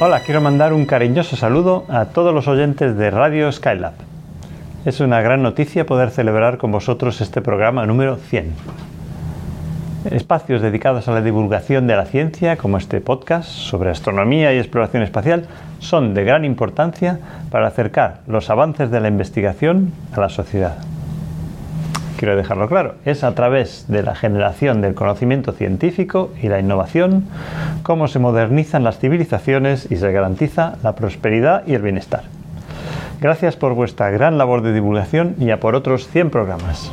Hola, 0.00 0.20
quiero 0.20 0.40
mandar 0.40 0.72
un 0.74 0.86
cariñoso 0.86 1.34
saludo 1.34 1.84
a 1.88 2.04
todos 2.04 2.32
los 2.32 2.46
oyentes 2.46 2.96
de 2.96 3.10
Radio 3.10 3.50
Skylab. 3.50 3.94
Es 4.84 5.00
una 5.00 5.20
gran 5.22 5.42
noticia 5.42 5.86
poder 5.86 6.10
celebrar 6.10 6.56
con 6.56 6.70
vosotros 6.70 7.20
este 7.20 7.42
programa 7.42 7.84
número 7.84 8.14
100. 8.14 8.52
Espacios 10.12 10.62
dedicados 10.62 11.08
a 11.08 11.12
la 11.14 11.20
divulgación 11.20 11.88
de 11.88 11.96
la 11.96 12.06
ciencia, 12.06 12.56
como 12.56 12.78
este 12.78 13.00
podcast 13.00 13.48
sobre 13.48 13.90
astronomía 13.90 14.54
y 14.54 14.58
exploración 14.58 15.02
espacial, 15.02 15.48
son 15.80 16.14
de 16.14 16.22
gran 16.22 16.44
importancia 16.44 17.18
para 17.50 17.66
acercar 17.66 18.20
los 18.28 18.50
avances 18.50 18.92
de 18.92 19.00
la 19.00 19.08
investigación 19.08 19.90
a 20.12 20.20
la 20.20 20.28
sociedad. 20.28 20.78
Quiero 22.18 22.34
dejarlo 22.34 22.66
claro, 22.66 22.96
es 23.04 23.22
a 23.22 23.32
través 23.36 23.86
de 23.86 24.02
la 24.02 24.16
generación 24.16 24.80
del 24.80 24.96
conocimiento 24.96 25.52
científico 25.52 26.30
y 26.42 26.48
la 26.48 26.58
innovación 26.58 27.26
cómo 27.84 28.08
se 28.08 28.18
modernizan 28.18 28.82
las 28.82 28.98
civilizaciones 28.98 29.86
y 29.88 29.96
se 29.98 30.10
garantiza 30.10 30.78
la 30.82 30.96
prosperidad 30.96 31.62
y 31.68 31.74
el 31.74 31.82
bienestar. 31.82 32.24
Gracias 33.20 33.54
por 33.54 33.74
vuestra 33.74 34.10
gran 34.10 34.36
labor 34.36 34.62
de 34.62 34.72
divulgación 34.72 35.36
y 35.38 35.50
a 35.52 35.60
por 35.60 35.76
otros 35.76 36.08
100 36.08 36.30
programas. 36.30 36.90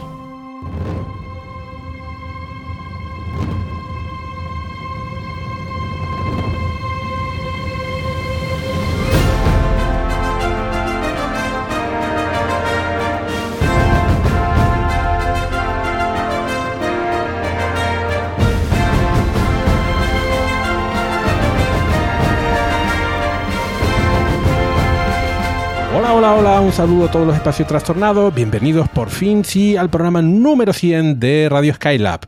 Saludo 26.75 27.05
a 27.05 27.11
todos 27.11 27.25
los 27.25 27.37
espacios 27.37 27.69
trastornados. 27.69 28.35
Bienvenidos 28.35 28.89
por 28.89 29.09
fin, 29.09 29.45
sí, 29.45 29.77
al 29.77 29.89
programa 29.89 30.21
número 30.21 30.73
100 30.73 31.21
de 31.21 31.47
Radio 31.49 31.73
Skylab. 31.73 32.27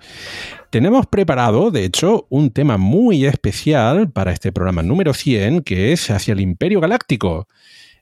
Tenemos 0.69 1.05
preparado, 1.05 1.69
de 1.69 1.83
hecho, 1.83 2.27
un 2.29 2.51
tema 2.51 2.77
muy 2.77 3.25
especial 3.25 4.09
para 4.09 4.31
este 4.31 4.53
programa 4.53 4.83
número 4.83 5.13
100, 5.13 5.63
que 5.63 5.91
es 5.91 6.09
hacia 6.11 6.31
el 6.31 6.39
Imperio 6.39 6.79
Galáctico. 6.79 7.49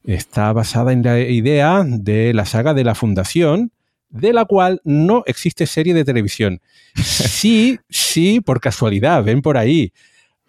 Está 0.04 0.54
basada 0.54 0.94
en 0.94 1.02
la 1.02 1.20
idea 1.20 1.84
de 1.84 2.32
la 2.36 2.46
saga 2.46 2.76
de 2.76 2.84
la 2.84 2.94
Fundación, 2.94 3.72
de 4.10 4.32
la 4.32 4.46
cual 4.46 4.82
no 4.84 5.24
existe 5.26 5.66
serie 5.66 5.96
de 5.96 6.06
televisión. 6.06 6.62
Sí, 6.96 7.80
sí, 7.90 8.40
por 8.40 8.60
casualidad, 8.60 9.24
ven 9.24 9.42
por 9.42 9.58
ahí 9.58 9.94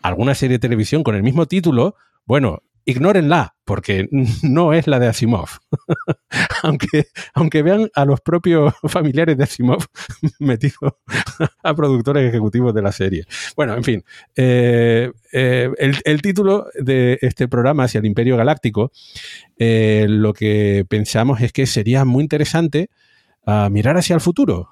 alguna 0.02 0.34
serie 0.34 0.56
de 0.56 0.61
televisión 0.61 1.02
con 1.02 1.14
el 1.14 1.22
mismo 1.22 1.47
título. 1.47 1.97
Bueno, 2.27 2.62
ignórenla, 2.87 3.56
porque 3.65 4.09
no 4.42 4.73
es 4.73 4.87
la 4.87 4.98
de 4.98 5.09
Asimov. 5.09 5.48
aunque, 6.62 7.06
aunque 7.34 7.62
vean 7.62 7.91
a 7.95 8.05
los 8.05 8.20
propios 8.20 8.73
familiares 8.84 9.37
de 9.37 9.45
Asimov 9.45 9.84
metidos 10.39 10.95
a 11.63 11.75
productores 11.75 12.29
ejecutivos 12.29 12.73
de 12.73 12.83
la 12.83 12.92
serie. 12.92 13.25
Bueno, 13.57 13.75
en 13.75 13.85
fin, 13.85 14.05
eh, 14.36 15.11
eh, 15.33 15.70
el, 15.77 16.23
título 16.23 16.69
de 16.75 17.19
este 17.20 17.48
programa 17.48 17.85
hacia 17.85 17.98
el 17.98 18.07
Imperio 18.07 18.36
Galáctico, 18.36 18.92
eh, 19.58 20.07
lo 20.08 20.33
que 20.33 20.86
pensamos 20.89 21.41
es 21.41 21.52
que 21.52 21.67
sería 21.67 22.05
muy 22.05 22.23
interesante 22.23 22.89
ah, 23.45 23.69
mirar 23.70 23.96
hacia 23.96 24.14
el 24.14 24.20
futuro. 24.20 24.70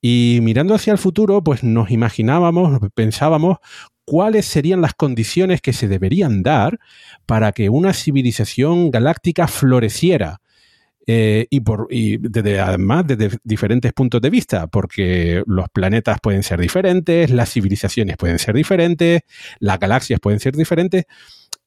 Y 0.00 0.38
mirando 0.42 0.76
hacia 0.76 0.92
el 0.92 0.98
futuro, 0.98 1.42
pues 1.42 1.64
nos 1.64 1.90
imaginábamos, 1.90 2.78
pensábamos 2.94 3.58
cuáles 4.08 4.46
serían 4.46 4.80
las 4.80 4.94
condiciones 4.94 5.60
que 5.60 5.74
se 5.74 5.86
deberían 5.86 6.42
dar 6.42 6.78
para 7.26 7.52
que 7.52 7.68
una 7.68 7.92
civilización 7.92 8.90
galáctica 8.90 9.46
floreciera. 9.46 10.40
Eh, 11.10 11.46
y, 11.48 11.60
por, 11.60 11.88
además 12.60 13.06
desde 13.06 13.38
diferentes 13.42 13.92
puntos 13.92 14.20
de 14.20 14.30
vista, 14.30 14.66
porque 14.66 15.42
los 15.46 15.68
planetas 15.70 16.18
pueden 16.22 16.42
ser 16.42 16.60
diferentes, 16.60 17.30
las 17.30 17.50
civilizaciones 17.50 18.16
pueden 18.16 18.38
ser 18.38 18.54
diferentes, 18.54 19.22
las 19.58 19.78
galaxias 19.78 20.20
pueden 20.20 20.40
ser 20.40 20.56
diferentes. 20.56 21.04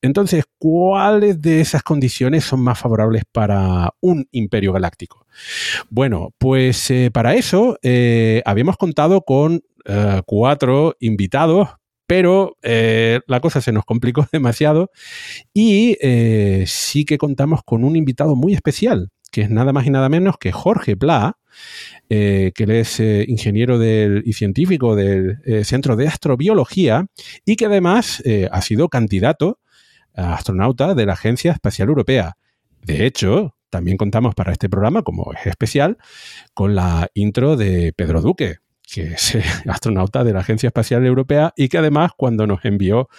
Entonces, 0.01 0.46
¿cuáles 0.57 1.41
de 1.41 1.62
esas 1.62 1.84
condiciones 1.84 2.44
son 2.44 2.62
más 2.62 2.80
favorables 2.80 3.24
para 3.31 3.94
un 4.00 4.28
imperio 4.31 4.74
galáctico? 4.74 5.28
Bueno, 5.91 6.34
pues 6.40 6.90
eh, 6.90 7.12
para 7.12 7.35
eso 7.35 7.78
eh, 7.84 8.41
habíamos 8.46 8.78
contado 8.78 9.22
con 9.22 9.62
cuatro 10.28 10.96
invitados 11.00 11.69
pero 12.11 12.57
eh, 12.61 13.22
la 13.25 13.39
cosa 13.39 13.61
se 13.61 13.72
nos 13.72 13.85
complicó 13.85 14.27
demasiado 14.33 14.91
y 15.53 15.95
eh, 16.01 16.66
sí 16.67 17.05
que 17.05 17.17
contamos 17.17 17.61
con 17.63 17.85
un 17.85 17.95
invitado 17.95 18.35
muy 18.35 18.53
especial, 18.53 19.11
que 19.31 19.44
es 19.44 19.49
nada 19.49 19.72
más 19.72 19.85
y 19.85 19.91
nada 19.91 20.09
menos 20.09 20.35
que 20.38 20.51
Jorge 20.51 20.97
Pla, 20.97 21.38
eh, 22.09 22.51
que 22.53 22.63
él 22.66 22.71
es 22.71 23.00
ingeniero 23.00 23.81
y 23.81 24.33
científico 24.33 24.97
del 24.97 25.38
Centro 25.63 25.95
de 25.95 26.09
Astrobiología 26.09 27.05
y 27.45 27.55
que 27.55 27.67
además 27.67 28.21
ha 28.51 28.61
sido 28.61 28.89
candidato 28.89 29.59
a 30.13 30.33
astronauta 30.33 30.94
de 30.95 31.05
la 31.05 31.13
Agencia 31.13 31.53
Espacial 31.53 31.88
Europea. 31.88 32.33
De 32.81 33.05
hecho, 33.05 33.55
también 33.69 33.95
contamos 33.95 34.35
para 34.35 34.51
este 34.51 34.67
programa, 34.67 35.01
como 35.01 35.31
es 35.31 35.47
especial, 35.47 35.97
con 36.53 36.75
la 36.75 37.07
intro 37.13 37.55
de 37.55 37.94
Pedro 37.95 38.21
Duque, 38.21 38.57
que 38.91 39.13
es 39.13 39.38
astronauta 39.68 40.24
de 40.24 40.34
la 40.34 40.41
Agencia 40.41 40.68
Espacial 40.68 41.06
Europea 41.06 41.53
y 41.56 41.69
que 41.69 41.78
además 41.78 42.12
cuando 42.16 42.46
nos 42.46 42.66
envió 42.66 43.09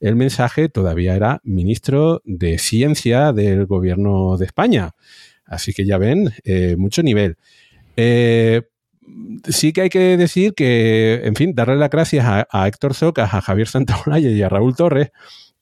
el 0.00 0.14
mensaje 0.14 0.68
todavía 0.68 1.16
era 1.16 1.40
ministro 1.42 2.20
de 2.24 2.58
Ciencia 2.58 3.32
del 3.32 3.66
Gobierno 3.66 4.36
de 4.36 4.44
España. 4.44 4.90
Así 5.46 5.72
que 5.72 5.84
ya 5.84 5.98
ven, 5.98 6.32
eh, 6.44 6.76
mucho 6.78 7.02
nivel. 7.02 7.36
Eh, 7.96 8.62
sí 9.48 9.72
que 9.72 9.82
hay 9.82 9.88
que 9.88 10.16
decir 10.16 10.54
que, 10.54 11.22
en 11.24 11.34
fin, 11.34 11.54
darle 11.54 11.76
las 11.76 11.90
gracias 11.90 12.24
a, 12.26 12.68
Héctor 12.68 12.94
Socas, 12.94 13.34
a 13.34 13.40
Javier 13.40 13.68
Santaolalla 13.68 14.30
y 14.30 14.42
a 14.42 14.48
Raúl 14.48 14.76
Torres, 14.76 15.10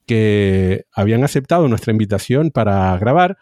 que 0.07 0.85
habían 0.93 1.25
aceptado 1.25 1.69
nuestra 1.69 1.93
invitación 1.93 2.51
para 2.51 2.97
grabar 2.99 3.39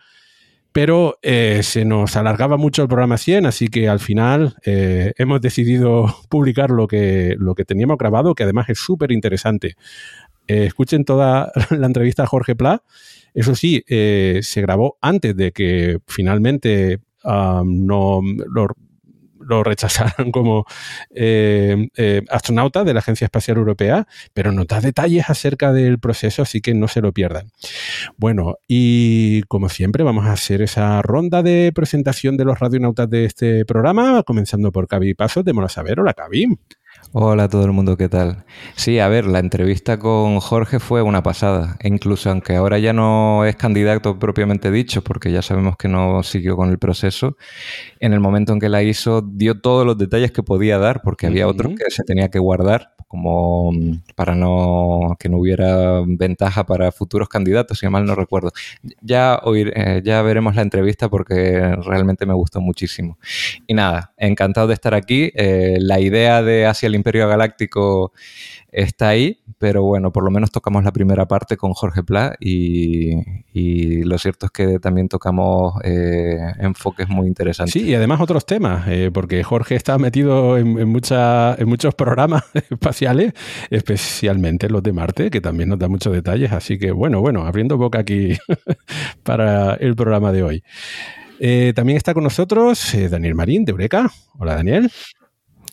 pero 0.73 1.19
eh, 1.23 1.61
se 1.63 1.85
nos 1.85 2.17
alargaba 2.17 2.57
mucho 2.57 2.83
el 2.83 2.89
programa 2.89 3.19
100, 3.19 3.47
así 3.47 3.69
que 3.69 3.89
al 3.89 4.01
final 4.01 4.57
eh, 4.65 5.13
hemos 5.17 5.41
decidido 5.41 6.07
publicar 6.29 6.71
lo 6.71 6.87
que, 6.87 7.37
lo 7.39 7.55
que 7.55 7.65
teníamos 7.65 7.99
grabado, 7.99 8.35
que 8.35 8.45
además 8.45 8.69
es 8.69 8.79
súper 8.79 9.13
interesante. 9.13 9.77
Eh, 10.47 10.67
escuchen 10.67 11.05
toda 11.05 11.53
la 11.71 11.87
entrevista 11.87 12.25
a 12.25 12.27
Jorge 12.27 12.55
Pla. 12.55 12.83
Eso 13.35 13.55
sí, 13.55 13.85
se 13.87 14.61
grabó 14.63 14.99
antes 15.01 15.37
de 15.37 15.53
que 15.53 15.99
finalmente 16.07 16.99
no 17.25 18.21
lo 18.49 18.69
lo 19.49 19.65
rechazaron 19.65 20.31
como 20.33 20.65
eh, 21.15 21.89
eh, 21.97 22.23
astronauta 22.31 22.85
de 22.85 22.95
la 22.95 23.01
Agencia 23.01 23.25
Espacial 23.25 23.57
Europea, 23.57 24.07
pero 24.35 24.53
nos 24.53 24.67
da 24.67 24.81
detalles 24.81 25.29
acerca 25.29 25.73
del 25.73 25.99
proceso, 25.99 26.43
así 26.43 26.61
que 26.61 26.75
no 26.75 26.89
se 26.89 27.01
lo 27.01 27.13
pierdan. 27.13 27.51
Bueno, 28.17 28.57
y 28.67 29.43
como 29.43 29.69
siempre 29.69 30.05
vamos 30.05 30.27
a 30.27 30.33
hacer 30.33 30.63
esa 30.63 31.03
ronda 31.03 31.43
de 31.43 31.73
presentación 31.75 32.37
de 32.37 32.45
los 32.45 32.59
radionautas 32.59 33.09
de 33.11 33.25
este 33.25 33.65
programa, 33.65 34.23
comenzando 34.23 34.73
por 34.73 34.87
Cavi 34.87 35.15
Pasos 35.15 35.45
de 35.45 35.53
Mola 35.53 35.69
Saber. 35.69 36.01
Hola, 36.01 36.15
Cavi. 36.15 36.47
Hola 37.13 37.45
a 37.45 37.49
todo 37.49 37.65
el 37.65 37.73
mundo, 37.73 37.97
¿qué 37.97 38.11
tal? 38.11 38.45
Sí, 38.77 38.99
a 38.99 39.09
ver, 39.09 39.25
la 39.25 39.39
entrevista 39.39 39.99
con 39.99 40.41
Jorge 40.41 40.79
fue 40.79 41.01
una 41.01 41.23
pasada, 41.23 41.79
e 41.81 41.89
incluso 41.89 42.31
aunque 42.31 42.55
ahora 42.55 42.79
ya 42.79 42.93
no 42.93 43.47
es 43.47 43.57
candidato 43.57 44.19
propiamente 44.19 44.71
dicho, 44.71 45.03
porque 45.03 45.33
ya 45.33 45.41
sabemos 45.41 45.79
que 45.79 45.89
no 45.89 46.23
siguió 46.23 46.55
con 46.55 46.69
el 46.69 46.79
proceso, 46.79 47.39
en 47.99 48.13
el 48.13 48.21
momento 48.21 48.53
en 48.53 48.61
que 48.61 48.69
la 48.69 48.83
hizo 48.83 49.23
dio 49.23 49.59
todos 49.59 49.87
los 49.87 49.97
detalles 49.97 50.33
que 50.33 50.43
podía 50.43 50.77
dar, 50.77 51.01
porque 51.03 51.27
había 51.27 51.49
otros 51.49 51.73
que 51.79 51.91
se 51.91 52.05
tenía 52.05 52.29
que 52.29 52.41
guardar 52.41 52.95
como 53.09 53.73
mm, 53.73 54.03
para 54.15 54.35
no 54.35 55.17
que 55.19 55.29
no 55.29 55.39
hubiera 55.39 56.03
ventaja 56.07 56.65
para 56.65 56.93
futuros 56.93 57.29
candidatos, 57.29 57.79
si 57.79 57.89
mal 57.89 58.05
no 58.05 58.15
recuerdo. 58.15 58.53
Ya 59.01 59.41
eh, 59.55 60.03
ya 60.05 60.23
veremos 60.23 60.55
la 60.55 60.63
entrevista 60.63 61.09
porque 61.09 61.75
realmente 61.85 62.27
me 62.27 62.35
gustó 62.35 62.61
muchísimo. 62.61 63.19
Y 63.67 63.75
nada, 63.75 64.13
encantado 64.19 64.69
de 64.69 64.75
estar 64.75 64.95
aquí. 64.95 65.33
Eh, 65.35 65.79
la 65.81 66.01
idea 66.01 66.43
de 66.43 66.67
Hacia 66.67 66.87
el 66.87 66.95
Imperio 66.95 67.27
Galáctico 67.29 68.13
está 68.79 69.09
ahí, 69.09 69.41
pero 69.59 69.83
bueno, 69.83 70.13
por 70.13 70.25
lo 70.25 70.31
menos 70.31 70.53
tocamos 70.53 70.85
la 70.85 70.93
primera 70.93 71.27
parte 71.27 71.57
con 71.57 71.73
Jorge 71.73 72.05
Pla 72.05 72.37
y, 72.39 73.13
lo 74.05 74.17
cierto 74.19 74.47
es 74.47 74.53
que 74.53 74.79
también 74.79 75.09
tocamos 75.09 75.75
eh, 75.83 76.39
enfoques 76.61 77.09
muy 77.09 77.27
interesantes. 77.27 77.73
Sí, 77.73 77.89
y 77.89 77.95
además 77.95 78.21
otros 78.21 78.47
temas, 78.47 78.87
eh, 78.87 79.11
porque 79.13 79.43
Jorge 79.43 79.75
está 79.75 79.99
metido 79.99 80.57
en, 80.57 80.89
muchos 80.89 81.95
programas 81.97 82.45
espaciales, 82.71 83.33
especialmente 83.71 84.69
los 84.71 84.83
de 84.83 84.93
Marte, 84.93 85.31
que 85.31 85.41
también 85.41 85.71
nos 85.71 85.79
da 85.81 85.89
muchos 85.89 86.13
detalles, 86.13 86.53
así 86.53 86.79
que 86.79 86.93
bueno, 86.93 87.21
bueno, 87.21 87.45
abriendo 87.45 87.77
boca 87.77 87.99
aquí 87.99 88.39
para 89.25 89.75
el 89.75 89.97
programa 89.97 90.31
de 90.31 90.43
hoy. 90.45 90.63
Eh, 91.41 91.73
también 91.75 91.97
está 91.97 92.15
con 92.15 92.25
nosotros 92.25 92.93
Daniel 93.11 93.35
Marín 93.35 93.65
de 93.65 93.73
Eureka. 93.73 94.11
Hola 94.39 94.55
Daniel. 94.55 94.91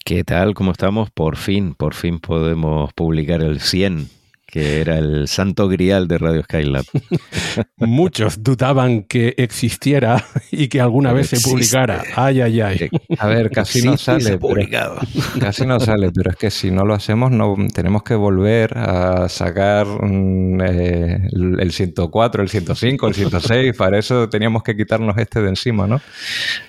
¿Qué 0.08 0.24
tal? 0.24 0.54
¿Cómo 0.54 0.72
estamos? 0.72 1.10
Por 1.10 1.36
fin, 1.36 1.74
por 1.74 1.96
fin 1.96 2.20
podemos 2.20 2.94
publicar 2.94 3.42
el 3.42 3.60
100, 3.60 4.08
que 4.46 4.80
era 4.80 5.00
el 5.00 5.28
santo 5.28 5.68
grial 5.68 6.08
de 6.08 6.20
Radio 6.20 6.44
Skylab. 6.44 6.86
Muchos 7.78 8.44
dudaban 8.44 9.02
que 9.06 9.34
existiera 9.38 10.24
y 10.52 10.68
que 10.68 10.80
alguna 10.80 11.12
vez 11.12 11.30
se 11.30 11.40
publicara. 11.40 12.04
Ay, 12.16 12.40
ay, 12.42 12.62
ay. 12.62 12.90
A 13.18 13.26
ver, 13.26 13.50
casi 13.50 13.82
no 13.82 13.98
sale. 13.98 14.38
Pero, 14.38 14.96
casi 15.40 15.66
no 15.66 15.80
sale, 15.80 16.12
pero 16.12 16.30
es 16.30 16.38
que 16.38 16.52
si 16.52 16.70
no 16.70 16.86
lo 16.86 16.94
hacemos, 16.94 17.32
no 17.32 17.56
tenemos 17.74 18.04
que 18.04 18.14
volver 18.14 18.78
a 18.78 19.28
sacar 19.28 19.88
mm, 19.88 20.62
eh, 20.62 21.30
el 21.32 21.72
104, 21.72 22.44
el 22.44 22.50
105, 22.50 23.08
el 23.08 23.16
106. 23.16 23.76
Para 23.76 23.98
eso 23.98 24.30
teníamos 24.30 24.62
que 24.62 24.78
quitarnos 24.78 25.18
este 25.18 25.42
de 25.42 25.50
encima, 25.50 25.88
¿no? 25.88 26.00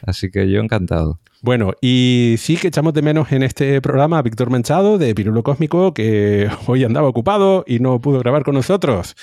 Así 0.06 0.30
que 0.30 0.50
yo 0.50 0.60
encantado. 0.60 1.20
Bueno, 1.46 1.74
y 1.80 2.34
sí 2.38 2.56
que 2.56 2.66
echamos 2.66 2.92
de 2.92 3.02
menos 3.02 3.30
en 3.30 3.44
este 3.44 3.80
programa 3.80 4.18
a 4.18 4.22
Víctor 4.22 4.50
Manchado 4.50 4.98
de 4.98 5.14
Pirulo 5.14 5.44
Cósmico, 5.44 5.94
que 5.94 6.50
hoy 6.66 6.82
andaba 6.82 7.06
ocupado 7.06 7.62
y 7.68 7.78
no 7.78 8.00
pudo 8.00 8.18
grabar 8.18 8.42
con 8.42 8.56
nosotros. 8.56 9.14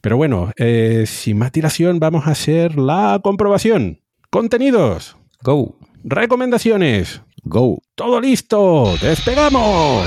Pero 0.00 0.16
bueno, 0.16 0.52
eh, 0.56 1.02
sin 1.08 1.36
más 1.36 1.50
dilación, 1.50 1.98
vamos 1.98 2.28
a 2.28 2.30
hacer 2.30 2.78
la 2.78 3.18
comprobación. 3.24 3.98
Contenidos. 4.30 5.16
Go. 5.42 5.76
Recomendaciones. 6.04 7.22
Go. 7.42 7.82
Todo 7.96 8.20
listo. 8.20 8.94
Despegamos. 9.02 10.06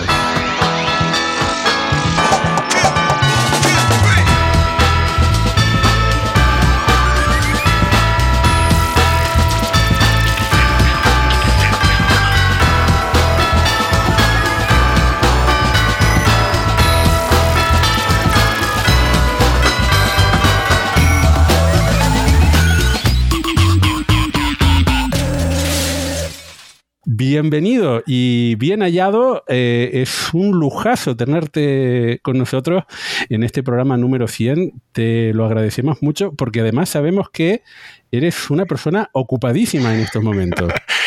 Bienvenido 27.19 28.03
y 28.05 28.53
bien 28.57 28.81
hallado. 28.81 29.43
Eh, 29.47 29.89
es 29.91 30.31
un 30.35 30.51
lujazo 30.51 31.17
tenerte 31.17 32.19
con 32.21 32.37
nosotros 32.37 32.83
en 33.27 33.41
este 33.41 33.63
programa 33.63 33.97
número 33.97 34.27
100. 34.27 34.73
Te 34.91 35.33
lo 35.33 35.45
agradecemos 35.45 36.03
mucho 36.03 36.33
porque 36.33 36.59
además 36.59 36.89
sabemos 36.89 37.31
que 37.31 37.63
eres 38.11 38.51
una 38.51 38.67
persona 38.67 39.09
ocupadísima 39.13 39.95
en 39.95 40.01
estos 40.01 40.21
momentos. 40.21 40.71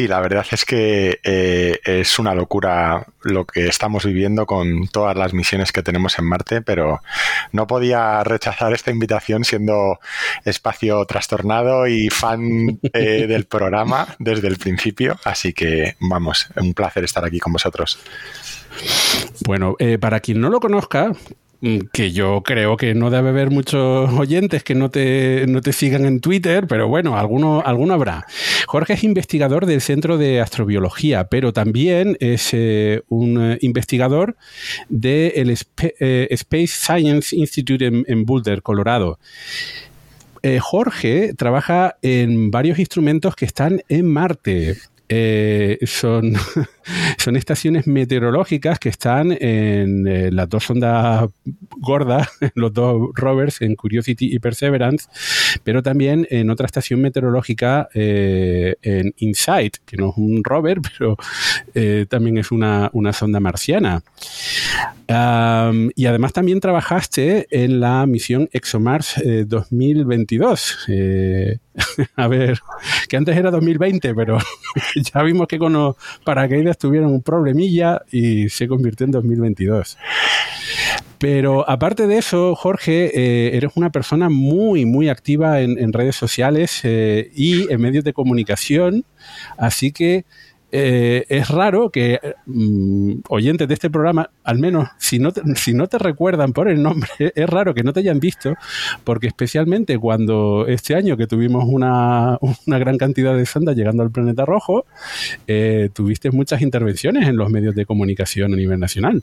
Sí, 0.00 0.08
la 0.08 0.20
verdad 0.20 0.46
es 0.50 0.64
que 0.64 1.20
eh, 1.22 1.78
es 1.84 2.18
una 2.18 2.34
locura 2.34 3.06
lo 3.20 3.44
que 3.44 3.66
estamos 3.66 4.06
viviendo 4.06 4.46
con 4.46 4.88
todas 4.88 5.14
las 5.14 5.34
misiones 5.34 5.72
que 5.72 5.82
tenemos 5.82 6.18
en 6.18 6.24
Marte, 6.24 6.62
pero 6.62 7.02
no 7.52 7.66
podía 7.66 8.24
rechazar 8.24 8.72
esta 8.72 8.90
invitación 8.90 9.44
siendo 9.44 9.98
espacio 10.46 11.04
trastornado 11.04 11.86
y 11.86 12.08
fan 12.08 12.80
eh, 12.94 13.26
del 13.28 13.44
programa 13.44 14.16
desde 14.18 14.48
el 14.48 14.56
principio. 14.56 15.18
Así 15.22 15.52
que 15.52 15.96
vamos, 16.00 16.48
un 16.56 16.72
placer 16.72 17.04
estar 17.04 17.22
aquí 17.26 17.38
con 17.38 17.52
vosotros. 17.52 17.98
Bueno, 19.44 19.76
eh, 19.80 19.98
para 19.98 20.20
quien 20.20 20.40
no 20.40 20.48
lo 20.48 20.60
conozca, 20.60 21.12
que 21.92 22.12
yo 22.12 22.42
creo 22.42 22.76
que 22.76 22.94
no 22.94 23.10
debe 23.10 23.28
haber 23.28 23.50
muchos 23.50 24.10
oyentes 24.12 24.64
que 24.64 24.74
no 24.74 24.90
te, 24.90 25.44
no 25.46 25.60
te 25.60 25.72
sigan 25.72 26.06
en 26.06 26.20
Twitter, 26.20 26.66
pero 26.66 26.88
bueno, 26.88 27.18
alguno, 27.18 27.62
alguno 27.64 27.94
habrá. 27.94 28.26
Jorge 28.66 28.94
es 28.94 29.04
investigador 29.04 29.66
del 29.66 29.82
Centro 29.82 30.16
de 30.16 30.40
Astrobiología, 30.40 31.24
pero 31.24 31.52
también 31.52 32.16
es 32.20 32.50
eh, 32.52 33.02
un 33.08 33.52
eh, 33.52 33.58
investigador 33.60 34.36
del 34.88 35.50
eh, 35.50 36.28
Space 36.30 36.68
Science 36.68 37.36
Institute 37.36 37.84
en, 37.84 38.24
Boulder, 38.24 38.62
Colorado. 38.62 39.18
Jorge 40.60 41.34
trabaja 41.34 41.96
en 42.00 42.50
varios 42.50 42.78
instrumentos 42.78 43.36
que 43.36 43.44
están 43.44 43.82
en 43.90 44.06
Marte. 44.06 44.78
son 45.84 46.34
son 47.18 47.36
estaciones 47.36 47.86
meteorológicas 47.86 48.78
que 48.78 48.88
están 48.88 49.32
en 49.32 50.06
eh, 50.06 50.30
las 50.30 50.48
dos 50.48 50.68
ondas 50.70 51.28
gordas, 51.78 52.28
los 52.54 52.72
dos 52.72 53.10
rovers, 53.14 53.60
en 53.62 53.74
Curiosity 53.74 54.34
y 54.34 54.38
Perseverance, 54.38 55.08
pero 55.64 55.82
también 55.82 56.26
en 56.30 56.50
otra 56.50 56.66
estación 56.66 57.00
meteorológica 57.00 57.88
eh, 57.94 58.76
en 58.82 59.14
InSight, 59.16 59.78
que 59.84 59.96
no 59.96 60.10
es 60.10 60.16
un 60.16 60.42
rover, 60.44 60.80
pero 60.98 61.16
eh, 61.74 62.06
también 62.08 62.38
es 62.38 62.50
una, 62.50 62.90
sonda 63.12 63.40
marciana. 63.40 64.02
y 65.08 66.06
además 66.06 66.32
también 66.32 66.60
trabajaste 66.60 67.48
en 67.50 67.80
la 67.80 68.06
misión 68.06 68.48
ExoMars 68.52 69.20
2022. 69.46 70.86
a 72.16 72.28
ver, 72.28 72.60
que 73.08 73.16
antes 73.16 73.36
era 73.36 73.50
2020, 73.50 74.14
pero 74.14 74.38
ya 75.12 75.22
vimos 75.22 75.48
que 75.48 75.58
con 75.58 75.72
los 75.72 75.96
paracaídas 76.24 76.69
tuvieron 76.78 77.12
un 77.12 77.22
problemilla 77.22 78.02
y 78.10 78.48
se 78.48 78.68
convirtió 78.68 79.04
en 79.04 79.12
2022. 79.12 79.96
Pero 81.20 81.68
aparte 81.68 82.06
de 82.06 82.16
eso, 82.16 82.54
Jorge, 82.54 83.10
eh, 83.14 83.54
eres 83.54 83.72
una 83.74 83.90
persona 83.90 84.30
muy, 84.30 84.86
muy 84.86 85.10
activa 85.10 85.60
en, 85.60 85.92
redes 85.92 86.16
sociales 86.16 86.80
eh, 86.82 87.30
y 87.34 87.70
en 87.70 87.78
medios 87.78 88.04
de 88.04 88.14
comunicación, 88.14 89.04
así 89.58 89.92
que 89.92 90.24
eh, 90.72 91.26
es 91.28 91.48
raro 91.48 91.90
que 91.90 92.20
mm, 92.46 93.16
oyentes 93.28 93.68
de 93.68 93.74
este 93.74 93.90
programa, 93.90 94.30
al 94.50 94.58
menos 94.58 94.88
si 94.98 95.20
no, 95.20 95.32
te, 95.32 95.42
si 95.54 95.74
no 95.74 95.86
te 95.86 95.96
recuerdan 95.96 96.52
por 96.52 96.68
el 96.68 96.82
nombre, 96.82 97.08
es 97.18 97.48
raro 97.48 97.72
que 97.72 97.84
no 97.84 97.92
te 97.92 98.00
hayan 98.00 98.18
visto, 98.18 98.54
porque 99.04 99.28
especialmente 99.28 99.96
cuando 99.96 100.66
este 100.66 100.96
año 100.96 101.16
que 101.16 101.28
tuvimos 101.28 101.64
una, 101.66 102.36
gran 102.66 102.98
cantidad 102.98 103.36
de 103.36 103.46
sondas 103.46 103.76
llegando 103.76 104.02
al 104.02 104.10
planeta 104.10 104.44
rojo, 104.44 104.86
eh, 105.46 105.88
tuviste 105.92 106.32
muchas 106.32 106.62
intervenciones 106.62 107.28
en 107.28 107.36
los 107.36 107.48
medios 107.48 107.76
de 107.76 107.86
comunicación 107.86 108.52
a 108.52 108.56
nivel 108.56 108.80
nacional. 108.80 109.22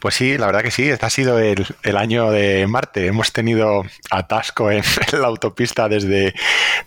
Pues 0.00 0.16
sí, 0.16 0.36
la 0.38 0.46
verdad 0.46 0.62
que 0.62 0.72
sí, 0.72 0.88
este 0.88 1.06
ha 1.06 1.10
sido 1.10 1.38
el, 1.38 1.96
año 1.96 2.32
de 2.32 2.66
Marte. 2.66 3.06
Hemos 3.06 3.32
tenido 3.32 3.84
atasco 4.10 4.70
en, 4.72 4.82
la 5.12 5.28
autopista 5.28 5.88
desde, 5.88 6.34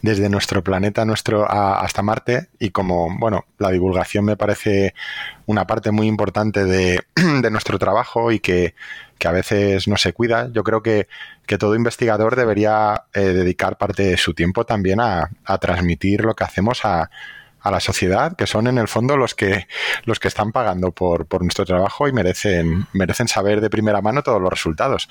desde 0.02 0.28
nuestro 0.30 0.62
planeta 0.62 1.06
nuestro 1.06 1.50
hasta 1.50 2.02
Marte 2.02 2.48
y 2.60 2.72
como, 2.72 3.18
bueno, 3.18 3.46
la 3.60 3.70
divulgación 3.70 4.26
me 4.26 4.36
parece 4.36 4.94
una 5.48 5.66
parte 5.66 5.92
muy 5.92 6.08
importante 6.08 6.66
de, 6.66 7.04
nuestro 7.52 7.80
trabajo 7.80 8.32
y 8.32 8.40
que, 8.40 8.76
a 9.26 9.32
veces 9.32 9.88
no 9.88 9.98
se 9.98 10.14
cuida. 10.14 10.50
Yo 10.54 10.64
creo 10.64 10.84
que, 10.84 11.08
todo 11.58 11.76
investigador 11.76 12.36
debería 12.36 13.06
eh, 13.14 13.22
dedicar 13.22 13.78
parte 13.78 14.04
de 14.04 14.18
su 14.18 14.34
tiempo 14.34 14.66
también 14.66 15.00
a, 15.00 15.32
transmitir 15.60 16.24
lo 16.24 16.36
que 16.36 16.44
hacemos 16.44 16.86
a, 16.86 17.10
la 17.64 17.82
sociedad, 17.82 18.38
que 18.38 18.48
son 18.48 18.68
en 18.68 18.78
el 18.78 18.88
fondo 18.88 19.18
los 19.18 19.36
que, 19.36 19.68
los 20.06 20.22
que 20.22 20.30
están 20.30 20.54
pagando 20.54 20.94
por, 20.94 21.26
por, 21.26 21.42
nuestro 21.42 21.66
trabajo 21.66 22.08
y 22.08 22.14
merecen, 22.14 22.88
merecen 22.94 23.28
saber 23.28 23.60
de 23.60 23.70
primera 23.70 24.02
mano 24.02 24.24
todos 24.24 24.42
los 24.42 24.50
resultados. 24.50 25.10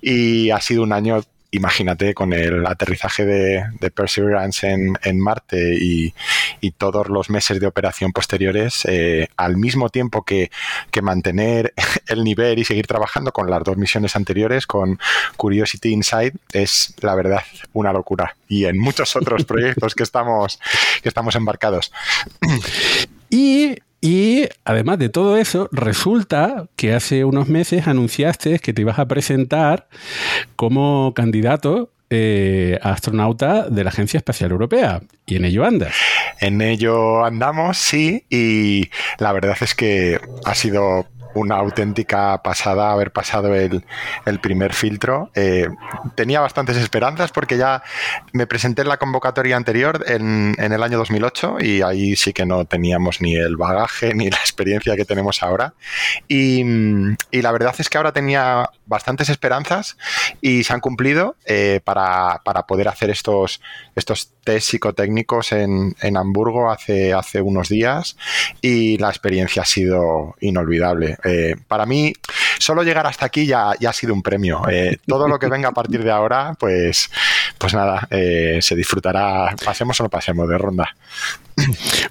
Y 0.00 0.50
ha 0.50 0.60
sido 0.60 0.84
un 0.84 0.92
año 0.92 1.22
imagínate 1.50 2.14
con 2.14 2.32
el 2.32 2.66
aterrizaje 2.66 3.24
de, 3.24 3.90
Perseverance 3.90 4.68
en, 4.68 5.20
Marte 5.20 5.76
y, 5.80 6.12
todos 6.76 7.08
los 7.08 7.30
meses 7.30 7.58
de 7.58 7.66
operación 7.66 8.12
posteriores, 8.12 8.84
eh, 8.84 9.28
al 9.36 9.56
mismo 9.56 9.88
tiempo 9.88 10.24
que, 10.24 10.50
mantener 11.02 11.72
el 12.08 12.24
nivel 12.24 12.58
y 12.58 12.64
seguir 12.64 12.86
trabajando 12.86 13.32
con 13.32 13.48
las 13.48 13.62
dos 13.62 13.76
misiones 13.76 14.16
anteriores, 14.16 14.66
con 14.66 14.98
Curiosity 15.36 15.90
Inside, 15.90 16.34
es 16.52 16.94
la 17.00 17.14
verdad 17.14 17.42
una 17.72 17.92
locura. 17.92 18.36
Y 18.48 18.64
en 18.64 18.78
muchos 18.78 19.14
otros 19.16 19.44
proyectos 19.46 19.94
que 19.94 20.02
estamos, 20.02 20.58
que 21.02 21.08
estamos 21.08 21.36
embarcados. 21.36 21.92
Y 23.30 23.76
y 24.00 24.48
además 24.64 24.98
de 24.98 25.08
todo 25.08 25.36
eso, 25.36 25.68
resulta 25.72 26.66
que 26.76 26.94
hace 26.94 27.24
unos 27.24 27.48
meses 27.48 27.88
anunciaste 27.88 28.58
que 28.60 28.72
te 28.72 28.82
ibas 28.82 28.98
a 28.98 29.08
presentar 29.08 29.88
como 30.56 31.12
candidato 31.14 31.90
eh, 32.10 32.78
astronauta 32.82 33.68
de 33.68 33.84
la 33.84 33.90
Agencia 33.90 34.18
Espacial 34.18 34.50
Europea. 34.52 35.02
Y 35.26 35.36
en 35.36 35.44
ello 35.44 35.64
andas. 35.64 35.94
En 36.40 36.62
ello 36.62 37.24
andamos, 37.24 37.76
sí. 37.76 38.24
Y 38.30 38.88
la 39.18 39.32
verdad 39.32 39.56
es 39.60 39.74
que 39.74 40.20
ha 40.44 40.54
sido 40.54 41.06
una 41.34 41.56
auténtica 41.56 42.42
pasada 42.42 42.92
haber 42.92 43.12
pasado 43.12 43.54
el, 43.54 43.84
primer 44.40 44.72
filtro. 44.72 45.30
Eh, 45.34 45.68
tenía 46.14 46.40
bastantes 46.40 46.76
esperanzas 46.76 47.32
porque 47.32 47.56
ya 47.56 47.82
me 48.32 48.46
presenté 48.46 48.82
en 48.82 48.88
la 48.88 48.96
convocatoria 48.96 49.56
anterior 49.56 50.04
en, 50.06 50.54
el 50.58 50.82
año 50.82 50.98
2008 50.98 51.58
y 51.60 51.82
ahí 51.82 52.16
sí 52.16 52.32
que 52.32 52.46
no 52.46 52.64
teníamos 52.64 53.20
ni 53.20 53.36
el 53.36 53.56
bagaje 53.56 54.14
ni 54.14 54.30
la 54.30 54.38
experiencia 54.38 54.96
que 54.96 55.04
tenemos 55.04 55.42
ahora. 55.42 55.74
Y, 56.28 56.64
la 57.32 57.52
verdad 57.52 57.74
es 57.78 57.88
que 57.88 57.96
ahora 57.96 58.12
tenía 58.12 58.68
bastantes 58.86 59.28
esperanzas 59.28 59.96
y 60.40 60.64
se 60.64 60.72
han 60.72 60.80
cumplido 60.80 61.36
eh, 61.46 61.80
para, 61.84 62.40
poder 62.66 62.88
hacer 62.88 63.10
estos, 63.10 63.60
estos 63.94 64.32
psicotécnicos 64.60 65.52
en, 65.52 65.94
en 66.00 66.16
Hamburgo 66.16 66.70
hace, 66.70 67.12
hace 67.12 67.40
unos 67.40 67.68
días 67.68 68.16
y 68.60 68.96
la 68.98 69.08
experiencia 69.08 69.62
ha 69.62 69.66
sido 69.66 70.34
inolvidable. 70.40 71.16
Eh, 71.24 71.56
para 71.68 71.86
mí, 71.86 72.12
solo 72.58 72.82
llegar 72.82 73.06
hasta 73.06 73.26
aquí 73.26 73.46
ya, 73.46 73.70
ha 73.70 73.92
sido 73.92 74.14
un 74.14 74.22
premio. 74.22 74.62
Eh, 74.70 74.98
todo 75.06 75.28
lo 75.28 75.38
que 75.38 75.48
venga 75.48 75.68
a 75.68 75.72
partir 75.72 76.02
de 76.02 76.10
ahora, 76.10 76.54
pues, 76.58 77.10
pues 77.58 77.74
nada, 77.74 78.06
eh, 78.10 78.58
se 78.60 78.76
disfrutará, 78.76 79.54
pasemos 79.64 79.98
o 80.00 80.04
no 80.04 80.10
pasemos 80.10 80.48
de 80.48 80.58
ronda. 80.58 80.94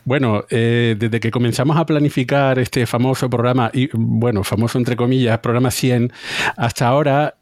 Bueno, 0.04 0.46
desde 0.50 1.20
que 1.20 1.32
comenzamos 1.32 1.78
a 1.78 1.86
planificar 1.86 2.60
este 2.60 2.86
famoso 2.86 3.30
programa, 3.30 3.70
y 3.74 3.90
bueno, 3.94 4.44
famoso 4.44 4.78
entre 4.78 4.96
comillas, 4.96 5.40
programa 5.40 5.72
100, 5.72 6.12
hasta 6.56 6.88
ahora, 6.88 7.36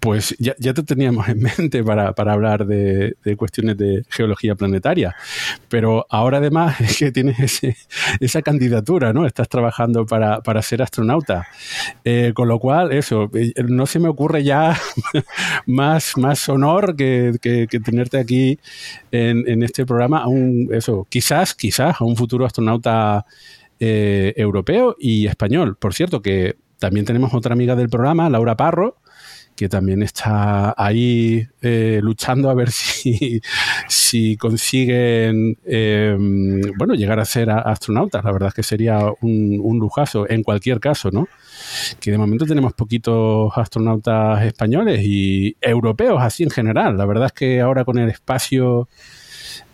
pues 0.00 0.36
ya, 0.38 0.54
te 0.56 0.82
teníamos 0.82 1.28
en 1.28 1.40
mente 1.40 1.84
para, 1.84 2.12
hablar 2.16 2.66
de, 2.66 3.16
cuestiones 3.36 3.76
de 3.76 4.04
geología 4.08 4.54
planetaria. 4.54 5.14
Pero 5.68 6.06
ahora 6.10 6.38
además 6.38 6.80
es 6.80 6.98
que 6.98 7.12
tienes 7.12 7.60
esa 8.20 8.42
candidatura, 8.42 9.12
¿no? 9.12 9.26
Estás 9.26 9.48
trabajando 9.48 10.06
para, 10.06 10.40
para 10.40 10.62
ser 10.62 10.82
astronauta. 10.82 11.46
Eh, 12.04 12.32
con 12.34 12.48
lo 12.48 12.58
cual, 12.58 12.92
eso, 12.92 13.30
eh, 13.34 13.52
no 13.66 13.86
se 13.86 13.98
me 13.98 14.08
ocurre 14.08 14.44
ya 14.44 14.78
más, 15.66 16.16
más 16.16 16.48
honor 16.48 16.96
que, 16.96 17.38
tenerte 17.84 18.18
aquí 18.18 18.58
en, 19.10 19.62
este 19.62 19.86
programa, 19.86 20.20
a 20.22 20.28
un, 20.28 20.68
eso, 20.72 21.06
quizás, 21.08 21.54
quizás 21.54 22.00
a 22.00 22.04
un 22.04 22.16
futuro 22.16 22.46
astronauta 22.46 23.26
eh, 23.80 24.32
europeo 24.36 24.96
y 24.98 25.26
español. 25.26 25.76
Por 25.76 25.94
cierto, 25.94 26.22
que 26.22 26.56
también 26.78 27.06
tenemos 27.06 27.34
otra 27.34 27.54
amiga 27.54 27.74
del 27.74 27.88
programa, 27.88 28.30
Laura 28.30 28.56
Parro, 28.56 28.98
que 29.54 29.68
también 29.70 30.02
está 30.02 30.74
ahí 30.76 31.48
luchando 31.62 32.50
a 32.50 32.54
ver 32.54 32.70
si, 32.72 33.40
si 33.88 34.36
consiguen 34.36 35.58
em, 35.64 36.60
bueno, 36.76 36.94
llegar 36.94 37.18
a 37.20 37.24
ser 37.24 37.50
astronautas. 37.50 38.24
La 38.24 38.32
verdad 38.32 38.48
es 38.48 38.54
que 38.54 38.62
sería 38.62 39.00
un, 39.20 39.78
lujazo 39.78 40.28
en 40.28 40.42
cualquier 40.42 40.80
caso, 40.80 41.10
¿no? 41.10 41.28
Que 42.00 42.10
de 42.10 42.18
momento 42.18 42.44
tenemos 42.44 42.72
poquitos 42.72 43.52
astronautas 43.56 44.44
españoles 44.44 45.00
y 45.02 45.56
europeos 45.60 46.22
así 46.22 46.42
en 46.42 46.50
general. 46.50 46.96
La 46.96 47.06
verdad 47.06 47.26
es 47.26 47.32
que 47.32 47.60
ahora 47.60 47.84
con 47.84 47.98
el 47.98 48.08
espacio... 48.08 48.88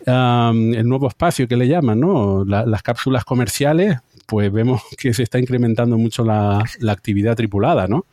el 0.06 0.88
nuevo 0.88 1.08
espacio 1.08 1.46
que 1.46 1.56
le 1.56 1.68
llaman, 1.68 2.00
¿no? 2.00 2.44
las 2.44 2.82
cápsulas 2.82 3.24
comerciales, 3.24 3.98
pues 4.26 4.50
vemos 4.50 4.82
que 4.98 5.12
se 5.14 5.22
está 5.22 5.38
incrementando 5.38 5.98
mucho 5.98 6.24
la, 6.24 6.64
actividad 6.88 7.36
tripulada, 7.36 7.86
¿no? 7.86 8.06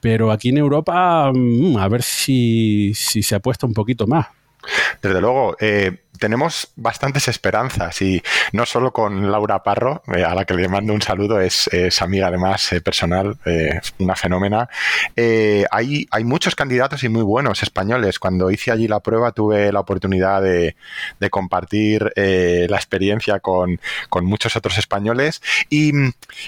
Pero 0.00 0.30
aquí 0.30 0.50
en 0.50 0.58
Europa, 0.58 1.32
mm, 1.32 1.76
a 1.78 1.88
ver 1.88 2.02
si, 2.02 2.92
si 2.94 3.22
se 3.22 3.34
apuesta 3.34 3.66
un 3.66 3.72
poquito 3.72 4.06
más. 4.06 4.26
Desde 5.00 5.20
luego, 5.20 5.56
eh, 5.60 6.00
tenemos 6.18 6.72
bastantes 6.76 7.28
esperanzas 7.28 8.00
y 8.02 8.22
no 8.52 8.66
solo 8.66 8.92
con 8.92 9.30
Laura 9.30 9.62
Parro, 9.62 10.02
eh, 10.14 10.24
a 10.24 10.34
la 10.34 10.44
que 10.44 10.54
le 10.54 10.68
mando 10.68 10.92
un 10.92 11.02
saludo, 11.02 11.40
es, 11.40 11.68
amiga 12.00 12.28
además 12.28 12.72
eh, 12.72 12.80
personal, 12.80 13.36
una 13.98 14.16
fenómena. 14.16 14.68
hay, 15.70 16.06
hay 16.10 16.24
muchos 16.24 16.54
candidatos 16.54 17.02
y 17.04 17.08
muy 17.08 17.22
buenos 17.22 17.62
españoles. 17.62 18.18
Cuando 18.18 18.50
hice 18.50 18.70
allí 18.70 18.88
la 18.88 19.00
prueba 19.00 19.32
tuve 19.32 19.72
la 19.72 19.80
oportunidad 19.80 20.42
de, 20.42 20.76
compartir 21.30 22.12
la 22.16 22.76
experiencia 22.76 23.40
con, 23.40 23.80
muchos 24.22 24.56
otros 24.56 24.78
españoles 24.78 25.42
y, 25.70 25.92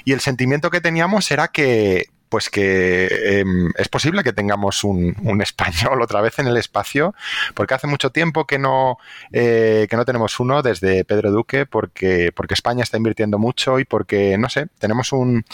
y 0.04 0.12
el 0.12 0.20
sentimiento 0.20 0.70
que 0.70 0.80
teníamos 0.80 1.30
era 1.30 1.48
que 1.48 2.06
pues 2.28 2.50
que 2.50 3.40
em, 3.40 3.70
es 3.76 3.88
posible 3.88 4.22
que 4.22 4.32
tengamos 4.32 4.84
un, 4.84 5.14
español 5.42 6.02
otra 6.02 6.20
vez 6.20 6.38
en 6.38 6.46
el 6.46 6.56
espacio, 6.56 7.14
porque 7.54 7.74
hace 7.74 7.86
mucho 7.86 8.10
tiempo 8.10 8.46
que 8.46 8.58
no, 8.58 8.98
eh, 9.32 9.86
que 9.88 9.96
no 9.96 10.04
tenemos 10.04 10.38
uno 10.40 10.62
desde 10.62 11.04
Pedro 11.04 11.30
Duque, 11.30 11.66
porque, 11.66 12.32
porque 12.34 12.54
España 12.54 12.82
está 12.82 12.96
invirtiendo 12.96 13.38
mucho 13.38 13.78
y 13.78 13.84
porque, 13.84 14.36
no 14.38 14.48
sé, 14.48 14.66
tenemos 14.78 15.12
un, 15.12 15.44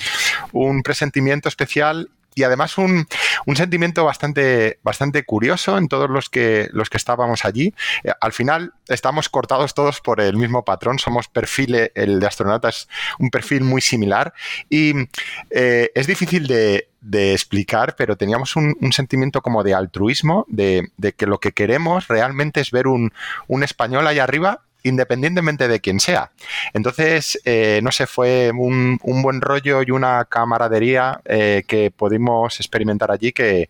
un 0.52 0.82
presentimiento 0.82 1.48
especial 1.48 2.10
y 2.34 2.42
además 2.42 2.78
un, 2.78 3.06
sentimiento 3.54 4.04
bastante, 4.04 4.78
bastante 4.82 5.24
curioso 5.24 5.78
en 5.78 5.88
todos 5.88 6.10
los 6.10 6.28
que, 6.28 6.68
los 6.72 6.90
que 6.90 6.96
estábamos 6.96 7.44
allí. 7.44 7.74
Eh, 8.02 8.12
al 8.20 8.32
final 8.32 8.72
estamos 8.88 9.28
cortados 9.28 9.74
todos 9.74 10.00
por 10.00 10.20
el 10.20 10.36
mismo 10.36 10.64
patrón, 10.64 10.98
somos 10.98 11.28
perfiles, 11.28 11.90
el 11.94 12.20
de 12.20 12.26
astronauta 12.26 12.68
es 12.68 12.88
un 13.18 13.30
perfil 13.30 13.62
muy 13.62 13.80
similar 13.80 14.34
y 14.68 14.92
eh, 15.50 15.90
es 15.94 16.06
difícil 16.06 16.46
de, 16.46 16.88
explicar, 17.34 17.96
pero 17.96 18.16
teníamos 18.16 18.56
un, 18.56 18.74
sentimiento 18.92 19.42
como 19.42 19.62
de 19.62 19.74
altruismo, 19.74 20.46
de, 20.48 20.88
de, 20.96 21.12
que 21.12 21.26
lo 21.26 21.38
que 21.38 21.52
queremos 21.52 22.08
realmente 22.08 22.60
es 22.60 22.70
ver 22.70 22.86
un, 22.86 23.12
un 23.46 23.62
español 23.62 24.06
ahí 24.06 24.18
arriba 24.18 24.62
independientemente 24.84 25.66
de 25.66 25.80
quién 25.80 25.98
sea. 25.98 26.30
Entonces, 26.72 27.40
eh, 27.44 27.80
no 27.82 27.90
sé, 27.90 28.06
fue 28.06 28.52
un, 28.54 29.00
buen 29.02 29.40
rollo 29.40 29.82
y 29.82 29.90
una 29.90 30.24
camaradería 30.26 31.20
eh, 31.24 31.64
que 31.66 31.90
pudimos 31.90 32.60
experimentar 32.60 33.10
allí 33.10 33.32
que, 33.32 33.68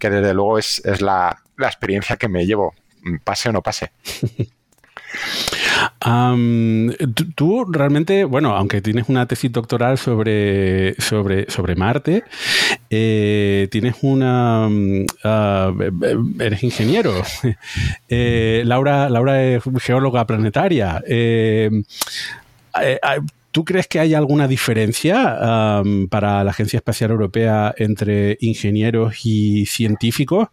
desde 0.00 0.34
luego 0.34 0.58
es, 0.58 0.82
la, 1.00 1.42
la 1.56 1.66
experiencia 1.66 2.16
que 2.16 2.28
me 2.28 2.46
llevo, 2.46 2.74
pase 3.24 3.50
o 3.50 3.52
no 3.52 3.62
pase. 3.62 3.92
tú, 7.34 7.64
realmente, 7.64 8.24
bueno, 8.24 8.56
aunque 8.56 8.80
tienes 8.80 9.08
una 9.08 9.26
tesis 9.26 9.52
doctoral 9.52 9.98
sobre, 9.98 10.94
sobre, 11.00 11.50
sobre 11.50 11.76
Marte, 11.76 12.24
eh, 12.90 13.68
tienes 13.70 13.96
una... 14.02 14.68
Ah, 15.24 15.72
eres 16.38 16.62
ingeniero. 16.62 17.12
Eh, 18.14 18.62
Laura, 18.66 19.08
Laura 19.08 19.42
es 19.42 19.62
geóloga 19.80 20.26
planetaria. 20.26 21.02
Eh, 21.06 21.70
¿Tú 23.52 23.66
crees 23.66 23.86
que 23.86 24.00
hay 24.00 24.14
alguna 24.14 24.48
diferencia 24.48 25.82
para 26.10 26.42
la 26.42 26.50
Agencia 26.50 26.78
Espacial 26.78 27.10
Europea 27.10 27.74
entre 27.76 28.38
ingenieros 28.40 29.26
y 29.26 29.66
científicos? 29.66 30.48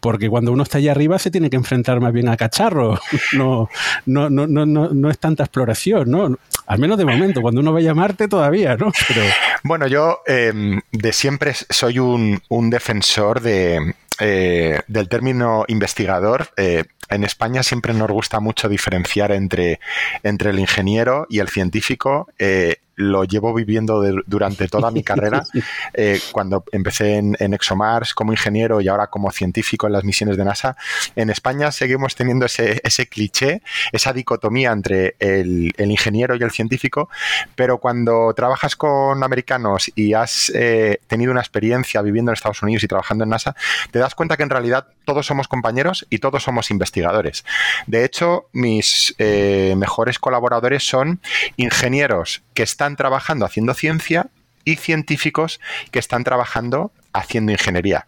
Porque 0.00 0.28
cuando 0.28 0.52
uno 0.52 0.64
está 0.64 0.78
allá 0.78 0.90
arriba 0.90 1.18
se 1.20 1.30
tiene 1.30 1.48
que 1.48 1.56
enfrentar 1.56 2.00
más 2.00 2.12
bien 2.12 2.28
a 2.28 2.36
cacharros. 2.36 3.00
No, 3.32 3.68
no, 4.06 4.28
no, 4.28 4.46
no, 4.48 4.66
no, 4.66 5.10
es 5.10 5.18
tanta 5.18 5.44
exploración, 5.44 6.10
¿no? 6.10 6.36
Al 6.66 6.78
menos 6.78 6.98
de 6.98 7.04
momento, 7.04 7.40
cuando 7.40 7.60
uno 7.60 7.72
vaya 7.72 7.92
a 7.92 7.94
Marte 7.94 8.26
todavía, 8.26 8.76
¿no? 8.76 8.92
Pero... 9.06 9.22
Bueno, 9.62 9.86
yo 9.86 10.18
em, 10.26 10.80
de 10.90 11.12
siempre 11.12 11.54
soy 11.54 12.00
un 12.00 12.70
defensor 12.70 13.40
de, 13.40 13.94
eh, 14.20 14.80
del 14.86 15.08
término 15.08 15.64
investigador. 15.68 16.50
Eh, 16.56 16.84
en 17.08 17.24
España 17.24 17.62
siempre 17.62 17.92
nos 17.94 18.10
gusta 18.10 18.40
mucho 18.40 18.68
diferenciar 18.68 19.32
entre, 19.32 19.80
entre 20.22 20.50
el 20.50 20.58
ingeniero 20.58 21.26
y 21.28 21.40
el 21.40 21.48
científico. 21.48 22.28
Eh, 22.38 22.76
lo 23.00 23.24
llevo 23.24 23.52
viviendo 23.54 24.02
durante 24.26 24.68
toda 24.68 24.90
mi 24.90 25.02
carrera. 25.02 25.42
Eh, 25.92 26.20
cuando 26.32 26.64
empecé 26.72 27.16
en, 27.16 27.36
ExoMars 27.38 28.14
como 28.14 28.32
ingeniero 28.32 28.80
y 28.80 28.88
ahora 28.88 29.08
como 29.08 29.30
científico 29.30 29.86
en 29.86 29.92
las 29.92 30.04
misiones 30.04 30.36
de 30.36 30.44
NASA, 30.44 30.76
en 31.16 31.30
España 31.30 31.72
seguimos 31.72 32.14
teniendo 32.14 32.46
ese, 32.46 32.80
ese 32.84 33.08
cliché, 33.08 33.62
esa 33.92 34.12
dicotomía 34.12 34.72
entre 34.72 35.16
el, 35.18 35.72
ingeniero 35.78 36.36
y 36.36 36.42
el 36.42 36.50
científico, 36.50 37.08
pero 37.54 37.78
cuando 37.78 38.32
trabajas 38.34 38.76
con 38.76 39.22
americanos 39.22 39.90
y 39.94 40.14
has 40.14 40.50
eh, 40.54 41.00
tenido 41.06 41.32
una 41.32 41.40
experiencia 41.40 42.02
viviendo 42.02 42.30
en 42.30 42.34
Estados 42.34 42.62
Unidos 42.62 42.84
y 42.84 42.88
trabajando 42.88 43.24
en 43.24 43.30
NASA, 43.30 43.56
te 43.90 43.98
das 43.98 44.14
cuenta 44.14 44.36
que 44.36 44.44
en 44.44 44.50
realidad 44.50 44.88
todos 45.04 45.26
somos 45.26 45.48
compañeros 45.48 46.06
y 46.10 46.18
todos 46.18 46.42
somos 46.42 46.70
investigadores. 46.70 47.44
De 47.86 48.04
hecho, 48.04 48.48
mis 48.52 49.14
eh, 49.18 49.74
mejores 49.76 50.18
colaboradores 50.18 50.86
son 50.86 51.20
ingenieros 51.56 52.42
que 52.54 52.62
están 52.62 52.89
trabajando 52.96 53.44
haciendo 53.46 53.74
ciencia 53.74 54.28
y 54.64 54.76
científicos 54.76 55.60
que 55.90 55.98
están 55.98 56.24
trabajando 56.24 56.92
haciendo 57.12 57.52
ingeniería. 57.52 58.06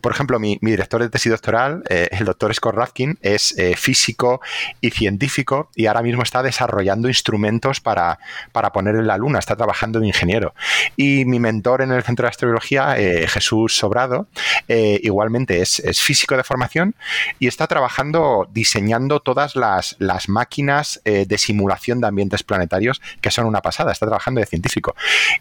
Por 0.00 0.12
ejemplo, 0.12 0.38
mi, 0.38 0.58
director 0.60 1.02
de 1.02 1.08
tesis 1.08 1.30
doctoral, 1.30 1.82
eh, 1.88 2.08
el 2.12 2.24
doctor 2.24 2.54
Scott 2.54 2.74
Rafkin, 2.74 3.18
es 3.22 3.56
eh, 3.58 3.74
físico 3.76 4.40
y 4.80 4.90
científico 4.90 5.70
y 5.74 5.86
ahora 5.86 6.02
mismo 6.02 6.22
está 6.22 6.42
desarrollando 6.42 7.08
instrumentos 7.08 7.80
para, 7.80 8.18
para 8.52 8.72
poner 8.72 8.96
en 8.96 9.06
la 9.06 9.16
luna, 9.16 9.38
está 9.38 9.56
trabajando 9.56 10.00
de 10.00 10.06
ingeniero. 10.06 10.54
Y 10.96 11.24
mi 11.24 11.40
mentor 11.40 11.82
en 11.82 11.92
el 11.92 12.02
Centro 12.02 12.24
de 12.24 12.30
Astrobiología, 12.30 12.98
eh, 12.98 13.26
Jesús 13.28 13.76
Sobrado, 13.76 14.26
igualmente 14.68 15.60
es, 15.60 15.82
físico 16.00 16.36
de 16.36 16.44
formación 16.44 16.94
y 17.38 17.46
está 17.46 17.66
trabajando 17.66 18.48
diseñando 18.52 19.20
todas 19.20 19.56
las, 19.56 19.96
las 19.98 20.28
máquinas 20.28 21.00
de 21.04 21.38
simulación 21.38 22.00
de 22.00 22.08
ambientes 22.08 22.42
planetarios 22.42 23.00
que 23.20 23.30
son 23.30 23.46
una 23.46 23.60
pasada, 23.60 23.92
está 23.92 24.06
trabajando 24.06 24.40
de 24.40 24.46
científico. 24.46 24.94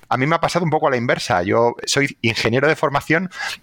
A 0.09 0.17
mí 0.17 0.25
me 0.25 0.35
ha 0.35 0.41
pasado 0.41 0.65
un 0.65 0.71
poco 0.71 0.87
a 0.87 0.91
la 0.91 0.97
inversa, 0.97 1.43
yo 1.43 1.75
soy 1.85 2.17
ingeniero 2.21 2.67
de 2.67 2.75
formación 2.75 3.02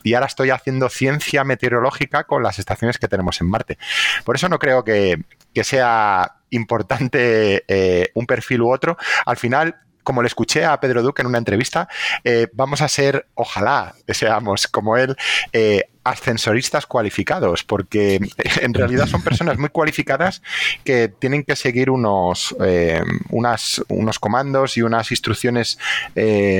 y 0.03 0.15
ahora 0.15 0.27
estoy 0.27 0.51
haciendo 0.51 0.89
ciencia 0.89 1.45
meteorológica 1.45 2.25
con 2.25 2.43
las 2.43 2.59
estaciones 2.59 2.99
que 2.99 3.09
tenemos 3.09 3.41
en 3.41 3.49
Marte. 3.49 3.79
Por 4.25 4.37
eso 4.37 4.49
no 4.49 4.59
creo 4.59 4.85
que, 4.85 5.23
sea 5.63 6.37
importante 6.51 7.65
eh, 7.69 8.11
un 8.15 8.27
perfil 8.27 8.63
u 8.63 8.73
otro. 8.73 8.97
Al 9.27 9.37
final, 9.37 9.77
como 10.03 10.23
le 10.23 10.29
escuché 10.29 10.65
a 10.65 10.81
Pedro 10.81 11.03
Duque 11.03 11.23
en 11.23 11.29
una 11.29 11.39
entrevista, 11.39 11.89
eh, 12.25 12.49
vamos 12.53 12.81
a 12.81 12.89
ser, 12.89 13.27
ojalá 13.35 13.95
seamos 14.09 14.67
como 14.67 14.97
él, 14.97 15.17
eh, 15.53 15.90
ascensoristas 16.05 16.87
cualificados, 16.87 17.65
porque 17.65 18.21
en 18.63 18.75
realidad 18.75 19.07
son 19.07 19.23
personas 19.23 19.59
muy 19.59 19.69
cualificadas 19.69 20.43
que 20.85 21.09
tienen 21.09 21.45
que 21.45 21.57
seguir 21.57 21.91
unos, 21.91 22.55
eh, 22.65 23.03
unas, 23.31 23.83
unos 23.89 24.19
comandos 24.19 24.77
y 24.77 24.83
unas 24.83 25.11
instrucciones 25.11 25.79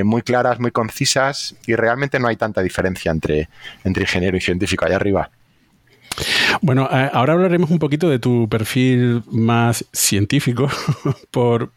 muy 0.05 0.23
claras, 0.23 0.61
muy 0.61 0.71
concisas, 0.71 1.55
y 1.67 1.75
realmente 1.75 2.19
no 2.19 2.29
hay 2.29 2.37
tanta 2.37 2.63
diferencia 2.63 3.11
entre, 3.11 3.49
entre 3.85 4.03
ingeniero 4.03 4.37
y 4.37 4.41
científico 4.41 4.85
allá 4.85 4.97
arriba. 4.97 5.31
Bueno, 6.63 6.89
eh, 6.93 7.11
ahora 7.13 7.35
hablaremos 7.35 7.71
un 7.71 7.79
poquito 7.79 8.09
de 8.09 8.19
tu 8.19 8.49
perfil 8.49 9.23
más 9.31 9.85
científico, 9.93 10.69
por, 11.31 11.71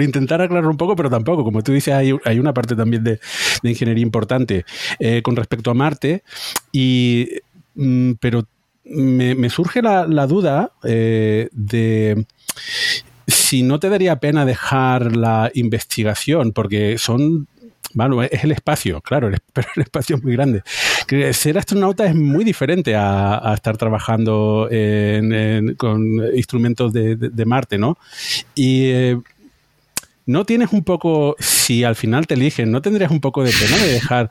intentar 0.00 0.40
aclarar 0.40 0.68
un 0.68 0.76
poco, 0.76 0.96
pero 0.96 1.10
tampoco. 1.10 1.44
Como 1.44 1.62
tú 1.62 1.72
dices, 1.72 1.94
hay, 1.94 2.38
una 2.38 2.54
parte 2.54 2.76
también 2.76 3.02
de, 3.04 3.20
ingeniería 3.62 4.02
importante 4.02 4.64
eh, 4.98 5.22
con 5.22 5.36
respecto 5.36 5.70
a 5.70 5.74
Marte, 5.74 6.22
y, 6.70 7.28
mm, 7.74 8.12
pero 8.20 8.46
me, 8.84 9.50
surge 9.50 9.82
la, 9.82 10.26
duda 10.26 10.72
eh, 10.84 11.48
de 11.52 12.26
si 13.26 13.62
no 13.62 13.78
te 13.80 13.88
daría 13.88 14.16
pena 14.16 14.44
dejar 14.44 15.16
la 15.16 15.50
investigación, 15.54 16.52
porque 16.52 16.98
son 16.98 17.48
bueno, 17.94 18.22
es 18.22 18.44
el 18.44 18.52
espacio, 18.52 19.00
claro, 19.00 19.30
pero 19.52 19.68
el 19.76 19.82
espacio 19.82 20.16
es 20.16 20.22
muy 20.22 20.32
grande. 20.32 20.62
Ser 21.32 21.58
astronauta 21.58 22.06
es 22.06 22.14
muy 22.14 22.44
diferente 22.44 22.94
a, 22.96 23.52
estar 23.54 23.76
trabajando 23.76 24.68
con 25.76 26.20
instrumentos 26.34 26.92
de, 26.92 27.44
Marte, 27.46 27.78
¿no? 27.78 27.98
Y 28.54 28.84
eh, 28.86 29.18
¿no 30.26 30.44
tienes 30.44 30.72
un 30.72 30.84
poco, 30.84 31.36
si 31.38 31.84
al 31.84 31.96
final 31.96 32.26
te 32.26 32.34
eligen, 32.34 32.70
¿no 32.70 32.82
tendrías 32.82 33.10
un 33.10 33.20
poco 33.20 33.42
de 33.42 33.52
pena 33.52 33.76
de 33.76 33.92
dejar 33.92 34.30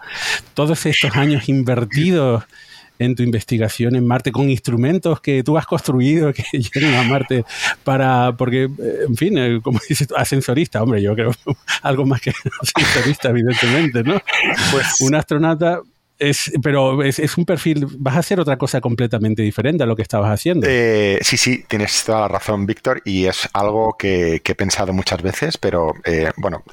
todos 0.54 0.86
estos 0.86 1.16
años 1.16 1.50
invertidos 1.50 2.44
en 3.02 3.16
tu 3.16 3.24
investigación 3.24 3.96
en 3.96 4.06
Marte 4.06 4.32
con 4.32 4.50
instrumentos 4.50 5.20
que 5.22 5.44
tú 5.44 5.58
has 5.58 5.66
construido 5.66 6.32
que 6.34 6.44
llegan 6.54 6.94
a 6.94 7.04
Marte 7.04 7.44
para, 7.84 8.36
porque, 8.38 8.66
eh, 8.66 9.06
en 9.08 9.18
fin, 9.18 9.38
eh, 9.38 9.60
como 9.62 9.80
dices, 9.90 10.08
ascensorista, 10.16 10.84
hombre, 10.84 11.02
yo 11.02 11.16
creo 11.16 11.32
algo 11.82 12.06
más 12.06 12.22
que 12.22 12.32
ascensorista, 12.62 13.30
evidentemente, 13.30 14.04
¿no? 14.04 14.22
Pues, 14.72 15.02
un 15.02 15.16
astronauta 15.16 15.82
es, 16.22 16.52
pero 16.62 17.04
es, 17.04 17.38
un 17.38 17.46
perfil, 17.46 17.88
vas 17.98 18.16
a 18.16 18.20
hacer 18.20 18.40
otra 18.40 18.58
cosa 18.58 18.80
completamente 18.82 19.42
diferente 19.42 19.84
a 19.84 19.86
lo 19.86 19.96
que 19.96 20.02
estabas 20.02 20.32
haciendo. 20.32 20.68
Eh, 20.70 21.20
sí, 21.22 21.38
sí, 21.38 21.66
tienes 21.68 22.04
toda 22.04 22.22
la 22.22 22.28
razón, 22.28 22.66
Víctor, 22.66 23.02
y 23.06 23.26
es 23.26 23.50
algo 23.54 23.96
que, 23.98 24.42
he 24.44 24.56
pensado 24.56 24.94
muchas 24.94 25.22
veces, 25.22 25.58
pero 25.58 25.94
bueno, 26.38 26.64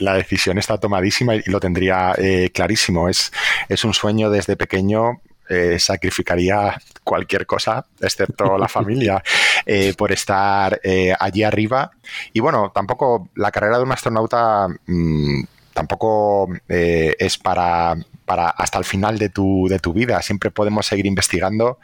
la 0.00 0.14
decisión 0.14 0.58
está 0.58 0.78
tomadísima 0.78 1.36
y 1.36 1.42
lo 1.46 1.60
tendría 1.60 2.14
clarísimo. 2.52 3.08
Es, 3.08 3.32
es 3.68 3.84
un 3.84 3.94
sueño 3.94 4.28
desde 4.28 4.56
pequeño 4.56 5.20
eh, 5.50 5.78
sacrificaría 5.78 6.78
cualquier 7.02 7.46
cosa, 7.46 7.86
excepto 8.00 8.58
la 8.58 8.68
familia, 8.68 9.22
eh, 9.64 9.94
por 9.96 10.12
estar 10.12 10.78
eh, 10.82 11.14
allí 11.18 11.42
arriba. 11.42 11.90
Y 12.34 12.40
bueno, 12.40 12.70
tampoco 12.74 13.30
la 13.34 13.50
carrera 13.50 13.78
de 13.78 13.84
un 13.84 13.92
astronauta 13.92 14.68
mm, 14.86 15.42
tampoco 15.78 16.48
es 16.68 17.38
para, 17.38 17.96
para 18.24 18.50
hasta 18.50 18.78
el 18.78 18.84
final 18.84 19.18
de 19.18 19.28
tu, 19.28 19.68
de 19.68 19.78
tu 19.78 19.92
vida. 19.92 20.20
Siempre 20.22 20.50
podemos 20.50 20.86
seguir 20.86 21.06
investigando, 21.06 21.78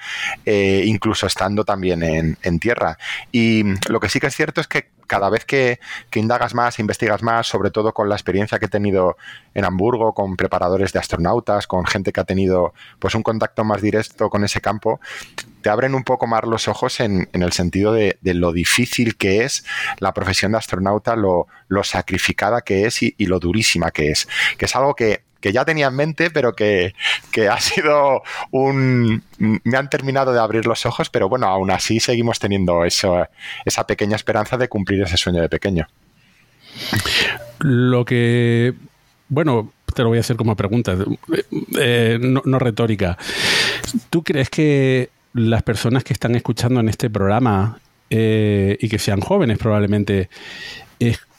incluso 0.45 1.27
estando 1.27 1.65
también 1.65 2.03
en, 2.03 2.37
en, 2.43 2.59
tierra. 2.59 2.99
Y 3.31 3.63
lo 3.89 4.01
que 4.01 4.09
sí 4.09 4.19
que 4.21 4.27
es 4.27 4.35
cierto 4.35 4.61
es 4.61 4.67
que 4.67 4.94
cada 5.07 5.31
vez 5.31 5.45
que, 5.45 5.79
indagas 6.15 6.55
más, 6.55 6.79
investigas 6.79 7.23
más, 7.23 7.47
sobre 7.47 7.71
todo 7.71 7.93
con 7.93 8.09
la 8.09 8.15
experiencia 8.15 8.59
que 8.59 8.67
he 8.67 8.69
tenido 8.69 9.17
en 9.55 9.65
Hamburgo, 9.65 10.15
con 10.15 10.37
preparadores 10.37 10.93
de 10.93 10.99
astronautas, 10.99 11.67
con 11.67 11.87
gente 11.87 12.13
que 12.13 12.21
ha 12.21 12.25
tenido 12.25 12.75
pues 12.99 13.15
un 13.15 13.23
contacto 13.23 13.65
más 13.65 13.83
directo 13.83 14.31
con 14.31 14.45
ese 14.45 14.61
campo, 14.61 15.01
te 15.63 15.71
abren 15.71 15.95
un 15.95 16.05
poco 16.05 16.27
más 16.27 16.45
los 16.45 16.69
ojos 16.69 17.01
en, 17.01 17.29
el 17.33 17.53
sentido 17.53 17.93
de, 17.93 18.19
lo 18.23 18.53
difícil 18.53 19.17
que 19.17 19.45
es 19.45 19.65
la 19.99 20.13
profesión 20.13 20.53
de 20.53 20.59
astronauta, 20.59 21.17
lo, 21.17 21.47
sacrificada 21.83 22.63
que 22.63 22.87
es 22.87 23.03
y, 23.03 23.15
lo 23.19 23.41
durísima 23.41 23.91
que 23.91 24.11
es. 24.11 24.29
Que 24.59 24.67
es 24.67 24.77
algo 24.77 24.95
que, 24.95 25.23
ya 25.53 25.65
tenía 25.65 25.89
en 25.89 25.97
mente, 25.97 26.31
pero 26.31 26.55
que, 26.55 26.95
ha 27.51 27.61
sido 27.61 28.23
un... 28.51 29.23
me 29.39 29.77
han 29.77 29.91
terminado 29.91 30.33
de 30.33 30.41
abrir 30.41 30.67
los 30.67 30.87
ojos, 30.87 31.11
pero 31.11 31.29
bueno, 31.29 31.47
aún 31.47 31.71
así 31.71 32.01
seguimos 32.01 32.39
teniendo 32.39 32.85
eso, 32.85 33.27
esa 33.65 33.87
pequeña 33.87 34.17
esperanza 34.17 34.57
de 34.57 34.69
cumplir 34.69 35.03
ese 35.03 35.17
sueño 35.17 35.41
de 35.41 35.49
pequeño. 35.49 35.87
Lo 37.61 38.05
que... 38.05 38.75
Bueno, 39.29 39.73
te 39.95 40.03
lo 40.03 40.09
voy 40.09 40.19
a 40.19 40.21
hacer 40.21 40.37
como 40.37 40.57
pregunta, 40.57 40.97
eh, 41.79 42.19
no 42.21 42.59
retórica. 42.59 43.17
¿Tú 44.11 44.23
crees 44.23 44.51
que 44.51 45.11
las 45.33 45.63
personas 45.63 46.05
que 46.05 46.13
están 46.13 46.35
escuchando 46.35 46.81
en 46.81 46.89
este 46.89 47.11
programa 47.11 47.79
eh, 48.11 48.77
y 48.81 48.89
que 48.89 48.99
sean 48.99 49.21
jóvenes 49.21 49.59
probablemente, 49.59 50.29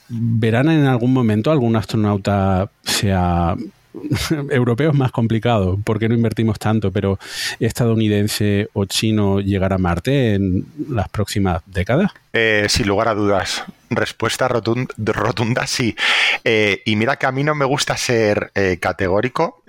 verán 0.10 0.70
en 0.70 0.86
algún 0.86 1.14
momento 1.14 1.52
algún 1.52 1.76
astronauta 1.76 2.70
sea 2.84 3.56
europeo 4.50 4.92
es 4.92 4.96
más 4.96 5.12
complicado 5.12 5.80
porque 5.84 6.10
no 6.10 6.16
invertimos 6.16 6.60
tanto, 6.60 6.92
pero 6.92 7.20
estadounidense 7.60 8.70
o 8.74 8.86
chino 8.86 9.40
llegar 9.40 9.74
a 9.74 9.78
Marte 9.78 10.36
en 10.36 10.66
las 10.90 11.10
próximas 11.10 11.62
décadas? 11.66 12.12
Eh, 12.34 12.66
sin 12.70 12.88
lugar 12.88 13.08
a 13.08 13.14
dudas. 13.14 13.64
Respuesta 13.90 14.48
rotunda, 14.48 15.68
sí. 15.68 15.96
Eh, 16.44 16.82
y 16.86 16.96
mira 16.96 17.18
que 17.18 17.26
a 17.26 17.32
mí 17.32 17.44
no 17.44 17.56
me 17.56 17.66
gusta 17.66 17.96
ser 17.96 18.52
categórico 18.80 19.64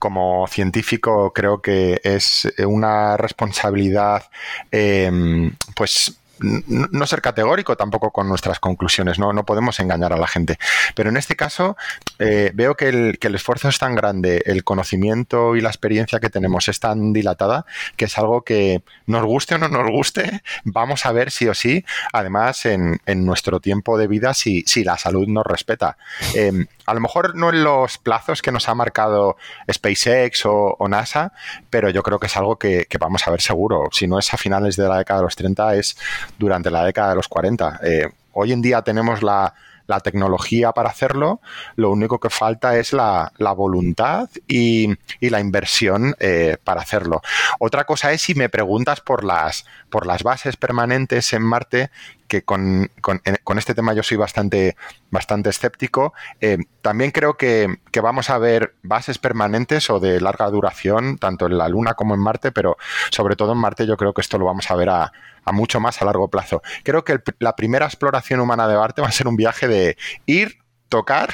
como 0.00 0.48
científico 0.48 1.32
creo 1.32 1.60
que 1.60 2.00
es 2.02 2.50
una 2.66 3.16
responsabilidad 3.18 4.24
eh, 4.72 5.52
pues 5.76 6.19
no 6.40 7.06
ser 7.06 7.20
categórico 7.22 7.76
tampoco 7.76 8.10
con 8.10 8.28
nuestras 8.28 8.60
conclusiones, 8.60 9.18
no, 9.18 9.32
no 9.32 9.44
podemos 9.44 9.78
engañar 9.80 10.12
a 10.12 10.16
la 10.16 10.26
gente. 10.26 10.58
Pero 10.94 11.10
en 11.10 11.16
este 11.16 11.36
caso 11.36 11.76
eh, 12.18 12.50
veo 12.54 12.76
que 12.76 12.88
el, 12.88 13.18
que 13.18 13.28
el, 13.28 13.34
esfuerzo 13.34 13.68
es 13.68 13.78
tan 13.78 13.94
grande, 13.94 14.42
el 14.46 14.64
conocimiento 14.64 15.56
y 15.56 15.60
la 15.60 15.68
experiencia 15.68 16.20
que 16.20 16.30
tenemos 16.30 16.68
es 16.68 16.80
tan 16.80 17.12
dilatada 17.12 17.66
que 17.96 18.06
es 18.06 18.18
algo 18.18 18.42
que 18.42 18.82
nos 19.06 19.24
guste 19.24 19.54
o 19.54 19.58
no 19.58 19.68
nos 19.68 19.90
guste, 19.90 20.42
vamos 20.64 21.06
a 21.06 21.12
ver 21.12 21.30
sí 21.30 21.48
o 21.48 21.54
sí, 21.54 21.84
además 22.12 22.66
en, 22.66 23.00
en 23.06 23.26
nuestro 23.26 23.60
tiempo 23.60 23.98
de 23.98 24.06
vida 24.06 24.34
si, 24.34 24.62
si 24.66 24.84
la 24.84 24.96
salud 24.96 25.26
nos 25.28 25.46
respeta. 25.46 25.96
Em, 26.34 26.66
a 26.90 26.94
lo 26.94 27.00
mejor 27.00 27.36
no 27.36 27.50
en 27.50 27.62
los 27.62 27.98
plazos 27.98 28.42
que 28.42 28.50
nos 28.50 28.68
ha 28.68 28.74
marcado 28.74 29.36
SpaceX 29.70 30.42
o, 30.44 30.76
NASA, 30.88 31.32
pero 31.70 31.88
yo 31.88 32.02
creo 32.02 32.18
que 32.18 32.26
es 32.26 32.36
algo 32.36 32.56
que, 32.56 32.88
vamos 32.98 33.28
a 33.28 33.30
ver 33.30 33.40
seguro. 33.40 33.84
Si 33.92 34.08
no 34.08 34.18
es 34.18 34.34
a 34.34 34.36
finales 34.36 34.74
de 34.74 34.88
la 34.88 34.98
década 34.98 35.20
de 35.20 35.26
los 35.26 35.36
30, 35.36 35.76
es 35.76 35.96
durante 36.36 36.68
la 36.68 36.84
década 36.84 37.10
de 37.10 37.14
los 37.14 37.28
40. 37.28 37.80
Eh, 37.84 38.08
hoy 38.32 38.52
en 38.52 38.60
día 38.60 38.82
tenemos 38.82 39.22
la, 39.22 39.54
tecnología 39.98 40.70
para 40.70 40.90
hacerlo, 40.90 41.40
lo 41.74 41.90
único 41.90 42.20
que 42.20 42.30
falta 42.30 42.78
es 42.78 42.92
la, 42.92 43.32
voluntad 43.56 44.28
y, 44.46 44.94
la 45.20 45.40
inversión 45.40 46.14
eh, 46.20 46.56
para 46.62 46.82
hacerlo. 46.82 47.20
Otra 47.58 47.84
cosa 47.84 48.12
es 48.12 48.22
si 48.22 48.36
me 48.36 48.48
preguntas 48.48 49.00
por 49.00 49.24
las, 49.24 49.66
por 49.90 50.06
las 50.06 50.22
bases 50.22 50.56
permanentes 50.56 51.32
en 51.32 51.42
Marte, 51.42 51.90
que 52.30 52.44
con, 52.44 52.88
este 53.56 53.74
tema 53.74 53.92
yo 53.92 54.04
soy 54.04 54.16
bastante, 54.16 54.76
bastante 55.10 55.50
escéptico. 55.50 56.14
Eh, 56.40 56.58
también 56.80 57.10
creo 57.10 57.36
que, 57.36 57.80
vamos 58.00 58.30
a 58.30 58.38
ver 58.38 58.76
bases 58.82 59.18
permanentes 59.18 59.90
o 59.90 59.98
de 59.98 60.20
larga 60.20 60.48
duración, 60.48 61.18
tanto 61.18 61.46
en 61.46 61.58
la 61.58 61.68
Luna 61.68 61.94
como 61.94 62.14
en 62.14 62.20
Marte, 62.20 62.52
pero 62.52 62.76
sobre 63.10 63.34
todo 63.34 63.52
en 63.52 63.58
Marte 63.58 63.84
yo 63.84 63.96
creo 63.96 64.14
que 64.14 64.20
esto 64.20 64.38
lo 64.38 64.44
vamos 64.44 64.70
a 64.70 64.76
ver 64.76 64.90
a, 64.90 65.12
mucho 65.52 65.80
más 65.80 66.00
a 66.00 66.04
largo 66.04 66.28
plazo. 66.28 66.62
Creo 66.82 67.04
que 67.04 67.20
la 67.38 67.56
primera 67.56 67.86
exploración 67.86 68.40
humana 68.40 68.68
de 68.68 68.76
Marte 68.76 69.02
va 69.02 69.08
a 69.08 69.12
ser 69.12 69.28
un 69.28 69.36
viaje 69.36 69.68
de 69.68 69.96
ir, 70.26 70.58
tocar 70.88 71.30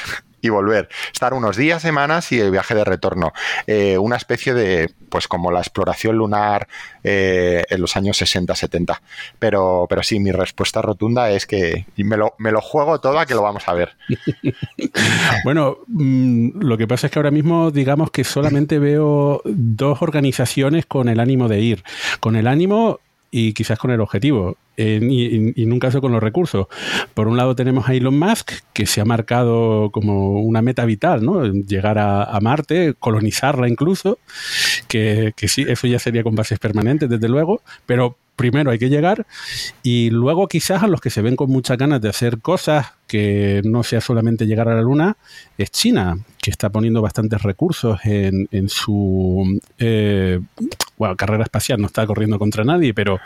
y 0.46 0.48
volver. 0.48 0.88
Estar 1.12 1.34
unos 1.34 1.56
días, 1.56 1.82
semanas 1.82 2.32
y 2.32 2.40
el 2.40 2.50
viaje 2.50 2.74
de 2.74 2.84
retorno. 2.84 3.32
Eh, 3.66 3.98
una 3.98 4.16
especie 4.16 4.54
de, 4.54 4.90
pues 5.08 5.28
como 5.28 5.50
la 5.50 5.60
exploración 5.60 6.16
lunar 6.16 6.68
eh, 7.04 7.64
en 7.68 7.80
los 7.80 7.96
años 7.96 8.20
60-70. 8.20 9.00
Pero, 9.38 9.86
pero 9.88 10.02
sí, 10.02 10.18
mi 10.20 10.32
respuesta 10.32 10.82
rotunda 10.82 11.30
es 11.30 11.46
que 11.46 11.86
me 11.96 12.16
lo, 12.16 12.34
me 12.38 12.52
lo 12.52 12.60
juego 12.60 13.00
todo 13.00 13.18
a 13.18 13.26
que 13.26 13.34
lo 13.34 13.42
vamos 13.42 13.68
a 13.68 13.74
ver. 13.74 13.96
bueno, 15.44 15.78
mm, 15.88 16.60
lo 16.60 16.78
que 16.78 16.86
pasa 16.86 17.06
es 17.06 17.12
que 17.12 17.18
ahora 17.18 17.30
mismo 17.30 17.70
digamos 17.70 18.10
que 18.10 18.24
solamente 18.24 18.78
veo 18.78 19.42
dos 19.44 20.02
organizaciones 20.02 20.86
con 20.86 21.08
el 21.08 21.20
ánimo 21.20 21.48
de 21.48 21.60
ir. 21.60 21.84
Con 22.20 22.36
el 22.36 22.46
ánimo 22.46 23.00
y 23.30 23.52
quizás 23.52 23.78
con 23.78 23.90
el 23.90 24.00
objetivo, 24.00 24.56
y, 24.76 25.62
y, 25.62 25.66
nunca 25.66 25.90
con 26.00 26.12
los 26.12 26.22
recursos. 26.22 26.66
Por 27.14 27.28
un 27.28 27.36
lado 27.36 27.56
tenemos 27.56 27.88
a 27.88 27.94
Elon 27.94 28.18
Musk, 28.18 28.52
que 28.72 28.86
se 28.86 29.00
ha 29.00 29.04
marcado 29.04 29.90
como 29.90 30.40
una 30.42 30.62
meta 30.62 30.84
vital, 30.84 31.24
¿no? 31.24 31.44
Llegar 31.44 31.98
a, 31.98 32.38
Marte, 32.40 32.94
colonizarla 32.98 33.68
incluso, 33.68 34.18
que, 34.88 35.32
que, 35.36 35.48
sí, 35.48 35.64
eso 35.66 35.86
ya 35.86 35.98
sería 35.98 36.22
con 36.22 36.34
bases 36.34 36.58
permanentes, 36.58 37.08
desde 37.08 37.28
luego, 37.28 37.62
pero 37.86 38.16
primero 38.36 38.70
hay 38.70 38.78
que 38.78 38.88
llegar 38.88 39.26
y 39.82 40.10
luego 40.10 40.46
quizás 40.46 40.82
a 40.82 40.86
los 40.86 41.00
que 41.00 41.10
se 41.10 41.22
ven 41.22 41.36
con 41.36 41.50
muchas 41.50 41.78
ganas 41.78 42.00
de 42.00 42.10
hacer 42.10 42.38
cosas 42.40 42.92
que 43.06 43.62
no 43.64 43.82
sea 43.82 44.00
solamente 44.00 44.46
llegar 44.46 44.68
a 44.68 44.74
la 44.74 44.82
Luna 44.82 45.16
es 45.58 45.70
China, 45.70 46.18
que 46.40 46.50
está 46.50 46.70
poniendo 46.70 47.02
bastantes 47.02 47.42
recursos 47.42 47.98
en, 48.04 48.48
en 48.50 48.68
su 48.68 49.60
eh, 49.78 50.40
bueno, 50.96 51.16
carrera 51.16 51.44
espacial, 51.44 51.80
no 51.80 51.86
está 51.86 52.06
corriendo 52.06 52.38
contra 52.38 52.64
nadie, 52.64 52.94
pero 52.94 53.20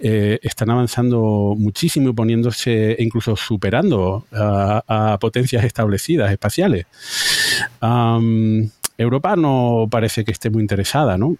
eh, 0.00 0.38
están 0.42 0.70
avanzando 0.70 1.54
muchísimo 1.56 2.10
y 2.10 2.12
poniéndose, 2.12 2.92
e 2.92 3.02
incluso 3.02 3.36
superando 3.36 4.26
a, 4.32 5.18
potencias 5.20 5.64
establecidas 5.64 6.30
espaciales. 6.32 6.86
Europa 8.98 9.36
no 9.36 9.88
parece 9.90 10.24
que 10.24 10.32
esté 10.32 10.50
muy 10.50 10.62
interesada, 10.62 11.18
¿no? 11.18 11.36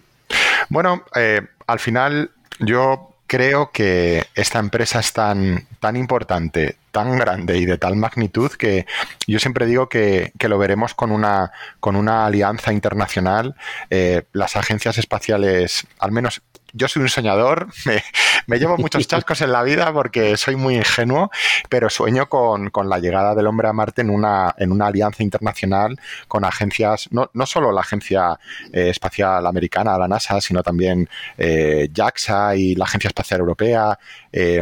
Bueno, 0.69 1.03
eh, 1.15 1.41
al 1.67 1.79
final 1.79 2.31
yo 2.65 3.13
creo 3.27 3.71
que 3.71 4.25
esta 4.35 4.59
empresa 4.59 4.99
es 4.99 5.11
tan, 5.13 5.67
tan 5.79 5.95
importante, 5.95 6.77
tan 6.91 7.17
grande 7.17 7.57
y 7.57 7.65
de 7.65 7.77
tal 7.77 7.95
magnitud 7.95 8.51
que 8.51 8.85
yo 9.25 9.39
siempre 9.39 9.65
digo 9.65 9.89
que, 9.89 10.31
lo 10.39 10.57
veremos 10.59 10.93
con 10.93 11.11
una, 11.11 11.51
con 11.79 11.95
una 11.95 12.25
alianza 12.25 12.71
internacional. 12.71 13.55
Eh, 13.89 14.23
las 14.33 14.55
agencias 14.55 14.97
espaciales, 14.97 15.87
al 15.97 16.11
menos 16.11 16.43
yo 16.73 16.87
soy 16.87 17.03
un 17.03 17.09
soñador, 17.09 17.67
me, 18.47 18.59
llevo 18.59 18.77
muchos 18.77 19.07
chascos 19.07 19.41
en 19.41 19.51
la 19.51 19.63
vida 19.63 19.93
porque 19.93 20.35
soy 20.37 20.55
muy 20.55 20.75
ingenuo, 20.75 21.31
pero 21.69 21.89
sueño 21.89 22.27
con, 22.27 22.71
la 22.89 22.99
llegada 22.99 23.35
del 23.35 23.47
hombre 23.47 23.67
a 23.67 23.73
Marte 23.73 24.01
en 24.01 24.09
una, 24.09 24.53
en 24.57 24.71
una 24.71 24.87
alianza 24.87 25.23
internacional 25.23 25.99
con 26.27 26.43
agencias, 26.43 27.07
no, 27.11 27.29
no 27.33 27.45
solo 27.45 27.71
la 27.71 27.81
Agencia 27.81 28.39
eh, 28.71 28.89
Espacial 28.89 29.45
Americana, 29.45 29.97
la 29.97 30.07
NASA, 30.07 30.41
sino 30.41 30.63
también 30.63 31.07
eh, 31.37 31.89
JAXA 31.93 32.55
y 32.55 32.75
la 32.75 32.85
Agencia 32.85 33.07
Espacial 33.07 33.39
Europea. 33.39 33.97
Eh, 34.31 34.61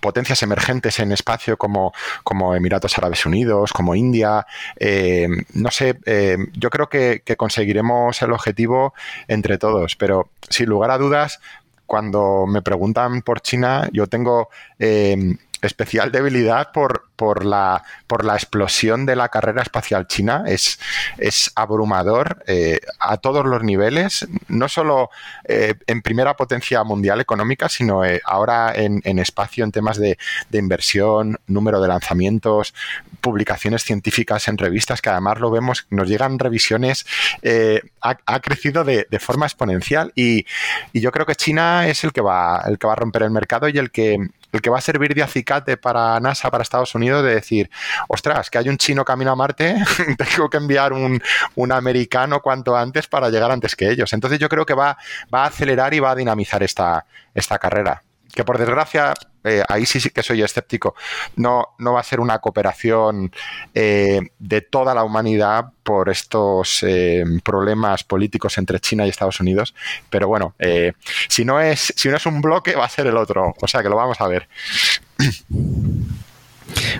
potencias 0.00 0.42
emergentes 0.42 0.98
en 0.98 1.12
espacio 1.12 1.56
como, 1.56 1.92
como 2.24 2.54
Emiratos 2.54 2.96
Árabes 2.98 3.26
Unidos, 3.26 3.72
como 3.72 3.94
India. 3.94 4.46
Eh, 4.78 5.28
no 5.54 5.70
sé, 5.70 5.98
eh, 6.06 6.38
yo 6.52 6.70
creo 6.70 6.88
que, 6.88 7.22
conseguiremos 7.36 8.20
el 8.22 8.32
objetivo 8.32 8.94
entre 9.28 9.58
todos, 9.58 9.96
pero 9.96 10.30
sin 10.48 10.68
lugar 10.68 10.90
a 10.90 10.98
dudas, 10.98 11.40
cuando 11.86 12.46
me 12.46 12.62
preguntan 12.62 13.22
por 13.22 13.40
China, 13.40 13.88
yo 13.92 14.06
tengo 14.06 14.48
eh, 14.78 15.36
especial 15.66 16.12
debilidad 16.12 16.72
por, 16.72 17.06
por, 17.16 17.44
la, 17.44 17.82
por 18.06 18.24
la 18.24 18.34
explosión 18.34 19.06
de 19.06 19.16
la 19.16 19.28
carrera 19.28 19.62
espacial 19.62 20.06
china. 20.06 20.44
Es, 20.46 20.78
es 21.18 21.50
abrumador 21.54 22.44
eh, 22.46 22.80
a 23.00 23.16
todos 23.16 23.44
los 23.46 23.62
niveles, 23.62 24.26
no 24.48 24.68
solo 24.68 25.10
eh, 25.44 25.74
en 25.86 26.02
primera 26.02 26.36
potencia 26.36 26.84
mundial 26.84 27.20
económica, 27.20 27.68
sino 27.68 28.04
eh, 28.04 28.20
ahora 28.24 28.72
en, 28.74 29.00
en, 29.04 29.18
espacio, 29.18 29.64
en 29.64 29.72
temas 29.72 29.98
de, 29.98 30.18
de, 30.50 30.58
inversión, 30.58 31.38
número 31.46 31.80
de 31.80 31.88
lanzamientos, 31.88 32.74
publicaciones 33.20 33.82
científicas 33.82 34.48
en 34.48 34.58
revistas, 34.58 35.02
que 35.02 35.10
además 35.10 35.40
lo 35.40 35.50
vemos, 35.50 35.86
nos 35.90 36.08
llegan 36.08 36.38
revisiones, 36.38 37.06
ha, 38.00 38.16
ha, 38.26 38.40
crecido 38.40 38.84
de, 38.84 39.06
de 39.10 39.18
forma 39.18 39.46
exponencial 39.46 40.12
y, 40.14 40.46
y, 40.92 41.00
yo 41.00 41.10
creo 41.12 41.26
que 41.26 41.34
China 41.34 41.88
es 41.88 42.04
el 42.04 42.12
que 42.12 42.20
va, 42.20 42.62
el 42.66 42.78
que 42.78 42.86
va 42.86 42.92
a 42.92 42.96
romper 42.96 43.22
el 43.22 43.30
mercado 43.30 43.68
y 43.68 43.78
el 43.78 43.90
que 43.90 44.18
el 44.56 44.62
que 44.62 44.70
va 44.70 44.78
a 44.78 44.80
servir 44.80 45.14
de 45.14 45.22
acicate 45.22 45.76
para 45.76 46.18
NASA, 46.20 46.50
para 46.50 46.62
Estados 46.62 46.94
Unidos, 46.94 47.24
de 47.24 47.34
decir, 47.34 47.70
ostras, 48.08 48.50
que 48.50 48.58
hay 48.58 48.68
un 48.68 48.76
chino 48.76 49.04
camino 49.04 49.30
a 49.30 49.36
Marte, 49.36 49.76
tengo 50.18 50.50
que 50.50 50.56
enviar 50.56 50.92
un, 50.92 51.22
americano 51.70 52.40
cuanto 52.40 52.76
antes 52.76 53.06
para 53.06 53.28
llegar 53.28 53.50
antes 53.50 53.76
que 53.76 53.90
ellos. 53.90 54.12
Entonces 54.12 54.38
yo 54.38 54.48
creo 54.48 54.64
que 54.64 54.74
va, 54.74 54.96
va 55.32 55.44
a 55.44 55.46
acelerar 55.46 55.92
y 55.94 56.00
va 56.00 56.12
a 56.12 56.14
dinamizar 56.14 56.62
esta, 56.62 57.04
esta 57.34 57.58
carrera 57.58 58.02
que 58.36 58.44
por 58.44 58.58
desgracia, 58.58 59.14
eh, 59.42 59.62
ahí 59.66 59.86
sí, 59.86 59.98
sí 59.98 60.10
que 60.10 60.22
soy 60.22 60.42
escéptico, 60.42 60.94
no, 61.36 61.74
no 61.78 61.94
va 61.94 62.00
a 62.00 62.04
ser 62.04 62.20
una 62.20 62.38
cooperación 62.38 63.32
eh, 63.74 64.20
de 64.38 64.60
toda 64.60 64.94
la 64.94 65.02
humanidad 65.04 65.72
por 65.82 66.10
estos 66.10 66.82
eh, 66.82 67.24
problemas 67.42 68.04
políticos 68.04 68.58
entre 68.58 68.78
China 68.78 69.06
y 69.06 69.08
Estados 69.08 69.40
Unidos, 69.40 69.74
pero 70.10 70.28
bueno, 70.28 70.54
si, 71.28 71.46
no 71.46 71.60
es, 71.60 71.94
si 71.96 72.10
no 72.10 72.16
es 72.16 72.26
un 72.26 72.42
bloque, 72.42 72.76
va 72.76 72.84
a 72.84 72.90
ser 72.90 73.06
el 73.06 73.16
otro, 73.16 73.54
o 73.58 73.66
sea 73.66 73.82
que 73.82 73.88
lo 73.88 73.96
vamos 73.96 74.20
a 74.20 74.28
ver. 74.28 74.48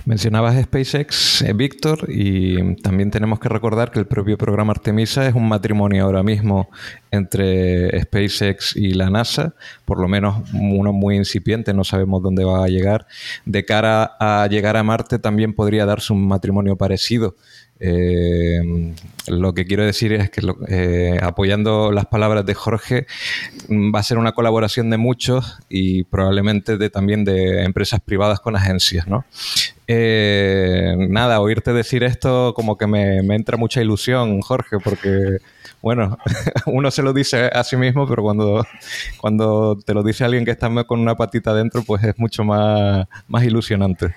Mencionabas 0.05 0.63
SpaceX, 0.63 1.43
eh, 1.43 1.53
Víctor, 1.53 2.07
y 2.09 2.77
también 2.77 3.11
tenemos 3.11 3.41
que 3.41 3.49
recordar 3.49 3.91
que 3.91 3.99
el 3.99 4.07
propio 4.07 4.39
programa 4.39 4.73
Artemisa 4.73 5.27
es 5.27 5.35
un 5.35 5.49
matrimonio 5.49 6.05
ahora 6.05 6.23
mismo 6.23 6.69
entre 7.11 8.01
SpaceX 8.03 8.77
y 8.77 8.93
la 8.95 9.11
NASA, 9.11 9.55
por 9.85 9.99
lo 10.01 10.07
menos 10.09 10.49
uno 10.53 10.93
muy 10.93 11.17
incipiente, 11.17 11.75
no 11.75 11.85
sabemos 11.85 12.23
dónde 12.23 12.45
va 12.45 12.65
a 12.65 12.69
llegar. 12.69 13.07
De 13.45 13.65
cara 13.65 14.17
a 14.21 14.47
llegar 14.49 14.77
a 14.77 14.83
Marte 14.83 15.19
también 15.19 15.55
podría 15.55 15.87
darse 15.87 16.13
un 16.13 16.27
matrimonio 16.27 16.77
parecido. 16.77 17.35
Eh, 17.79 18.95
lo 19.29 19.53
que 19.53 19.67
quiero 19.67 19.85
decir 19.85 20.13
es 20.13 20.31
que 20.31 20.41
eh, 20.69 21.19
apoyando 21.21 21.93
las 21.93 22.07
palabras 22.07 22.47
de 22.47 22.55
Jorge, 22.55 23.07
mm, 23.69 23.95
va 23.95 24.01
a 24.01 24.03
ser 24.03 24.19
una 24.19 24.33
colaboración 24.33 24.91
de 24.91 24.97
muchos 24.97 25.59
y 25.69 26.05
probablemente 26.05 26.79
de, 26.79 26.91
también 26.91 27.25
de 27.25 27.65
empresas 27.65 28.01
privadas 28.01 28.41
con 28.41 28.57
agencias, 28.57 29.07
¿no? 29.07 29.25
Eh, 29.89 30.97
nada, 30.99 31.41
oírte 31.41 31.73
decir 31.73 32.03
esto 32.03 32.55
como 32.55 32.77
que 32.77 32.87
me, 32.87 33.23
me 33.23 33.37
entra 33.37 33.57
mucha 33.57 33.81
ilusión, 33.81 34.41
Jorge, 34.41 34.79
porque 34.83 35.39
bueno, 35.83 36.19
uno 36.67 36.91
se 36.91 37.03
lo 37.03 37.13
dice 37.13 37.51
a 37.53 37.63
sí 37.63 37.77
mismo, 37.77 38.09
pero 38.09 38.23
cuando, 38.23 38.67
cuando 39.21 39.79
te 39.85 39.95
lo 39.95 40.03
dice 40.03 40.25
alguien 40.25 40.45
que 40.45 40.51
está 40.51 40.69
con 40.85 41.01
una 41.01 41.15
patita 41.15 41.55
dentro, 41.55 41.83
pues 41.85 42.03
es 42.03 42.19
mucho 42.19 42.43
más, 42.43 43.07
más 43.29 43.45
ilusionante. 43.45 44.15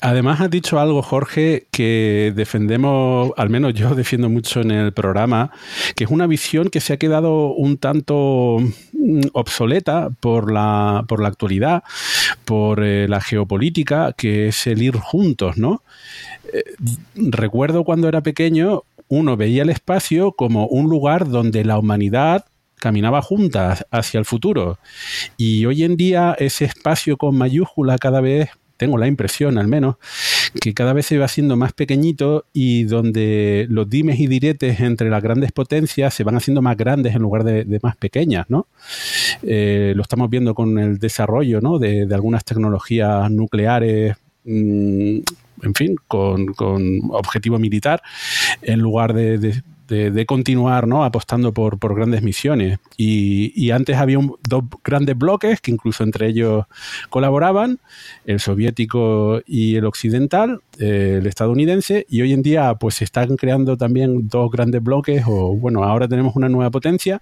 Además, 0.00 0.40
has 0.40 0.50
dicho 0.50 0.78
algo, 0.78 1.02
Jorge, 1.02 1.66
que 1.70 2.32
defendemos, 2.34 3.32
al 3.36 3.50
menos 3.50 3.74
yo 3.74 3.94
defiendo 3.94 4.28
mucho 4.28 4.60
en 4.60 4.70
el 4.70 4.92
programa, 4.92 5.50
que 5.96 6.04
es 6.04 6.10
una 6.10 6.26
visión 6.26 6.68
que 6.68 6.80
se 6.80 6.92
ha 6.92 6.96
quedado 6.98 7.52
un 7.52 7.78
tanto 7.78 8.58
mm, 8.92 9.20
obsoleta 9.32 10.10
por 10.20 10.52
la, 10.52 11.04
por 11.08 11.20
la 11.20 11.28
actualidad, 11.28 11.82
por 12.44 12.84
eh, 12.84 13.08
la 13.08 13.20
geopolítica, 13.20 14.12
que 14.12 14.48
es 14.48 14.66
el 14.66 14.82
ir 14.82 14.96
juntos, 14.96 15.56
¿no? 15.56 15.82
Eh, 16.52 16.62
recuerdo 17.14 17.84
cuando 17.84 18.08
era 18.08 18.22
pequeño 18.22 18.82
uno 19.08 19.36
veía 19.36 19.62
el 19.62 19.70
espacio 19.70 20.32
como 20.32 20.66
un 20.66 20.88
lugar 20.88 21.28
donde 21.28 21.64
la 21.64 21.78
humanidad 21.78 22.46
caminaba 22.76 23.22
juntas 23.22 23.86
hacia 23.90 24.18
el 24.18 24.24
futuro. 24.24 24.78
Y 25.36 25.64
hoy 25.66 25.84
en 25.84 25.96
día 25.96 26.36
ese 26.38 26.64
espacio 26.64 27.16
con 27.16 27.36
mayúscula 27.36 27.98
cada 27.98 28.20
vez, 28.20 28.50
tengo 28.76 28.98
la 28.98 29.06
impresión 29.06 29.58
al 29.58 29.68
menos, 29.68 29.96
que 30.60 30.74
cada 30.74 30.92
vez 30.92 31.06
se 31.06 31.18
va 31.18 31.26
haciendo 31.26 31.56
más 31.56 31.72
pequeñito 31.72 32.46
y 32.52 32.84
donde 32.84 33.66
los 33.68 33.88
dimes 33.88 34.18
y 34.20 34.26
diretes 34.26 34.80
entre 34.80 35.10
las 35.10 35.22
grandes 35.22 35.52
potencias 35.52 36.14
se 36.14 36.24
van 36.24 36.36
haciendo 36.36 36.62
más 36.62 36.76
grandes 36.76 37.14
en 37.14 37.22
lugar 37.22 37.44
de, 37.44 37.80
más 37.82 37.96
pequeñas, 37.96 38.46
¿no? 38.48 38.66
Eh, 39.42 39.92
lo 39.96 40.02
estamos 40.02 40.30
viendo 40.30 40.54
con 40.54 40.78
el 40.78 40.98
desarrollo 40.98 41.60
¿no? 41.60 41.78
de, 41.78 42.08
algunas 42.12 42.44
tecnologías 42.44 43.30
nucleares 43.30 44.16
mm, 44.44 45.18
en 45.62 45.74
fin, 45.74 45.96
con, 46.06 46.54
objetivo 47.10 47.58
militar, 47.58 48.02
en 48.62 48.80
lugar 48.80 49.14
de, 49.14 49.62
continuar 50.26 50.86
¿no? 50.86 51.04
apostando 51.04 51.52
por, 51.52 51.78
grandes 51.94 52.22
misiones. 52.22 52.78
Y, 52.96 53.70
antes 53.70 53.96
había 53.96 54.18
dos 54.48 54.64
grandes 54.84 55.16
bloques 55.18 55.60
que 55.60 55.70
incluso 55.70 56.04
entre 56.04 56.28
ellos 56.28 56.64
colaboraban, 57.10 57.78
el 58.24 58.40
soviético 58.40 59.40
y 59.46 59.76
el 59.76 59.84
occidental, 59.84 60.60
eh, 60.78 61.18
el 61.20 61.26
estadounidense, 61.26 62.06
y 62.08 62.22
hoy 62.22 62.32
en 62.32 62.42
día 62.42 62.74
pues 62.74 62.96
se 62.96 63.04
están 63.04 63.36
creando 63.36 63.76
también 63.76 64.28
dos 64.28 64.50
grandes 64.50 64.82
bloques, 64.82 65.24
o 65.26 65.56
bueno, 65.56 65.82
ahora 65.82 66.06
tenemos 66.06 66.36
una 66.36 66.48
nueva 66.48 66.70
potencia, 66.70 67.20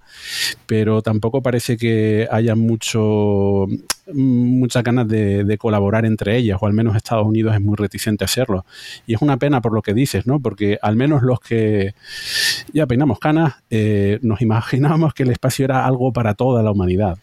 pero 0.66 1.01
tampoco 1.03 1.42
parece 1.42 1.77
que 1.77 2.29
haya 2.31 2.55
mucho 2.55 3.66
muchas 4.12 4.83
ganas 4.83 5.09
de, 5.09 5.57
colaborar 5.59 6.05
entre 6.05 6.37
ellas, 6.37 6.59
o 6.61 6.67
al 6.67 6.73
menos 6.73 6.97
Estados 6.97 7.27
Unidos 7.27 7.55
es 7.55 7.61
muy 7.61 7.77
reticente 7.77 8.25
a 8.25 8.27
hacerlo. 8.27 8.65
Y 9.07 9.15
es 9.15 9.23
una 9.23 9.37
pena 9.37 9.61
por 9.61 9.73
lo 9.73 9.83
que 9.83 9.95
dices, 9.95 10.27
¿no? 10.27 10.41
Porque 10.41 10.79
al 10.83 10.97
menos 10.97 11.23
los 11.23 11.41
que 11.41 11.95
ya 12.73 12.87
peinamos 12.87 13.19
canas, 13.19 13.55
eh, 13.71 14.19
nos 14.23 14.41
imaginábamos 14.41 15.15
que 15.15 15.23
el 15.23 15.31
espacio 15.31 15.65
era 15.65 15.87
algo 15.87 16.12
para 16.12 16.35
toda 16.35 16.62
la 16.62 16.71
humanidad. 16.71 17.19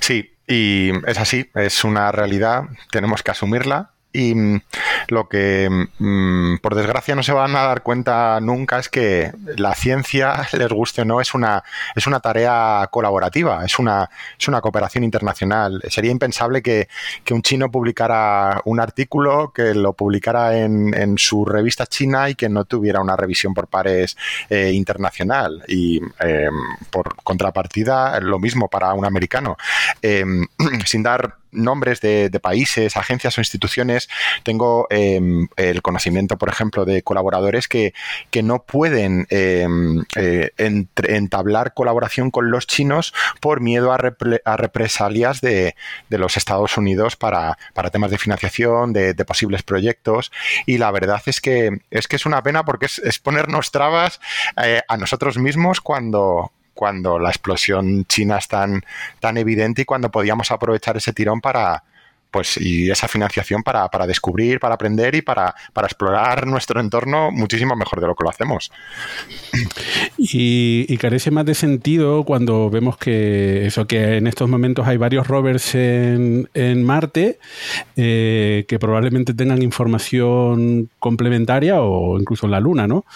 Sí, 0.00 0.30
y 0.46 0.90
es 1.06 1.18
así, 1.18 1.46
es 1.54 1.84
una 1.84 2.10
realidad, 2.12 2.64
tenemos 2.90 3.22
que 3.22 3.30
asumirla 3.30 3.92
y 4.12 4.34
mm, 4.34 4.60
lo 5.08 5.28
que, 5.28 5.68
mm, 5.98 6.56
por 6.58 6.74
desgracia, 6.74 7.14
no 7.14 7.22
se 7.22 7.32
van 7.32 7.54
a 7.56 7.62
dar 7.64 7.82
cuenta 7.82 8.40
nunca 8.40 8.78
es 8.78 8.88
que 8.88 9.32
la 9.56 9.74
ciencia, 9.74 10.46
les 10.52 10.68
guste 10.68 11.02
o 11.02 11.04
no, 11.04 11.20
es 11.20 11.34
una, 11.34 11.62
es 11.94 12.06
una 12.06 12.20
tarea 12.20 12.88
colaborativa, 12.90 13.64
es 13.64 13.78
una, 13.78 14.08
es 14.38 14.48
una 14.48 14.60
cooperación 14.60 15.04
internacional. 15.04 15.82
Sería 15.88 16.10
impensable 16.10 16.62
que, 16.62 16.88
un 17.30 17.42
chino 17.42 17.70
publicara 17.70 18.60
un 18.64 18.80
artículo, 18.80 19.52
que 19.54 19.72
lo 19.72 19.92
publicara 19.92 20.58
en, 20.58 20.92
en, 20.94 21.16
su 21.16 21.44
revista 21.44 21.86
china 21.86 22.28
y 22.28 22.34
que 22.34 22.48
no 22.48 22.64
tuviera 22.64 23.00
una 23.00 23.14
revisión 23.14 23.54
por 23.54 23.68
pares 23.68 24.16
eh, 24.48 24.72
internacional. 24.72 25.62
Y 25.68 26.00
em, 26.18 26.54
por 26.90 27.14
contrapartida, 27.22 28.18
lo 28.18 28.40
mismo 28.40 28.66
para 28.68 28.92
un 28.94 29.04
americano. 29.04 29.56
Em, 30.02 30.44
sin 30.84 31.04
dar 31.04 31.36
nombres 31.52 32.00
de, 32.00 32.30
países, 32.40 32.96
agencias 32.96 33.36
o 33.36 33.40
instituciones, 33.40 34.08
tengo 34.42 34.86
em, 34.90 35.48
el 35.56 35.82
conocimiento, 35.82 36.38
por 36.38 36.48
ejemplo, 36.48 36.84
de 36.84 37.02
colaboradores 37.02 37.68
que, 37.68 37.92
que 38.30 38.42
no 38.42 38.62
pueden 38.62 39.26
em, 39.30 40.04
eh, 40.16 40.52
entablar 40.56 41.74
colaboración 41.74 42.30
con 42.30 42.50
los 42.50 42.66
chinos 42.66 43.12
por 43.40 43.60
miedo 43.60 43.92
a, 43.92 44.56
represalias 44.56 45.40
de, 45.40 45.74
los 46.08 46.36
Estados 46.36 46.76
Unidos 46.76 47.16
para, 47.16 47.56
temas 47.92 48.10
de 48.10 48.18
financiación, 48.18 48.92
de, 48.92 49.14
posibles 49.24 49.62
proyectos. 49.62 50.32
Y 50.66 50.78
la 50.78 50.90
verdad 50.90 51.22
es 51.26 51.40
que 51.40 51.80
es, 51.90 52.08
que 52.08 52.16
es 52.16 52.26
una 52.26 52.42
pena 52.42 52.64
porque 52.64 52.86
es, 52.86 53.18
ponernos 53.18 53.70
trabas 53.70 54.20
eh, 54.62 54.82
a 54.88 54.96
nosotros 54.96 55.38
mismos 55.38 55.80
cuando, 55.80 56.52
cuando 56.80 57.18
la 57.18 57.28
explosión 57.28 58.06
china 58.06 58.38
es 58.38 58.48
tan, 58.48 58.82
tan 59.18 59.36
evidente 59.36 59.82
y 59.82 59.84
cuando 59.84 60.10
podíamos 60.10 60.50
aprovechar 60.50 60.96
ese 60.96 61.12
tirón 61.12 61.42
para, 61.42 61.84
pues 62.30 62.56
y 62.56 62.90
esa 62.90 63.08
financiación 63.08 63.62
para, 63.62 63.88
para 63.88 64.06
descubrir, 64.06 64.60
para 64.60 64.74
aprender 64.74 65.14
y 65.14 65.22
para, 65.22 65.54
para, 65.72 65.86
explorar 65.86 66.46
nuestro 66.46 66.80
entorno 66.80 67.30
muchísimo 67.30 67.74
mejor 67.76 68.00
de 68.00 68.06
lo 68.06 68.14
que 68.14 68.24
lo 68.24 68.30
hacemos. 68.30 68.70
Y, 70.18 70.96
carece 71.00 71.30
más 71.30 71.46
de 71.46 71.54
sentido 71.54 72.24
cuando 72.24 72.68
vemos 72.68 72.98
que 72.98 73.64
eso 73.64 73.86
que 73.86 74.18
en 74.18 74.26
estos 74.26 74.50
momentos 74.50 74.86
hay 74.86 74.98
varios 74.98 75.26
rovers 75.26 75.74
en, 75.74 76.46
en 76.52 76.84
Marte 76.84 77.38
eh, 77.96 78.66
que 78.68 78.78
probablemente 78.78 79.32
tengan 79.32 79.62
información 79.62 80.90
complementaria 80.98 81.80
o 81.80 82.18
incluso 82.18 82.44
en 82.44 82.52
la 82.52 82.60
Luna, 82.60 82.86
¿no? 82.86 83.06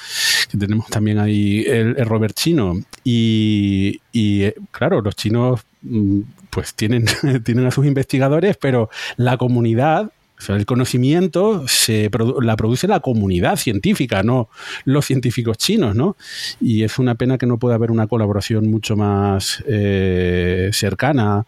Que 0.50 0.56
tenemos 0.56 0.86
también 0.86 1.18
ahí 1.18 1.64
el, 1.66 1.96
rover 2.06 2.32
chino. 2.32 2.74
Y, 3.04 4.00
y 4.12 4.44
eh, 4.44 4.54
claro, 4.70 5.02
los 5.02 5.14
chinos 5.14 5.60
mm, 5.82 6.20
pues 6.54 6.74
tienen, 6.74 7.04
tienen 7.44 7.66
a 7.66 7.70
sus 7.70 7.84
investigadores, 7.84 8.56
pero 8.56 8.88
la 9.16 9.36
comunidad 9.36 10.10
o 10.36 10.42
sea, 10.42 10.56
el 10.56 10.66
conocimiento 10.66 11.66
se 11.68 12.10
la 12.42 12.56
produce 12.56 12.88
la 12.88 12.98
comunidad 12.98 13.56
científica, 13.56 14.24
no 14.24 14.48
los 14.84 15.06
científicos 15.06 15.56
chinos, 15.58 15.94
¿no? 15.94 16.16
Y 16.60 16.82
es 16.82 16.98
una 16.98 17.14
pena 17.14 17.38
que 17.38 17.46
no 17.46 17.58
pueda 17.58 17.76
haber 17.76 17.92
una 17.92 18.08
colaboración 18.08 18.68
mucho 18.68 18.96
más 18.96 19.62
eh, 19.68 20.70
cercana. 20.72 21.46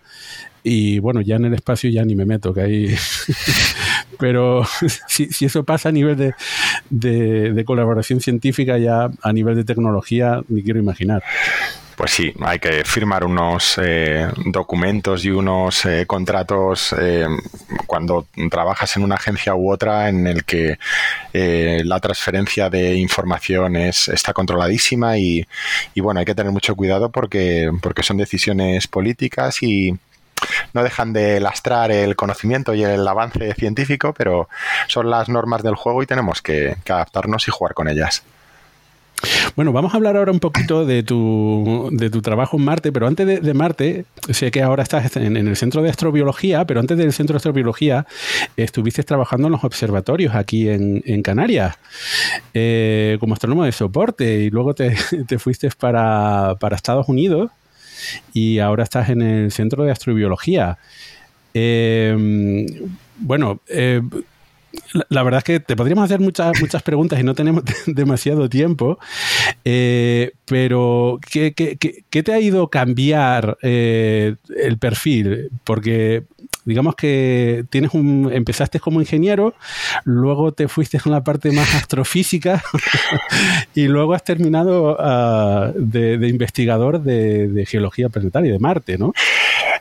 Y 0.62 1.01
bueno, 1.01 1.21
ya 1.21 1.35
en 1.35 1.47
el 1.47 1.55
espacio 1.55 1.90
ya 1.90 2.05
ni 2.05 2.14
me 2.14 2.27
meto, 2.27 2.55
que 2.55 2.61
ahí. 2.61 2.95
Pero 4.21 4.64
si, 5.09 5.45
eso 5.45 5.64
pasa 5.64 5.88
a 5.88 5.92
nivel 5.92 6.16
de, 6.88 7.53
de 7.53 7.64
colaboración 7.64 8.21
científica, 8.21 8.79
ya 8.79 9.11
a 9.21 9.33
nivel 9.33 9.57
de 9.57 9.64
tecnología, 9.64 10.42
ni 10.49 10.62
quiero 10.62 10.79
imaginar. 10.79 11.25
Pues 11.96 12.11
sí, 12.11 12.30
hay 12.42 12.59
que 12.59 12.85
firmar 12.85 13.24
unos 13.24 13.78
eh, 13.82 14.28
documentos 14.44 15.24
y 15.24 15.30
unos 15.30 15.87
eh, 15.87 16.04
contratos 16.06 16.94
eh, 17.00 17.26
cuando 17.87 18.26
trabajas 18.50 18.94
en 18.98 19.02
una 19.02 19.14
agencia 19.14 19.54
u 19.54 19.72
otra 19.72 20.11
en 20.11 20.26
el 20.26 20.44
que 20.44 20.78
la 21.32 22.00
transferencia 22.00 22.68
de 22.70 22.94
información 22.96 23.76
es, 23.76 24.09
está 24.09 24.32
controladísima 24.32 25.18
y, 25.18 25.46
bueno, 25.96 26.20
hay 26.20 26.26
que 26.26 26.35
tener 26.35 26.52
mucho 26.52 26.74
cuidado 26.76 27.11
porque, 27.11 27.70
porque 27.82 28.02
son 28.02 28.18
decisiones 28.18 28.87
políticas 28.88 29.62
y, 29.62 29.98
no 30.74 30.82
dejan 30.82 31.12
de 31.14 31.40
lastrar 31.40 31.90
el 31.90 32.14
conocimiento 32.14 32.74
y 32.74 32.85
el 32.85 33.09
avance 33.09 33.54
científico, 33.54 34.12
pero 34.12 34.48
son 34.87 35.11
las 35.11 35.28
normas 35.28 35.62
del 35.62 35.74
juego 35.74 36.02
y 36.02 36.06
tenemos 36.06 36.42
que 36.42 36.76
adaptarnos 36.88 37.48
y 37.48 37.50
jugar 37.50 37.74
con 37.74 37.88
ellas. 37.88 38.22
Bueno, 39.57 39.72
vamos 39.72 39.94
a 39.94 39.96
hablar 39.96 40.16
ahora 40.16 40.33
un 40.33 40.40
poquito 40.40 40.85
de 40.85 41.02
tu, 41.02 41.88
de 41.90 42.11
tu 42.11 42.20
trabajo 42.20 42.59
en 42.59 42.64
Marte, 42.64 42.92
pero 42.92 43.07
antes 43.07 43.42
de, 43.42 43.55
Marte, 43.55 44.05
sé 44.31 44.50
que 44.50 44.62
ahora 44.62 44.83
estás 44.83 45.16
en, 45.16 45.37
el 45.37 45.57
Centro 45.57 45.83
de 45.83 45.88
Astrobiología, 45.88 46.66
pero 46.66 46.81
antes 46.81 46.98
del 46.98 47.12
Centro 47.12 47.35
de 47.35 47.38
Astrobiología 47.38 48.07
estuviste 48.57 49.02
trabajando 49.02 49.48
en 49.48 49.52
los 49.52 49.64
observatorios 49.64 50.35
aquí 50.35 50.68
en, 50.68 51.22
Canarias 51.22 51.76
eh, 52.52 53.16
como 53.18 53.33
astrónomo 53.33 53.64
de 53.64 53.72
soporte 53.72 54.40
y 54.40 54.50
luego 54.50 54.74
te, 54.74 54.94
fuiste 55.38 55.70
para, 55.70 56.57
Estados 56.72 57.09
Unidos 57.09 57.50
y 58.35 58.59
ahora 58.59 58.85
estás 58.85 59.09
en 59.09 59.22
el 59.22 59.50
Centro 59.50 59.85
de 59.85 59.90
Astrobiología. 59.90 60.76
Eh, 61.55 62.66
bueno, 63.18 63.61
eh, 63.68 64.02
la, 65.09 65.23
verdad 65.23 65.39
es 65.39 65.45
que 65.45 65.61
te 65.61 65.77
podríamos 65.77 66.05
hacer 66.05 66.21
muchas, 66.21 66.61
muchas 66.61 66.83
preguntas 66.83 67.21
y 67.21 67.23
no 67.23 67.35
tenemos 67.35 67.65
demasiado 67.87 68.49
tiempo, 68.49 68.99
eh, 69.65 70.33
pero 70.45 71.19
¿qué, 71.31 71.53
te 72.11 72.33
ha 72.33 72.41
ido 72.41 72.69
cambiar 72.69 73.59
eh, 73.62 74.37
el 74.57 74.79
perfil? 74.79 75.51
Porque 75.65 76.25
digamos 76.67 76.97
que 76.97 77.65
tienes 77.71 77.95
un, 77.95 78.31
empezaste 78.33 78.81
como 78.81 79.01
ingeniero, 79.01 79.55
luego 80.05 80.53
te 80.53 80.69
fuiste 80.69 80.99
en 81.03 81.12
la 81.12 81.25
parte 81.25 81.53
más 81.53 81.75
astrofísica 81.75 82.62
y 83.75 83.87
luego 83.87 84.15
has 84.15 84.25
terminado 84.25 84.97
ah, 84.99 85.73
de, 85.75 86.15
investigador 86.29 87.01
de, 87.01 87.49
de, 87.49 87.67
geología 87.67 88.09
planetaria 88.09 88.53
de 88.53 88.59
Marte, 88.59 88.99
¿no? 88.99 89.12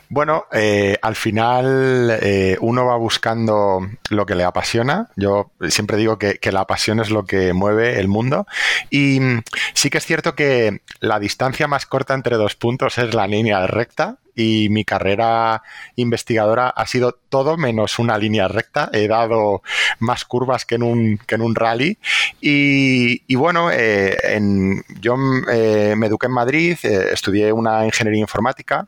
Bueno, 0.08 0.46
eh, 0.52 0.98
al 1.02 1.16
final 1.16 2.18
eh, 2.22 2.56
uno 2.60 2.86
va 2.86 2.96
buscando 2.96 3.80
lo 4.10 4.26
que 4.26 4.34
le 4.34 4.44
apasiona. 4.44 5.08
Yo 5.16 5.50
siempre 5.68 5.96
digo 5.96 6.18
que, 6.18 6.38
que, 6.38 6.52
la 6.52 6.66
pasión 6.66 7.00
es 7.00 7.10
lo 7.10 7.24
que 7.24 7.52
mueve 7.52 7.98
el 7.98 8.08
mundo. 8.08 8.46
Y 8.90 9.20
mm, 9.20 9.42
sí 9.74 9.90
que 9.90 9.98
es 9.98 10.06
cierto 10.06 10.34
que 10.34 10.80
la 11.00 11.18
distancia 11.18 11.66
más 11.68 11.86
corta 11.86 12.14
entre 12.14 12.36
dos 12.36 12.54
puntos 12.54 12.98
es 12.98 13.14
la 13.14 13.26
línea 13.26 13.66
recta 13.66 14.18
y 14.36 14.68
mi 14.68 14.84
carrera 14.84 15.62
investigadora 15.96 16.68
ha 16.68 16.86
sido 16.86 17.12
todo 17.28 17.56
menos 17.56 17.98
una 17.98 18.18
línea 18.18 18.46
recta. 18.46 18.90
He 18.92 19.08
dado 19.08 19.62
más 19.98 20.24
curvas 20.24 20.64
que 20.64 20.76
en 20.76 20.82
un, 20.82 21.18
que 21.26 21.34
en 21.34 21.42
un 21.42 21.54
rally. 21.54 21.98
Y, 22.40 23.34
bueno, 23.34 23.70
eh, 23.72 24.16
en, 24.22 24.84
yo 25.00 25.16
eh, 25.50 25.94
me 25.96 26.06
eduqué 26.06 26.26
en 26.26 26.32
Madrid, 26.32 26.76
eh, 26.82 27.08
estudié 27.12 27.52
una 27.52 27.84
ingeniería 27.86 28.20
informática 28.20 28.86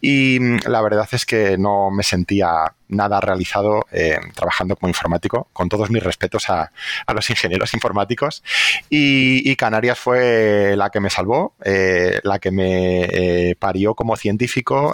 y 0.00 0.38
mm, 0.40 0.58
la 0.66 0.82
verdad 0.82 1.08
es 1.12 1.24
que 1.24 1.56
no 1.56 1.90
me 1.90 2.02
sentía 2.02 2.72
nada 2.88 3.20
realizado 3.20 3.86
eh, 3.92 4.18
trabajando 4.34 4.76
como 4.76 4.88
informático, 4.88 5.48
con 5.52 5.68
todos 5.68 5.90
mis 5.90 6.02
respetos 6.02 6.48
a, 6.50 6.72
los 7.14 7.30
ingenieros 7.30 7.74
informáticos. 7.74 8.42
Y, 8.88 9.56
Canarias 9.56 9.98
fue 9.98 10.74
la 10.76 10.88
que 10.90 11.00
me 11.00 11.10
salvó, 11.10 11.54
eh, 11.64 12.20
la 12.22 12.38
que 12.38 12.52
me 12.52 13.02
eh, 13.02 13.56
parió 13.58 13.94
como 13.94 14.16
científico. 14.16 14.87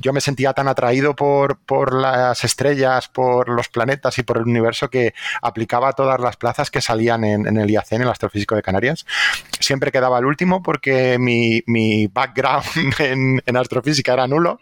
Yo 0.00 0.12
me 0.12 0.20
sentía 0.20 0.52
tan 0.52 0.68
atraído 0.68 1.14
por, 1.14 1.56
por, 1.56 1.94
las 1.94 2.44
estrellas, 2.44 3.08
por 3.08 3.48
los 3.48 3.68
planetas 3.68 4.18
y 4.18 4.22
por 4.22 4.38
el 4.38 4.44
universo 4.44 4.90
que 4.90 5.14
aplicaba 5.42 5.92
todas 5.92 6.20
las 6.20 6.36
plazas 6.36 6.70
que 6.70 6.80
salían 6.80 7.24
en, 7.24 7.56
el 7.56 7.70
IAC, 7.70 7.92
en 7.92 8.02
el 8.02 8.08
Astrofísico 8.08 8.54
de 8.54 8.62
Canarias. 8.62 9.06
Siempre 9.60 9.92
quedaba 9.92 10.18
el 10.18 10.24
último 10.24 10.62
porque 10.62 11.18
mi, 11.18 11.62
mi 11.66 12.06
background 12.06 12.66
en, 12.98 13.42
en 13.44 13.56
astrofísica 13.56 14.12
era 14.12 14.26
nulo, 14.26 14.60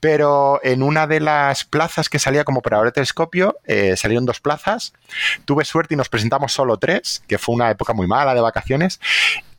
pero 0.00 0.60
en 0.62 0.82
una 0.82 1.06
de 1.06 1.20
las 1.20 1.64
plazas 1.64 2.08
que 2.08 2.18
salía 2.18 2.44
como 2.44 2.60
operador 2.60 2.86
de 2.86 2.92
telescopio, 2.92 3.58
eh, 3.66 3.96
salieron 3.96 4.26
dos 4.26 4.40
plazas. 4.40 4.92
Tuve 5.44 5.64
suerte 5.64 5.94
y 5.94 5.96
nos 5.96 6.08
presentamos 6.08 6.52
solo 6.52 6.76
tres, 6.76 7.22
que 7.26 7.38
fue 7.38 7.54
una 7.54 7.70
época 7.70 7.92
muy 7.92 8.06
mala 8.06 8.34
de 8.34 8.40
vacaciones. 8.40 9.00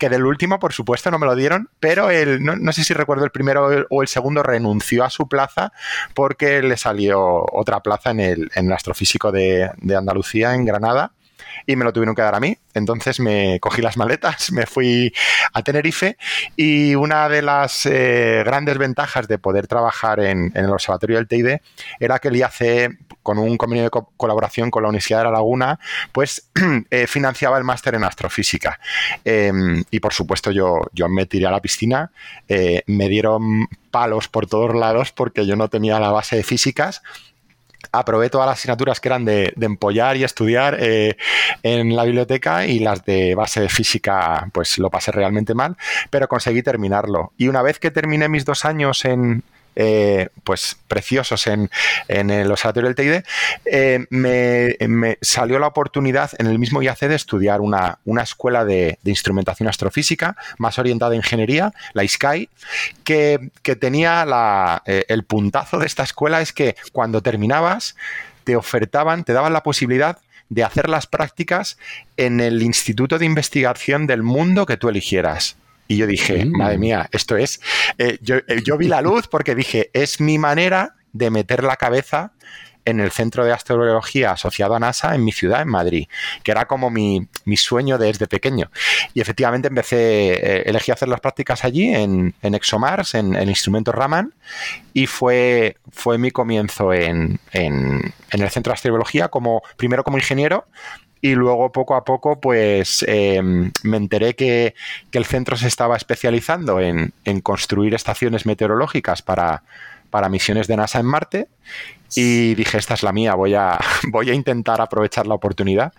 Que 0.01 0.09
del 0.09 0.25
último, 0.25 0.57
por 0.57 0.73
supuesto, 0.73 1.11
no 1.11 1.19
me 1.19 1.27
lo 1.27 1.35
dieron, 1.35 1.69
pero 1.79 2.09
el, 2.09 2.43
no, 2.43 2.73
sé 2.73 2.83
si 2.83 2.95
recuerdo 2.95 3.23
el 3.23 3.29
primero 3.29 3.85
o 3.91 4.01
el 4.01 4.07
segundo 4.07 4.41
renunció 4.41 5.03
a 5.03 5.11
su 5.11 5.27
plaza 5.27 5.73
porque 6.15 6.63
le 6.63 6.75
salió 6.75 7.45
otra 7.51 7.81
plaza 7.81 8.09
en 8.09 8.19
el, 8.19 8.51
en 8.55 8.71
astrofísico 8.71 9.31
de, 9.31 9.69
de 9.77 9.95
Andalucía, 9.95 10.55
en 10.55 10.65
Granada 10.65 11.11
y 11.65 11.75
me 11.75 11.85
lo 11.85 11.93
tuvieron 11.93 12.15
que 12.15 12.21
dar 12.21 12.35
a 12.35 12.39
mí. 12.39 12.57
Entonces 12.73 13.19
me 13.19 13.59
cogí 13.59 13.81
las 13.81 13.97
maletas, 13.97 14.51
me 14.51 14.65
fui 14.65 15.13
a 15.53 15.61
Tenerife 15.61 16.17
y 16.55 16.95
una 16.95 17.29
de 17.29 17.41
las 17.41 17.85
eh, 17.85 18.43
grandes 18.45 18.77
ventajas 18.77 19.27
de 19.27 19.37
poder 19.37 19.67
trabajar 19.67 20.19
en, 20.19 20.51
el 20.55 20.69
observatorio 20.69 21.17
del 21.17 21.27
TID 21.27 21.57
era 21.99 22.19
que 22.19 22.29
el 22.29 22.37
IAC 22.37 22.97
con 23.23 23.37
un 23.37 23.57
convenio 23.57 23.83
de 23.83 23.91
colaboración 24.17 24.71
con 24.71 24.83
la 24.83 24.89
Universidad 24.89 25.19
de 25.19 25.25
La 25.25 25.31
Laguna, 25.31 25.79
pues 26.11 26.49
eh, 26.89 27.07
financiaba 27.07 27.57
el 27.57 27.63
máster 27.63 27.95
en 27.95 28.03
astrofísica. 28.03 28.79
Em, 29.23 29.83
y 29.91 29.99
por 29.99 30.13
supuesto 30.13 30.51
yo, 30.51 30.81
yo 30.93 31.07
me 31.07 31.25
tiré 31.25 31.45
a 31.45 31.51
la 31.51 31.61
piscina, 31.61 32.11
eh, 32.47 32.83
me 32.87 33.09
dieron 33.09 33.67
palos 33.91 34.27
por 34.27 34.47
todos 34.47 34.73
lados 34.73 35.11
porque 35.11 35.45
yo 35.45 35.55
no 35.55 35.67
tenía 35.67 35.99
la 35.99 36.11
base 36.11 36.37
de 36.37 36.43
físicas 36.43 37.01
aprobé 37.91 38.30
todas 38.30 38.48
las 38.48 38.60
asignaturas 38.60 39.00
que 39.00 39.10
eran 39.10 39.26
de, 39.26 39.54
empollar 39.60 40.17
y 40.17 40.24
estudiar 40.24 40.78
eh, 40.80 41.17
en 41.63 41.96
la 41.96 42.04
biblioteca 42.04 42.65
y 42.65 42.80
las 42.80 43.06
de 43.06 43.36
base 43.36 43.62
de 43.62 43.70
física, 43.70 44.50
pues 44.54 44.78
lo 44.78 44.89
pasé 44.89 45.12
realmente 45.12 45.54
mal, 45.54 45.78
pero 46.10 46.28
conseguí 46.28 46.63
terminarlo. 46.63 47.34
Y 47.38 47.48
una 47.48 47.62
vez 47.62 47.80
que 47.80 47.91
terminé 47.91 48.30
mis 48.30 48.46
dos 48.46 48.65
años 48.65 49.06
en, 49.06 49.44
eh, 49.75 50.29
pues 50.43 50.77
preciosos 50.88 51.47
en, 51.47 51.69
el 52.07 52.51
Observatorio 52.51 52.89
del 52.89 52.95
TID, 52.95 53.23
eh, 53.65 54.05
me, 54.10 55.17
salió 55.21 55.60
la 55.60 55.67
oportunidad 55.67 56.31
en 56.39 56.47
el 56.47 56.60
mismo 56.60 56.81
IAC 56.81 56.99
de 56.99 57.15
estudiar 57.15 57.62
una, 57.62 57.99
una 58.05 58.23
escuela 58.23 58.65
de, 58.65 58.99
instrumentación 59.05 59.69
astrofísica 59.69 60.36
más 60.57 60.79
orientada 60.79 61.13
a 61.13 61.15
ingeniería, 61.15 61.73
la 61.93 62.03
ISCAI, 62.03 62.49
que, 63.03 63.51
tenía 63.79 64.25
la, 64.25 64.84
eh, 64.86 65.05
el 65.07 65.23
puntazo 65.23 65.79
de 65.79 65.86
esta 65.86 66.03
escuela 66.03 66.41
es 66.41 66.51
que 66.53 66.75
cuando 66.91 67.21
terminabas 67.21 67.95
te 68.43 68.55
ofertaban, 68.55 69.23
te 69.23 69.34
daban 69.34 69.53
la 69.53 69.63
posibilidad 69.63 70.17
de 70.49 70.65
hacer 70.65 70.89
las 70.89 71.07
prácticas 71.07 71.77
en 72.17 72.41
el 72.41 72.62
instituto 72.62 73.17
de 73.17 73.25
investigación 73.25 74.05
del 74.05 74.21
mundo 74.21 74.65
que 74.65 74.75
tú 74.75 74.89
eligieras. 74.89 75.55
Y 75.91 75.97
yo 75.97 76.08
dije, 76.08 76.45
mm. 76.45 76.58
madre 76.58 76.77
mía, 76.77 77.10
esto 77.12 77.36
es. 77.36 77.60
Eh, 77.97 78.17
eh, 78.25 78.62
yo, 78.63 78.77
vi 78.77 78.88
la 78.88 79.01
luz 79.01 79.27
porque 79.27 79.56
dije, 79.56 79.89
es 79.91 80.21
mi 80.21 80.38
manera 80.38 80.95
de 81.12 81.30
meter 81.30 81.65
la 81.65 81.75
cabeza 81.75 82.32
en 82.86 83.01
el 83.01 83.12
centro 83.12 83.43
de 83.43 83.51
astrobiología 83.51 84.32
asociado 84.32 84.73
a 84.73 84.80
NASA 84.80 85.13
en 85.15 85.25
mi 85.25 85.34
ciudad, 85.34 85.62
en 85.62 85.67
Madrid, 85.67 86.08
que 86.43 86.51
era 86.51 86.65
como 86.65 86.89
mi, 86.89 87.27
sueño 87.58 87.97
desde 87.97 88.25
pequeño. 88.25 88.71
Y 89.13 89.19
efectivamente 89.19 89.67
empecé, 89.67 90.32
eh, 90.32 90.63
elegí 90.65 90.93
hacer 90.93 91.10
las 91.10 91.19
prácticas 91.19 91.65
allí 91.65 91.93
en, 91.93 92.34
ExoMars, 92.41 93.15
en 93.15 93.36
el 93.36 93.49
instrumento 93.49 93.91
Raman, 93.91 94.34
y 94.93 95.08
fue, 95.08 95.75
fue 95.91 96.17
mi 96.17 96.32
comienzo 96.32 96.93
en, 96.93 97.38
en, 97.51 98.13
en 98.32 98.41
el 98.41 98.49
centro 98.49 98.71
de 98.71 98.75
astrobiología, 98.75 99.27
como, 99.27 99.62
primero 99.75 100.06
como 100.06 100.17
ingeniero 100.17 100.67
y 101.21 101.36
luego 101.36 101.71
poco 101.71 101.95
a 101.95 102.03
poco 102.03 102.39
pues 102.39 103.05
em, 103.07 103.71
me 103.84 103.97
enteré 103.97 104.36
que, 104.36 104.73
el 105.12 105.25
centro 105.25 105.55
se 105.55 105.67
estaba 105.67 105.95
especializando 105.95 106.79
en, 106.79 107.13
construir 107.43 107.93
estaciones 107.93 108.45
meteorológicas 108.45 109.21
para, 109.21 109.63
para, 110.10 110.29
misiones 110.29 110.67
de 110.67 110.77
NASA 110.77 110.99
en 110.99 111.05
Marte 111.05 111.47
y 112.15 112.55
dije 112.55 112.77
esta 112.77 112.95
es 112.95 113.03
la 113.03 113.13
mía, 113.13 113.36
voy 113.36 113.53
a, 113.53 113.79
voy 114.10 114.29
a 114.29 114.34
intentar 114.34 114.81
aprovechar 114.81 115.27
la 115.27 115.36
oportunidad 115.36 115.93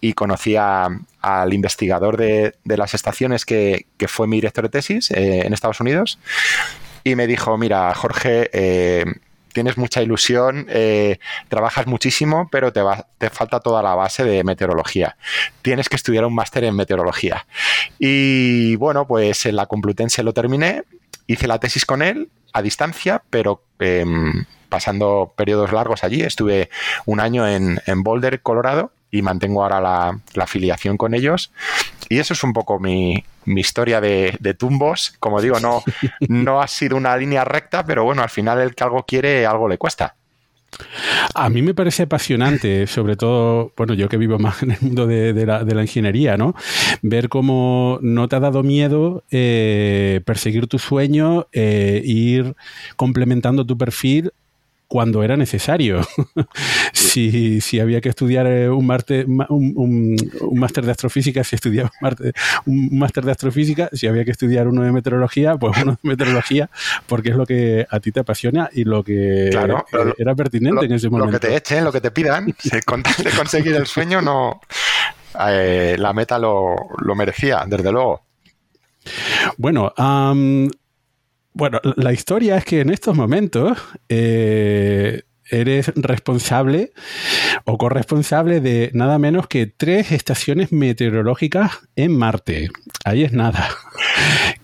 y 0.00 0.12
conocí 0.14 0.56
al 0.56 1.54
investigador 1.54 2.16
de, 2.16 2.54
las 2.64 2.94
estaciones 2.94 3.44
que, 3.44 3.86
fue 4.08 4.26
mi 4.26 4.38
director 4.38 4.64
de 4.64 4.70
tesis 4.70 5.10
eh, 5.12 5.46
en 5.46 5.52
Estados 5.52 5.80
Unidos 5.80 6.18
y 7.04 7.14
me 7.14 7.28
dijo, 7.28 7.56
mira 7.56 7.94
Jorge, 7.94 8.50
eh, 8.52 9.04
tienes 9.56 9.78
mucha 9.78 10.02
ilusión, 10.02 10.66
eh, 10.68 11.18
trabajas 11.48 11.86
muchísimo, 11.86 12.50
pero 12.52 12.74
te, 12.74 12.82
va, 12.82 13.06
te 13.16 13.30
falta 13.30 13.58
toda 13.58 13.82
la 13.82 13.94
base 13.94 14.22
de 14.22 14.44
meteorología. 14.44 15.16
Tienes 15.62 15.88
que 15.88 15.96
estudiar 15.96 16.26
un 16.26 16.34
máster 16.34 16.64
en 16.64 16.76
meteorología. 16.76 17.46
Y 17.98 18.76
bueno, 18.76 19.06
pues 19.06 19.46
en 19.46 19.56
la 19.56 19.64
Complutense 19.64 20.22
lo 20.22 20.34
terminé, 20.34 20.82
hice 21.26 21.48
la 21.48 21.58
tesis 21.58 21.86
con 21.86 22.02
él 22.02 22.28
a 22.52 22.60
distancia, 22.60 23.22
pero 23.30 23.62
em, 23.78 24.44
pasando 24.68 25.32
periodos 25.34 25.72
largos 25.72 26.04
allí. 26.04 26.20
Estuve 26.20 26.68
un 27.06 27.20
año 27.20 27.48
en, 27.48 27.80
en 27.86 28.02
Boulder, 28.02 28.42
Colorado, 28.42 28.92
y 29.10 29.22
mantengo 29.22 29.62
ahora 29.62 29.80
la, 29.80 30.42
afiliación 30.42 30.96
con 30.96 31.14
ellos. 31.14 31.52
Y 32.08 32.18
eso 32.18 32.34
es 32.34 32.42
un 32.44 32.52
poco 32.52 32.78
mi, 32.78 33.24
historia 33.46 34.00
de, 34.00 34.56
tumbos. 34.58 35.14
Como 35.18 35.40
digo, 35.40 35.60
no, 35.60 35.82
no 36.28 36.60
ha 36.60 36.68
sido 36.68 36.96
una 36.96 37.16
línea 37.16 37.44
recta, 37.44 37.84
pero 37.84 38.04
bueno, 38.04 38.22
al 38.22 38.30
final 38.30 38.60
el 38.60 38.74
que 38.74 38.84
algo 38.84 39.04
quiere, 39.04 39.46
algo 39.46 39.68
le 39.68 39.78
cuesta. 39.78 40.14
A 41.34 41.48
mí 41.48 41.62
me 41.62 41.74
parece 41.74 42.02
apasionante, 42.04 42.86
sobre 42.86 43.16
todo, 43.16 43.72
bueno, 43.76 43.94
yo 43.94 44.08
que 44.08 44.16
vivo 44.16 44.38
más 44.38 44.62
en 44.62 44.72
el 44.72 44.78
mundo 44.80 45.06
de, 45.06 45.46
la, 45.46 45.82
ingeniería, 45.82 46.36
¿no? 46.36 46.54
Ver 47.02 47.28
cómo 47.28 47.98
no 48.02 48.28
te 48.28 48.36
ha 48.36 48.40
dado 48.40 48.62
miedo 48.62 49.24
eh, 49.30 50.20
perseguir 50.24 50.66
tu 50.66 50.78
sueño, 50.78 51.46
e 51.52 52.02
ir 52.04 52.56
complementando 52.96 53.64
tu 53.64 53.78
perfil 53.78 54.32
cuando 54.88 55.22
era 55.22 55.36
necesario. 55.36 56.00
si, 56.92 57.60
si, 57.60 57.80
había 57.80 58.00
que 58.00 58.08
estudiar 58.08 58.46
eh, 58.46 58.68
un, 58.68 58.86
máster 58.86 59.26
un, 59.26 60.16
máster 60.52 60.84
de 60.84 60.90
astrofísica, 60.92 61.42
si 61.44 61.56
estudiaba 61.56 61.90
un 62.66 62.98
máster 62.98 63.24
de 63.24 63.32
astrofísica, 63.32 63.88
si 63.92 64.06
había 64.06 64.24
que 64.24 64.30
estudiar 64.30 64.68
uno 64.68 64.82
de 64.82 64.92
meteorología, 64.92 65.56
pues 65.56 65.76
uno 65.82 65.92
de 65.92 66.08
meteorología, 66.08 66.70
porque 67.06 67.30
es 67.30 67.36
lo 67.36 67.46
que 67.46 67.86
a 67.90 68.00
ti 68.00 68.12
te 68.12 68.20
apasiona 68.20 68.70
y 68.72 68.84
lo 68.84 69.02
que 69.02 69.48
era 70.18 70.34
pertinente 70.34 70.86
en 70.86 70.92
ese 70.92 71.08
momento. 71.08 71.32
Lo 71.32 71.40
que 71.40 71.46
te 71.46 71.56
echen, 71.56 71.84
lo 71.84 71.92
que 71.92 72.00
te 72.00 72.10
pidan, 72.10 72.54
con 72.86 73.02
de 73.02 73.30
conseguir 73.36 73.74
el 73.74 73.86
sueño, 73.86 74.20
no 74.22 74.60
eh, 75.48 75.96
la 75.98 76.12
meta 76.12 76.38
lo, 76.38 76.74
lo, 76.98 77.14
merecía, 77.14 77.64
desde 77.66 77.92
luego. 77.92 78.22
Bueno, 79.56 79.92
bueno, 81.56 81.80
la 81.96 82.12
historia 82.12 82.58
es 82.58 82.66
que 82.66 82.80
en 82.80 82.90
estos 82.90 83.16
momentos 83.16 83.78
eh, 84.10 85.22
eres 85.50 85.90
responsable 85.96 86.92
o 87.64 87.78
corresponsable 87.78 88.60
de 88.60 88.90
nada 88.92 89.18
menos 89.18 89.46
que 89.46 89.66
tres 89.66 90.12
estaciones 90.12 90.70
meteorológicas 90.70 91.80
en 91.96 92.14
Marte. 92.14 92.68
Ahí 93.04 93.24
es 93.24 93.32
nada. 93.32 93.68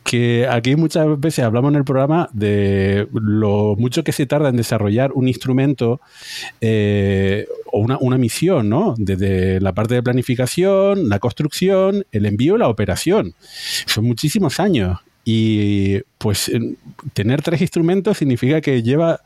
Que 0.04 0.46
aquí 0.46 0.76
muchas 0.76 1.06
veces 1.18 1.42
hablamos 1.42 1.70
en 1.70 1.76
el 1.76 1.84
programa 1.84 2.28
de 2.34 3.08
lo 3.14 3.76
mucho 3.78 4.04
que 4.04 4.12
se 4.12 4.26
tarda 4.26 4.50
en 4.50 4.58
desarrollar 4.58 5.10
un 5.14 5.26
instrumento 5.26 6.02
eh, 6.60 7.46
o 7.72 7.78
una, 7.78 7.96
una, 7.98 8.18
misión, 8.18 8.68
¿no? 8.68 8.94
Desde 8.98 9.58
la 9.62 9.72
parte 9.72 9.94
de 9.94 10.02
planificación, 10.02 11.08
la 11.08 11.18
construcción, 11.18 12.04
el 12.12 12.26
envío, 12.26 12.58
la 12.58 12.68
operación. 12.68 13.32
Son 13.86 14.04
muchísimos 14.04 14.60
años. 14.60 14.98
Y 15.24 16.02
pues 16.22 16.52
tener 17.14 17.42
tres 17.42 17.60
instrumentos 17.60 18.18
significa 18.18 18.60
que 18.60 18.80
lleva, 18.80 19.22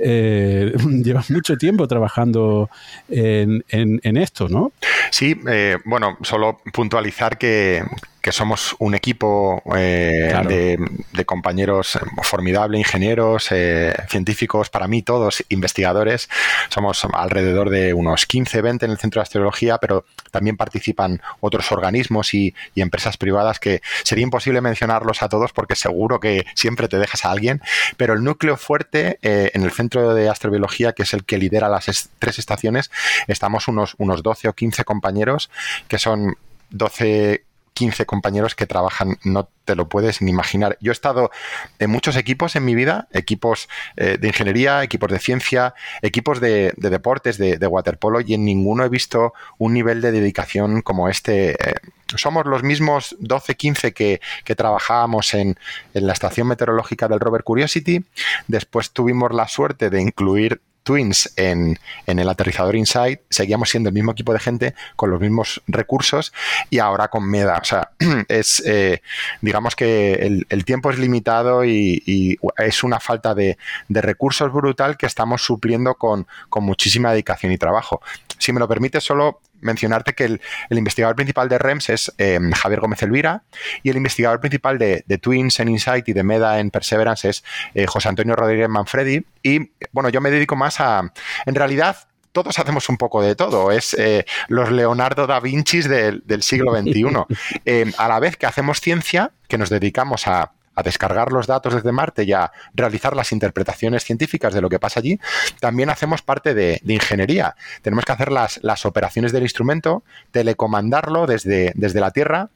eh, 0.00 0.72
llevas 1.04 1.30
mucho 1.30 1.56
tiempo 1.56 1.86
trabajando 1.86 2.68
en, 3.08 3.62
en, 3.70 4.16
esto, 4.16 4.48
¿no? 4.48 4.72
Sí, 5.12 5.40
eh, 5.48 5.78
bueno, 5.84 6.18
solo 6.22 6.60
puntualizar 6.72 7.38
que, 7.38 7.84
que 8.20 8.32
somos 8.32 8.76
un 8.78 8.94
equipo 8.94 9.62
eh, 9.76 10.78
de, 11.12 11.24
compañeros 11.24 11.98
formidables, 12.22 12.78
ingenieros, 12.78 13.48
eh, 13.50 13.94
científicos, 14.08 14.68
para 14.68 14.88
mí 14.88 15.02
todos 15.02 15.44
investigadores. 15.48 16.28
Somos 16.68 17.04
alrededor 17.12 17.70
de 17.70 17.94
unos 17.94 18.26
15, 18.26 18.62
20 18.62 18.84
en 18.84 18.90
el 18.92 18.98
Centro 18.98 19.20
de 19.20 19.22
Astrología, 19.22 19.78
pero 19.78 20.04
también 20.30 20.56
participan 20.56 21.20
otros 21.40 21.70
organismos 21.72 22.34
y, 22.34 22.54
empresas 22.80 23.18
privadas 23.18 23.60
que 23.60 23.82
sería 24.04 24.24
imposible 24.24 24.62
mencionarlos 24.62 25.22
a 25.22 25.28
todos 25.28 25.52
porque 25.52 25.76
seguro 25.76 26.18
que 26.18 26.39
siempre 26.54 26.88
te 26.88 26.98
dejas 26.98 27.24
a 27.24 27.30
alguien. 27.30 27.60
Pero 27.96 28.14
el 28.14 28.24
núcleo 28.24 28.56
fuerte 28.56 29.18
eh, 29.22 29.50
en 29.54 29.62
el 29.62 29.72
Centro 29.72 30.14
de 30.14 30.28
Astrobiología, 30.28 30.92
que 30.92 31.02
es 31.02 31.14
el 31.14 31.24
que 31.24 31.38
lidera 31.38 31.68
las 31.68 32.10
tres 32.18 32.38
estaciones, 32.38 32.90
estamos 33.26 33.68
unos, 33.68 33.94
unos 33.98 34.22
12 34.22 34.48
o 34.48 34.52
15 34.52 34.84
compañeros 34.84 35.50
que 35.88 35.98
son 35.98 36.36
12 36.70 37.44
15 37.80 38.04
compañeros 38.04 38.54
que 38.54 38.66
trabajan, 38.66 39.16
no 39.24 39.48
te 39.64 39.74
lo 39.74 39.88
puedes 39.88 40.20
ni 40.20 40.30
imaginar. 40.30 40.76
Yo 40.82 40.90
he 40.90 40.98
estado 41.00 41.30
en 41.78 41.88
muchos 41.88 42.14
equipos 42.16 42.54
en 42.54 42.66
mi 42.66 42.74
vida, 42.74 43.08
equipos 43.10 43.70
eh, 43.96 44.18
de 44.20 44.28
ingeniería, 44.28 44.82
equipos 44.82 45.10
de 45.10 45.18
ciencia, 45.18 45.72
equipos 46.02 46.40
de, 46.40 46.74
deportes, 46.76 47.38
de, 47.38 47.56
waterpolo, 47.66 48.20
y 48.20 48.34
en 48.34 48.44
ninguno 48.44 48.84
he 48.84 48.90
visto 48.90 49.32
un 49.56 49.72
nivel 49.72 50.02
de 50.02 50.12
dedicación 50.12 50.82
como 50.82 51.08
este. 51.08 51.52
Eh, 51.52 51.74
somos 52.16 52.44
los 52.44 52.62
mismos 52.62 53.16
12, 53.18 53.54
15 53.54 53.94
que, 53.94 54.20
trabajábamos 54.54 55.32
en, 55.32 55.56
en 55.94 56.06
la 56.06 56.12
estación 56.12 56.48
meteorológica 56.48 57.08
del 57.08 57.18
Rover 57.18 57.44
Curiosity. 57.44 58.04
Después 58.46 58.90
tuvimos 58.90 59.32
la 59.32 59.48
suerte 59.48 59.88
de 59.88 60.02
incluir 60.02 60.60
Twins 60.82 61.32
en, 61.36 61.78
el 62.06 62.28
aterrizador 62.28 62.76
Insight, 62.76 63.20
seguíamos 63.28 63.70
siendo 63.70 63.88
el 63.88 63.94
mismo 63.94 64.12
equipo 64.12 64.32
de 64.32 64.40
gente 64.40 64.74
con 64.96 65.10
los 65.10 65.20
mismos 65.20 65.62
recursos 65.66 66.32
y 66.70 66.78
ahora 66.78 67.08
con 67.08 67.28
MEDA. 67.28 67.58
O 67.58 67.64
sea, 67.64 67.90
es, 68.28 68.62
eh, 68.66 69.02
digamos 69.40 69.76
que 69.76 70.44
el, 70.48 70.64
tiempo 70.64 70.90
es 70.90 70.98
limitado 70.98 71.64
y, 71.64 72.38
es 72.58 72.82
una 72.82 73.00
falta 73.00 73.34
de, 73.34 73.56
recursos 73.88 74.52
brutal 74.52 74.96
que 74.96 75.06
estamos 75.06 75.42
supliendo 75.42 75.94
con, 75.94 76.26
muchísima 76.60 77.12
dedicación 77.12 77.52
y 77.52 77.58
trabajo. 77.58 78.00
Si 78.38 78.52
me 78.52 78.60
lo 78.60 78.68
permite, 78.68 79.00
solo 79.00 79.40
mencionarte 79.60 80.14
que 80.14 80.24
el, 80.24 80.40
investigador 80.70 81.16
principal 81.16 81.48
de 81.48 81.58
REMS 81.58 81.88
es 81.90 82.12
em, 82.18 82.50
Javier 82.52 82.80
Gómez 82.80 83.02
Elvira 83.02 83.42
y 83.82 83.90
el 83.90 83.96
investigador 83.96 84.40
principal 84.40 84.78
de, 84.78 85.02
Twins 85.20 85.60
en 85.60 85.68
Insight 85.68 86.08
y 86.08 86.12
de 86.12 86.22
MEDA 86.22 86.60
en 86.60 86.70
Perseverance 86.70 87.28
es 87.28 87.44
eh, 87.74 87.86
José 87.86 88.08
Antonio 88.08 88.36
Rodríguez 88.36 88.68
Manfredi. 88.68 89.24
Y 89.42 89.70
bueno, 89.92 90.08
yo 90.08 90.20
me 90.20 90.30
dedico 90.30 90.56
más 90.56 90.80
a, 90.80 91.12
en 91.46 91.54
realidad, 91.54 91.96
todos 92.32 92.58
hacemos 92.58 92.88
un 92.88 92.96
poco 92.96 93.22
de 93.22 93.34
todo. 93.34 93.70
Es 93.70 93.94
eh, 93.94 94.24
los 94.48 94.70
Leonardo 94.70 95.26
da 95.26 95.40
Vinci 95.40 95.80
del, 95.82 96.42
siglo 96.42 96.74
XXI. 96.74 97.04
Em, 97.64 97.92
a 97.98 98.08
la 98.08 98.20
vez 98.20 98.36
que 98.36 98.46
hacemos 98.46 98.80
ciencia, 98.80 99.32
que 99.48 99.58
nos 99.58 99.68
dedicamos 99.68 100.26
a 100.26 100.52
a 100.80 100.82
descargar 100.82 101.32
los 101.32 101.46
datos 101.46 101.74
desde 101.74 101.92
Marte 101.92 102.24
y 102.24 102.32
a 102.32 102.52
realizar 102.74 103.16
las 103.16 103.32
interpretaciones 103.32 104.04
científicas 104.04 104.52
de 104.54 104.60
lo 104.60 104.68
que 104.68 104.78
pasa 104.78 105.00
allí, 105.00 105.18
también 105.60 105.90
hacemos 105.90 106.22
parte 106.22 106.54
de, 106.54 106.80
ingeniería. 106.86 107.54
Tenemos 107.82 108.04
que 108.04 108.12
hacer 108.12 108.32
las, 108.32 108.58
las, 108.62 108.84
operaciones 108.84 109.32
del 109.32 109.44
instrumento, 109.44 110.02
telecomandarlo 110.32 111.26
desde, 111.26 111.72
desde 111.76 112.00
la 112.00 112.10
Tierra 112.10 112.50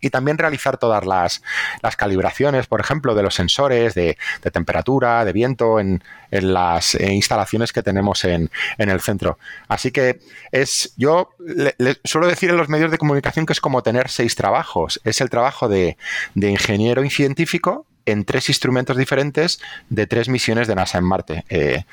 y 0.00 0.10
también 0.10 0.38
realizar 0.38 0.78
todas 0.78 1.04
las, 1.04 1.42
calibraciones, 1.96 2.66
por 2.66 2.80
ejemplo, 2.80 3.14
de 3.14 3.22
los 3.22 3.34
sensores 3.34 3.94
de, 3.94 4.16
temperatura, 4.52 5.24
de 5.24 5.32
viento 5.32 5.80
en, 5.80 6.02
las 6.30 6.96
eh, 6.96 7.12
instalaciones 7.12 7.72
que 7.72 7.82
tenemos 7.82 8.24
en, 8.24 8.50
el 8.78 9.00
centro. 9.00 9.38
Así 9.68 9.92
que 9.92 10.20
es, 10.50 10.92
yo 10.96 11.30
le, 11.38 11.74
suelo 12.04 12.26
decir 12.26 12.50
en 12.50 12.56
los 12.56 12.68
medios 12.68 12.90
de 12.90 12.98
comunicación 12.98 13.46
que 13.46 13.52
es 13.52 13.60
como 13.60 13.82
tener 13.82 14.08
seis 14.08 14.34
trabajos. 14.34 15.00
Es 15.04 15.20
el 15.20 15.30
trabajo 15.30 15.68
de, 15.68 15.96
ingeniero 16.34 17.04
y 17.04 17.10
científico 17.10 17.86
en 18.06 18.24
tres 18.24 18.48
instrumentos 18.48 18.96
diferentes 18.96 19.60
de 19.88 20.06
tres 20.06 20.28
misiones 20.28 20.68
de 20.68 20.74
NASA 20.74 20.98
en 20.98 21.04
Marte. 21.04 21.44
Eh, 21.48 21.84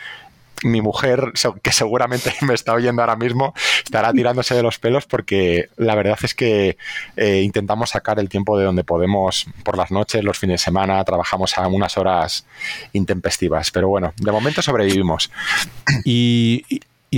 mi 0.64 0.82
mujer, 0.82 1.34
que 1.62 1.72
seguramente 1.72 2.34
me 2.42 2.54
está 2.54 2.74
oyendo 2.74 3.02
ahora 3.02 3.16
mismo, 3.16 3.54
estará 3.84 4.12
tirándose 4.14 4.56
de 4.56 4.64
los 4.64 4.80
pelos 4.80 5.06
porque 5.06 5.70
la 5.78 5.96
verdad 5.96 6.18
es 6.24 6.34
que 6.34 6.78
eh, 7.16 7.42
intentamos 7.42 7.92
sacar 7.92 8.20
el 8.20 8.30
tiempo 8.30 8.58
de 8.58 8.66
donde 8.66 8.84
podemos 8.84 9.46
por 9.64 9.78
las 9.78 9.92
noches, 9.92 10.24
los 10.24 10.38
fines 10.38 10.62
de 10.62 10.66
semana, 10.66 11.04
trabajamos 11.04 11.58
a 11.58 11.68
unas 11.68 11.98
horas 11.98 12.46
intempestivas. 12.94 13.72
Pero 13.72 13.90
bueno, 13.90 14.14
de 14.18 14.32
momento 14.32 14.62
sobrevivimos. 14.62 15.32
Y, 16.06 16.64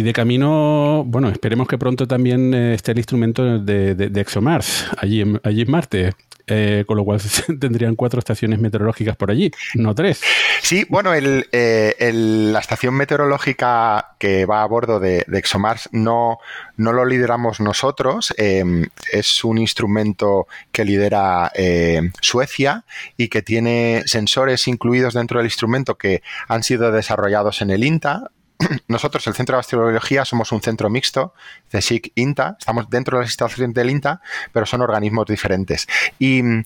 de 0.01 0.11
camino, 0.11 1.03
bueno, 1.05 1.29
esperemos 1.29 1.67
que 1.67 1.77
pronto 1.77 2.07
también 2.07 2.53
eh, 2.53 2.73
esté 2.73 2.93
el 2.93 2.97
instrumento 2.97 3.59
de, 3.59 3.93
de, 3.93 4.21
ExoMars, 4.21 4.87
allí 4.97 5.23
allí 5.43 5.61
en 5.61 5.71
Marte. 5.71 6.13
Eh, 6.45 6.83
con 6.85 6.97
lo 6.97 7.05
cual 7.05 7.21
tendrían 7.59 7.95
cuatro 7.95 8.19
estaciones 8.19 8.59
meteorológicas 8.59 9.15
por 9.15 9.31
allí, 9.31 9.49
no 9.75 9.95
tres. 9.95 10.21
Sí, 10.61 10.85
bueno, 10.89 11.11
eh, 11.15 12.11
la 12.13 12.59
estación 12.59 12.95
meteorológica 12.95 14.15
que 14.19 14.45
va 14.45 14.61
a 14.61 14.65
bordo 14.65 14.99
de, 14.99 15.25
ExoMars 15.31 15.87
no, 15.93 16.39
no 16.75 16.91
lo 16.91 17.05
lideramos 17.05 17.61
nosotros, 17.61 18.33
em, 18.37 18.87
es 19.09 19.45
un 19.45 19.57
instrumento 19.57 20.47
que 20.73 20.83
lidera 20.83 21.49
eh, 21.55 22.11
Suecia 22.19 22.83
y 23.15 23.29
que 23.29 23.41
tiene 23.41 24.03
sensores 24.05 24.67
incluidos 24.67 25.13
dentro 25.13 25.39
del 25.39 25.47
instrumento 25.47 25.95
que 25.95 26.23
han 26.49 26.63
sido 26.63 26.91
desarrollados 26.91 27.61
en 27.61 27.69
el 27.69 27.85
INTA, 27.85 28.31
nosotros, 28.87 29.25
el 29.27 29.33
Centro 29.33 29.55
de 29.55 29.61
Astrobiología, 29.61 30.25
somos 30.25 30.51
un 30.51 30.61
centro 30.61 30.89
mixto, 30.89 31.33
CSIC 31.71 32.11
INTA, 32.15 32.57
estamos 32.59 32.89
dentro 32.89 33.17
de 33.17 33.23
las 33.23 33.31
instalaciones 33.31 33.73
del 33.73 33.89
INTA, 33.89 34.21
pero 34.51 34.65
son 34.65 34.81
organismos 34.81 35.25
diferentes. 35.27 35.87
Y 36.19 36.43
mm, 36.43 36.63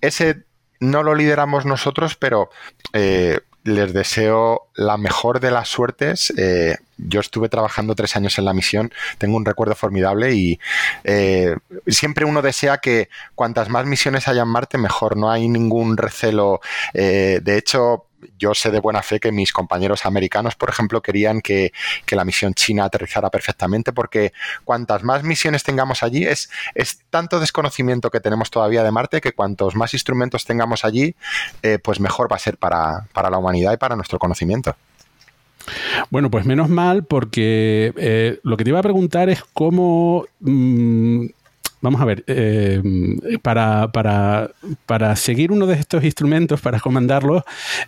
ese 0.00 0.44
no 0.80 1.02
lo 1.02 1.14
lideramos 1.14 1.66
nosotros, 1.66 2.16
pero 2.16 2.50
eh, 2.92 3.40
les 3.64 3.92
deseo 3.92 4.68
la 4.74 4.96
mejor 4.96 5.40
de 5.40 5.50
las 5.50 5.68
suertes. 5.68 6.32
Eh, 6.36 6.76
yo 6.96 7.20
estuve 7.20 7.48
trabajando 7.48 7.94
tres 7.94 8.16
años 8.16 8.38
en 8.38 8.44
la 8.44 8.54
misión, 8.54 8.92
tengo 9.18 9.36
un 9.36 9.44
recuerdo 9.44 9.74
formidable 9.74 10.34
y 10.34 10.58
eh, 11.04 11.56
siempre 11.86 12.24
uno 12.24 12.42
desea 12.42 12.78
que 12.78 13.08
cuantas 13.34 13.68
más 13.68 13.86
misiones 13.86 14.28
haya 14.28 14.42
en 14.42 14.48
Marte, 14.48 14.78
mejor. 14.78 15.16
No 15.16 15.30
hay 15.30 15.48
ningún 15.48 15.96
recelo. 15.96 16.60
de 16.94 17.56
hecho, 17.56 18.07
yo 18.38 18.54
sé 18.54 18.70
de 18.70 18.80
buena 18.80 19.02
fe 19.02 19.20
que 19.20 19.32
mis 19.32 19.52
compañeros 19.52 20.06
americanos, 20.06 20.54
por 20.54 20.70
ejemplo, 20.70 21.02
querían 21.02 21.40
que, 21.40 21.72
la 22.10 22.24
misión 22.24 22.54
china 22.54 22.84
aterrizara 22.84 23.30
perfectamente, 23.30 23.92
porque 23.92 24.32
cuantas 24.64 25.04
más 25.04 25.22
misiones 25.22 25.62
tengamos 25.62 26.02
allí, 26.02 26.24
es, 26.24 26.50
es 26.74 27.00
tanto 27.10 27.38
desconocimiento 27.38 28.10
que 28.10 28.20
tenemos 28.20 28.50
todavía 28.50 28.82
de 28.82 28.90
Marte 28.90 29.20
que 29.20 29.32
cuantos 29.32 29.76
más 29.76 29.94
instrumentos 29.94 30.44
tengamos 30.44 30.84
allí, 30.84 31.14
eh, 31.62 31.78
pues 31.78 32.00
mejor 32.00 32.30
va 32.30 32.36
a 32.36 32.40
ser 32.40 32.56
para, 32.56 33.06
la 33.14 33.38
humanidad 33.38 33.72
y 33.72 33.76
para 33.76 33.96
nuestro 33.96 34.18
conocimiento. 34.18 34.76
Bueno, 36.10 36.30
pues 36.30 36.46
menos 36.46 36.68
mal, 36.70 37.04
porque 37.04 37.92
eh, 37.96 38.40
lo 38.42 38.56
que 38.56 38.64
te 38.64 38.70
iba 38.70 38.78
a 38.78 38.82
preguntar 38.82 39.28
es 39.28 39.44
cómo 39.52 40.24
mm, 40.40 41.26
vamos 41.80 42.00
a 42.00 42.04
ver, 42.04 42.24
eh, 42.26 42.82
para, 43.42 43.90
para, 43.92 44.50
para, 44.86 45.14
seguir 45.16 45.52
uno 45.52 45.66
de 45.66 45.74
estos 45.74 46.04
instrumentos, 46.04 46.60
para 46.60 46.80
comandarlos, 46.80 47.42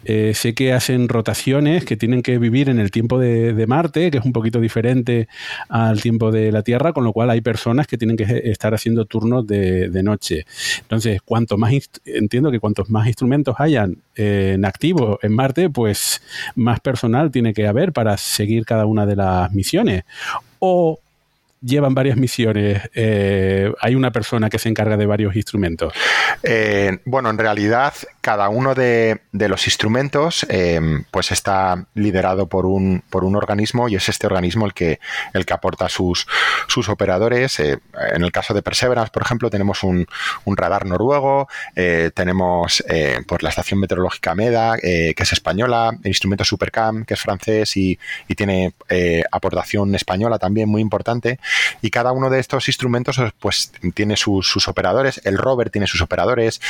eh, 0.04 0.32
sé 0.34 0.54
que 0.54 0.72
hacen 0.72 1.08
rotaciones 1.08 1.84
que 1.84 1.96
tienen 1.96 2.22
que 2.22 2.38
vivir 2.38 2.68
en 2.68 2.78
el 2.78 2.90
tiempo 2.90 3.18
de, 3.18 3.66
Marte, 3.66 4.10
que 4.10 4.18
es 4.18 4.24
un 4.24 4.32
poquito 4.32 4.60
diferente 4.60 5.28
al 5.68 6.00
tiempo 6.00 6.32
de 6.32 6.50
la 6.50 6.62
Tierra, 6.62 6.92
con 6.92 7.04
lo 7.04 7.12
cual 7.12 7.30
hay 7.30 7.40
personas 7.40 7.86
que 7.86 7.98
tienen 7.98 8.16
que 8.16 8.24
estar 8.44 8.74
haciendo 8.74 9.04
turnos 9.04 9.46
de, 9.46 10.00
noche. 10.00 10.46
Entonces, 10.80 11.20
cuanto 11.22 11.58
más 11.58 11.72
entiendo 12.06 12.50
que 12.50 12.58
cuantos 12.58 12.88
más 12.88 13.06
instrumentos 13.06 13.54
hayan 13.58 13.98
eh, 14.16 14.52
en 14.54 14.64
activo 14.64 15.18
en 15.22 15.34
Marte, 15.34 15.68
pues 15.68 16.22
más 16.54 16.80
personal 16.80 17.30
tiene 17.30 17.52
que 17.52 17.66
haber 17.66 17.92
para 17.92 18.16
seguir 18.16 18.64
cada 18.64 18.86
una 18.86 19.04
de 19.04 19.16
las 19.16 19.52
misiones. 19.52 20.04
O 20.58 21.00
llevan 21.62 21.94
varias 21.94 22.16
misiones, 22.16 22.90
eh, 22.94 23.72
hay 23.80 23.94
una 23.94 24.10
persona 24.12 24.48
que 24.48 24.58
se 24.58 24.68
encarga 24.68 24.96
de 24.96 25.06
varios 25.06 25.36
instrumentos. 25.36 25.92
Eh, 26.42 26.98
bueno, 27.04 27.28
en 27.30 27.38
realidad 27.38 27.92
cada 28.20 28.48
uno 28.48 28.74
de, 28.74 29.20
los 29.32 29.66
instrumentos 29.66 30.46
eh, 30.48 30.80
pues 31.10 31.32
está 31.32 31.86
liderado 31.94 32.48
por 32.48 32.66
un, 32.66 33.02
por 33.10 33.24
un 33.24 33.36
organismo 33.36 33.88
y 33.88 33.96
es 33.96 34.08
este 34.08 34.26
organismo 34.26 34.66
el 34.66 34.74
que, 34.74 35.00
el 35.34 35.44
que 35.44 35.52
aporta 35.52 35.88
sus, 35.88 36.26
sus 36.66 36.88
operadores. 36.88 37.60
en 37.60 38.22
el 38.22 38.32
caso 38.32 38.54
de 38.54 38.62
Perseverance, 38.62 39.10
por 39.12 39.22
ejemplo, 39.22 39.50
tenemos 39.50 39.82
un, 39.82 40.06
radar 40.46 40.84
noruego, 40.84 41.48
tenemos 42.14 42.84
pues 43.26 43.42
la 43.42 43.48
estación 43.48 43.80
meteorológica 43.80 44.34
MEDA, 44.34 44.76
que 44.78 45.14
es 45.16 45.32
española, 45.32 45.96
el 46.02 46.08
instrumento 46.08 46.44
Supercam, 46.44 47.04
que 47.04 47.14
es 47.14 47.20
francés 47.20 47.76
y, 47.76 47.98
y 48.28 48.34
tiene 48.34 48.74
aportación 49.30 49.94
española 49.94 50.38
también 50.38 50.68
muy 50.68 50.82
importante. 50.82 51.38
Y 51.82 51.90
cada 51.90 52.12
uno 52.12 52.30
de 52.30 52.40
estos 52.40 52.68
instrumentos 52.68 53.20
pues 53.38 53.72
tiene 53.94 54.16
sus, 54.16 54.68
operadores. 54.68 55.20
El 55.24 55.38
rover 55.38 55.70
tiene 55.70 55.86
sus 55.86 56.02
operadores, 56.02 56.60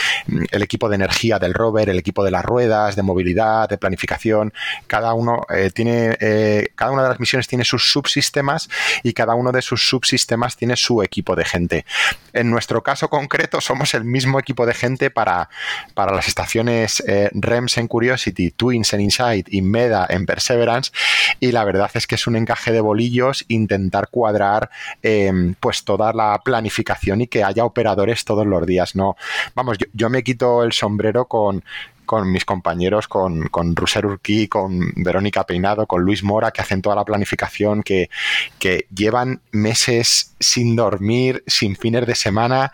el 0.51 0.63
equipo 0.63 0.89
de 0.89 0.97
energía 0.97 1.39
del 1.39 1.55
rover, 1.55 1.89
el 1.89 1.99
equipo 1.99 2.25
de 2.25 2.31
las 2.31 2.45
ruedas, 2.45 2.97
de 2.97 3.03
movilidad, 3.03 3.69
de 3.69 3.79
planificación. 3.79 4.53
Cada 4.87 5.15
uno 5.15 5.47
eh, 5.51 5.71
tiene, 5.71 6.17
eh, 6.21 6.69
cada 6.75 6.93
una 6.93 7.03
de 7.03 7.09
las 7.09 7.21
misiones 7.21 7.49
tiene 7.49 7.65
sus 7.65 7.91
subsistemas 7.91 8.69
y 9.03 9.13
cada 9.13 9.35
uno 9.35 9.53
de 9.53 9.63
sus 9.63 9.89
subsistemas 9.89 10.57
tiene 10.57 10.77
su 10.77 11.03
equipo 11.03 11.37
de 11.37 11.45
gente. 11.45 11.85
En 12.33 12.51
nuestro 12.51 12.83
caso 12.83 13.09
concreto 13.09 13.61
somos 13.61 13.95
el 13.95 14.05
mismo 14.05 14.39
equipo 14.39 14.67
de 14.67 14.75
gente 14.75 15.11
para, 15.11 15.51
para 15.95 16.15
las 16.15 16.29
estaciones 16.29 17.03
eh, 17.07 17.31
REMS 17.33 17.79
en 17.79 17.89
Curiosity, 17.89 18.51
Twins 18.51 18.93
en 18.93 19.01
Insight 19.01 19.49
y 19.53 19.63
MEDA 19.63 20.07
en 20.09 20.27
Perseverance. 20.27 20.93
Y 21.41 21.53
la 21.53 21.65
verdad 21.65 21.91
es 21.95 22.07
que 22.07 22.15
es 22.15 22.27
un 22.27 22.37
encaje 22.37 22.73
de 22.73 22.81
bolillos 22.81 23.45
intentar 23.49 24.09
cuadrar 24.09 24.70
Em, 25.03 25.55
pues 25.59 25.85
toda 25.85 26.13
la 26.13 26.41
planificación 26.45 27.23
y 27.23 27.27
que 27.27 27.45
haya 27.45 27.65
operadores 27.65 28.25
todos 28.25 28.47
los 28.47 28.67
días. 28.67 28.95
No, 28.95 29.17
vamos, 29.55 29.79
yo, 29.93 30.11
me 30.11 30.23
quito 30.23 30.63
el 30.63 30.73
sombrero 30.73 31.27
con, 31.27 31.65
con 32.07 32.31
mis 32.31 32.45
compañeros, 32.45 33.09
con, 33.09 33.49
con 33.49 33.77
Ruser 33.77 34.07
Urquí, 34.07 34.49
con 34.49 34.93
Verónica 34.97 35.45
Peinado, 35.45 35.87
con 35.87 36.03
Luis 36.03 36.23
Mora, 36.23 36.51
que 36.51 36.61
hacen 36.61 36.83
toda 36.83 36.97
la 36.97 37.05
planificación, 37.05 37.83
que, 37.83 38.11
que 38.59 38.87
llevan 38.95 39.41
meses 39.53 40.35
sin 40.41 40.77
dormir, 40.77 41.45
sin 41.47 41.77
fines 41.77 42.07
de 42.07 42.15
semana. 42.15 42.73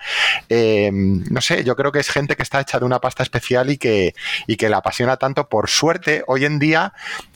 Em, 0.48 1.24
no 1.30 1.40
sé, 1.40 1.64
yo 1.64 1.76
creo 1.76 1.92
que 1.92 2.00
es 2.00 2.08
gente 2.08 2.34
que 2.36 2.42
está 2.42 2.60
hecha 2.60 2.78
de 2.78 2.86
una 2.86 3.00
pasta 3.00 3.22
especial 3.22 3.70
y 3.70 3.78
que, 3.78 4.14
y 4.46 4.56
que 4.56 4.68
la 4.68 4.78
apasiona 4.78 5.16
tanto. 5.16 5.48
Por 5.48 5.68
suerte, 5.68 6.24
hoy 6.26 6.44
en 6.44 6.58
día, 6.58 6.92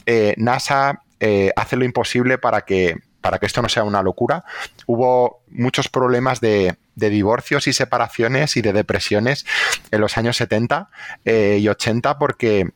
eh, 0.06 0.34
NASA 0.38 1.02
eh, 1.20 1.52
hace 1.54 1.76
lo 1.76 1.84
imposible 1.84 2.38
para 2.38 2.62
que 2.62 2.96
para 3.20 3.38
que 3.38 3.46
esto 3.46 3.62
no 3.62 3.68
sea 3.68 3.84
una 3.84 4.02
locura, 4.02 4.44
hubo 4.86 5.42
muchos 5.48 5.88
problemas 5.88 6.40
de, 6.40 6.76
divorcios 6.94 7.66
y 7.66 7.72
separaciones 7.72 8.58
y 8.58 8.60
de 8.60 8.74
depresiones 8.74 9.46
en 9.90 10.02
los 10.02 10.18
años 10.18 10.36
70 10.36 10.90
eh, 11.24 11.56
y 11.58 11.66
80 11.66 12.18
porque 12.18 12.74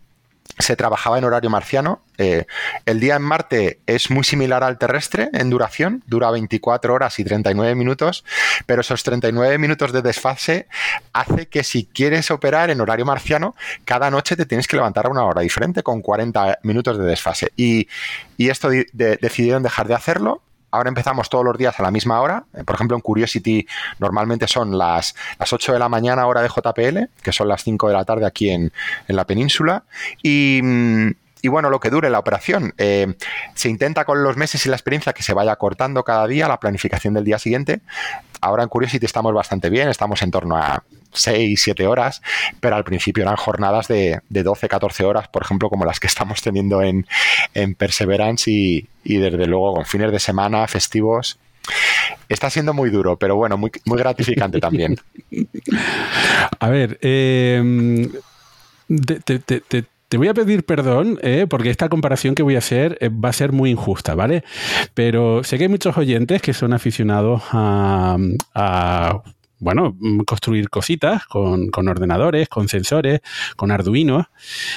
se 0.59 0.77
trabajaba 0.77 1.19
en 1.19 1.25
horario 1.25 1.51
marciano. 1.51 2.03
Eh, 2.17 2.47
el 2.87 3.01
día 3.01 3.17
en 3.17 3.23
Marte 3.23 3.81
es 3.87 4.11
muy 4.11 4.23
similar 4.23 4.63
al 4.63 4.79
terrestre 4.79 5.31
en 5.33 5.51
duración, 5.51 6.05
dura 6.07 6.31
24 6.31 6.95
horas 6.95 7.19
y 7.19 7.25
39 7.25 7.75
minutos, 7.75 8.25
pero 8.67 8.83
esos 8.83 9.03
39 9.03 9.59
minutos 9.59 9.93
de 9.93 10.03
desfase 10.03 10.69
hace 11.13 11.47
que 11.49 11.65
si 11.65 11.87
quieres 11.87 12.31
operar 12.31 12.71
en 12.71 12.81
horario 12.81 13.05
marciano, 13.05 13.57
cada 13.85 14.11
noche 14.11 14.37
te 14.37 14.47
tienes 14.47 14.69
que 14.69 14.77
levantar 14.77 15.07
a 15.07 15.11
una 15.11 15.25
hora 15.25 15.43
diferente 15.43 15.83
con 15.83 16.03
40 16.03 16.61
minutos 16.63 16.99
de 16.99 17.05
desfase. 17.05 17.53
Y, 17.57 17.89
esto 18.37 18.69
decidieron 18.93 19.63
dejar 19.63 19.89
de 19.89 19.95
hacerlo 19.95 20.43
ahora 20.75 20.89
empezamos 20.89 21.29
todos 21.29 21.45
los 21.45 21.57
días 21.57 21.79
a 21.79 21.83
la 21.83 21.91
misma 21.91 22.21
hora. 22.21 22.45
Por 22.65 22.75
ejemplo, 22.75 22.97
en 22.97 23.01
Curiosity 23.01 23.67
normalmente 24.01 24.49
son 24.49 24.77
las, 24.77 25.15
las 25.39 25.53
8 25.53 25.73
de 25.73 25.79
la 25.79 25.89
mañana 25.89 26.27
hora 26.27 26.43
de 26.43 26.49
JPL, 26.49 27.23
que 27.23 27.33
son 27.33 27.49
las 27.49 27.63
5 27.63 27.89
de 27.89 27.95
la 27.95 28.05
tarde 28.05 28.27
aquí 28.27 28.51
en, 28.51 28.73
en 29.07 29.17
la 29.17 29.25
península. 29.25 29.85
Y, 30.23 30.61
y 31.45 31.49
bueno, 31.49 31.69
lo 31.69 31.79
que 31.79 31.91
dure 31.91 32.09
la 32.09 32.19
operación. 32.19 32.73
Eh, 32.79 33.15
se 33.55 33.69
intenta 33.69 34.07
con 34.07 34.23
los 34.23 34.39
meses 34.39 34.65
y 34.65 34.71
la 34.71 34.77
experiencia 34.77 35.13
que 35.13 35.23
se 35.23 35.35
vaya 35.35 35.55
cortando 35.57 36.03
cada 36.03 36.27
día 36.27 36.49
la 36.49 36.59
planificación 36.59 37.13
del 37.13 37.25
día 37.25 37.39
siguiente. 37.39 37.83
Ahora 38.45 38.63
en 38.63 38.69
Curiosity 38.69 39.07
estamos 39.07 39.33
bastante 39.33 39.71
bien, 39.71 39.89
estamos 39.89 40.21
en 40.23 40.31
torno 40.31 40.57
a 40.57 40.83
6, 41.13 41.61
7 41.63 41.87
horas, 41.87 42.21
pero 42.61 42.77
al 42.77 42.85
principio 42.85 43.23
eran 43.23 43.37
jornadas 43.37 43.89
de, 43.89 44.21
de 44.29 44.43
12, 44.43 44.69
14 44.69 45.05
horas, 45.05 45.29
por 45.29 45.43
ejemplo, 45.43 45.71
como 45.71 45.85
las 45.85 45.99
que 45.99 46.07
estamos 46.09 46.43
teniendo 46.43 46.83
en, 46.83 47.07
en 47.55 47.75
Perseverance 47.75 48.51
y, 48.51 48.87
y 49.03 49.17
desde 49.17 49.47
luego 49.47 49.75
con 49.75 49.87
fines 49.87 50.13
de 50.13 50.21
semana, 50.21 50.67
festivos. 50.69 51.39
Está 52.29 52.51
siendo 52.51 52.75
muy 52.75 52.91
duro, 52.91 53.17
pero 53.17 53.37
bueno, 53.37 53.57
muy, 53.57 53.71
muy 53.87 53.99
gratificante 53.99 54.61
también. 54.61 54.99
A 56.61 56.69
ver, 56.69 56.99
eh, 57.01 58.11
te, 59.25 59.85
te 60.15 60.19
voy 60.19 60.29
a 60.29 60.35
pedir 60.35 60.65
perdón 60.65 61.19
eh, 61.23 61.49
porque 61.51 61.71
esta 61.71 61.89
comparación 61.89 62.37
que 62.37 62.45
voy 62.45 62.55
a 62.55 62.59
hacer 62.59 62.97
eh, 63.01 63.09
va 63.09 63.31
a 63.31 63.33
ser 63.33 63.51
muy 63.51 63.71
injusta, 63.73 64.15
¿vale? 64.15 64.45
Pero 64.95 65.43
sé 65.43 65.59
que 65.59 65.65
hay 65.65 65.69
muchos 65.69 65.99
oyentes 65.99 66.41
que 66.41 66.55
son 66.55 66.73
aficionados 66.73 67.43
a, 67.51 68.17
a 68.55 69.23
bueno, 69.65 69.97
construir 70.27 70.69
cositas 70.69 71.25
con, 71.27 71.71
con, 71.71 71.89
ordenadores, 71.89 72.49
con 72.49 72.69
sensores, 72.69 73.21
con 73.57 73.71
Arduino. 73.71 74.29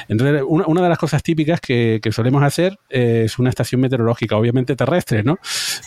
Entonces, 0.08 0.44
una, 0.48 0.66
una 0.66 0.82
de 0.82 0.90
las 0.90 0.98
cosas 0.98 1.22
típicas 1.22 1.60
que, 1.60 2.00
que 2.02 2.12
solemos 2.12 2.42
hacer 2.42 2.80
es 2.90 3.38
una 3.38 3.50
estación 3.50 3.82
meteorológica, 3.82 4.38
obviamente 4.38 4.76
terrestre, 4.76 5.24
¿no? 5.24 5.38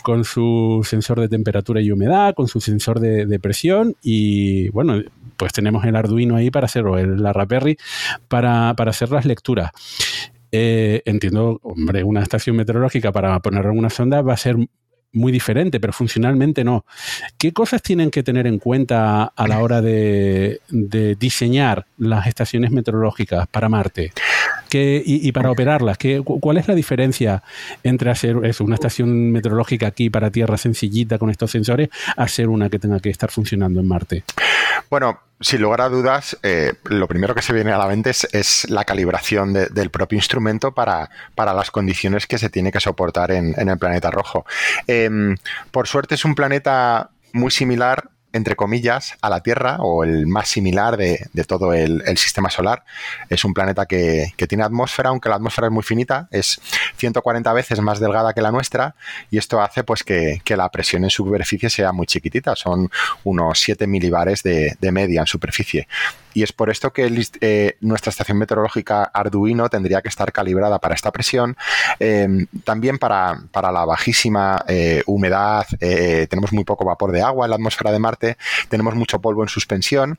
Con 0.03 0.23
su 0.23 0.85
sensor 0.87 1.19
de 1.19 1.29
temperatura 1.29 1.81
y 1.81 1.91
humedad, 1.91 2.35
con 2.35 2.47
su 2.47 2.61
sensor 2.61 2.99
de, 2.99 3.39
presión 3.41 3.95
y, 4.03 4.69
bueno, 4.69 5.01
pues 5.35 5.51
tenemos 5.51 5.83
el 5.85 5.95
Arduino 5.95 6.35
ahí 6.35 6.51
para 6.51 6.67
el, 6.99 7.23
la 7.23 7.33
Raspberry 7.33 7.77
para, 8.27 8.75
para 8.75 8.91
hacer 8.91 9.09
las 9.09 9.25
lecturas. 9.25 9.71
Eh, 10.51 11.01
entiendo, 11.05 11.59
hombre, 11.63 12.03
una 12.03 12.21
estación 12.21 12.57
meteorológica 12.57 13.11
para 13.11 13.39
poner 13.39 13.65
una 13.67 13.89
sonda 13.89 14.21
va 14.21 14.33
a 14.33 14.37
ser 14.37 14.57
muy 15.13 15.31
diferente, 15.31 15.79
pero 15.79 15.93
funcionalmente 15.93 16.63
no. 16.63 16.85
¿Qué 17.37 17.51
cosas 17.53 17.81
tienen 17.81 18.11
que 18.11 18.23
tener 18.23 18.47
en 18.47 18.59
cuenta 18.59 19.23
a 19.23 19.47
la 19.47 19.59
hora 19.59 19.81
de, 19.81 20.61
diseñar 21.19 21.85
las 21.97 22.27
estaciones 22.27 22.71
meteorológicas 22.71 23.47
para 23.47 23.69
Marte? 23.69 24.13
¿Qué, 24.69 25.03
y, 25.05 25.27
y, 25.27 25.31
para 25.33 25.51
operarlas, 25.51 25.97
¿qué, 25.97 26.21
¿cuál 26.23 26.57
es 26.57 26.67
la 26.67 26.75
diferencia 26.75 27.43
entre 27.83 28.09
hacer 28.09 28.37
eso, 28.43 28.63
una 28.63 28.75
estación 28.75 29.31
meteorológica 29.31 29.87
aquí 29.87 30.09
para 30.09 30.31
Tierra 30.31 30.57
sencillita 30.57 31.17
con 31.17 31.29
estos 31.29 31.51
sensores, 31.51 31.89
a 32.15 32.23
hacer 32.23 32.47
una 32.47 32.69
que 32.69 32.79
tenga 32.79 33.01
que 33.01 33.09
estar 33.09 33.29
funcionando 33.31 33.81
en 33.81 33.87
Marte? 33.87 34.23
Bueno, 34.89 35.19
sin 35.39 35.61
lugar 35.61 35.81
a 35.81 35.89
dudas, 35.89 36.37
eh, 36.43 36.73
lo 36.83 37.07
primero 37.07 37.33
que 37.33 37.41
se 37.41 37.53
viene 37.53 37.71
a 37.71 37.77
la 37.77 37.87
mente 37.87 38.11
es, 38.11 38.69
la 38.69 38.85
calibración 38.85 39.53
de, 39.53 39.67
del 39.67 39.89
propio 39.89 40.17
instrumento 40.17 40.73
para, 40.73 41.09
para, 41.35 41.53
las 41.53 41.71
condiciones 41.71 42.27
que 42.27 42.37
se 42.37 42.49
tiene 42.49 42.71
que 42.71 42.79
soportar 42.79 43.31
en, 43.31 43.55
el 43.57 43.77
planeta 43.77 44.11
rojo. 44.11 44.45
Eh, 44.87 45.09
por 45.71 45.87
suerte 45.87 46.15
es 46.15 46.25
un 46.25 46.35
planeta 46.35 47.09
muy 47.33 47.51
similar 47.51 48.09
entre 48.33 48.55
comillas, 48.55 49.17
a 49.21 49.29
la 49.29 49.41
Tierra 49.41 49.77
o 49.79 50.03
el 50.03 50.27
más 50.27 50.47
similar 50.47 50.97
de, 50.97 51.27
de 51.33 51.43
todo 51.43 51.73
el, 51.73 52.01
sistema 52.17 52.49
solar. 52.49 52.83
Es 53.29 53.43
un 53.45 53.53
planeta 53.53 53.85
que, 53.85 54.33
que, 54.37 54.47
tiene 54.47 54.63
atmósfera, 54.63 55.09
aunque 55.09 55.29
la 55.29 55.35
atmósfera 55.35 55.67
es 55.67 55.73
muy 55.73 55.83
finita, 55.83 56.27
es 56.31 56.61
140 56.97 57.51
veces 57.53 57.79
más 57.81 57.99
delgada 57.99 58.33
que 58.33 58.41
la 58.41 58.51
nuestra 58.51 58.95
y 59.29 59.37
esto 59.37 59.61
hace 59.61 59.83
pues 59.83 60.03
que, 60.03 60.41
que 60.43 60.55
la 60.55 60.69
presión 60.69 61.03
en 61.03 61.09
superficie 61.09 61.69
sea 61.69 61.91
muy 61.91 62.05
chiquitita, 62.05 62.55
son 62.55 62.89
unos 63.23 63.59
7 63.59 63.87
milibares 63.87 64.43
de, 64.43 64.77
de 64.79 64.91
media 64.91 65.21
en 65.21 65.27
superficie 65.27 65.87
y 66.33 66.43
es 66.43 66.53
por 66.53 66.69
esto 66.69 66.91
que 66.93 67.11
eh, 67.41 67.77
nuestra 67.81 68.09
estación 68.09 68.37
meteorológica 68.37 69.03
Arduino 69.03 69.69
tendría 69.69 70.01
que 70.01 70.09
estar 70.09 70.31
calibrada 70.31 70.79
para 70.79 70.95
esta 70.95 71.11
presión, 71.11 71.57
eh, 71.99 72.27
también 72.63 72.97
para, 72.97 73.41
para, 73.51 73.71
la 73.71 73.85
bajísima 73.85 74.63
eh, 74.67 75.03
humedad, 75.05 75.65
eh, 75.79 76.27
tenemos 76.29 76.53
muy 76.53 76.63
poco 76.63 76.85
vapor 76.85 77.11
de 77.11 77.21
agua 77.21 77.45
en 77.45 77.51
la 77.51 77.55
atmósfera 77.55 77.91
de 77.91 77.99
Marte, 77.99 78.37
tenemos 78.69 78.95
mucho 78.95 79.19
polvo 79.19 79.43
en 79.43 79.49
suspensión 79.49 80.17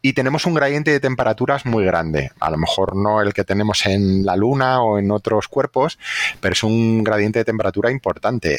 y 0.00 0.12
tenemos 0.12 0.46
un 0.46 0.54
gradiente 0.54 0.92
de 0.92 1.00
temperaturas 1.00 1.66
muy 1.66 1.84
grande. 1.84 2.30
A 2.38 2.50
lo 2.50 2.56
mejor 2.56 2.94
no 2.94 3.20
el 3.20 3.34
que 3.34 3.42
tenemos 3.42 3.84
en 3.84 4.24
la 4.24 4.36
Luna 4.36 4.80
o 4.80 4.98
en 4.98 5.10
otros 5.10 5.48
cuerpos, 5.48 5.98
pero 6.40 6.52
es 6.52 6.62
un 6.62 7.02
gradiente 7.02 7.40
de 7.40 7.44
temperatura 7.44 7.90
importante. 7.90 8.58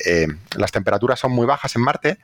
Las 0.58 0.72
temperaturas 0.72 1.20
son 1.20 1.32
muy 1.32 1.46
bajas 1.46 1.76
en 1.78 1.82
Marte, 1.82 2.18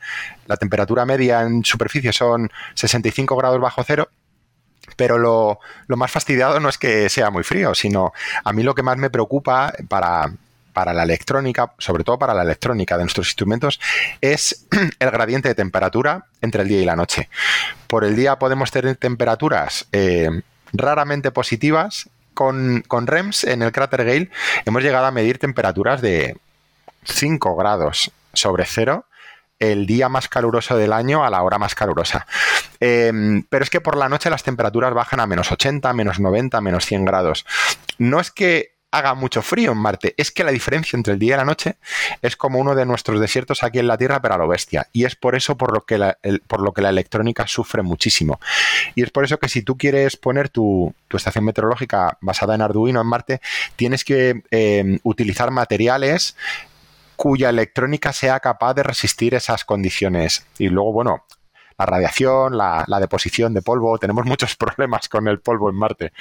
la 0.47 0.57
temperatura 0.57 1.05
media 1.05 1.41
en 1.41 1.63
superficie 1.63 2.11
son 2.11 2.51
65 2.73 3.37
grados 3.37 3.61
bajo 3.61 3.83
cero 3.85 4.09
pero 4.95 5.17
lo, 5.17 5.59
más 5.87 6.11
fastidiado 6.11 6.59
no 6.59 6.69
es 6.69 6.77
que 6.77 7.09
sea 7.09 7.29
muy 7.29 7.43
frío, 7.43 7.75
sino 7.75 8.13
a 8.43 8.53
mí 8.53 8.63
lo 8.63 8.75
que 8.75 8.83
más 8.83 8.97
me 8.97 9.09
preocupa 9.09 9.73
para, 9.87 10.31
para 10.73 10.93
la 10.93 11.03
electrónica, 11.03 11.73
sobre 11.77 12.03
todo 12.03 12.19
para 12.19 12.33
la 12.33 12.43
electrónica 12.43 12.97
de 12.97 13.03
nuestros 13.03 13.27
instrumentos, 13.27 13.79
es 14.21 14.65
el 14.99 15.11
gradiente 15.11 15.49
de 15.49 15.55
temperatura 15.55 16.25
entre 16.41 16.63
el 16.63 16.67
día 16.67 16.81
y 16.81 16.85
la 16.85 16.95
noche. 16.95 17.29
Por 17.87 18.03
el 18.03 18.15
día 18.15 18.37
podemos 18.37 18.71
tener 18.71 18.95
temperaturas 18.95 19.87
eh, 19.91 20.29
raramente 20.73 21.31
positivas. 21.31 22.09
Con, 22.33 22.83
con, 22.89 23.07
REMS 23.07 23.45
en 23.45 23.61
el 23.61 23.71
cráter 23.71 24.03
Gale 24.03 24.29
hemos 24.65 24.83
llegado 24.83 25.05
a 25.05 25.11
medir 25.11 25.37
temperaturas 25.37 26.01
de 26.01 26.35
5 27.05 27.55
grados 27.55 28.11
sobre 28.33 28.65
cero 28.65 29.05
el 29.59 29.85
día 29.85 30.09
más 30.09 30.27
caluroso 30.27 30.77
del 30.77 30.93
año 30.93 31.23
a 31.23 31.29
la 31.29 31.41
hora 31.43 31.57
más 31.57 31.75
calurosa. 31.75 32.27
Eh, 32.79 33.11
pero 33.49 33.63
es 33.63 33.69
que 33.69 33.81
por 33.81 33.97
la 33.97 34.09
noche 34.09 34.29
las 34.29 34.43
temperaturas 34.43 34.93
bajan 34.93 35.19
a 35.19 35.27
menos 35.27 35.51
80, 35.51 35.93
menos 35.93 36.19
90, 36.19 36.59
menos 36.61 36.85
100 36.85 37.05
grados. 37.05 37.45
No 37.97 38.19
es 38.19 38.31
que 38.31 38.75
haga 38.95 39.13
mucho 39.13 39.41
frío 39.41 39.73
en 39.73 39.77
Marte, 39.77 40.13
es 40.17 40.31
que 40.31 40.43
la 40.43 40.51
diferencia 40.51 40.95
entre 40.95 41.13
el 41.13 41.19
día 41.19 41.35
y 41.35 41.37
la 41.37 41.45
noche 41.45 41.75
es 42.21 42.37
como 42.37 42.59
uno 42.59 42.75
de 42.75 42.85
nuestros 42.85 43.19
desiertos 43.19 43.63
aquí 43.63 43.79
en 43.79 43.87
la 43.87 43.97
Tierra, 43.97 44.21
pero 44.21 44.35
a 44.35 44.37
lo 44.37 44.47
bestia. 44.47 44.87
Y 44.93 45.03
es 45.03 45.15
por 45.15 45.35
eso 45.35 45.57
por 45.57 45.73
lo 45.73 45.85
que 45.85 45.97
la, 45.97 46.17
por 46.47 46.61
lo 46.61 46.71
que 46.71 46.81
la 46.81 46.89
electrónica 46.89 47.45
sufre 47.45 47.81
muchísimo. 47.81 48.39
Y 48.95 49.03
es 49.03 49.11
por 49.11 49.25
eso 49.25 49.37
que 49.37 49.49
si 49.49 49.63
tú 49.63 49.77
quieres 49.77 50.15
poner 50.15 50.49
tu, 50.49 50.93
estación 51.11 51.45
meteorológica 51.45 52.17
basada 52.19 52.55
en 52.55 52.61
Arduino 52.61 52.99
en 52.99 53.07
Marte, 53.07 53.41
tienes 53.77 54.03
que 54.03 54.43
eh, 54.51 54.99
utilizar 55.03 55.49
materiales 55.49 56.35
cuya 57.15 57.49
electrónica 57.49 58.13
sea 58.13 58.39
capaz 58.39 58.73
de 58.73 58.83
resistir 58.83 59.33
esas 59.33 59.65
condiciones. 59.65 60.45
Y 60.57 60.69
luego, 60.69 60.93
bueno, 60.93 61.25
la 61.77 61.85
radiación, 61.85 62.57
la, 62.57 62.85
deposición 62.99 63.53
de 63.53 63.61
polvo, 63.61 63.97
tenemos 63.97 64.25
muchos 64.25 64.55
problemas 64.57 65.09
con 65.09 65.27
el 65.27 65.39
polvo 65.39 65.69
en 65.69 65.75
Marte. 65.75 66.13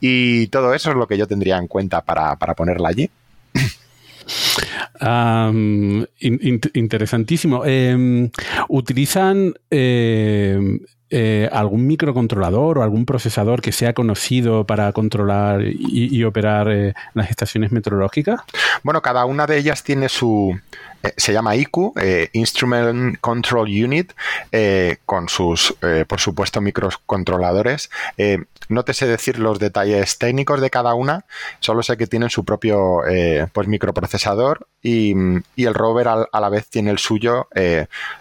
Y 0.00 0.48
todo 0.48 0.74
eso 0.74 0.90
es 0.90 0.96
lo 0.96 1.06
que 1.06 1.18
yo 1.18 1.26
tendría 1.26 1.58
en 1.58 1.68
cuenta 1.68 2.02
para, 2.02 2.36
para 2.36 2.54
ponerla 2.54 2.88
allí. 2.88 3.10
In, 5.00 6.60
interesantísimo. 6.74 7.62
Eh, 7.64 8.30
¿Utilizan 8.68 9.54
eh, 9.70 10.80
eh, 11.10 11.48
algún 11.52 11.86
microcontrolador 11.86 12.78
o 12.78 12.82
algún 12.82 13.06
procesador 13.06 13.62
que 13.62 13.72
sea 13.72 13.94
conocido 13.94 14.64
para 14.64 14.92
controlar 14.92 15.62
y, 15.64 16.22
operar 16.24 16.70
eh, 16.70 16.94
las 17.14 17.30
estaciones 17.30 17.72
meteorológicas? 17.72 18.40
Bueno, 18.82 19.00
cada 19.00 19.24
una 19.24 19.46
de 19.46 19.56
ellas 19.56 19.82
tiene 19.82 20.10
su, 20.10 20.58
se 21.16 21.32
llama 21.32 21.54
IQ, 21.56 21.92
eh, 22.00 22.28
Instrument 22.32 23.18
Control 23.20 23.68
Unit, 23.68 24.12
eh, 24.52 24.98
con 25.06 25.28
sus, 25.28 25.74
por 26.06 26.20
supuesto, 26.20 26.60
microcontroladores. 26.60 27.90
no 28.68 28.84
te 28.84 28.94
sé 28.94 29.06
decir 29.06 29.38
los 29.38 29.58
detalles 29.58 30.18
técnicos 30.18 30.60
de 30.60 30.70
cada 30.70 30.94
una, 30.94 31.24
solo 31.60 31.82
sé 31.82 31.96
que 31.96 32.06
tienen 32.06 32.30
su 32.30 32.44
propio 32.44 33.02
pues, 33.52 33.68
microprocesador 33.68 34.66
y, 34.82 35.14
y, 35.56 35.64
el 35.64 35.74
rover 35.74 36.08
a, 36.08 36.40
la 36.40 36.48
vez 36.48 36.68
tiene 36.68 36.90
el 36.90 36.98
suyo. 36.98 37.48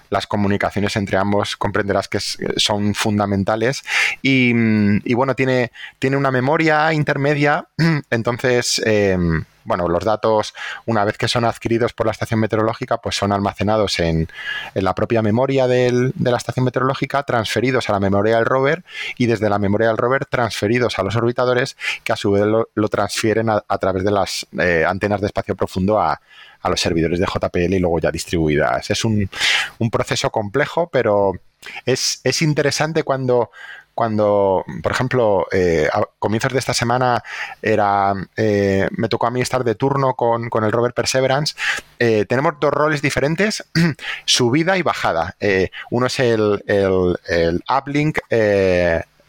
las 0.10 0.28
comunicaciones 0.28 0.96
entre 0.96 1.18
ambos 1.18 1.58
comprenderás 1.58 2.08
que 2.08 2.20
son 2.20 2.94
fundamentales 2.94 3.84
y, 4.22 4.52
y, 5.04 5.14
bueno, 5.14 5.36
tiene, 5.36 5.72
tiene 6.00 6.18
una 6.18 6.32
memoria 6.32 6.94
intermedia, 6.94 7.68
entonces 8.10 8.82
bueno, 9.68 9.88
los 9.90 10.06
datos, 10.06 10.54
una 10.86 11.04
vez 11.04 11.18
que 11.18 11.28
son 11.28 11.44
adquiridos 11.44 11.92
por 11.92 12.06
la 12.06 12.14
estación 12.14 12.40
meteorológica, 12.40 12.98
pues 12.98 13.18
son 13.18 13.34
almacenados 13.34 14.00
en, 14.00 14.30
en 14.74 14.84
la 14.84 14.96
propia 14.96 15.22
memoria 15.22 15.68
de 15.68 16.14
la 16.18 16.38
estación 16.38 16.64
meteorológica, 16.64 17.24
transferidos 17.24 17.90
a 17.90 17.94
la 17.94 18.00
memoria 18.00 18.38
del 18.38 18.46
rover 18.46 18.86
y 19.18 19.26
desde 19.26 19.50
la 19.50 19.60
memoria 19.60 19.90
del 19.90 19.98
rover 19.98 20.26
transferidos 20.26 20.98
a 20.98 21.04
los 21.04 21.18
orbitadores 21.18 21.76
que 22.06 22.14
a 22.14 22.16
su 22.16 22.32
vez 22.32 22.46
lo, 22.46 22.88
transfieren 22.88 23.50
a, 23.50 23.62
a, 23.68 23.78
través 23.78 24.06
de 24.06 24.12
las 24.12 24.48
eh, 24.58 24.86
antenas 24.88 25.20
de 25.20 25.28
espacio 25.28 25.54
profundo 25.56 26.00
a, 26.00 26.20
a 26.62 26.70
los 26.70 26.80
servidores 26.80 27.20
de 27.20 27.26
JPL 27.26 27.74
y 27.74 27.80
luego 27.80 28.00
ya 28.00 28.10
distribuidas. 28.10 28.90
Es 28.90 29.04
un, 29.04 29.30
un 29.80 29.92
proceso 29.92 30.30
complejo, 30.30 30.90
pero 30.90 31.34
es, 31.86 32.22
es 32.24 32.42
interesante 32.42 33.04
cuando 33.04 33.52
cuando, 33.98 34.64
por 34.84 34.92
ejemplo, 34.92 35.48
eh, 35.52 35.90
a 35.92 36.04
comienzos 36.20 36.54
de 36.54 36.60
esta 36.60 36.76
semana 36.76 37.24
era 37.64 38.14
eh, 38.36 38.88
me 38.92 39.10
tocó 39.10 39.26
a 39.26 39.32
mí 39.32 39.42
estar 39.42 39.64
de 39.64 39.74
turno 39.74 40.14
con, 40.14 40.52
el 40.64 40.72
rover 40.72 40.94
Perseverance, 40.94 41.56
tenemos 41.98 42.54
dos 42.60 42.72
roles 42.72 43.02
diferentes, 43.02 43.66
subida 44.26 44.78
y 44.78 44.84
bajada. 44.84 45.36
uno 45.90 46.06
es 46.06 46.20
el, 46.20 46.64
el, 46.68 47.18
el 47.28 47.64
uplink 47.68 48.20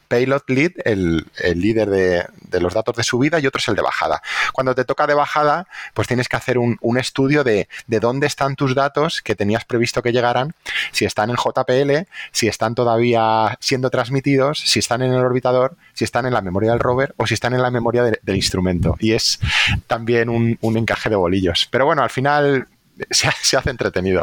payload 0.09 0.42
lead, 0.48 0.72
el, 0.84 1.26
líder 1.54 1.88
de, 1.90 2.61
los 2.61 2.74
datos 2.74 2.96
de 2.96 3.02
subida, 3.02 3.38
y 3.38 3.46
otro 3.46 3.59
es 3.59 3.68
el 3.68 3.76
de 3.76 3.82
bajada. 3.82 4.22
Cuando 4.52 4.74
te 4.74 4.84
toca 4.84 5.06
de 5.06 5.14
bajada, 5.14 5.66
pues 5.94 6.09
tienes 6.09 6.28
que 6.28 6.36
hacer 6.36 6.59
un, 6.59 6.78
estudio 6.98 7.44
de, 7.44 7.68
dónde 7.86 8.26
están 8.26 8.56
tus 8.56 8.74
datos 8.74 9.22
que 9.22 9.34
tenías 9.34 9.64
previsto 9.64 10.02
que 10.02 10.12
llegaran, 10.12 10.54
si 10.92 11.04
están 11.04 11.30
en 11.30 11.36
JPL, 11.36 12.09
si 12.32 12.48
están 12.48 12.74
todavía 12.74 13.56
siendo 13.61 13.90
transmitidos, 13.90 14.61
si 14.61 14.78
están 14.80 15.02
en 15.02 15.12
el 15.12 15.24
orbitador, 15.24 15.76
si 15.94 16.04
están 16.04 16.26
en 16.26 16.32
la 16.32 16.40
memoria 16.40 16.70
del 16.70 16.80
rover 16.80 17.14
o 17.16 17.26
si 17.26 17.34
están 17.34 17.54
en 17.54 17.62
la 17.62 17.70
memoria 17.70 18.02
del 18.02 18.36
instrumento. 18.36 18.96
Y 18.98 19.12
es 19.12 19.38
también 19.86 20.28
un, 20.28 20.59
un 20.61 20.76
encaje 20.76 21.11
de 21.11 21.16
bolillos. 21.16 21.68
Pero 21.70 21.86
bueno, 21.86 22.02
al 22.02 22.11
final 22.11 22.66
se, 23.11 23.28
hace 23.28 23.70
entretenido. 23.70 24.22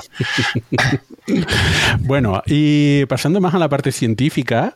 bueno, 2.00 2.42
y 2.46 3.06
pasando 3.06 3.42
más 3.42 3.54
a 3.54 3.60
la 3.60 3.70
parte 3.70 3.92
científica, 3.92 4.76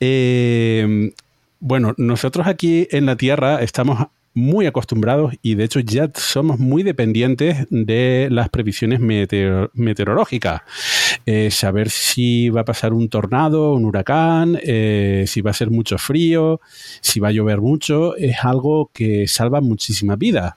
eh, 0.00 1.12
bueno, 1.60 1.94
nosotros 1.96 2.46
aquí 2.46 2.88
en 2.90 3.06
la 3.06 3.16
Tierra 3.16 3.62
estamos 3.62 4.06
muy 4.36 4.66
acostumbrados 4.66 5.34
y 5.40 5.54
de 5.54 5.64
hecho 5.64 5.80
ya 5.80 6.10
somos 6.14 6.58
muy 6.58 6.82
dependientes 6.82 7.66
de 7.70 8.28
las 8.30 8.50
previsiones 8.50 9.00
meteorológicas. 9.00 10.60
Eh, 11.24 11.50
saber 11.50 11.88
si 11.88 12.50
va 12.50 12.60
a 12.60 12.64
pasar 12.64 12.92
un 12.92 13.08
tornado, 13.08 13.72
un 13.72 13.86
huracán, 13.86 14.58
eh, 14.62 15.24
si 15.26 15.40
va 15.40 15.52
a 15.52 15.54
ser 15.54 15.70
mucho 15.70 15.96
frío, 15.96 16.60
si 17.00 17.18
va 17.18 17.28
a 17.28 17.32
llover 17.32 17.62
mucho, 17.62 18.14
es 18.16 18.36
algo 18.42 18.90
que 18.92 19.26
salva 19.26 19.62
muchísimas 19.62 20.18
vidas. 20.18 20.54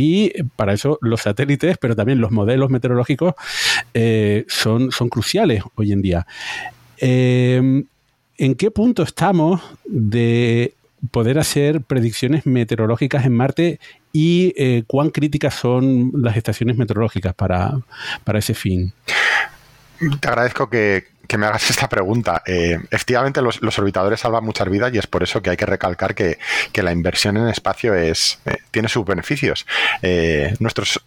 Y 0.00 0.32
para 0.54 0.74
eso 0.74 0.96
los 1.02 1.22
satélites, 1.22 1.76
pero 1.76 1.96
también 1.96 2.20
los 2.20 2.30
modelos 2.30 2.70
meteorológicos 2.70 3.34
eh, 3.94 4.44
son, 4.46 4.92
son 4.92 5.08
cruciales 5.08 5.64
hoy 5.74 5.90
en 5.90 6.02
día. 6.02 6.24
Eh, 6.98 7.82
¿En 8.36 8.54
qué 8.54 8.70
punto 8.70 9.02
estamos 9.02 9.60
de 9.84 10.74
poder 11.10 11.40
hacer 11.40 11.80
predicciones 11.80 12.46
meteorológicas 12.46 13.26
en 13.26 13.32
Marte 13.32 13.80
y 14.12 14.54
eh, 14.56 14.84
cuán 14.86 15.10
críticas 15.10 15.54
son 15.54 16.12
las 16.14 16.36
estaciones 16.36 16.76
meteorológicas 16.76 17.34
para, 17.34 17.80
para 18.22 18.38
ese 18.38 18.54
fin? 18.54 18.92
Te 20.20 20.28
agradezco 20.28 20.70
que, 20.70 21.06
que 21.28 21.38
me 21.38 21.46
hagas 21.46 21.70
esta 21.70 21.88
pregunta. 21.88 22.42
Eh, 22.46 22.80
efectivamente, 22.90 23.40
los, 23.42 23.78
orbitadores 23.78 24.20
salvan 24.20 24.44
muchas 24.44 24.68
vidas 24.68 24.92
y 24.92 24.98
es 24.98 25.06
por 25.06 25.22
eso 25.22 25.40
que 25.42 25.50
hay 25.50 25.56
que 25.56 25.66
recalcar 25.66 26.14
que, 26.16 26.38
la 26.78 26.92
inversión 26.92 27.36
en 27.36 27.48
espacio 27.48 27.92
es 27.92 28.38
eh, 28.46 28.56
tiene 28.70 28.88
sus 28.88 29.04
beneficios. 29.04 29.66
Eh, 30.00 30.54
nuestros 30.60 31.02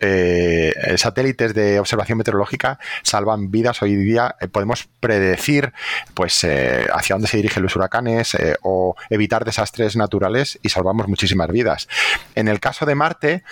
satélites 0.97 1.53
de 1.53 1.79
observación 1.79 2.17
meteorológica 2.17 2.77
salvan 3.03 3.49
vidas. 3.49 3.81
Hoy 3.81 3.95
día 3.95 4.35
podemos 4.51 4.89
predecir 4.99 5.71
pues, 6.13 6.45
hacia 6.93 7.15
dónde 7.15 7.29
se 7.29 7.37
dirigen 7.37 7.63
los 7.63 7.75
huracanes 7.77 8.35
o 8.63 8.95
evitar 9.09 9.45
desastres 9.45 9.95
naturales 9.95 10.59
y 10.61 10.67
salvamos 10.67 11.07
muchísimas 11.07 11.49
vidas. 11.49 11.87
En 12.35 12.49
el 12.49 12.59
caso 12.59 12.85
de 12.85 12.95
Marte, 12.95 13.43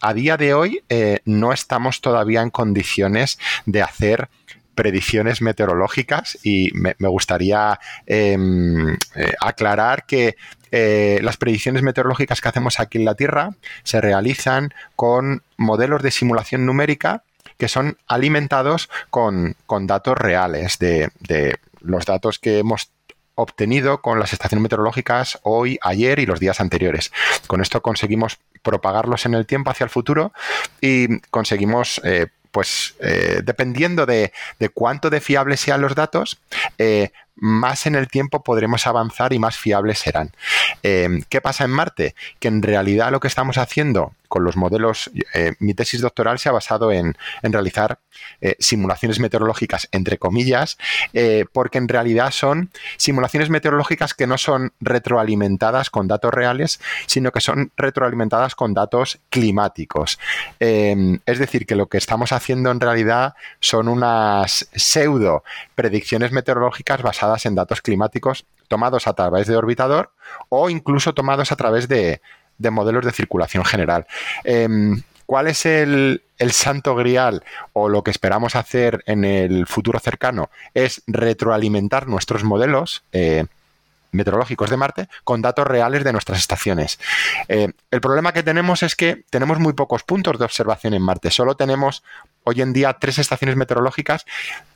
a 0.00 0.12
día 0.12 0.36
de 0.36 0.54
hoy 0.54 0.82
no 1.24 1.52
estamos 1.52 2.00
todavía 2.00 2.42
en 2.42 2.50
condiciones 2.50 3.38
de 3.64 3.82
hacer 3.82 4.28
predicciones 4.74 5.40
meteorológicas 5.40 6.38
y 6.42 6.70
me, 6.74 6.94
gustaría 6.98 7.78
em, 8.06 8.94
eh, 9.14 9.32
aclarar 9.40 10.06
que 10.06 10.36
eh, 10.70 11.20
las 11.22 11.36
predicciones 11.36 11.82
meteorológicas 11.82 12.40
que 12.40 12.48
hacemos 12.48 12.80
aquí 12.80 12.98
en 12.98 13.04
la 13.04 13.14
Tierra 13.14 13.50
se 13.84 14.00
realizan 14.00 14.74
con 14.96 15.42
modelos 15.56 16.02
de 16.02 16.10
simulación 16.10 16.66
numérica 16.66 17.22
que 17.58 17.68
son 17.68 17.96
alimentados 18.08 18.90
con, 19.10 19.56
datos 19.68 20.18
reales 20.18 20.78
de, 20.78 21.10
de 21.20 21.56
los 21.80 22.04
datos 22.04 22.38
que 22.38 22.58
hemos 22.58 22.90
obtenido 23.36 24.00
con 24.00 24.18
las 24.18 24.32
estaciones 24.32 24.62
meteorológicas 24.62 25.38
hoy, 25.42 25.78
ayer 25.82 26.18
y 26.18 26.26
los 26.26 26.40
días 26.40 26.60
anteriores. 26.60 27.12
Con 27.46 27.60
esto 27.60 27.82
conseguimos 27.82 28.38
propagarlos 28.62 29.26
en 29.26 29.34
el 29.34 29.46
tiempo 29.46 29.70
hacia 29.70 29.84
el 29.84 29.90
futuro 29.90 30.32
y 30.80 31.20
conseguimos 31.30 32.00
eh, 32.04 32.28
pues 32.54 32.94
eh, 33.00 33.40
dependiendo 33.42 34.06
de, 34.06 34.32
cuánto 34.74 35.10
de 35.10 35.20
fiables 35.20 35.58
sean 35.58 35.80
los 35.80 35.96
datos, 35.96 36.38
eh, 36.78 37.10
más 37.34 37.86
en 37.86 37.96
el 37.96 38.06
tiempo 38.06 38.44
podremos 38.44 38.86
avanzar 38.86 39.32
y 39.32 39.40
más 39.40 39.58
fiables 39.58 39.98
serán. 39.98 40.30
Eh, 40.84 41.24
¿Qué 41.28 41.40
pasa 41.40 41.64
en 41.64 41.72
Marte? 41.72 42.14
Que 42.38 42.46
en 42.46 42.62
realidad 42.62 43.10
lo 43.10 43.18
que 43.18 43.26
estamos 43.26 43.58
haciendo 43.58 44.12
con 44.34 44.42
los 44.42 44.56
modelos, 44.56 45.12
eh, 45.32 45.54
mi 45.60 45.74
tesis 45.74 46.00
doctoral 46.00 46.40
se 46.40 46.48
ha 46.48 46.52
basado 46.52 46.90
en, 46.90 47.16
realizar 47.44 48.00
eh, 48.40 48.56
simulaciones 48.58 49.20
meteorológicas, 49.20 49.88
entre 49.92 50.18
comillas, 50.18 50.76
eh, 51.12 51.44
porque 51.52 51.78
en 51.78 51.86
realidad 51.86 52.32
son 52.32 52.72
simulaciones 52.96 53.48
meteorológicas 53.48 54.12
que 54.12 54.26
no 54.26 54.36
son 54.36 54.72
retroalimentadas 54.80 55.88
con 55.88 56.08
datos 56.08 56.34
reales, 56.34 56.80
sino 57.06 57.30
que 57.30 57.40
son 57.40 57.70
retroalimentadas 57.76 58.56
con 58.56 58.74
datos 58.74 59.20
climáticos. 59.30 60.18
es 60.58 61.38
decir, 61.38 61.64
que 61.64 61.76
lo 61.76 61.86
que 61.86 61.98
estamos 61.98 62.32
haciendo 62.32 62.72
en 62.72 62.80
realidad 62.80 63.34
son 63.60 63.86
unas 63.86 64.68
pseudo 64.74 65.44
predicciones 65.76 66.32
meteorológicas 66.32 67.02
basadas 67.02 67.46
en 67.46 67.54
datos 67.54 67.82
climáticos 67.82 68.46
tomados 68.66 69.06
a 69.06 69.12
través 69.12 69.46
de 69.46 69.54
orbitador 69.54 70.10
o 70.48 70.70
incluso 70.70 71.14
tomados 71.14 71.52
a 71.52 71.56
través 71.56 71.86
de, 71.86 72.20
de 72.58 72.70
modelos 72.70 73.04
de 73.04 73.12
circulación 73.12 73.64
general. 73.64 74.06
Em, 74.44 75.02
¿Cuál 75.26 75.48
es 75.48 75.64
el, 75.66 76.22
santo 76.50 76.94
grial 76.94 77.42
o 77.72 77.88
lo 77.88 78.04
que 78.04 78.10
esperamos 78.10 78.54
hacer 78.54 79.02
en 79.06 79.24
el 79.24 79.66
futuro 79.66 79.98
cercano? 79.98 80.50
Es 80.74 81.02
retroalimentar 81.06 82.06
nuestros 82.06 82.44
modelos. 82.44 83.02
Eh, 83.12 83.46
meteorológicos 84.14 84.70
de 84.70 84.76
Marte 84.76 85.08
con 85.24 85.42
datos 85.42 85.66
reales 85.66 86.04
de 86.04 86.12
nuestras 86.12 86.38
estaciones. 86.38 86.98
Eh, 87.48 87.72
el 87.90 88.00
problema 88.00 88.32
que 88.32 88.42
tenemos 88.42 88.82
es 88.82 88.94
que 88.94 89.24
tenemos 89.28 89.58
muy 89.58 89.72
pocos 89.72 90.04
puntos 90.04 90.38
de 90.38 90.44
observación 90.44 90.94
en 90.94 91.02
Marte. 91.02 91.30
Solo 91.30 91.56
tenemos 91.56 92.02
hoy 92.44 92.62
en 92.62 92.72
día 92.72 92.92
tres 92.94 93.18
estaciones 93.18 93.56
meteorológicas 93.56 94.24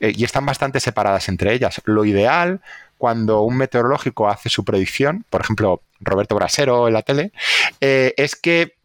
eh, 0.01 0.13
y 0.15 0.25
están 0.25 0.45
bastante 0.45 0.81
separadas 0.81 1.29
entre 1.29 1.55
ellas. 1.55 1.81
Lo 1.85 2.05
ideal 2.05 2.61
cuando 2.99 3.43
un 3.43 3.57
meteorológico 3.57 4.29
hace 4.29 4.49
su 4.49 4.65
predicción, 4.65 5.25
por 5.31 5.41
ejemplo, 5.41 5.83
Roberto 6.01 6.35
Brasero 6.35 6.89
en 6.89 6.95
la 6.95 7.03
tele, 7.03 7.33
eh, 7.81 8.15
es 8.17 8.37
que 8.37 8.78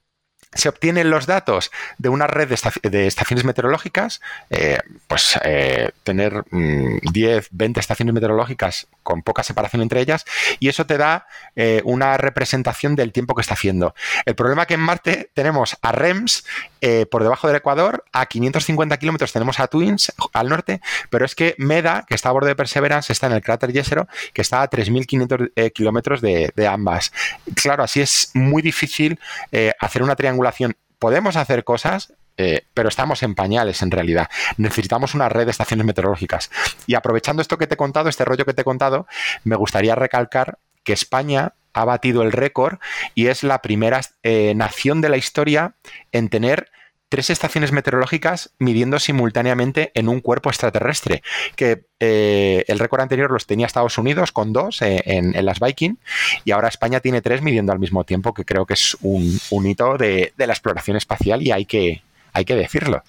se 0.56 0.70
obtienen 0.70 1.10
los 1.10 1.26
datos 1.26 1.72
de 1.98 2.10
una 2.10 2.28
red 2.28 2.54
de, 2.84 3.08
estaciones 3.08 3.46
meteorológicas, 3.46 4.22
eh, 4.50 4.80
pues 5.08 5.40
eh, 5.44 5.92
tener 6.04 6.44
10, 6.52 7.52
mm, 7.52 7.58
20 7.58 7.80
estaciones 7.80 8.14
meteorológicas 8.14 8.88
con 9.02 9.22
poca 9.22 9.44
separación 9.44 9.82
entre 9.82 10.02
ellas, 10.02 10.26
y 10.60 10.70
eso 10.70 10.86
te 10.86 10.98
da 10.98 11.28
eh, 11.56 11.82
una 11.86 12.18
representación 12.18 12.96
del 12.96 13.12
tiempo 13.12 13.36
que 13.36 13.42
está 13.42 13.54
haciendo. 13.54 13.96
El 14.26 14.36
problema 14.36 14.64
es 14.64 14.68
que 14.68 14.74
en 14.76 14.80
Marte 14.82 15.32
tenemos 15.34 15.78
a 15.82 15.92
REMS 15.92 16.46
por 17.10 17.24
debajo 17.24 17.48
del 17.48 17.56
Ecuador, 17.56 18.04
a 18.12 18.26
550 18.26 18.98
kilómetros 18.98 19.32
tenemos 19.32 19.58
a 19.62 19.68
Twins 19.68 20.12
al 20.34 20.50
norte, 20.50 20.82
pero 21.10 21.24
es 21.24 21.34
que 21.34 21.56
MEDA, 21.58 22.06
que 22.06 22.14
está 22.14 22.28
a 22.28 22.34
borde 22.34 22.50
de 22.50 22.58
Perseverance, 22.58 23.14
está 23.14 23.28
en 23.28 23.34
el 23.34 23.42
cráter 23.42 23.72
Jezero, 23.72 24.10
que 24.34 24.42
está 24.42 24.62
a 24.62 24.70
3.500 24.70 25.72
kilómetros 25.72 26.20
de, 26.20 26.52
de, 26.54 26.68
ambas. 26.68 27.14
Claro, 27.56 27.84
así 27.84 28.02
es 28.02 28.32
muy 28.34 28.62
difícil 28.62 29.18
hacer 29.80 30.04
una 30.04 30.18
triangulación 30.18 30.43
podemos 31.00 31.36
hacer 31.36 31.64
cosas, 31.64 32.14
eh, 32.38 32.66
pero 32.74 32.90
estamos 32.90 33.24
en 33.24 33.36
pañales 33.36 33.82
en 33.82 33.92
realidad. 33.92 34.30
Necesitamos 34.58 35.14
una 35.14 35.30
red 35.30 35.46
de 35.46 35.52
estaciones 35.52 35.86
meteorológicas. 35.86 36.50
Y 36.88 36.96
aprovechando 36.96 37.42
esto 37.42 37.58
que 37.58 37.68
te 37.68 37.76
he 37.76 37.78
contado, 37.78 38.10
este 38.10 38.26
rollo 38.26 38.46
que 38.46 38.54
te 38.54 38.62
he 38.62 38.66
contado, 38.66 39.08
me 39.44 39.56
gustaría 39.56 39.96
recalcar 39.96 40.58
que 40.84 40.94
España 40.94 41.54
ha 41.74 41.86
batido 41.86 42.22
el 42.22 42.32
récord 42.32 42.78
y 43.16 43.28
es 43.28 43.44
la 43.44 43.62
primera 43.62 44.02
eh, 44.22 44.54
nación 44.56 45.02
de 45.02 45.10
la 45.10 45.18
historia 45.18 45.76
en 46.12 46.30
tener 46.30 46.72
tres 47.14 47.30
estaciones 47.30 47.72
meteorológicas 47.72 48.56
midiendo 48.58 48.98
simultáneamente 48.98 49.92
en 49.94 50.10
un 50.10 50.20
cuerpo 50.20 50.50
extraterrestre, 50.50 51.22
que 51.56 51.86
eh, 52.00 52.66
el 52.68 52.80
récord 52.80 53.02
anterior 53.02 53.30
los 53.30 53.46
tenía 53.46 53.68
Estados 53.68 54.00
Unidos 54.00 54.32
con 54.32 54.52
dos 54.52 54.82
eh, 54.82 55.00
en, 55.06 55.46
las 55.46 55.60
Viking 55.60 55.98
y 56.44 56.50
ahora 56.50 56.70
España 56.70 57.02
tiene 57.02 57.22
tres 57.22 57.44
midiendo 57.44 57.72
al 57.72 57.78
mismo 57.78 58.04
tiempo, 58.04 58.34
que 58.34 58.46
creo 58.46 58.66
que 58.66 58.74
es 58.74 58.98
un, 59.02 59.40
hito 59.64 59.96
de, 59.96 60.34
la 60.38 60.54
exploración 60.54 60.98
espacial 60.98 61.44
y 61.44 61.52
hay 61.52 61.66
que, 61.66 62.02
hay 62.34 62.46
que 62.46 62.56
decirlo. 62.56 63.04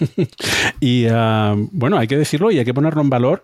y 0.80 1.06
ah, 1.10 1.54
bueno, 1.56 1.96
hay 1.96 2.06
que 2.06 2.18
decirlo 2.18 2.50
y 2.50 2.58
hay 2.58 2.66
que 2.66 2.74
ponerlo 2.74 3.00
en 3.00 3.08
valor, 3.08 3.42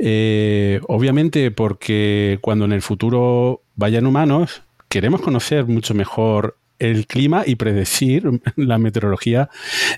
eh, 0.00 0.80
obviamente 0.88 1.52
porque 1.52 2.40
cuando 2.40 2.64
en 2.64 2.72
el 2.72 2.82
futuro 2.82 3.62
vayan 3.76 4.06
humanos, 4.06 4.62
queremos 4.88 5.20
conocer 5.20 5.66
mucho 5.66 5.94
mejor 5.94 6.56
el 6.80 7.06
clima 7.06 7.44
y 7.46 7.54
predecir 7.54 8.28
la 8.56 8.78
meteorología 8.78 9.48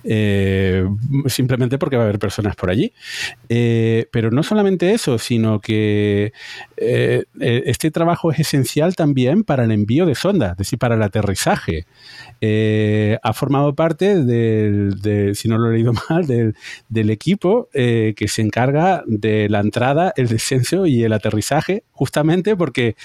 eh, 0.04 0.86
simplemente 1.26 1.78
porque 1.78 1.96
va 1.96 2.02
a 2.02 2.06
haber 2.06 2.18
personas 2.18 2.56
por 2.56 2.68
allí. 2.68 2.92
Eh, 3.48 4.08
pero 4.10 4.30
no 4.30 4.42
solamente 4.42 4.92
eso, 4.92 5.18
sino 5.18 5.60
que 5.60 6.32
eh, 6.76 7.24
este 7.40 7.90
trabajo 7.90 8.32
es 8.32 8.40
esencial 8.40 8.94
también 8.96 9.44
para 9.44 9.64
el 9.64 9.70
envío 9.70 10.04
de 10.04 10.14
sondas, 10.14 10.52
es 10.52 10.58
decir, 10.58 10.78
para 10.78 10.96
el 10.96 11.02
aterrizaje. 11.02 11.86
ha 13.22 13.32
formado 13.32 13.74
parte 13.74 14.22
del, 14.22 15.34
si 15.34 15.48
no 15.48 15.58
lo 15.58 15.70
he 15.70 15.74
leído 15.74 15.92
mal, 16.10 16.26
del, 16.26 16.54
del 16.88 17.10
equipo 17.10 17.68
que 17.72 18.26
se 18.26 18.42
encarga 18.42 19.04
de 19.06 19.48
la 19.48 19.60
entrada, 19.60 20.12
el 20.16 20.28
descenso 20.28 20.86
y 20.86 21.04
el 21.04 21.12
aterrizaje, 21.12 21.84
justamente 21.92 22.56
porque 22.56 22.96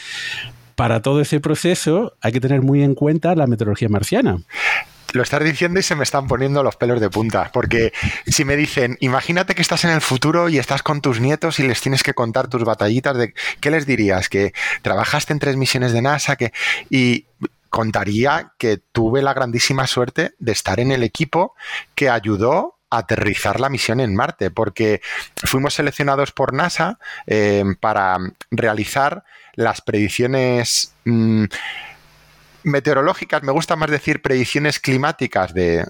para 0.78 1.02
todo 1.02 1.22
ese 1.22 1.40
proceso 1.40 2.14
hay 2.22 2.32
que 2.32 2.40
tener 2.40 2.62
muy 2.62 2.84
en 2.84 2.94
cuenta 2.94 3.36
la 3.36 3.48
meteorología 3.48 3.90
marciana 3.90 4.38
lo 5.14 5.24
estás 5.24 5.44
diciendo 5.44 5.80
y 5.80 5.84
se 5.84 5.96
me 5.96 6.04
están 6.04 6.28
poniendo 6.28 6.62
los 6.62 6.76
pelos 6.76 7.00
de 7.00 7.10
punta. 7.10 7.50
Porque 7.54 7.94
si 8.28 8.44
me 8.44 8.58
dicen, 8.58 8.98
imagínate 9.00 9.56
que 9.56 9.62
estás 9.62 9.86
en 9.86 9.92
el 9.92 10.02
futuro 10.02 10.50
y 10.50 10.60
estás 10.60 10.84
con 10.84 11.02
tus 11.02 11.22
nietos 11.22 11.60
y 11.60 11.68
les 11.68 11.82
tienes 11.82 12.04
que 12.04 12.14
contar 12.14 12.50
tus 12.50 12.64
batallitas, 12.66 13.18
de, 13.18 13.34
¿qué 13.62 13.72
les 13.72 13.88
dirías? 13.88 14.28
Que 14.28 14.54
trabajaste 14.82 15.32
en 15.32 15.40
tres 15.40 15.56
misiones 15.56 15.94
de 15.94 16.02
NASA 16.02 16.36
que, 16.36 16.52
y 16.90 17.26
contaría 17.70 18.52
que 18.58 18.78
tuve 18.92 19.22
la 19.22 19.34
grandísima 19.34 19.88
suerte 19.88 20.34
de 20.40 20.52
estar 20.52 20.80
en 20.80 20.92
el 20.92 21.04
equipo 21.04 21.56
que 21.96 22.10
ayudó 22.10 22.77
aterrizar 22.90 23.60
la 23.60 23.70
misión 23.70 24.00
en 24.00 24.16
Marte, 24.16 24.52
porque 24.52 25.02
fuimos 25.36 25.74
seleccionados 25.74 26.32
por 26.32 26.54
NASA 26.54 27.00
eh, 27.26 27.64
para 27.80 28.18
realizar 28.52 29.24
las 29.54 29.82
predicciones 29.82 30.94
mm, 31.06 31.46
meteorológicas, 32.68 33.44
me 33.44 33.52
gusta 33.52 33.76
más 33.76 33.90
decir 33.90 34.22
predicciones 34.22 34.80
climáticas 34.80 35.54
de, 35.54 35.86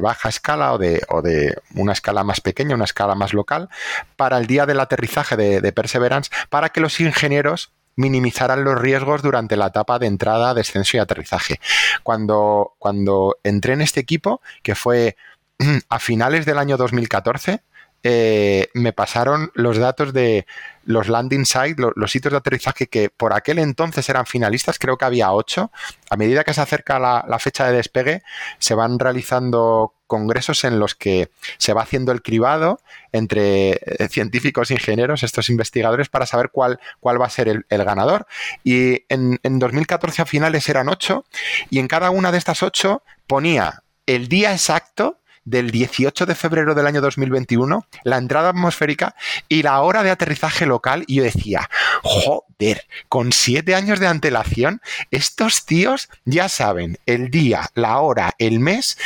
baja 0.00 0.28
escala 0.28 0.72
o 0.72 0.78
de, 0.78 1.02
o 1.08 1.22
de, 1.22 1.56
una 1.74 1.92
escala 1.92 2.22
más 2.22 2.40
pequeña, 2.40 2.74
una 2.74 2.84
escala 2.84 3.14
más 3.14 3.32
local, 3.32 3.68
para 4.16 4.38
el 4.38 4.46
día 4.46 4.66
del 4.66 4.80
aterrizaje 4.80 5.36
de, 5.36 5.72
Perseverance, 5.72 6.30
para 6.48 6.68
que 6.68 6.80
los 6.80 7.00
ingenieros 7.00 7.72
minimizaran 7.96 8.64
los 8.64 8.80
riesgos 8.80 9.22
durante 9.22 9.56
la 9.56 9.66
etapa 9.66 9.98
de 9.98 10.06
entrada, 10.06 10.54
descenso 10.54 10.96
y 10.96 11.00
aterrizaje. 11.00 11.60
Cuando, 12.02 12.74
cuando 12.78 13.38
entré 13.42 13.74
en 13.74 13.82
este 13.82 14.00
equipo, 14.00 14.40
que 14.62 14.74
fue 14.74 15.16
a 15.88 15.98
finales 15.98 16.46
del 16.46 16.58
año 16.58 16.76
2014, 16.76 17.62
eh, 18.02 18.68
me 18.72 18.94
pasaron 18.94 19.50
los 19.54 19.76
datos 19.76 20.14
de 20.14 20.46
los 20.84 21.08
landing 21.08 21.44
sites, 21.44 21.76
los, 21.78 22.10
sitios 22.10 22.32
de 22.32 22.38
aterrizaje 22.38 22.86
que 22.86 23.10
por 23.10 23.34
aquel 23.34 23.58
entonces 23.58 24.08
eran 24.08 24.24
finalistas, 24.24 24.78
creo 24.78 24.96
que 24.96 25.04
había 25.04 25.32
ocho. 25.32 25.70
A 26.08 26.16
medida 26.16 26.42
que 26.42 26.54
se 26.54 26.62
acerca 26.62 26.98
la, 26.98 27.38
fecha 27.38 27.66
de 27.66 27.76
despegue, 27.76 28.22
se 28.58 28.74
van 28.74 28.98
realizando 28.98 29.94
congresos 30.06 30.64
en 30.64 30.78
los 30.78 30.94
que 30.94 31.30
se 31.58 31.74
va 31.74 31.82
haciendo 31.82 32.10
el 32.10 32.22
cribado 32.22 32.80
entre 33.12 33.72
eh, 33.72 34.08
científicos 34.08 34.70
ingenieros, 34.70 35.22
estos 35.22 35.50
investigadores, 35.50 36.08
para 36.08 36.24
saber 36.24 36.50
cuál, 36.50 36.80
cuál 37.00 37.20
va 37.20 37.26
a 37.26 37.30
ser 37.30 37.48
el, 37.48 37.84
ganador. 37.84 38.26
Y 38.64 39.04
en, 39.10 39.38
en 39.42 39.58
2014 39.58 40.22
a 40.22 40.26
finales 40.26 40.68
eran 40.70 40.88
ocho, 40.88 41.26
y 41.68 41.78
en 41.78 41.86
cada 41.86 42.10
una 42.10 42.32
de 42.32 42.38
estas 42.38 42.62
ocho 42.62 43.02
ponía 43.26 43.82
el 44.06 44.28
día 44.28 44.52
exacto 44.52 45.19
del 45.44 45.70
18 45.70 46.26
de 46.26 46.34
febrero 46.34 46.74
del 46.74 46.86
año 46.86 47.00
2021, 47.00 47.86
la 48.04 48.16
entrada 48.18 48.50
atmosférica 48.50 49.14
y 49.48 49.62
la 49.62 49.80
hora 49.80 50.02
de 50.02 50.10
aterrizaje 50.10 50.66
local. 50.66 51.04
Y 51.06 51.16
yo 51.16 51.22
decía, 51.22 51.68
joder, 52.02 52.86
con 53.08 53.32
siete 53.32 53.74
años 53.74 54.00
de 54.00 54.06
antelación, 54.06 54.80
estos 55.10 55.64
tíos 55.64 56.08
ya 56.24 56.48
saben 56.48 56.98
el 57.06 57.30
día, 57.30 57.70
la 57.74 57.98
hora, 57.98 58.32
el 58.38 58.60
mes 58.60 58.98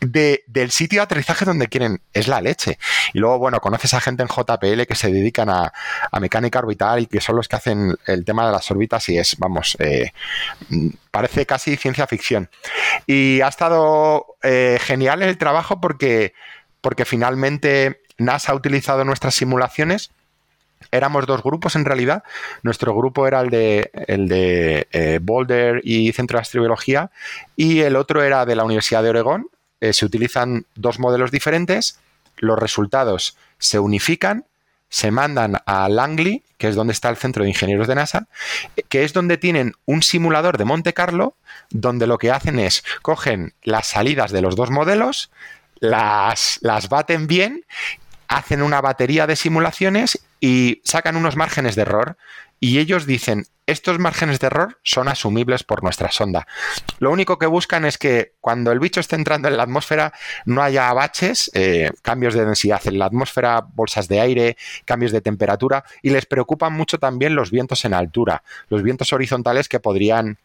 del 0.00 0.70
sitio 0.70 1.00
de 1.00 1.04
aterrizaje 1.04 1.44
donde 1.44 1.68
quieren. 1.68 2.00
Es 2.12 2.28
la 2.28 2.40
leche. 2.40 2.78
Y 3.12 3.18
luego, 3.18 3.38
bueno, 3.38 3.60
conoces 3.60 3.94
a 3.94 4.00
gente 4.00 4.22
en 4.22 4.28
JPL 4.28 4.82
que 4.86 4.94
se 4.94 5.12
dedican 5.12 5.50
a, 5.50 5.72
mecánica 6.20 6.58
orbital 6.58 7.00
y 7.00 7.06
que 7.06 7.20
son 7.20 7.36
los 7.36 7.48
que 7.48 7.56
hacen 7.56 7.96
el 8.06 8.24
tema 8.24 8.46
de 8.46 8.52
las 8.52 8.70
órbitas 8.70 9.08
y 9.08 9.18
es, 9.18 9.36
vamos, 9.38 9.76
eh, 9.78 10.12
parece 11.10 11.46
casi 11.46 11.76
ciencia 11.76 12.06
ficción. 12.06 12.50
Y 13.06 13.40
ha 13.40 13.48
estado 13.48 14.26
eh, 14.42 14.78
genial 14.80 15.22
el 15.22 15.38
trabajo 15.38 15.80
porque, 15.80 16.34
porque 16.80 17.04
finalmente 17.04 18.02
NASA 18.18 18.52
ha 18.52 18.54
utilizado 18.54 19.04
nuestras 19.04 19.34
simulaciones 19.34 20.10
éramos 20.90 21.26
dos 21.26 21.42
grupos 21.42 21.76
en 21.76 21.84
realidad. 21.84 22.22
Nuestro 22.62 22.94
grupo 22.94 23.26
era 23.26 23.40
el 23.40 23.50
de, 23.50 23.90
el 24.06 24.28
de 24.28 24.88
eh, 24.92 25.18
Boulder 25.20 25.80
y 25.84 26.12
Centro 26.12 26.38
de 26.38 26.42
Astrobiología 26.42 27.10
y 27.56 27.80
el 27.80 27.96
otro 27.96 28.22
era 28.22 28.46
de 28.46 28.56
la 28.56 28.64
Universidad 28.64 29.02
de 29.02 29.10
Oregón 29.10 29.48
eh, 29.80 29.92
se 29.92 30.04
utilizan 30.04 30.66
dos 30.74 30.98
modelos 30.98 31.30
diferentes, 31.30 31.98
los 32.36 32.58
resultados 32.58 33.36
se 33.58 33.78
unifican, 33.78 34.44
se 34.88 35.10
mandan 35.10 35.56
a 35.66 35.88
Langley, 35.88 36.42
que 36.56 36.68
es 36.68 36.74
donde 36.74 36.92
está 36.92 37.08
el 37.08 37.16
centro 37.16 37.42
de 37.42 37.50
ingenieros 37.50 37.86
de 37.86 37.94
NASA, 37.94 38.26
que 38.88 39.04
es 39.04 39.12
donde 39.12 39.36
tienen 39.36 39.74
un 39.84 40.02
simulador 40.02 40.58
de 40.58 40.64
Monte 40.64 40.94
Carlo, 40.94 41.34
donde 41.70 42.06
lo 42.06 42.18
que 42.18 42.30
hacen 42.30 42.58
es 42.58 42.82
cogen 43.02 43.54
las 43.62 43.88
salidas 43.88 44.32
de 44.32 44.42
los 44.42 44.56
dos 44.56 44.70
modelos, 44.70 45.30
las, 45.78 46.58
las 46.62 46.88
baten 46.88 47.26
bien, 47.26 47.64
hacen 48.28 48.62
una 48.62 48.80
batería 48.80 49.26
de 49.26 49.36
simulaciones 49.36 50.20
y 50.40 50.80
sacan 50.84 51.16
unos 51.16 51.36
márgenes 51.36 51.76
de 51.76 51.82
error 51.82 52.16
y 52.60 52.78
ellos 52.78 53.06
dicen, 53.06 53.46
estos 53.66 53.98
márgenes 53.98 54.40
de 54.40 54.46
error 54.46 54.78
son 54.82 55.08
asumibles 55.08 55.62
por 55.62 55.82
nuestra 55.82 56.10
sonda. 56.10 56.46
Lo 56.98 57.10
único 57.10 57.38
que 57.38 57.46
buscan 57.46 57.84
es 57.84 57.98
que 57.98 58.32
cuando 58.40 58.72
el 58.72 58.80
bicho 58.80 58.98
esté 58.98 59.16
entrando 59.16 59.46
en 59.46 59.58
la 59.58 59.64
atmósfera 59.64 60.12
no 60.46 60.62
haya 60.62 60.90
baches, 60.94 61.50
eh, 61.54 61.90
cambios 62.00 62.32
de 62.32 62.46
densidad 62.46 62.80
en 62.86 62.98
la 62.98 63.04
atmósfera, 63.04 63.66
bolsas 63.74 64.08
de 64.08 64.20
aire, 64.20 64.56
cambios 64.86 65.12
de 65.12 65.20
temperatura 65.20 65.84
y 66.02 66.10
les 66.10 66.24
preocupan 66.24 66.72
mucho 66.72 66.98
también 66.98 67.34
los 67.34 67.50
vientos 67.50 67.84
en 67.84 67.92
altura, 67.92 68.42
los 68.70 68.82
vientos 68.82 69.12
horizontales 69.12 69.68
que 69.68 69.80
podrían 69.80 70.38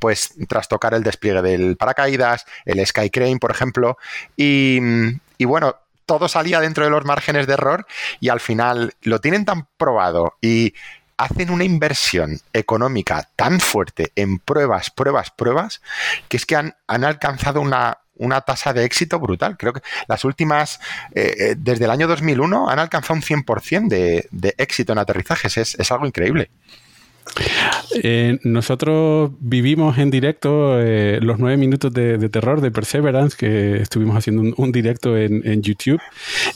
pues 0.00 0.34
trastocar 0.48 0.94
el 0.94 1.04
despliegue 1.04 1.42
del 1.42 1.76
paracaídas, 1.76 2.44
el 2.64 2.84
sky 2.84 3.10
crane, 3.10 3.38
por 3.38 3.52
ejemplo, 3.52 3.96
y, 4.36 4.80
y 5.38 5.44
bueno, 5.44 5.76
todo 6.06 6.26
salía 6.26 6.60
dentro 6.60 6.84
de 6.84 6.90
los 6.90 7.04
márgenes 7.04 7.46
de 7.46 7.52
error 7.52 7.86
y 8.18 8.28
al 8.28 8.40
final 8.40 8.94
lo 9.02 9.20
tienen 9.20 9.44
tan 9.44 9.68
probado 9.76 10.34
y 10.40 10.74
hacen 11.16 11.50
una 11.50 11.64
inversión 11.64 12.40
económica 12.52 13.28
tan 13.36 13.60
fuerte 13.60 14.12
en 14.16 14.38
pruebas, 14.38 14.90
pruebas, 14.90 15.30
pruebas, 15.30 15.82
que 16.28 16.36
es 16.36 16.46
que 16.46 16.56
han, 16.56 16.74
alcanzado 16.86 17.60
una, 17.60 17.98
tasa 18.46 18.72
de 18.72 18.84
éxito 18.84 19.18
brutal. 19.18 19.56
Creo 19.56 19.72
que 19.72 19.82
las 20.08 20.24
últimas, 20.24 20.80
eh, 21.14 21.34
eh, 21.38 21.54
desde 21.56 21.84
el 21.86 21.90
año 21.90 22.08
2001, 22.08 22.68
han 22.68 22.78
alcanzado 22.78 23.14
un 23.14 23.22
100% 23.22 23.88
de, 23.88 24.28
de 24.30 24.54
éxito 24.58 24.92
en 24.92 24.98
aterrizajes. 24.98 25.56
es 25.56 25.92
algo 25.92 26.06
increíble. 26.06 26.50
Eh, 28.02 28.38
nosotros 28.42 29.30
vivimos 29.40 29.98
en 29.98 30.10
directo 30.10 30.80
eh, 30.80 31.18
los 31.22 31.38
nueve 31.38 31.56
minutos 31.56 31.92
de, 31.92 32.28
terror 32.28 32.60
de 32.60 32.70
Perseverance, 32.70 33.36
que 33.36 33.76
estuvimos 33.76 34.16
haciendo 34.16 34.54
un, 34.56 34.72
directo 34.72 35.16
en, 35.16 35.62
YouTube. 35.62 36.00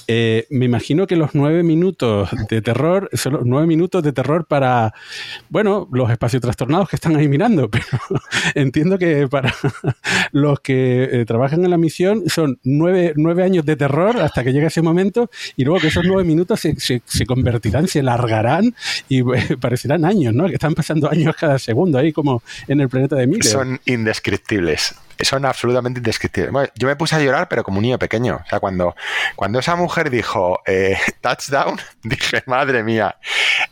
Eh, 0.06 0.46
me 0.50 0.66
imagino 0.66 1.06
que 1.06 1.16
los 1.16 1.34
nueve 1.34 1.62
minutos 1.62 2.30
de 2.48 2.60
terror 2.62 3.08
son 3.12 3.32
los 3.34 3.42
nueve 3.44 3.66
minutos 3.66 4.02
de 4.02 4.12
terror 4.12 4.46
para, 4.46 4.92
bueno, 5.48 5.88
los 5.92 6.10
espacios 6.10 6.42
trastornados 6.42 6.88
que 6.88 6.96
están 6.96 7.16
ahí 7.16 7.28
mirando, 7.28 7.70
pero 7.70 7.86
entiendo 8.54 8.98
que 8.98 9.26
para 9.28 9.54
los 10.32 10.60
que 10.60 11.24
trabajan 11.26 11.64
en 11.64 11.70
la 11.70 11.78
misión 11.78 12.24
son 12.28 12.58
nueve, 12.64 13.14
nueve, 13.16 13.42
años 13.42 13.64
de 13.64 13.76
terror 13.76 14.18
hasta 14.18 14.44
que 14.44 14.52
llegue 14.52 14.66
ese 14.66 14.82
momento 14.82 15.30
y 15.56 15.64
luego 15.64 15.80
que 15.80 15.88
esos 15.88 16.04
nueve 16.04 16.24
minutos 16.24 16.60
se, 16.60 16.78
se, 16.78 17.02
se 17.06 17.26
convertirán, 17.26 17.88
se 17.88 18.02
largarán 18.02 18.74
y 19.08 19.22
parecerán 19.60 20.04
años, 20.04 20.34
¿no? 20.34 20.46
Están 20.60 20.74
pasando 20.74 21.10
años 21.10 21.34
cada 21.36 21.58
segundo 21.58 21.98
ahí 21.98 22.12
como 22.12 22.42
en 22.68 22.82
el 22.82 22.88
planeta 22.90 23.16
de 23.16 23.26
Miller. 23.26 23.44
Son 23.44 23.80
indescriptibles 23.86 24.94
son 25.24 25.44
absolutamente 25.44 25.98
indescriptibles. 26.00 26.70
yo 26.74 26.88
me 26.88 26.96
puse 26.96 27.16
a 27.16 27.20
llorar, 27.20 27.48
pero 27.48 27.64
como 27.64 27.78
un 27.78 27.82
niño 27.82 27.98
pequeño. 27.98 28.40
O 28.44 28.48
sea, 28.48 28.60
cuando, 28.60 28.94
cuando 29.36 29.58
esa 29.58 29.76
mujer 29.76 30.10
dijo 30.10 30.60
eh, 30.66 30.96
touchdown, 31.20 31.78
dije, 32.02 32.42
madre 32.46 32.82
mía. 32.82 33.16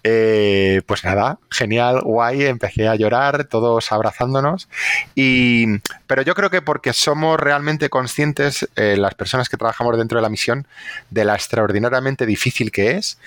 Eh, 0.02 0.82
pues 0.86 1.04
nada, 1.04 1.38
genial, 1.50 2.02
guay, 2.02 2.44
empecé 2.44 2.88
a 2.88 2.94
llorar, 2.94 3.44
todos 3.44 3.90
abrazándonos. 3.92 4.68
Y, 5.14 5.78
pero 6.06 6.22
yo 6.22 6.34
creo 6.34 6.50
que 6.50 6.62
porque 6.62 6.92
somos 6.92 7.38
realmente 7.38 7.88
conscientes, 7.88 8.68
eh, 8.76 8.96
las 8.96 9.14
personas 9.14 9.48
que 9.48 9.56
trabajamos 9.56 9.96
dentro 9.96 10.18
de 10.18 10.22
la 10.22 10.28
misión, 10.28 10.66
de 11.10 11.24
la 11.24 11.34
extraordinariamente 11.34 12.26
difícil 12.26 12.70
que 12.70 12.92
es, 12.92 13.18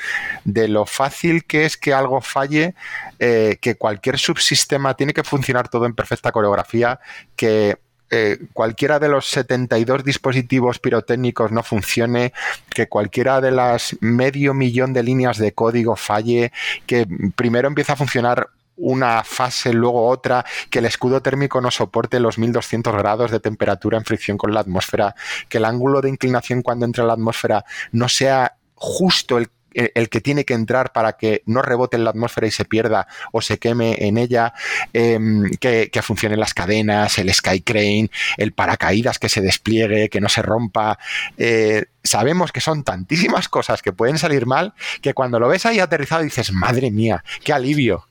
de 0.43 0.67
lo 0.67 0.85
fácil 0.85 1.45
que 1.45 1.65
es 1.65 1.77
que 1.77 1.93
algo 1.93 2.21
falle, 2.21 2.75
que 3.19 3.75
cualquier 3.77 4.17
subsistema 4.17 4.95
tiene 4.95 5.13
que 5.13 5.23
funcionar 5.23 5.69
todo 5.69 5.85
en 5.85 5.93
perfecta 5.93 6.31
coreografía, 6.31 6.99
que 7.35 7.77
eh, 8.13 8.39
cualquiera 8.51 8.99
de 8.99 9.07
los 9.07 9.25
72 9.27 10.03
dispositivos 10.03 10.79
pirotécnicos 10.79 11.51
no 11.51 11.63
funcione, 11.63 12.33
que 12.69 12.89
cualquiera 12.89 13.39
de 13.39 13.51
las 13.51 13.95
medio 14.01 14.53
millón 14.53 14.91
de 14.91 15.01
líneas 15.01 15.37
de 15.37 15.53
código 15.53 15.95
falle, 15.95 16.51
que 16.85 17.07
primero 17.35 17.69
empieza 17.69 17.93
a 17.93 17.95
funcionar 17.95 18.49
una 18.75 19.23
fase, 19.23 19.71
luego 19.71 20.07
otra, 20.07 20.43
que 20.69 20.79
el 20.79 20.85
escudo 20.85 21.21
térmico 21.21 21.61
no 21.61 21.71
soporte 21.71 22.19
los 22.19 22.37
1200 22.37 22.93
grados 22.95 23.31
de 23.31 23.39
temperatura 23.39 23.97
en 23.97 24.03
fricción 24.03 24.37
con 24.37 24.53
la 24.53 24.59
atmósfera, 24.59 25.15
que 25.47 25.59
el 25.59 25.65
ángulo 25.65 26.01
de 26.01 26.09
inclinación 26.09 26.61
cuando 26.63 26.85
entra 26.85 27.03
en 27.03 27.07
la 27.07 27.13
atmósfera 27.13 27.63
no 27.91 28.09
sea 28.09 28.55
justo 28.75 29.37
el 29.37 29.49
el 29.73 30.09
que 30.09 30.21
tiene 30.21 30.45
que 30.45 30.53
entrar 30.53 30.91
para 30.91 31.13
que 31.13 31.43
no 31.45 31.61
rebote 31.61 31.97
en 31.97 32.03
la 32.03 32.09
atmósfera 32.11 32.47
y 32.47 32.51
se 32.51 32.65
pierda 32.65 33.07
o 33.31 33.41
se 33.41 33.57
queme 33.59 33.97
en 33.99 34.17
ella, 34.17 34.53
em, 34.93 35.49
que, 35.59 35.89
funcionen 36.01 36.39
las 36.39 36.53
cadenas, 36.53 37.17
el 37.19 37.33
sky 37.33 37.61
crane, 37.61 38.09
el 38.37 38.53
paracaídas 38.53 39.19
que 39.19 39.29
se 39.29 39.41
despliegue, 39.41 40.09
que 40.09 40.19
no 40.19 40.29
se 40.29 40.41
rompa. 40.41 40.97
Eh, 41.37 41.85
sabemos 42.03 42.51
que 42.51 42.59
son 42.59 42.83
tantísimas 42.83 43.47
cosas 43.47 43.81
que 43.81 43.93
pueden 43.93 44.17
salir 44.17 44.45
mal 44.45 44.73
que 45.01 45.13
cuando 45.13 45.39
lo 45.39 45.47
ves 45.47 45.65
ahí 45.65 45.79
aterrizado 45.79 46.23
dices, 46.23 46.51
madre 46.51 46.89
mía, 46.91 47.23
qué 47.43 47.53
alivio 47.53 48.07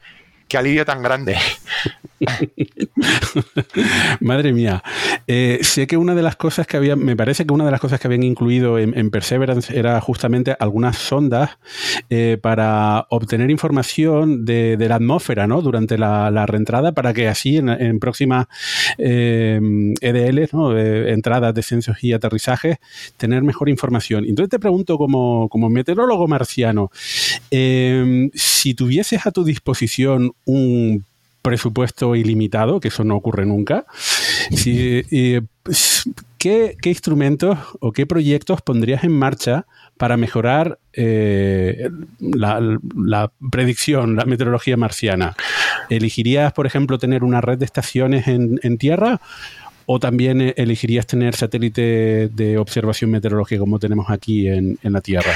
qué 0.50 0.58
alivio 0.58 0.84
tan 0.84 1.02
grande. 1.02 1.38
Madre 4.20 4.52
mía. 4.52 4.82
Eh, 5.26 5.60
sé 5.62 5.86
que 5.86 5.96
una 5.96 6.14
de 6.14 6.22
las 6.22 6.36
cosas 6.36 6.66
que 6.66 6.76
había, 6.76 6.96
me 6.96 7.16
parece 7.16 7.46
que 7.46 7.54
una 7.54 7.64
de 7.64 7.70
las 7.70 7.80
cosas 7.80 7.98
que 7.98 8.08
habían 8.08 8.22
incluido 8.22 8.78
en, 8.78 9.10
Perseverance 9.10 9.76
era 9.76 10.00
justamente 10.00 10.54
algunas 10.58 10.96
sondas 10.96 11.58
eh, 12.10 12.38
para 12.40 13.06
obtener 13.10 13.50
información 13.50 14.44
de, 14.44 14.76
la 14.78 14.96
atmósfera, 14.96 15.46
¿no? 15.46 15.62
Durante 15.62 15.98
la, 15.98 16.46
reentrada, 16.46 16.92
para 16.92 17.12
que 17.12 17.28
así 17.28 17.56
en, 17.56 17.98
próximas 17.98 18.46
eh, 18.98 19.60
EDL, 20.00 20.48
¿no? 20.52 20.78
entradas, 20.78 21.54
descensos 21.54 22.02
y 22.02 22.12
aterrizajes, 22.12 22.78
tener 23.16 23.42
mejor 23.42 23.68
información. 23.68 24.24
Entonces 24.26 24.50
te 24.50 24.58
pregunto, 24.58 24.98
como, 24.98 25.48
como 25.48 25.70
meteorólogo 25.70 26.28
marciano, 26.28 26.90
si 27.50 28.74
tuvieses 28.74 29.26
a 29.26 29.30
tu 29.30 29.44
disposición 29.44 30.32
un 30.44 31.04
presupuesto 31.43 32.16
ilimitado, 32.16 32.80
que 32.80 32.88
eso 32.88 33.05
no 33.05 33.16
ocurre 33.16 33.47
nunca. 33.47 33.86
¿qué, 36.38 36.76
instrumentos 36.84 37.59
o 37.80 37.93
qué 37.93 38.07
proyectos 38.07 38.62
pondrías 38.62 39.05
en 39.05 39.12
marcha 39.12 39.66
para 39.97 40.16
mejorar 40.16 40.78
eh, 40.93 41.91
la, 42.18 43.32
predicción, 43.51 44.16
la 44.16 44.24
meteorología 44.24 44.76
marciana? 44.76 45.36
¿Elegirías, 45.88 46.53
por 46.53 46.66
ejemplo, 46.66 46.99
tener 46.99 47.24
una 47.24 47.41
red 47.41 47.59
de 47.59 47.64
estaciones 47.64 48.26
en, 48.28 48.78
tierra? 48.78 49.20
¿O 49.86 49.99
también 49.99 50.55
elegirías 50.57 51.07
tener 51.07 51.34
satélite 51.34 52.28
de 52.32 52.59
observación 52.59 53.11
meteorológica 53.11 53.59
como 53.59 53.78
tenemos 53.78 54.09
aquí 54.09 54.47
en 54.49 54.78
la 54.82 55.01
Tierra? 55.01 55.32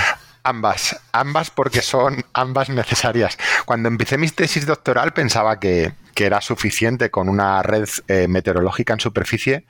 Ambas, 0.46 1.00
ambas 1.12 1.50
porque 1.50 1.80
son 1.80 2.24
ambas 2.34 2.68
necesarias. 2.68 3.38
Cuando 3.64 3.88
empecé 3.88 4.18
mi 4.18 4.28
tesis 4.28 4.66
doctoral 4.66 5.14
pensaba 5.14 5.58
que, 5.58 5.92
que 6.14 6.26
era 6.26 6.40
suficiente 6.40 7.10
con 7.10 7.28
una 7.28 7.62
red 7.62 7.88
eh, 8.08 8.28
meteorológica 8.28 8.92
en 8.92 9.00
superficie, 9.00 9.64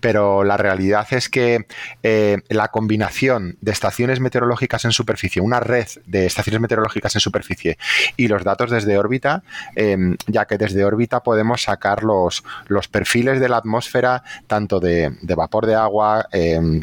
pero 0.00 0.44
la 0.44 0.56
realidad 0.56 1.06
es 1.10 1.28
que 1.28 1.66
eh, 2.02 2.38
la 2.48 2.68
combinación 2.68 3.56
de 3.60 3.72
estaciones 3.72 4.20
meteorológicas 4.20 4.84
en 4.84 4.92
superficie, 4.92 5.42
una 5.42 5.60
red 5.60 5.86
de 6.04 6.26
estaciones 6.26 6.60
meteorológicas 6.60 7.14
en 7.14 7.20
superficie 7.20 7.78
y 8.16 8.28
los 8.28 8.44
datos 8.44 8.70
desde 8.70 8.98
órbita, 8.98 9.42
em, 9.74 10.16
ya 10.26 10.44
que 10.44 10.58
desde 10.58 10.84
órbita 10.84 11.22
podemos 11.22 11.62
sacar 11.62 12.04
los, 12.04 12.44
los 12.66 12.88
perfiles 12.88 13.40
de 13.40 13.48
la 13.48 13.56
atmósfera, 13.56 14.22
tanto 14.46 14.80
de, 14.80 15.12
vapor 15.36 15.66
de 15.66 15.74
agua, 15.74 16.28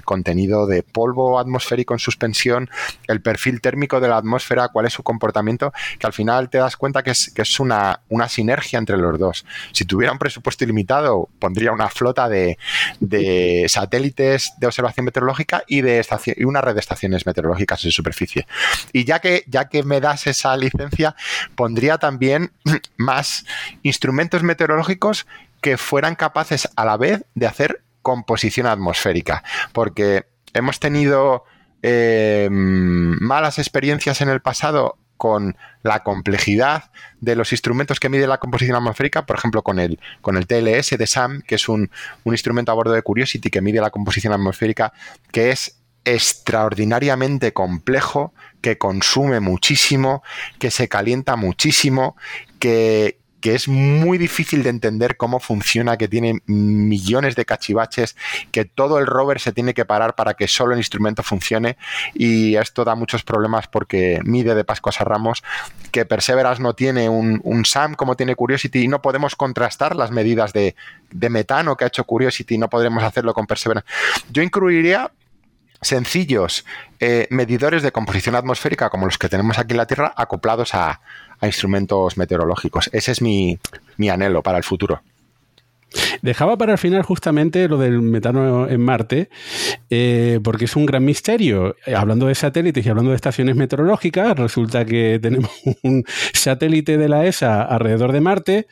contenido 0.05 0.67
de 0.67 0.83
polvo 0.83 1.39
atmosférico 1.39 1.93
en 1.93 1.99
suspensión, 1.99 2.69
el 3.07 3.21
perfil 3.21 3.61
térmico 3.61 3.99
de 3.99 4.07
la 4.07 4.17
atmósfera, 4.17 4.69
cuál 4.69 4.85
es 4.85 4.93
su 4.93 5.03
comportamiento, 5.03 5.73
que 5.99 6.07
al 6.07 6.13
final 6.13 6.49
te 6.49 6.57
das 6.57 6.77
cuenta 6.77 7.03
que 7.03 7.11
es, 7.11 7.31
que 7.33 7.41
es 7.41 7.59
una, 7.59 8.01
una 8.09 8.29
sinergia 8.29 8.79
entre 8.79 8.97
los 9.03 9.19
dos. 9.19 9.45
Si 9.71 9.85
tuviera 9.85 10.11
un 10.11 10.19
presupuesto 10.19 10.63
ilimitado, 10.63 11.29
pondría 11.39 11.71
una 11.71 11.89
flota 11.89 12.29
de, 12.29 12.57
satélites 13.67 14.53
de 14.57 14.67
observación 14.67 15.05
meteorológica 15.05 15.63
y 15.67 15.81
de 15.81 16.05
una 16.45 16.61
red 16.61 16.73
de 16.73 16.79
estaciones 16.79 17.25
meteorológicas 17.25 17.83
en 17.85 17.91
superficie. 17.91 18.47
Y 18.91 19.05
ya 19.05 19.19
que, 19.19 19.43
ya 19.47 19.69
que 19.69 19.83
me 19.83 20.01
das 20.01 20.27
esa 20.27 20.55
licencia, 20.57 21.15
pondría 21.55 21.97
también 21.97 22.51
más 22.97 23.45
instrumentos 23.81 24.43
meteorológicos 24.43 25.27
que 25.61 25.77
fueran 25.77 26.15
capaces 26.15 26.69
a 26.75 26.85
la 26.85 26.97
vez 26.97 27.23
de 27.35 27.47
hacer 27.47 27.83
composición 28.01 28.67
atmosférica. 28.67 29.43
Porque 29.71 30.25
hemos 30.53 30.79
tenido 30.79 31.45
eh, 31.81 32.47
malas 32.51 33.59
experiencias 33.59 34.21
en 34.21 34.29
el 34.29 34.41
pasado 34.41 34.97
con 35.17 35.55
la 35.83 36.03
complejidad 36.03 36.91
de 37.21 37.35
los 37.35 37.51
instrumentos 37.51 37.99
que 37.99 38.09
mide 38.09 38.27
la 38.27 38.39
composición 38.39 38.75
atmosférica, 38.75 39.25
por 39.25 39.37
ejemplo, 39.37 39.61
con 39.63 39.79
el, 39.79 39.99
con 40.21 40.37
el 40.37 40.47
TLS 40.47 40.97
de 40.97 41.07
SAM, 41.07 41.41
que 41.41 41.55
es 41.55 41.69
un, 41.69 41.89
un 42.23 42.33
instrumento 42.33 42.71
a 42.71 42.75
bordo 42.75 42.93
de 42.93 43.01
Curiosity 43.01 43.49
que 43.49 43.61
mide 43.61 43.81
la 43.81 43.89
composición 43.89 44.33
atmosférica, 44.33 44.93
que 45.31 45.51
es 45.51 45.79
extraordinariamente 46.05 47.53
complejo, 47.53 48.33
que 48.61 48.77
consume 48.77 49.39
muchísimo, 49.39 50.23
que 50.59 50.71
se 50.71 50.89
calienta 50.89 51.35
muchísimo, 51.35 52.17
que, 52.59 53.19
que 53.43 53.55
es 53.55 53.67
muy 53.67 54.17
difícil 54.17 54.63
de 54.63 54.69
entender 54.69 55.17
cómo 55.17 55.37
funciona, 55.41 55.97
que 55.97 56.07
tiene 56.07 56.39
millones 56.45 57.35
de 57.35 57.43
cachivaches, 57.43 58.15
que 58.53 58.63
todo 58.63 58.99
el 58.99 59.05
rover 59.05 59.41
se 59.41 59.51
tiene 59.51 59.73
que 59.73 59.83
parar 59.83 60.15
para 60.15 60.35
que 60.35 60.47
solo 60.47 60.71
el 60.71 60.79
instrumento 60.79 61.23
funcione 61.23 61.75
y 62.13 62.55
esto 62.55 62.85
da 62.85 62.95
muchos 62.95 63.23
problemas 63.23 63.67
porque 63.67 64.21
mide 64.23 64.55
de 64.55 64.63
Pascuas 64.63 65.01
a 65.01 65.03
Ramos, 65.03 65.43
que 65.91 66.05
Perseverance 66.05 66.63
no 66.63 66.73
tiene 66.73 67.09
un, 67.09 67.65
SAM 67.65 67.95
como 67.95 68.15
tiene 68.15 68.33
Curiosity 68.33 68.83
y 68.83 68.87
no 68.87 69.01
podemos 69.01 69.35
contrastar 69.35 69.97
las 69.97 70.11
medidas 70.11 70.53
de, 70.53 70.77
de 71.11 71.29
metano 71.29 71.75
que 71.75 71.83
ha 71.83 71.87
hecho 71.87 72.05
Curiosity, 72.05 72.57
no 72.57 72.69
podremos 72.69 73.03
hacerlo 73.03 73.33
con 73.33 73.45
Perseverance. 73.45 73.85
Yo 74.31 74.41
incluiría 74.41 75.11
sencillos 75.81 76.65
eh, 77.01 77.27
medidores 77.29 77.83
de 77.83 77.91
composición 77.91 78.35
atmosférica 78.35 78.89
como 78.89 79.05
los 79.05 79.17
que 79.17 79.27
tenemos 79.27 79.59
aquí 79.59 79.73
en 79.73 79.77
la 79.77 79.85
Tierra 79.85 80.13
acoplados 80.15 80.73
a, 80.73 81.01
instrumentos 81.47 82.17
meteorológicos. 82.17 82.89
Ese 82.93 83.11
es 83.11 83.21
mi, 83.21 83.59
anhelo 84.09 84.41
para 84.41 84.57
el 84.57 84.63
futuro. 84.63 85.01
Dejaba 86.23 86.57
para 86.57 86.71
el 86.71 86.77
final 86.79 87.03
justamente 87.03 87.67
lo 87.67 87.77
del 87.77 88.01
metano 88.01 88.67
en 88.67 88.81
Marte, 88.81 89.29
eh, 89.91 90.39
porque 90.43 90.65
es 90.65 90.75
un 90.75 90.87
gran 90.87 91.05
misterio. 91.05 91.75
Hablando 91.95 92.25
de 92.25 92.33
satélites 92.33 92.83
y 92.85 92.89
hablando 92.89 93.11
de 93.11 93.15
estaciones 93.15 93.55
meteorológicas, 93.55 94.37
resulta 94.37 94.85
que 94.85 95.19
tenemos 95.21 95.51
un 95.83 96.03
satélite 96.33 96.97
de 96.97 97.09
la 97.09 97.25
ESA 97.25 97.61
alrededor 97.61 98.11
de 98.11 98.21
Marte 98.21 98.67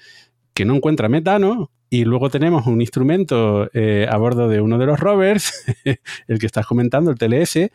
que 0.53 0.65
no 0.65 0.75
encuentra 0.75 1.09
metano, 1.09 1.69
y 1.93 2.05
luego 2.05 2.29
tenemos 2.29 2.67
un 2.67 2.79
instrumento 2.79 3.69
eh, 3.73 4.07
a 4.09 4.15
bordo 4.15 4.47
de 4.47 4.61
uno 4.61 4.77
de 4.77 4.85
los 4.85 4.97
rovers, 4.97 5.65
el 6.27 6.39
que 6.39 6.45
estás 6.45 6.65
comentando, 6.65 7.11
el 7.11 7.17
TLS, 7.17 7.69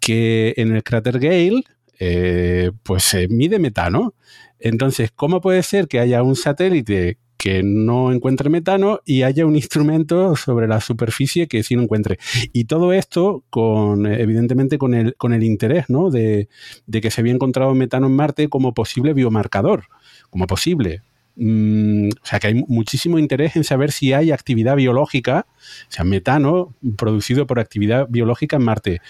que 0.00 0.54
en 0.56 0.74
el 0.74 0.82
cráter 0.82 1.18
Gale 1.18 1.62
eh, 2.00 2.72
pues 2.82 3.04
se 3.04 3.28
mide 3.28 3.60
metano. 3.60 4.14
Entonces, 4.58 5.12
¿cómo 5.14 5.40
puede 5.40 5.62
ser 5.62 5.86
que 5.86 6.00
haya 6.00 6.22
un 6.22 6.34
satélite 6.34 7.18
que 7.40 7.62
no 7.62 8.12
encuentre 8.12 8.50
metano 8.50 9.00
y 9.06 9.22
haya 9.22 9.46
un 9.46 9.56
instrumento 9.56 10.36
sobre 10.36 10.68
la 10.68 10.78
superficie 10.82 11.48
que 11.48 11.62
sí 11.62 11.74
lo 11.74 11.80
encuentre. 11.80 12.18
Y 12.52 12.64
todo 12.64 12.92
esto 12.92 13.44
con, 13.48 14.04
evidentemente, 14.04 14.76
con 14.76 14.92
el, 14.92 15.16
con 15.16 15.32
el 15.32 15.42
interés 15.42 15.88
¿no? 15.88 16.10
de, 16.10 16.50
de 16.86 17.00
que 17.00 17.10
se 17.10 17.22
había 17.22 17.32
encontrado 17.32 17.74
metano 17.74 18.08
en 18.08 18.12
Marte 18.14 18.48
como 18.48 18.74
posible 18.74 19.14
biomarcador, 19.14 19.84
como 20.28 20.46
posible. 20.46 21.00
Mm, 21.36 22.10
o 22.22 22.26
sea 22.26 22.40
que 22.40 22.48
hay 22.48 22.64
muchísimo 22.68 23.18
interés 23.18 23.56
en 23.56 23.64
saber 23.64 23.90
si 23.90 24.12
hay 24.12 24.32
actividad 24.32 24.76
biológica, 24.76 25.46
o 25.48 25.90
sea, 25.92 26.04
metano 26.04 26.74
producido 26.98 27.46
por 27.46 27.58
actividad 27.58 28.06
biológica 28.10 28.56
en 28.56 28.62
Marte. 28.64 29.00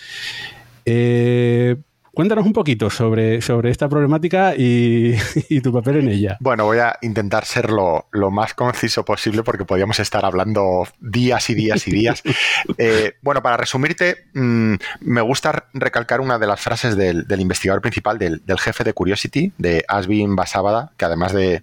Eh, 0.84 1.74
cuéntanos 2.12 2.46
un 2.46 2.52
poquito 2.52 2.90
sobre, 2.90 3.40
sobre 3.40 3.70
esta 3.70 3.88
problemática 3.88 4.54
y, 4.56 5.16
tu 5.60 5.72
papel 5.72 5.98
en 5.98 6.08
ella. 6.08 6.36
Bueno, 6.40 6.64
voy 6.64 6.78
a 6.78 6.96
intentar 7.02 7.44
ser 7.44 7.70
lo, 7.70 8.06
más 8.30 8.54
conciso 8.54 9.04
posible 9.04 9.42
porque 9.42 9.64
podríamos 9.64 9.98
estar 10.00 10.24
hablando 10.24 10.86
días 11.00 11.50
y 11.50 11.54
días 11.54 11.86
y 11.86 11.90
días. 11.90 12.22
Eh, 12.78 13.14
bueno, 13.22 13.42
para 13.42 13.56
resumirte, 13.56 14.26
mm, 14.34 14.74
me 15.00 15.20
gusta 15.20 15.68
recalcar 15.74 16.20
una 16.20 16.38
de 16.38 16.46
las 16.46 16.60
frases 16.60 16.96
del, 16.96 17.26
investigador 17.38 17.82
principal, 17.82 18.18
del, 18.18 18.42
del, 18.44 18.58
jefe 18.58 18.84
de 18.84 18.92
Curiosity, 18.92 19.52
de 19.58 19.84
Asbin 19.88 20.36
Basabada, 20.36 20.92
que 20.96 21.04
además 21.04 21.32
de, 21.32 21.62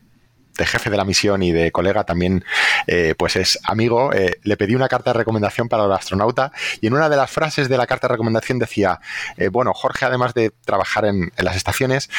de 0.57 0.65
jefe 0.65 0.89
de 0.89 0.97
la 0.97 1.05
misión 1.05 1.43
y 1.43 1.51
de 1.51 1.71
colega 1.71 2.03
también, 2.03 2.43
eh, 2.87 3.15
pues 3.17 3.35
es 3.35 3.59
amigo, 3.63 4.13
eh, 4.13 4.39
le 4.43 4.57
pedí 4.57 4.75
una 4.75 4.87
carta 4.87 5.11
de 5.11 5.19
recomendación 5.19 5.69
para 5.69 5.85
el 5.85 5.91
astronauta 5.91 6.51
y 6.81 6.87
en 6.87 6.93
una 6.93 7.09
de 7.09 7.17
las 7.17 7.31
frases 7.31 7.69
de 7.69 7.77
la 7.77 7.87
carta 7.87 8.07
de 8.07 8.13
recomendación 8.13 8.59
decía, 8.59 8.99
eh, 9.37 9.49
bueno, 9.49 9.73
Jorge 9.73 10.05
además 10.05 10.33
de 10.33 10.51
trabajar 10.65 11.05
en, 11.05 11.31
las 11.37 11.55
estaciones, 11.55 12.09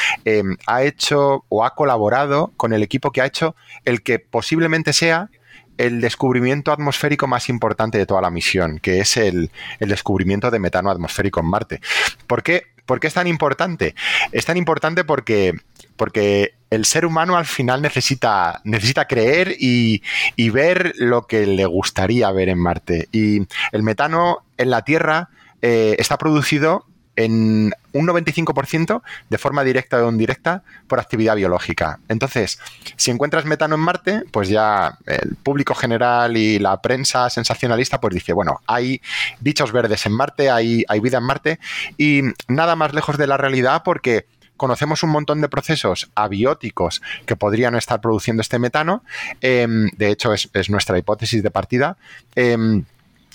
ha 0.66 0.82
hecho 0.82 1.44
o 1.48 1.64
ha 1.64 1.74
colaborado 1.74 2.52
con 2.56 2.72
el 2.72 2.82
equipo 2.82 3.10
que 3.10 3.20
ha 3.20 3.26
hecho 3.26 3.56
el 3.84 4.02
que 4.02 4.18
posiblemente 4.18 4.92
sea 4.92 5.30
el 5.76 6.00
descubrimiento 6.00 6.72
atmosférico 6.72 7.26
más 7.26 7.48
importante 7.48 7.98
de 7.98 8.06
toda 8.06 8.20
la 8.20 8.30
misión, 8.30 8.78
que 8.80 9.00
es 9.00 9.16
el, 9.16 9.50
el 9.78 9.88
descubrimiento 9.88 10.50
de 10.50 10.58
metano 10.58 10.90
atmosférico 10.90 11.40
en 11.40 11.46
Marte. 11.46 11.80
¿Por 12.26 12.42
qué? 12.42 12.64
¿Por 12.84 13.00
qué 13.00 13.06
es 13.06 13.14
tan 13.14 13.26
importante? 13.26 13.94
Es 14.32 14.46
tan 14.46 14.56
importante 14.56 15.04
porque, 15.04 15.52
porque 15.96 16.54
el 16.70 16.84
ser 16.84 17.06
humano 17.06 17.36
al 17.36 17.46
final 17.46 17.82
necesita, 17.82 18.60
necesita 18.64 19.06
creer 19.06 19.56
y, 19.58 20.02
ver 20.50 20.94
lo 20.96 21.26
que 21.26 21.46
le 21.46 21.66
gustaría 21.66 22.30
ver 22.32 22.48
en 22.48 22.58
Marte. 22.58 23.08
Y 23.12 23.46
el 23.72 23.82
metano 23.82 24.38
en 24.56 24.70
la 24.70 24.82
Tierra 24.82 25.28
eh, 25.62 25.96
está 25.98 26.18
producido 26.18 26.86
en 27.18 27.72
un 27.92 28.06
95% 28.06 29.02
de 29.28 29.38
forma 29.38 29.64
directa 29.64 30.04
o 30.04 30.08
indirecta 30.08 30.62
por 30.86 31.00
actividad 31.00 31.34
biológica. 31.34 31.98
Entonces, 32.08 32.60
si 32.96 33.10
encuentras 33.10 33.44
metano 33.44 33.74
en 33.74 33.80
Marte, 33.80 34.22
pues 34.30 34.48
ya 34.48 34.96
el 35.04 35.34
público 35.34 35.74
general 35.74 36.36
y 36.36 36.60
la 36.60 36.80
prensa 36.80 37.28
sensacionalista 37.28 38.00
pues 38.00 38.14
dice, 38.14 38.32
bueno, 38.32 38.60
hay 38.68 39.00
bichos 39.40 39.72
verdes 39.72 40.06
en 40.06 40.12
Marte, 40.12 40.48
hay, 40.48 40.84
hay 40.88 41.00
vida 41.00 41.18
en 41.18 41.24
Marte 41.24 41.58
y 41.96 42.22
nada 42.46 42.76
más 42.76 42.94
lejos 42.94 43.18
de 43.18 43.26
la 43.26 43.36
realidad 43.36 43.82
porque 43.84 44.26
conocemos 44.58 45.02
un 45.02 45.10
montón 45.10 45.40
de 45.40 45.48
procesos 45.48 46.10
abióticos 46.14 47.00
que 47.24 47.36
podrían 47.36 47.74
estar 47.74 48.02
produciendo 48.02 48.42
este 48.42 48.58
metano. 48.58 49.02
Em, 49.40 49.88
de 49.96 50.10
hecho, 50.10 50.34
es, 50.34 50.50
nuestra 50.68 50.98
hipótesis 50.98 51.42
de 51.42 51.50
partida. 51.50 51.96
Em, 52.34 52.84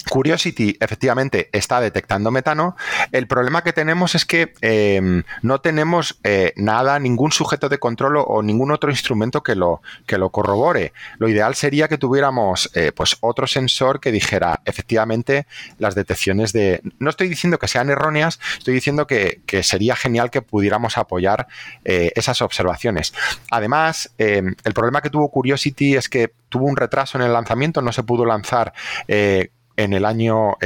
Curiosity 0.09 0.77
efectivamente 0.79 1.49
está 1.51 1.79
detectando 1.79 2.31
metano. 2.31 2.75
El 3.11 3.27
problema 3.27 3.63
que 3.63 3.73
tenemos 3.73 4.15
es 4.15 4.25
que 4.25 4.53
em, 4.61 5.23
no 5.41 5.61
tenemos 5.61 6.19
eh, 6.23 6.53
nada, 6.55 6.99
ningún 6.99 7.31
sujeto 7.31 7.69
de 7.69 7.79
control 7.79 8.17
o 8.17 8.43
ningún 8.43 8.71
otro 8.71 8.89
instrumento 8.89 9.43
que 9.43 9.55
lo, 9.55 9.81
que 10.05 10.17
lo 10.17 10.29
corrobore. 10.29 10.93
Lo 11.17 11.29
ideal 11.29 11.55
sería 11.55 11.87
que 11.87 11.97
tuviéramos 11.97 12.69
eh, 12.73 12.91
pues 12.93 13.17
otro 13.21 13.47
sensor 13.47 13.99
que 13.99 14.11
dijera 14.11 14.61
efectivamente 14.65 15.47
las 15.79 15.95
detecciones 15.95 16.53
de... 16.53 16.81
No 16.99 17.09
estoy 17.09 17.29
diciendo 17.29 17.57
que 17.57 17.67
sean 17.67 17.89
erróneas, 17.89 18.39
estoy 18.57 18.73
diciendo 18.73 19.07
que, 19.07 19.41
sería 19.63 19.95
genial 19.95 20.31
que 20.31 20.41
pudiéramos 20.41 20.97
apoyar 20.97 21.47
eh, 21.85 22.11
esas 22.15 22.41
observaciones. 22.41 23.13
Además, 23.51 24.13
em, 24.17 24.55
el 24.63 24.73
problema 24.73 25.01
que 25.01 25.09
tuvo 25.09 25.29
Curiosity 25.29 25.95
es 25.95 26.09
que 26.09 26.33
tuvo 26.49 26.65
un 26.65 26.75
retraso 26.75 27.17
en 27.17 27.23
el 27.23 27.33
lanzamiento, 27.33 27.81
no 27.81 27.91
se 27.93 28.03
pudo 28.03 28.25
lanzar 28.25 28.73
en 29.77 29.93
el 29.93 30.05
año 30.05 30.57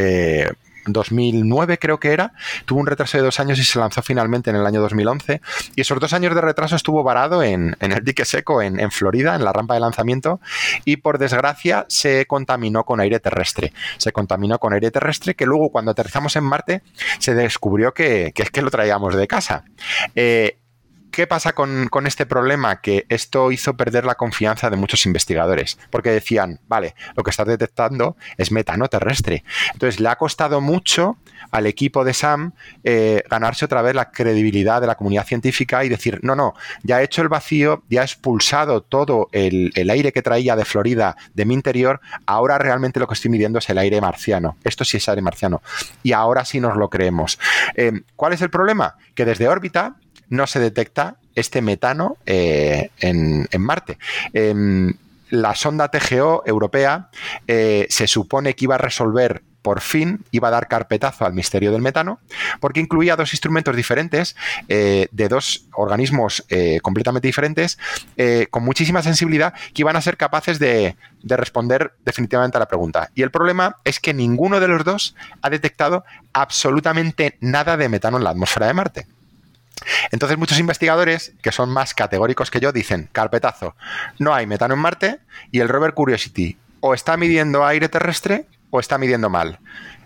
2009 0.85 1.73
eh, 1.73 1.77
creo 1.77 1.99
que 1.99 2.11
era, 2.11 2.33
tuvo 2.65 2.79
un 2.79 2.87
retraso 2.87 3.17
de 3.17 3.23
dos 3.23 3.39
años 3.39 3.59
y 3.59 3.63
se 3.63 3.79
lanzó 3.79 4.01
finalmente 4.01 4.49
en 4.49 4.55
el 4.55 4.65
año 4.65 4.81
2011 4.81 5.41
y 5.75 5.81
esos 5.81 5.99
dos 5.99 6.13
años 6.13 6.33
de 6.33 6.41
retraso 6.41 6.75
estuvo 6.75 7.03
varado 7.03 7.43
en, 7.43 7.75
el 7.79 8.03
dique 8.03 8.25
seco 8.25 8.61
en, 8.61 8.91
Florida, 8.91 9.35
en 9.35 9.43
la 9.43 9.53
rampa 9.53 9.73
de 9.73 9.79
lanzamiento 9.79 10.39
y 10.85 10.97
por 10.97 11.17
desgracia 11.17 11.85
se 11.89 12.25
contaminó 12.25 12.83
con 12.83 12.99
aire 12.99 13.19
terrestre, 13.19 13.73
se 13.97 14.11
contaminó 14.11 14.59
con 14.59 14.73
aire 14.73 14.91
terrestre 14.91 15.35
que 15.35 15.45
luego 15.45 15.69
cuando 15.69 15.91
aterrizamos 15.91 16.35
en 16.35 16.43
Marte 16.43 16.81
se 17.19 17.35
descubrió 17.35 17.93
que, 17.93 18.33
es 18.35 18.51
que 18.51 18.61
lo 18.61 18.71
traíamos 18.71 19.15
de 19.15 19.27
casa. 19.27 19.63
Eh, 20.15 20.57
¿Qué 21.11 21.25
pasa 21.25 21.53
con, 21.53 21.89
este 22.05 22.25
problema? 22.25 22.81
Que 22.81 23.05
esto 23.09 23.51
hizo 23.51 23.75
perder 23.75 24.05
la 24.05 24.15
confianza 24.15 24.69
de 24.69 24.77
muchos 24.77 25.05
investigadores, 25.05 25.79
porque 25.89 26.11
decían, 26.11 26.59
vale, 26.67 26.95
lo 27.15 27.23
que 27.23 27.31
estás 27.31 27.47
detectando 27.47 28.17
es 28.37 28.51
metano 28.51 28.87
terrestre. 28.87 29.43
Entonces 29.73 29.99
le 29.99 30.09
ha 30.09 30.15
costado 30.15 30.61
mucho 30.61 31.17
al 31.51 31.65
equipo 31.65 32.03
de 32.03 32.13
SAM 32.13 32.53
eh, 32.83 33.23
ganarse 33.29 33.65
otra 33.65 33.81
vez 33.81 33.95
la 33.95 34.11
credibilidad 34.11 34.81
de 34.81 34.87
la 34.87 34.95
comunidad 34.95 35.25
científica 35.25 35.83
y 35.83 35.89
decir, 35.89 36.19
no, 36.23 36.35
no, 36.35 36.53
ya 36.83 37.01
he 37.01 37.05
hecho 37.05 37.21
el 37.21 37.29
vacío, 37.29 37.83
ya 37.89 38.01
he 38.01 38.05
expulsado 38.05 38.81
todo 38.81 39.29
el, 39.31 39.71
aire 39.89 40.11
que 40.11 40.21
traía 40.21 40.55
de 40.55 40.65
Florida 40.65 41.15
de 41.33 41.45
mi 41.45 41.53
interior, 41.53 42.01
ahora 42.25 42.57
realmente 42.57 42.99
lo 42.99 43.07
que 43.07 43.13
estoy 43.13 43.31
midiendo 43.31 43.59
es 43.59 43.69
el 43.69 43.77
aire 43.77 44.01
marciano. 44.01 44.57
Esto 44.63 44.83
sí 44.83 44.97
es 44.97 45.09
aire 45.09 45.21
marciano. 45.21 45.61
Y 46.03 46.11
ahora 46.11 46.45
sí 46.45 46.59
nos 46.59 46.75
lo 46.77 46.89
creemos. 46.89 47.39
Eh, 47.75 47.91
¿Cuál 48.15 48.33
es 48.33 48.41
el 48.41 48.49
problema? 48.49 48.95
Que 49.15 49.25
desde 49.25 49.47
órbita 49.47 49.95
no 50.29 50.47
se 50.47 50.59
detecta 50.59 51.17
este 51.37 51.61
metano 51.61 52.17
eh, 52.25 52.89
en, 52.99 53.47
Marte. 53.59 53.97
Em, 54.33 54.93
la 55.29 55.55
sonda 55.55 55.89
TGO 55.89 56.43
europea 56.45 57.09
eh, 57.47 57.85
se 57.89 58.07
supone 58.07 58.55
que 58.55 58.65
iba 58.65 58.75
a 58.75 58.79
resolver 58.79 59.43
por 59.61 59.81
fin 59.81 60.23
iba 60.31 60.47
a 60.47 60.51
dar 60.51 60.69
carpetazo 60.69 61.25
al 61.25 61.33
misterio 61.33 61.73
del 61.73 61.81
metano, 61.81 62.21
porque 62.61 62.79
incluía 62.79 63.17
dos 63.17 63.33
instrumentos 63.33 63.75
diferentes 63.75 64.37
eh, 64.69 65.09
de 65.11 65.27
dos 65.27 65.65
organismos 65.73 66.45
completamente 66.81 67.27
diferentes, 67.27 67.77
con 68.49 68.63
muchísima 68.63 69.03
sensibilidad, 69.03 69.53
que 69.73 69.81
iban 69.81 69.97
a 69.97 70.01
ser 70.01 70.15
capaces 70.15 70.57
de, 70.59 70.95
de, 71.21 71.37
responder 71.37 71.91
definitivamente 72.05 72.57
a 72.57 72.61
la 72.61 72.69
pregunta. 72.69 73.09
Y 73.13 73.23
el 73.23 73.31
problema 73.31 73.75
es 73.83 73.99
que 73.99 74.13
ninguno 74.13 74.61
de 74.61 74.69
los 74.69 74.85
dos 74.85 75.15
ha 75.41 75.49
detectado 75.49 76.05
absolutamente 76.31 77.35
nada 77.41 77.75
de 77.75 77.89
metano 77.89 78.15
en 78.17 78.23
la 78.23 78.29
atmósfera 78.29 78.67
de 78.67 78.73
Marte. 78.73 79.07
Entonces 80.11 80.37
muchos 80.37 80.59
investigadores, 80.59 81.33
que 81.41 81.51
son 81.51 81.69
más 81.69 81.93
categóricos 81.93 82.51
que 82.51 82.59
yo, 82.59 82.71
dicen, 82.71 83.09
carpetazo, 83.11 83.75
no 84.19 84.33
hay 84.33 84.47
metano 84.47 84.73
en 84.73 84.79
Marte 84.79 85.19
y 85.51 85.59
el 85.59 85.69
rover 85.69 85.93
Curiosity 85.93 86.57
o 86.79 86.93
está 86.93 87.17
midiendo 87.17 87.65
aire 87.65 87.89
terrestre 87.89 88.45
o 88.69 88.79
está 88.79 88.97
midiendo 88.97 89.29
mal. 89.29 89.59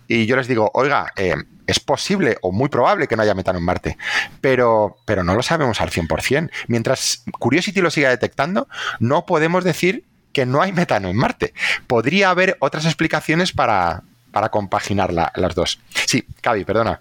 Y 0.07 0.25
yo 0.25 0.35
les 0.35 0.47
digo, 0.47 0.71
oiga, 0.73 1.13
eh, 1.15 1.35
es 1.67 1.79
posible 1.79 2.37
o 2.41 2.51
muy 2.51 2.69
probable 2.69 3.07
que 3.07 3.15
no 3.15 3.23
haya 3.23 3.33
metano 3.33 3.59
en 3.59 3.65
Marte, 3.65 3.97
pero, 4.41 4.97
pero 5.05 5.23
no 5.23 5.35
lo 5.35 5.41
sabemos 5.41 5.79
al 5.79 5.89
100%. 5.89 6.49
Mientras 6.67 7.23
Curiosity 7.39 7.81
lo 7.81 7.91
siga 7.91 8.09
detectando, 8.09 8.67
no 8.99 9.25
podemos 9.25 9.63
decir 9.63 10.05
que 10.33 10.45
no 10.45 10.61
hay 10.61 10.73
metano 10.73 11.07
en 11.09 11.17
Marte. 11.17 11.53
Podría 11.87 12.29
haber 12.29 12.57
otras 12.59 12.85
explicaciones 12.85 13.53
para, 13.53 14.03
para 14.31 14.49
compaginar 14.49 15.13
las 15.13 15.55
dos. 15.55 15.79
Sí, 16.07 16.25
Cavi, 16.41 16.65
perdona. 16.65 16.99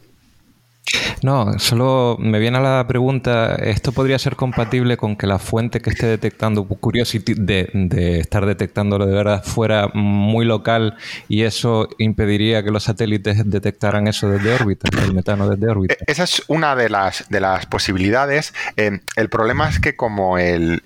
No, 1.23 1.59
solo 1.59 2.17
me 2.19 2.39
viene 2.39 2.59
a 2.59 2.61
la 2.61 2.87
pregunta, 2.87 3.55
¿esto 3.57 3.93
podría 3.93 4.19
ser 4.19 4.37
compatible 4.37 4.97
con 4.97 5.17
que 5.17 5.27
la 5.27 5.39
fuente 5.39 5.81
que 5.81 5.91
esté 5.91 6.07
detectando 6.07 6.67
Curiosity 6.67 7.35
de, 7.35 8.19
estar 8.21 8.47
detectándolo 8.47 9.07
de 9.07 9.15
verdad 9.15 9.45
fuera 9.45 9.89
muy 9.93 10.45
local 10.45 10.97
y 11.29 11.43
eso 11.43 11.89
impediría 11.99 12.63
que 12.63 12.71
los 12.71 12.85
satélites 12.85 13.43
detectaran 13.45 14.07
eso 14.09 14.31
desde 14.31 14.55
órbita, 14.55 14.89
el 15.03 15.13
metano 15.13 15.49
desde 15.49 15.69
órbita? 15.69 15.95
E, 15.95 15.99
esa 16.07 16.25
es 16.25 16.43
una 16.49 16.75
de 16.75 16.89
las, 16.89 17.27
de 17.29 17.41
las 17.41 17.67
posibilidades. 17.67 18.55
Eh, 18.77 19.01
el 19.17 19.29
problema 19.29 19.69
es 19.69 19.79
que 19.79 19.97
como 19.97 20.39
el 20.39 20.81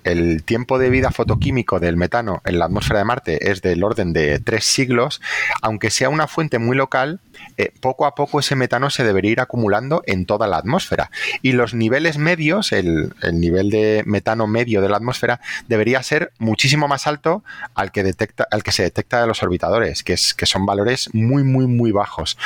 tiempo 0.45 0.79
de 0.79 0.89
vida 0.89 1.11
fotoquímico 1.11 1.79
del 1.79 1.97
metano 1.97 2.41
en 2.45 2.59
la 2.59 2.65
atmósfera 2.65 2.99
de 2.99 3.05
Marte 3.05 3.51
es 3.51 3.61
del 3.61 3.83
orden 3.83 4.13
de 4.13 4.39
tres 4.39 4.65
siglos, 4.65 5.21
aunque 5.61 5.89
sea 5.89 6.09
una 6.09 6.27
fuente 6.27 6.59
muy 6.59 6.75
local, 6.75 7.19
eh, 7.57 7.71
poco 7.79 8.05
a 8.05 8.15
poco 8.15 8.39
ese 8.39 8.55
metano 8.55 8.89
se 8.89 9.03
debería 9.03 9.31
ir 9.31 9.39
acumulando 9.41 10.03
en 10.05 10.25
toda 10.25 10.47
la 10.47 10.57
atmósfera. 10.57 11.11
Y 11.41 11.53
los 11.53 11.73
niveles 11.73 12.17
medios, 12.17 12.71
el, 12.71 13.13
nivel 13.33 13.69
de 13.69 14.03
metano 14.05 14.47
medio 14.47 14.81
de 14.81 14.89
la 14.89 14.97
atmósfera, 14.97 15.39
debería 15.67 16.01
ser 16.03 16.31
muchísimo 16.37 16.87
más 16.87 17.07
alto 17.07 17.43
al 17.73 17.91
que, 17.91 18.03
detecta, 18.03 18.47
al 18.51 18.63
que 18.63 18.71
se 18.71 18.83
detecta 18.83 19.21
de 19.21 19.27
los 19.27 19.43
orbitadores, 19.43 20.03
que, 20.03 20.13
es, 20.13 20.33
que 20.33 20.45
son 20.45 20.65
valores 20.65 21.09
muy, 21.13 21.43
muy, 21.43 21.67
muy 21.67 21.91
bajos. 21.91 22.37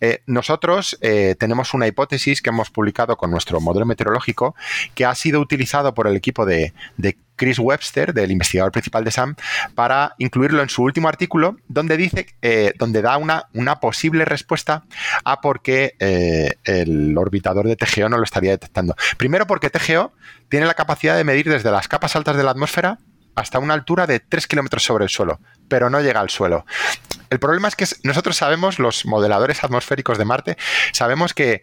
Eh, 0.00 0.22
nosotros 0.26 0.98
eh, 1.00 1.34
tenemos 1.38 1.74
una 1.74 1.86
hipótesis 1.86 2.42
que 2.42 2.50
hemos 2.50 2.70
publicado 2.70 3.16
con 3.16 3.30
nuestro 3.30 3.60
modelo 3.60 3.86
meteorológico 3.86 4.54
que 4.94 5.04
ha 5.04 5.14
sido 5.14 5.40
utilizado 5.40 5.94
por 5.94 6.06
el 6.06 6.16
equipo 6.16 6.46
de, 6.46 6.72
de 6.96 7.16
Chris 7.38 7.58
Webster, 7.58 8.12
del 8.12 8.30
investigador 8.30 8.70
principal 8.70 9.04
de 9.04 9.10
SAM, 9.10 9.36
para 9.74 10.14
incluirlo 10.18 10.62
en 10.62 10.68
su 10.68 10.82
último 10.82 11.08
artículo, 11.08 11.56
donde 11.68 11.96
dice, 11.96 12.26
eh, 12.42 12.74
donde 12.78 13.00
da 13.00 13.16
una, 13.16 13.46
posible 13.80 14.24
respuesta 14.26 14.84
a 15.24 15.40
por 15.40 15.62
qué 15.62 15.94
eh, 16.00 16.56
el 16.64 17.16
orbitador 17.16 17.66
de 17.66 17.76
TGO 17.76 18.08
no 18.08 18.18
lo 18.18 18.24
estaría 18.24 18.50
detectando. 18.50 18.94
Primero 19.16 19.46
porque 19.46 19.70
TGO 19.70 20.12
tiene 20.48 20.66
la 20.66 20.74
capacidad 20.74 21.16
de 21.16 21.24
medir 21.24 21.48
desde 21.48 21.70
las 21.70 21.88
capas 21.88 22.16
altas 22.16 22.36
de 22.36 22.42
la 22.42 22.50
atmósfera 22.50 22.98
hasta 23.36 23.60
una 23.60 23.74
altura 23.74 24.06
de 24.06 24.20
3 24.20 24.46
kilómetros 24.46 24.82
sobre 24.82 25.04
el 25.04 25.10
suelo, 25.10 25.40
pero 25.68 25.90
no 25.90 26.00
llega 26.00 26.20
al 26.20 26.28
suelo. 26.28 26.66
El 27.30 27.38
problema 27.38 27.68
es 27.68 27.76
que 27.76 27.86
nosotros 28.02 28.36
sabemos, 28.36 28.78
los 28.78 29.06
modeladores 29.06 29.62
atmosféricos 29.62 30.18
de 30.18 30.24
Marte, 30.24 30.56
sabemos 30.92 31.34
que, 31.34 31.62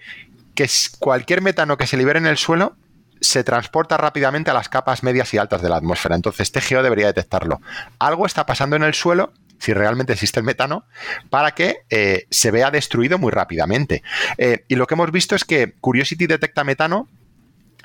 que 0.54 0.70
cualquier 1.00 1.42
metano 1.42 1.78
que 1.78 1.88
se 1.88 1.98
libere 1.98 2.20
en 2.20 2.28
el 2.28 2.38
suelo 2.38 2.78
se 3.26 3.44
transporta 3.44 3.98
rápidamente 3.98 4.52
a 4.52 4.54
las 4.54 4.70
capas 4.70 5.04
medias 5.04 5.34
y 5.34 5.38
altas 5.38 5.62
de 5.62 5.70
la 5.70 5.78
atmósfera. 5.78 6.16
Entonces, 6.16 6.52
TGO 6.52 6.84
debería 6.84 7.08
detectarlo. 7.08 7.62
Algo 8.00 8.26
está 8.26 8.46
pasando 8.46 8.76
en 8.76 8.84
el 8.84 8.94
suelo, 8.94 9.34
si 9.60 9.74
realmente 9.74 10.14
existe 10.14 10.40
el 10.40 10.46
metano, 10.46 10.86
para 11.30 11.52
que 11.52 11.86
eh, 11.90 12.28
se 12.30 12.52
vea 12.52 12.72
destruido 12.72 13.18
muy 13.18 13.32
rápidamente. 13.32 14.04
Eh, 14.38 14.66
y 14.68 14.76
lo 14.76 14.88
que 14.88 14.94
hemos 14.94 15.12
visto 15.12 15.36
es 15.36 15.44
que 15.44 15.74
Curiosity 15.80 16.28
detecta 16.28 16.64
metano 16.64 17.10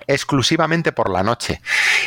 exclusivamente 0.07 0.93
por 0.93 1.11
la 1.11 1.23
noche. 1.23 1.61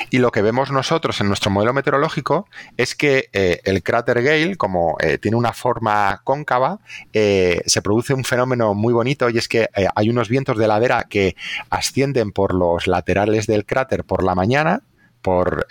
Y 0.09 0.19
lo 0.19 0.31
que 0.31 0.41
vemos 0.41 0.71
nosotros 0.71 1.19
en 1.21 1.27
nuestro 1.27 1.51
modelo 1.51 1.73
meteorológico 1.73 2.47
es 2.77 2.95
que 2.95 3.29
eh, 3.33 3.61
el 3.63 3.83
cráter 3.83 4.21
Gale, 4.21 4.55
como 4.55 4.97
eh, 4.99 5.17
tiene 5.17 5.37
una 5.37 5.53
forma 5.53 6.21
cóncava, 6.23 6.79
eh, 7.13 7.61
se 7.65 7.81
produce 7.81 8.13
un 8.13 8.23
fenómeno 8.23 8.73
muy 8.73 8.93
bonito 8.93 9.29
y 9.29 9.37
es 9.37 9.47
que 9.47 9.67
hay 9.95 10.09
unos 10.09 10.29
vientos 10.29 10.57
de 10.57 10.67
ladera 10.67 11.07
que 11.09 11.35
ascienden 11.69 12.31
por 12.31 12.53
los 12.53 12.87
laterales 12.87 13.47
del 13.47 13.65
cráter 13.65 14.03
por 14.03 14.23
la 14.23 14.35
mañana, 14.35 14.81
por 15.21 15.67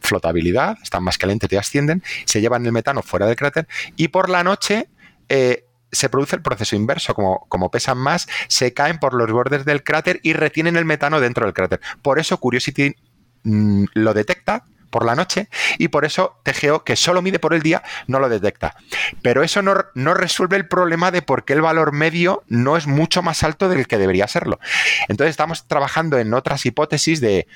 flotabilidad, 0.00 0.76
están 0.82 1.04
más 1.04 1.16
calientes 1.16 1.50
y 1.52 1.56
ascienden, 1.56 2.02
se 2.24 2.40
llevan 2.40 2.66
el 2.66 2.72
metano 2.72 3.02
fuera 3.02 3.26
del 3.26 3.36
cráter 3.36 3.68
y 3.96 4.08
por 4.08 4.28
la 4.28 4.42
noche 4.42 4.88
se 5.92 6.08
produce 6.08 6.36
el 6.36 6.42
proceso 6.42 6.74
inverso, 6.74 7.14
como, 7.14 7.46
como 7.48 7.70
pesan 7.70 7.98
más, 7.98 8.26
se 8.48 8.72
caen 8.72 8.98
por 8.98 9.14
los 9.14 9.30
bordes 9.30 9.64
del 9.64 9.84
cráter 9.84 10.20
y 10.22 10.32
retienen 10.32 10.76
el 10.76 10.84
metano 10.84 11.20
dentro 11.20 11.44
del 11.44 11.54
cráter. 11.54 11.80
Por 12.00 12.18
eso 12.18 12.38
Curiosity 12.38 12.96
mm, 13.44 13.84
lo 13.94 14.14
detecta 14.14 14.64
por 14.92 15.06
la 15.06 15.14
noche 15.14 15.48
y 15.78 15.88
por 15.88 16.04
eso 16.04 16.38
TGO, 16.44 16.84
que 16.84 16.96
solo 16.96 17.22
mide 17.22 17.38
por 17.38 17.54
el 17.54 17.62
día, 17.62 17.82
no 18.06 18.20
lo 18.20 18.28
detecta. 18.28 18.76
Pero 19.22 19.42
eso 19.42 19.62
no, 19.62 19.74
no, 19.94 20.14
resuelve 20.14 20.56
el 20.56 20.68
problema 20.68 21.10
de 21.10 21.22
por 21.22 21.44
qué 21.44 21.54
el 21.54 21.62
valor 21.62 21.92
medio 21.92 22.44
no 22.46 22.76
es 22.76 22.86
mucho 22.86 23.22
más 23.22 23.42
alto 23.42 23.68
del 23.68 23.86
que 23.86 23.98
debería 23.98 24.28
serlo. 24.28 24.60
Entonces 25.08 25.30
estamos 25.30 25.66
trabajando 25.66 26.18
en 26.18 26.34
otras 26.34 26.66
hipótesis 26.66 27.22
de, 27.22 27.48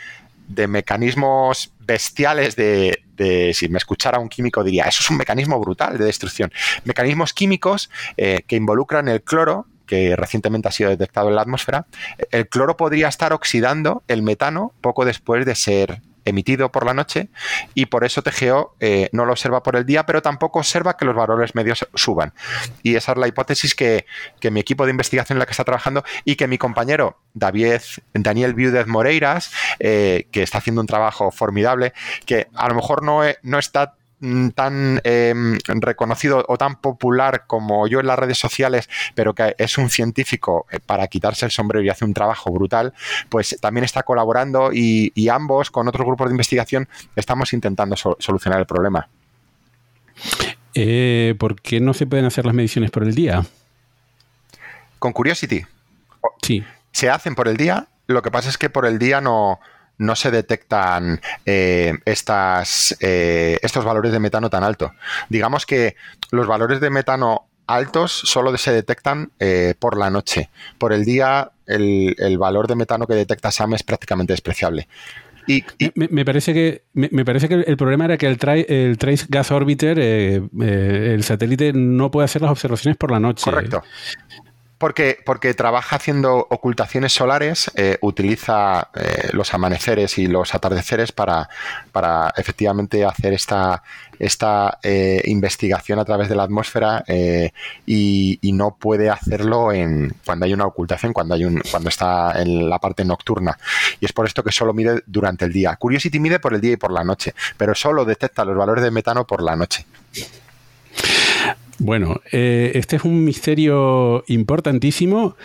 de 0.48 0.66
mecanismos 0.68 1.72
bestiales 1.80 2.56
de, 2.56 3.02
de, 3.16 3.52
si 3.54 3.68
me 3.68 3.78
escuchara 3.78 4.18
un 4.18 4.28
químico 4.28 4.62
diría, 4.64 4.84
eso 4.84 5.02
es 5.02 5.10
un 5.10 5.16
mecanismo 5.16 5.58
brutal 5.60 5.98
de 5.98 6.04
destrucción. 6.04 6.52
Mecanismos 6.84 7.32
químicos 7.32 7.90
eh, 8.16 8.42
que 8.46 8.56
involucran 8.56 9.08
el 9.08 9.22
cloro, 9.22 9.66
que 9.86 10.16
recientemente 10.16 10.68
ha 10.68 10.72
sido 10.72 10.90
detectado 10.90 11.28
en 11.28 11.36
la 11.36 11.42
atmósfera, 11.42 11.86
el 12.30 12.48
cloro 12.48 12.76
podría 12.76 13.08
estar 13.08 13.32
oxidando 13.32 14.02
el 14.08 14.22
metano 14.22 14.72
poco 14.80 15.04
después 15.04 15.46
de 15.46 15.54
ser 15.54 16.02
emitido 16.26 16.70
por 16.70 16.84
la 16.84 16.92
noche 16.92 17.28
y 17.74 17.86
por 17.86 18.04
eso 18.04 18.22
TGO 18.22 18.74
eh, 18.80 19.08
no 19.12 19.24
lo 19.24 19.32
observa 19.32 19.62
por 19.62 19.76
el 19.76 19.86
día, 19.86 20.04
pero 20.04 20.20
tampoco 20.20 20.58
observa 20.58 20.96
que 20.96 21.06
los 21.06 21.14
valores 21.14 21.54
medios 21.54 21.86
suban. 21.94 22.34
Y 22.82 22.96
esa 22.96 23.12
es 23.12 23.18
la 23.18 23.28
hipótesis 23.28 23.74
que, 23.74 24.04
mi 24.50 24.60
equipo 24.60 24.84
de 24.84 24.90
investigación 24.90 25.36
en 25.36 25.40
la 25.40 25.46
que 25.46 25.52
está 25.52 25.64
trabajando 25.64 26.04
y 26.24 26.36
que 26.36 26.46
mi 26.46 26.58
compañero 26.58 27.18
David, 27.34 27.80
Daniel 28.14 28.54
Viudez 28.54 28.86
Moreiras, 28.86 29.50
eh, 29.80 30.28
que 30.30 30.42
está 30.42 30.58
haciendo 30.58 30.80
un 30.80 30.86
trabajo 30.86 31.30
formidable, 31.30 31.92
que 32.26 32.48
a 32.54 32.68
lo 32.68 32.74
mejor 32.74 33.02
no, 33.02 33.22
no 33.42 33.58
está 33.58 33.94
tan 34.54 35.00
em, 35.04 35.58
reconocido 35.66 36.44
o 36.48 36.56
tan 36.56 36.80
popular 36.80 37.44
como 37.46 37.86
yo 37.86 38.00
en 38.00 38.06
las 38.06 38.18
redes 38.18 38.38
sociales, 38.38 38.88
pero 39.14 39.34
que 39.34 39.54
es 39.58 39.76
un 39.78 39.90
científico 39.90 40.66
eh, 40.70 40.78
para 40.84 41.06
quitarse 41.08 41.44
el 41.44 41.50
sombrero 41.50 41.84
y 41.84 41.90
hace 41.90 42.04
un 42.04 42.14
trabajo 42.14 42.50
brutal, 42.50 42.94
pues 43.28 43.58
también 43.60 43.84
está 43.84 44.02
colaborando 44.02 44.70
y, 44.72 45.12
ambos 45.28 45.72
con 45.72 45.88
otros 45.88 46.06
grupos 46.06 46.28
de 46.28 46.34
investigación 46.34 46.88
estamos 47.16 47.52
intentando 47.52 47.96
solucionar 47.96 48.60
el 48.60 48.66
problema. 48.66 49.08
Eh, 50.72 51.34
¿Por 51.38 51.60
qué 51.60 51.80
no 51.80 51.92
se 51.94 52.06
pueden 52.06 52.24
hacer 52.26 52.46
las 52.46 52.54
mediciones 52.54 52.92
por 52.92 53.02
el 53.02 53.14
día? 53.14 53.44
Con 55.00 55.12
Curiosity. 55.12 55.64
Sí. 56.42 56.64
Se 56.92 57.10
hacen 57.10 57.34
por 57.34 57.48
el 57.48 57.56
día, 57.56 57.88
lo 58.06 58.22
que 58.22 58.30
pasa 58.30 58.48
es 58.48 58.56
que 58.56 58.70
por 58.70 58.86
el 58.86 58.98
día 58.98 59.20
no, 59.20 59.58
no 59.98 60.16
se 60.16 60.30
detectan 60.30 61.20
eh, 61.44 61.94
estas, 62.04 62.96
eh, 63.00 63.58
estos 63.62 63.84
valores 63.84 64.12
de 64.12 64.20
metano 64.20 64.50
tan 64.50 64.64
alto. 64.64 64.92
Digamos 65.28 65.66
que 65.66 65.96
los 66.30 66.46
valores 66.46 66.80
de 66.80 66.90
metano 66.90 67.46
altos 67.66 68.12
solo 68.12 68.56
se 68.56 68.72
detectan 68.72 69.32
eh, 69.40 69.74
por 69.78 69.98
la 69.98 70.10
noche. 70.10 70.50
Por 70.78 70.92
el 70.92 71.04
día, 71.04 71.50
el, 71.66 72.38
valor 72.38 72.68
de 72.68 72.76
metano 72.76 73.06
que 73.06 73.14
detecta 73.14 73.50
SAM 73.50 73.74
es 73.74 73.82
prácticamente 73.82 74.32
despreciable. 74.32 74.88
Y, 75.48 75.64
Me, 75.94 76.24
parece 76.24 76.52
que, 76.52 76.82
me, 76.92 77.24
parece 77.24 77.48
que 77.48 77.54
el 77.54 77.76
problema 77.76 78.06
era 78.06 78.18
que 78.18 78.26
el, 78.26 78.36
el 78.68 78.98
Trace 78.98 79.26
Gas 79.28 79.52
Orbiter, 79.52 79.96
el 79.98 81.22
satélite, 81.22 81.72
no 81.72 82.10
puede 82.10 82.24
hacer 82.24 82.42
las 82.42 82.50
observaciones 82.50 82.96
por 82.96 83.12
la 83.12 83.20
noche. 83.20 83.44
Correcto. 83.44 83.84
Porque, 84.78 85.18
porque 85.24 85.54
trabaja 85.54 85.96
haciendo 85.96 86.46
ocultaciones 86.50 87.12
solares, 87.12 87.70
eh, 87.76 87.96
utiliza 88.02 88.90
eh, 88.94 89.30
los 89.32 89.54
amaneceres 89.54 90.18
y 90.18 90.26
los 90.26 90.54
atardeceres 90.54 91.12
para, 91.12 91.48
para 91.92 92.34
efectivamente 92.36 93.02
hacer 93.04 93.32
esta, 93.32 93.82
esta 94.18 94.78
eh, 94.82 95.22
investigación 95.24 95.98
a 95.98 96.04
través 96.04 96.28
de 96.28 96.36
la 96.36 96.42
atmósfera 96.42 97.04
y, 97.86 98.38
y, 98.42 98.52
no 98.52 98.76
puede 98.76 99.08
hacerlo 99.08 99.72
en 99.72 100.14
cuando 100.24 100.44
hay 100.44 100.52
una 100.52 100.66
ocultación, 100.66 101.14
cuando 101.14 101.34
hay 101.34 101.44
un, 101.44 101.62
cuando 101.70 101.88
está 101.88 102.40
en 102.40 102.68
la 102.68 102.78
parte 102.78 103.04
nocturna. 103.04 103.58
Y 104.00 104.04
es 104.04 104.12
por 104.12 104.26
esto 104.26 104.42
que 104.42 104.52
solo 104.52 104.74
mide 104.74 105.02
durante 105.06 105.46
el 105.46 105.52
día. 105.52 105.76
Curiosity 105.76 106.20
mide 106.20 106.38
por 106.38 106.52
el 106.52 106.60
día 106.60 106.72
y 106.72 106.76
por 106.76 106.92
la 106.92 107.02
noche, 107.02 107.34
pero 107.56 107.74
solo 107.74 108.04
detecta 108.04 108.44
los 108.44 108.56
valores 108.56 108.84
de 108.84 108.90
metano 108.90 109.26
por 109.26 109.42
la 109.42 109.56
noche. 109.56 109.86
Bueno, 111.78 112.22
eh, 112.32 112.72
este 112.74 112.96
es 112.96 113.04
un 113.04 113.22
misterio 113.22 114.24
importantísimo 114.28 115.36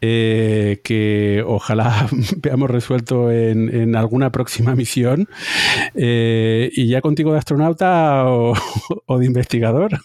eh, 0.00 0.80
que 0.84 1.42
ojalá 1.44 2.08
veamos 2.36 2.70
resuelto 2.70 3.32
en, 3.32 3.96
alguna 3.96 4.30
próxima 4.30 4.74
misión. 4.76 5.28
Eh, 5.96 6.70
y 6.72 6.86
ya 6.86 7.00
contigo 7.00 7.32
de 7.32 7.38
astronauta 7.38 8.26
o, 8.26 8.54
de 9.18 9.26
investigador 9.26 9.98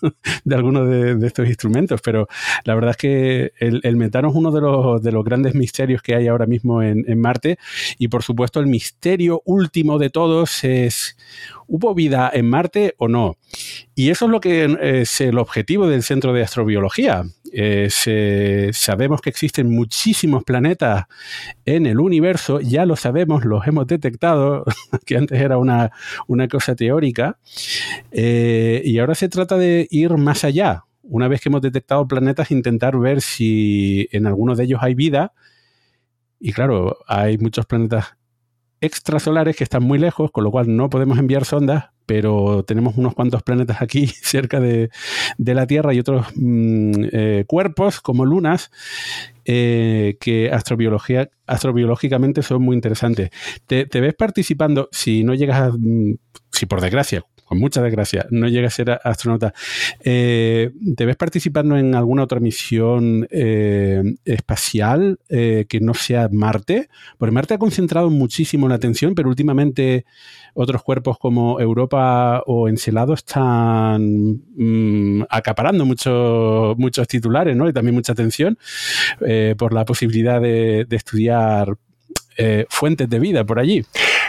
de 0.44 0.56
alguno 0.56 0.84
de, 0.84 1.28
estos 1.28 1.48
instrumentos. 1.48 2.02
Pero 2.02 2.28
la 2.64 2.74
verdad 2.74 2.92
es 2.92 2.98
que 2.98 3.52
el, 3.60 3.98
metano 3.98 4.30
es 4.30 4.36
uno 4.36 4.52
de 4.52 4.62
los, 4.62 5.04
de 5.04 5.12
los, 5.12 5.24
grandes 5.24 5.54
misterios 5.54 6.02
que 6.02 6.16
hay 6.16 6.28
ahora 6.28 6.48
mismo 6.48 6.82
en 6.82 7.20
Marte. 7.20 7.60
Y 8.00 8.08
por 8.08 8.24
supuesto, 8.24 8.60
el 8.60 8.68
misterio 8.68 9.44
último 9.46 10.00
de 10.00 10.10
todos 10.10 10.64
es 10.64 11.16
¿Hubo 11.68 11.94
vida 11.94 12.32
en 12.34 12.50
Marte 12.50 12.96
o 12.98 13.10
no? 13.10 13.36
Y 13.96 14.10
eso 14.10 14.26
es 14.26 14.32
lo 14.32 14.40
que 14.40 15.02
es 15.02 15.22
el 15.22 15.38
objetivo 15.38 15.88
del 15.88 16.04
Centro 16.04 16.34
de 16.34 16.44
Astrobiología. 16.44 17.24
sabemos 18.72 19.22
que 19.22 19.30
existen 19.30 19.70
muchísimos 19.70 20.44
planetas 20.44 21.06
en 21.66 21.86
el 21.86 22.00
universo, 22.00 22.60
ya 22.60 22.86
lo 22.86 22.96
sabemos, 22.96 23.46
los 23.46 23.66
hemos 23.68 23.88
detectado, 23.88 24.66
que 25.06 25.18
antes 25.18 25.40
era 25.42 25.58
una, 25.58 25.92
cosa 26.50 26.76
teórica, 26.76 27.40
eh, 28.12 28.82
y 28.84 29.00
ahora 29.00 29.16
se 29.16 29.30
trata 29.30 29.58
de 29.58 29.88
ir 29.90 30.12
más 30.18 30.44
allá. 30.44 30.84
Una 31.04 31.28
vez 31.28 31.42
que 31.42 31.50
hemos 31.50 31.62
detectado 31.62 32.08
planetas, 32.08 32.52
intentar 32.52 32.98
ver 32.98 33.22
si 33.22 34.10
en 34.12 34.28
alguno 34.28 34.56
de 34.56 34.66
ellos 34.66 34.80
hay 34.82 34.94
vida. 34.94 35.34
Y 36.40 36.52
claro, 36.52 36.98
hay 37.08 37.38
muchos 37.38 37.66
planetas 37.66 38.18
extrasolares 38.82 39.56
que 39.56 39.64
están 39.64 39.84
muy 39.84 40.00
lejos, 40.00 40.32
con 40.32 40.44
lo 40.44 40.52
cual 40.52 40.76
no 40.76 40.90
podemos 40.90 41.18
enviar 41.18 41.46
sondas, 41.46 41.86
pero 42.08 42.64
tenemos 42.64 42.98
unos 42.98 43.14
cuantos 43.14 43.44
planetas 43.44 43.84
aquí 43.84 44.08
cerca 44.24 44.60
de, 44.60 44.90
la 45.38 45.68
Tierra 45.68 45.94
y 45.94 46.00
otros 46.00 46.26
mm, 46.36 47.04
eh, 47.12 47.44
cuerpos 47.46 48.02
como 48.02 48.26
lunas 48.26 48.72
eh, 49.46 50.18
que 50.20 50.50
astrobiología, 50.52 51.30
astrobiológicamente 51.46 52.42
son 52.42 52.64
muy 52.64 52.76
interesantes. 52.76 53.30
Te, 53.68 53.86
te, 53.86 54.02
ves 54.02 54.16
participando, 54.16 54.90
si 54.92 55.24
no 55.24 55.36
llegas 55.36 55.62
a, 55.62 55.72
mm, 55.78 56.16
si 56.52 56.66
por 56.66 56.82
desgracia, 56.82 57.24
con 57.48 57.60
mucha 57.60 57.82
desgracia, 57.82 58.28
no 58.30 58.50
llega 58.50 58.68
a 58.68 58.72
ser 58.72 59.00
astronauta, 59.04 59.54
eh, 60.04 60.72
¿te 60.98 61.06
ves 61.06 61.16
participando 61.16 61.78
en 61.78 61.96
alguna 61.96 62.24
otra 62.24 62.42
misión 62.42 63.26
eh, 63.32 64.04
espacial 64.26 65.20
eh, 65.30 65.66
que 65.70 65.80
no 65.80 65.94
sea 65.94 66.28
Marte? 66.30 66.90
Porque 67.18 67.32
Marte 67.32 67.54
ha 67.54 67.58
concentrado 67.58 68.10
muchísimo 68.10 68.68
la 68.68 68.76
atención, 68.76 69.16
pero 69.16 69.30
últimamente 69.30 70.06
otros 70.56 70.84
cuerpos 70.84 71.18
como 71.20 71.62
Europa 71.62 72.44
o 72.46 72.68
Encelado 72.68 73.14
están 73.14 74.42
mm, 74.56 75.24
acaparando 75.30 75.86
muchos 75.86 77.08
titulares 77.08 77.56
¿no? 77.56 77.70
y 77.70 77.74
también 77.74 77.96
mucha 77.96 78.12
atención 78.12 78.58
por 79.58 79.74
la 79.74 79.86
posibilidad 79.86 80.42
de 80.42 80.86
estudiar 80.90 81.78
fuentes 82.70 83.10
de 83.10 83.20
vida 83.20 83.46
por 83.46 83.60
allí. 83.60 83.86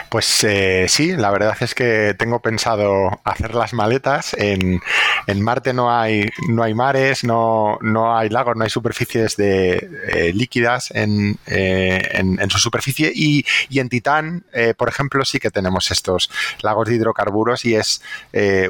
Pues 0.09 0.43
eh, 0.43 0.87
sí, 0.89 1.15
la 1.15 1.29
verdad 1.29 1.55
es 1.61 1.75
que 1.75 2.15
tengo 2.17 2.39
pensado 2.41 3.21
hacer 3.23 3.53
las 3.53 3.73
maletas. 3.73 4.33
En, 4.33 4.81
en 5.27 5.41
Marte 5.41 5.71
no 5.71 5.95
hay, 5.95 6.29
no 6.47 6.63
hay 6.63 6.73
mares, 6.73 7.23
no, 7.23 7.77
no 7.81 8.17
hay 8.17 8.29
lagos, 8.29 8.55
no 8.55 8.63
hay 8.63 8.71
superficies 8.71 9.37
de, 9.37 9.87
eh, 10.07 10.31
líquidas 10.33 10.89
en, 10.95 11.37
eh, 11.45 12.01
en, 12.11 12.41
en, 12.41 12.49
su 12.49 12.57
superficie. 12.57 13.11
Y, 13.13 13.45
y 13.69 13.79
en 13.79 13.89
Titán, 13.89 14.45
por 14.77 14.89
ejemplo, 14.89 15.23
sí 15.25 15.39
que 15.39 15.51
tenemos 15.51 15.91
estos 15.91 16.31
lagos 16.63 16.89
de 16.89 16.95
hidrocarburos 16.95 17.65
y 17.65 17.75
es 17.75 18.01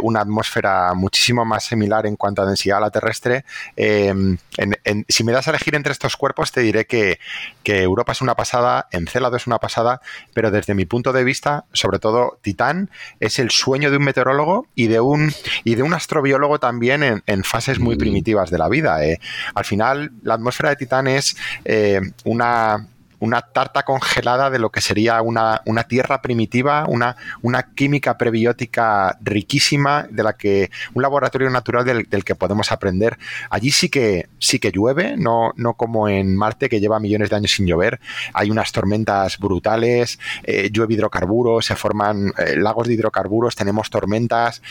una 0.02 0.22
atmósfera 0.22 0.94
muchísimo 0.94 1.46
más 1.46 1.64
similar 1.64 2.06
en 2.06 2.18
cuanto 2.18 2.42
a 2.42 2.46
densidad 2.46 2.80
a 2.80 2.82
la 2.82 2.92
terrestre. 2.92 3.46
si 3.78 5.24
me 5.24 5.32
das 5.32 5.48
a 5.48 5.52
elegir 5.52 5.76
entre 5.76 5.94
estos 5.94 6.18
cuerpos, 6.18 6.52
te 6.52 6.62
diré 6.62 6.86
que, 6.86 7.20
que 7.64 7.82
Europa 7.82 8.12
es 8.12 8.22
una 8.22 8.36
pasada, 8.36 8.88
Encélado 8.92 9.38
es 9.38 9.48
una 9.48 9.60
pasada, 9.60 10.02
pero 10.34 10.52
desde 10.52 10.74
mi 10.74 10.86
punto 10.86 11.14
de 11.14 11.24
vista, 11.24 11.29
vista, 11.30 11.66
sobre 11.74 12.00
todo 12.00 12.40
Titán, 12.42 12.90
es 13.20 13.40
el 13.40 13.52
sueño 13.52 13.92
de 13.92 13.98
un 13.98 14.04
meteorólogo 14.04 14.68
y 14.76 14.88
de 14.88 15.00
un, 15.00 15.32
y 15.64 15.76
de 15.76 15.84
un 15.84 15.94
astrobiólogo 15.94 16.60
también 16.60 17.24
en, 17.26 17.44
fases 17.44 17.80
muy 17.80 17.96
mm. 17.96 18.00
primitivas 18.00 18.50
de 18.50 18.58
la 18.58 18.68
vida. 18.68 19.06
Eh. 19.06 19.20
Al 19.54 19.66
final, 19.66 20.12
la 20.24 20.34
atmósfera 20.34 20.70
de 20.70 20.76
Titán 20.76 21.08
es 21.08 21.38
eh, 21.66 22.02
una 22.26 22.88
una 23.20 23.42
tarta 23.42 23.84
congelada 23.84 24.50
de 24.50 24.60
lo 24.60 24.72
que 24.72 24.82
sería 24.82 25.22
una, 25.22 25.62
tierra 25.88 26.22
primitiva, 26.22 26.86
una, 26.88 27.16
una, 27.42 27.74
química 27.74 28.18
prebiótica 28.18 29.18
riquísima, 29.22 30.08
de 30.10 30.24
la 30.24 30.34
que 30.34 30.72
un 30.94 31.02
laboratorio 31.02 31.50
natural 31.50 31.86
del, 31.86 32.24
que 32.24 32.36
podemos 32.36 32.72
aprender. 32.72 33.18
Allí 33.50 33.72
sí 33.72 33.90
que 33.90 34.30
sí 34.40 34.60
que 34.60 34.72
llueve, 34.72 35.16
no, 35.18 35.54
no 35.56 35.74
como 35.74 36.08
en 36.08 36.36
Marte, 36.36 36.70
que 36.70 36.80
lleva 36.80 37.00
millones 37.00 37.30
de 37.30 37.36
años 37.36 37.52
sin 37.52 37.66
llover. 37.66 38.00
Hay 38.34 38.52
unas 38.52 38.72
tormentas 38.72 39.38
brutales, 39.38 40.20
eh, 40.44 40.70
llueve 40.72 40.94
hidrocarburos, 40.94 41.66
se 41.66 41.76
forman 41.76 42.34
eh, 42.38 42.56
lagos 42.58 42.88
de 42.88 42.94
hidrocarburos, 42.94 43.56
tenemos 43.56 43.90
tormentas 43.90 44.62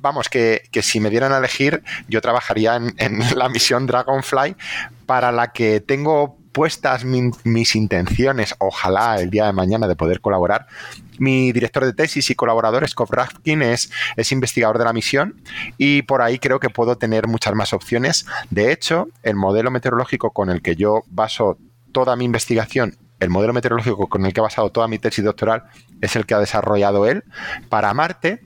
vamos, 0.00 0.28
que, 0.28 0.62
si 0.82 1.00
me 1.00 1.10
dieran 1.10 1.32
a 1.32 1.38
elegir, 1.38 1.82
yo 2.08 2.20
trabajaría 2.20 2.76
en, 2.76 3.18
la 3.36 3.48
misión 3.48 3.86
Dragonfly, 3.86 4.56
para 5.06 5.32
la 5.32 5.52
que 5.52 5.80
tengo 5.80 6.37
puestas 6.58 7.04
mis 7.04 7.76
intenciones, 7.76 8.56
ojalá 8.58 9.20
el 9.20 9.30
día 9.30 9.46
de 9.46 9.52
mañana 9.52 9.86
de 9.86 9.94
poder 9.94 10.20
colaborar, 10.20 10.66
mi 11.16 11.52
director 11.52 11.84
de 11.84 11.92
tesis 11.92 12.30
y 12.30 12.34
colaborador, 12.34 12.88
Scott 12.88 13.10
Rafkin, 13.12 13.62
es, 13.62 13.92
es 14.16 14.32
investigador 14.32 14.76
de 14.76 14.84
la 14.84 14.92
misión 14.92 15.40
y 15.76 16.02
por 16.02 16.20
ahí 16.20 16.40
creo 16.40 16.58
que 16.58 16.68
puedo 16.68 16.98
tener 16.98 17.28
muchas 17.28 17.54
más 17.54 17.72
opciones. 17.72 18.26
De 18.50 18.72
hecho, 18.72 19.06
el 19.22 19.36
modelo 19.36 19.70
meteorológico 19.70 20.32
con 20.32 20.50
el 20.50 20.60
que 20.60 20.74
yo 20.74 21.04
baso 21.06 21.58
toda 21.92 22.16
mi 22.16 22.24
investigación 22.24 22.96
el 23.20 23.30
modelo 23.30 23.52
meteorológico 23.52 24.08
con 24.08 24.26
el 24.26 24.32
que 24.32 24.40
he 24.40 24.42
basado 24.42 24.70
toda 24.70 24.86
mi 24.86 24.98
tesis 24.98 25.24
doctoral 25.24 25.64
es 26.00 26.14
el 26.14 26.24
que 26.24 26.34
ha 26.34 26.38
desarrollado 26.38 27.06
él 27.06 27.24
para 27.68 27.92
Marte 27.92 28.42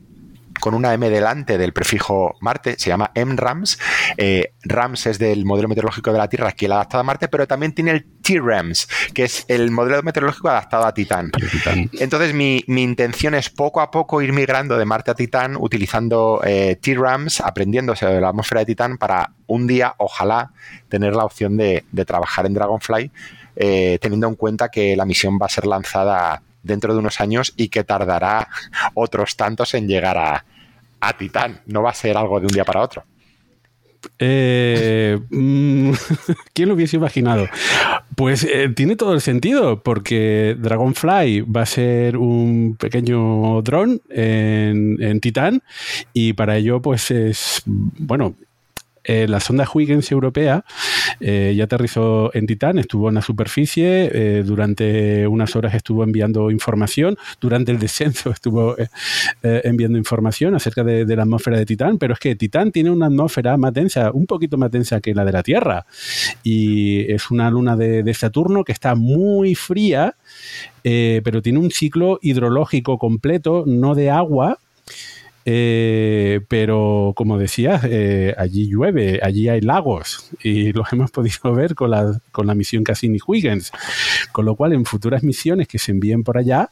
con 0.61 0.75
una 0.75 0.95
M 0.95 1.09
delante 1.11 1.59
del 1.59 1.73
prefijo 1.73 2.35
Marte, 2.41 2.77
se 2.79 2.91
llama 2.91 3.11
MRAMS. 3.15 3.79
Eh, 4.17 4.53
RAMS 4.65 5.07
es 5.07 5.19
del 5.19 5.45
modelo 5.45 5.69
meteorológico 5.69 6.13
de 6.13 6.19
la 6.19 6.29
Tierra 6.29 6.53
que 6.53 6.67
ha 6.67 6.75
adaptado 6.75 7.01
a 7.01 7.05
Marte, 7.05 7.29
pero 7.29 7.47
también 7.47 7.73
tiene 7.73 7.93
el 7.93 8.05
T-RAMS, 8.23 8.89
que 9.15 9.25
es 9.25 9.45
el 9.49 9.71
modelo 9.71 10.03
meteorológico 10.03 10.49
adaptado 10.49 10.87
a 10.87 10.95
Titán. 10.95 11.33
Entonces, 11.93 12.35
mi, 12.35 12.65
intención 12.67 13.35
es 13.35 13.51
poco 13.51 13.81
a 13.81 13.91
poco 13.91 14.23
ir 14.23 14.33
migrando 14.33 14.77
de 14.77 14.85
Marte 14.85 15.11
a 15.11 15.15
Titán 15.15 15.57
utilizando 15.59 16.41
eh, 16.45 16.79
T-RAMS, 16.81 17.41
aprendiéndose 17.41 18.07
de 18.07 18.21
la 18.21 18.29
atmósfera 18.29 18.61
de 18.61 18.67
Titán 18.67 18.99
para 18.99 19.33
un 19.47 19.67
día, 19.67 19.95
ojalá, 19.99 20.53
tener 20.89 21.15
la 21.15 21.25
opción 21.25 21.57
de, 21.57 21.85
trabajar 22.07 22.47
en 22.47 22.55
Dragonfly, 22.55 23.11
eh, 23.57 23.99
teniendo 24.01 24.29
en 24.29 24.35
cuenta 24.35 24.71
que 24.71 24.97
la 24.97 25.05
misión 25.05 25.39
va 25.41 25.47
a 25.47 25.51
ser 25.51 25.67
lanzada 25.67 26.43
dentro 26.63 26.93
de 26.93 27.01
unos 27.01 27.21
años 27.21 27.53
y 27.57 27.69
que 27.69 27.85
tardará 27.85 28.49
otros 28.95 29.37
tantos 29.37 29.75
en 29.75 29.89
llegar 29.89 30.19
a, 30.19 30.45
a 31.01 31.17
Titán. 31.17 31.61
No 31.67 31.83
va 31.83 31.91
a 31.91 31.95
ser 31.95 32.17
algo 32.17 32.41
de 32.41 32.47
un 32.47 32.53
día 32.53 32.65
para 32.65 32.81
otro. 32.81 33.05
Eh, 34.19 35.19
mm, 35.31 35.93
¿Quién 36.55 36.69
lo 36.69 36.75
hubiese 36.75 36.97
imaginado? 36.97 37.49
Pues 38.17 38.45
eh, 38.45 38.69
tiene 38.75 38.97
todo 38.97 39.15
el 39.15 39.21
sentido, 39.21 39.83
porque 39.83 40.57
Dragonfly 40.59 41.43
va 41.43 41.63
a 41.63 41.67
ser 41.67 42.17
un 42.17 42.77
pequeño 42.79 43.63
dron 43.63 44.01
en, 44.11 45.03
en 45.03 45.21
Titán 45.21 45.63
y 46.13 46.33
para 46.33 46.57
ello, 46.57 46.83
pues 46.83 47.11
es, 47.11 47.63
bueno, 47.67 48.35
eh, 49.05 49.27
la 49.29 49.41
sonda 49.41 49.67
Huygens 49.73 50.13
europea 50.13 50.65
eh, 51.19 51.55
ya 51.57 51.65
aterrizó 51.65 52.31
en 52.35 52.47
Titán, 52.47 52.79
estuvo 52.79 53.09
en 53.09 53.17
la 53.17 53.23
superficie, 53.23 54.11
eh, 54.13 54.43
durante 54.45 55.27
unas 55.27 55.57
horas 55.57 55.75
estuvo 55.75 56.05
enviando 56.05 56.51
información, 56.51 57.17
durante 57.41 57.73
el 57.73 57.79
descenso 57.79 58.31
estuvo 58.33 58.77
enviando 59.43 59.99
información 59.99 60.55
acerca 60.55 60.85
de, 60.85 61.05
la 61.17 61.23
atmósfera 61.23 61.59
de 61.59 61.67
Titán, 61.67 61.99
pero 61.99 62.15
es 62.15 62.21
que 62.21 62.37
Titán 62.37 62.73
tiene 62.73 62.91
una 62.91 63.07
atmósfera 63.07 63.57
más 63.57 63.73
densa, 63.73 64.11
un 64.13 64.27
poquito 64.27 64.57
más 64.57 64.71
densa 64.71 65.01
que 65.01 65.15
la 65.15 65.25
de 65.25 65.33
la 65.33 65.43
Tierra, 65.43 65.85
y 66.43 67.11
es 67.13 67.31
una 67.31 67.51
luna 67.51 67.77
de, 67.77 68.03
de 68.03 68.15
Saturno 68.15 68.65
que 68.65 68.73
está 68.73 68.95
muy 68.95 69.55
fría, 69.55 70.17
pero 70.83 71.43
tiene 71.43 71.59
un 71.59 71.71
ciclo 71.71 72.19
hidrológico 72.23 72.99
completo, 72.99 73.65
no 73.67 73.95
de 73.95 74.11
agua, 74.11 74.59
eh, 75.45 76.41
pero 76.49 77.13
como 77.17 77.39
decías, 77.39 77.83
eh, 77.85 78.35
allí 78.39 78.69
llueve, 78.69 79.21
allí 79.23 79.49
hay 79.49 79.61
lagos 79.61 80.31
y 80.43 80.73
los 80.73 80.87
hemos 80.93 81.11
podido 81.11 81.55
ver 81.55 81.75
con 81.75 81.91
la, 81.91 82.21
con 82.31 82.47
la 82.47 82.55
misión 82.55 82.85
Cassini-Huygens. 82.85 83.73
Con 84.33 84.45
lo 84.45 84.55
cual, 84.55 84.73
en 84.73 84.85
futuras 84.85 85.23
misiones 85.23 85.69
que 85.69 85.79
se 85.79 85.93
envíen 85.93 86.23
por 86.25 86.39
allá, 86.39 86.71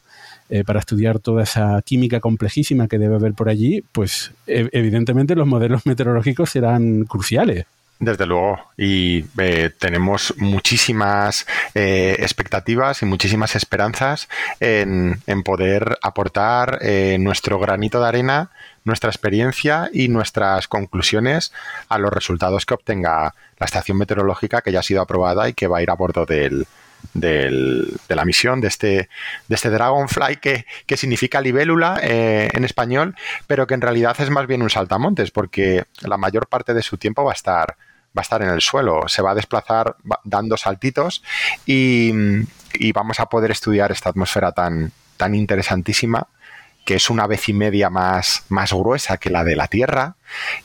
eh, 0.52 0.64
para 0.64 0.80
estudiar 0.80 1.20
toda 1.20 1.44
esa 1.44 1.80
química 1.82 2.18
complejísima 2.18 2.88
que 2.88 2.98
debe 2.98 3.14
haber 3.14 3.34
por 3.34 3.48
allí, 3.48 3.84
pues 3.92 4.32
e, 4.48 4.68
evidentemente 4.72 5.36
los 5.36 5.46
modelos 5.46 5.86
meteorológicos 5.86 6.50
serán 6.50 7.04
cruciales. 7.04 7.66
Desde 8.02 8.24
luego, 8.24 8.58
y 8.78 9.22
tenemos 9.78 10.32
muchísimas 10.38 11.46
expectativas 11.74 13.02
y 13.02 13.04
muchísimas 13.04 13.54
esperanzas 13.56 14.26
en, 14.58 15.20
en 15.26 15.42
poder 15.42 15.98
aportar 16.00 16.80
nuestro 17.18 17.58
granito 17.58 18.00
de 18.00 18.08
arena 18.08 18.50
nuestra 18.84 19.10
experiencia 19.10 19.90
y 19.92 20.08
nuestras 20.08 20.68
conclusiones 20.68 21.52
a 21.88 21.98
los 21.98 22.12
resultados 22.12 22.66
que 22.66 22.74
obtenga 22.74 23.34
la 23.58 23.66
estación 23.66 23.98
meteorológica 23.98 24.62
que 24.62 24.72
ya 24.72 24.80
ha 24.80 24.82
sido 24.82 25.02
aprobada 25.02 25.48
y 25.48 25.54
que 25.54 25.66
va 25.66 25.78
a 25.78 25.82
ir 25.82 25.90
a 25.90 25.94
bordo 25.94 26.24
del, 26.24 26.66
de 27.12 27.88
la 28.08 28.24
misión 28.24 28.60
de 28.60 28.68
este, 28.68 29.08
de 29.48 29.54
este 29.54 29.70
Dragonfly 29.70 30.36
que, 30.36 30.66
que 30.86 30.96
significa 30.96 31.40
libélula 31.40 32.00
eh, 32.02 32.48
en 32.52 32.64
español, 32.64 33.14
pero 33.46 33.66
que 33.66 33.74
en 33.74 33.80
realidad 33.80 34.16
es 34.18 34.30
más 34.30 34.46
bien 34.46 34.62
un 34.62 34.70
saltamontes 34.70 35.30
porque 35.30 35.84
la 36.02 36.16
mayor 36.16 36.46
parte 36.46 36.74
de 36.74 36.82
su 36.82 36.96
tiempo 36.96 37.24
va 37.24 37.32
a 37.32 37.34
estar 37.34 37.76
va 38.16 38.20
a 38.20 38.22
estar 38.22 38.42
en 38.42 38.50
el 38.50 38.60
suelo, 38.60 39.08
se 39.08 39.22
va 39.22 39.32
a 39.32 39.34
desplazar 39.34 39.96
dando 40.24 40.56
saltitos 40.56 41.22
y, 41.66 42.12
vamos 42.92 43.20
a 43.20 43.26
poder 43.26 43.50
estudiar 43.50 43.92
esta 43.92 44.10
atmósfera 44.10 44.52
tan, 44.52 44.92
tan 45.16 45.34
interesantísima 45.34 46.26
que 46.84 46.94
es 46.94 47.10
una 47.10 47.26
vez 47.26 47.48
y 47.48 47.52
media 47.52 47.90
más, 47.90 48.44
más 48.48 48.72
gruesa 48.72 49.18
que 49.18 49.30
la 49.30 49.44
de 49.44 49.54
la 49.54 49.68
Tierra 49.68 50.16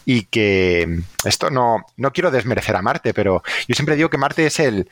y 0.05 0.23
que 0.23 1.01
esto 1.23 1.49
no, 1.49 1.85
no 1.97 2.13
quiero 2.13 2.31
desmerecer 2.31 2.75
a 2.75 2.81
Marte, 2.81 3.13
pero 3.13 3.43
yo 3.67 3.75
siempre 3.75 3.95
digo 3.95 4.09
que 4.09 4.17
Marte 4.17 4.45
es 4.45 4.59
el, 4.59 4.89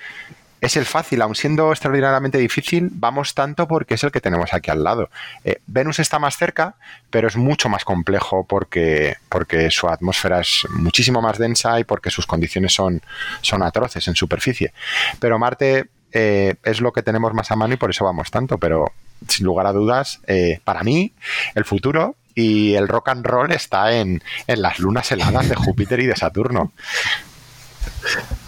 es 0.63 0.77
el 0.77 0.85
fácil, 0.85 1.21
aun 1.21 1.35
siendo 1.35 1.71
extraordinariamente 1.71 2.37
difícil, 2.37 2.87
vamos 2.89 3.33
tanto 3.33 3.67
porque 3.67 3.95
es 3.95 4.03
el 4.05 4.11
que 4.11 4.21
tenemos 4.21 4.53
aquí 4.53 4.71
al 4.71 4.81
lado. 4.81 5.09
Eh, 5.43 5.59
Venus 5.67 5.99
está 5.99 6.19
más 6.19 6.37
cerca, 6.37 6.75
pero 7.09 7.27
es 7.27 7.35
mucho 7.35 7.67
más 7.67 7.83
complejo 7.83 8.45
porque, 8.47 9.17
porque 9.27 9.69
su 9.71 9.89
atmósfera 9.89 10.39
es 10.39 10.65
muchísimo 10.69 11.21
más 11.21 11.37
densa 11.37 11.81
y 11.81 11.83
porque 11.83 12.09
sus 12.09 12.25
condiciones 12.25 12.73
son, 12.73 13.01
son 13.41 13.61
atroces 13.61 14.07
en 14.07 14.15
superficie. 14.15 14.71
Pero 15.19 15.37
Marte 15.37 15.89
eh, 16.13 16.55
es 16.63 16.79
lo 16.79 16.93
que 16.93 17.03
tenemos 17.03 17.33
más 17.33 17.51
a 17.51 17.57
mano 17.57 17.73
y 17.73 17.77
por 17.77 17.89
eso 17.89 18.05
vamos 18.05 18.31
tanto, 18.31 18.57
pero 18.57 18.93
sin 19.27 19.45
lugar 19.45 19.67
a 19.67 19.73
dudas, 19.73 20.21
eh, 20.27 20.61
para 20.63 20.83
mí, 20.83 21.11
el 21.55 21.65
futuro 21.65 22.15
y 22.35 22.75
el 22.75 22.87
rock 22.87 23.09
and 23.09 23.25
roll 23.25 23.51
está 23.51 23.93
en, 23.97 24.23
en 24.47 24.61
las 24.61 24.79
lunas 24.79 25.11
heladas 25.11 25.49
de 25.49 25.55
Júpiter 25.55 25.99
y 25.99 26.05
de 26.05 26.15
Saturno. 26.15 26.71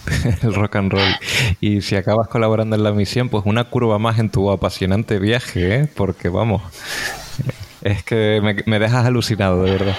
el 0.42 0.54
rock 0.54 0.76
and 0.76 0.92
roll. 0.92 1.16
Y 1.60 1.82
si 1.82 1.96
acabas 1.96 2.28
colaborando 2.28 2.76
en 2.76 2.84
la 2.84 2.92
misión, 2.92 3.30
pues 3.30 3.44
una 3.46 3.66
curva 3.66 4.00
más 4.00 4.20
en 4.20 4.30
tu 4.30 4.50
apasionante 4.52 5.20
viaje, 5.20 5.76
¿eh? 5.76 5.90
porque 5.94 6.30
vamos, 6.30 6.62
es 7.82 8.04
que 8.04 8.40
me, 8.44 8.56
me 8.66 8.80
dejas 8.80 9.06
alucinado, 9.06 9.64
de 9.64 9.72
verdad. 9.72 9.96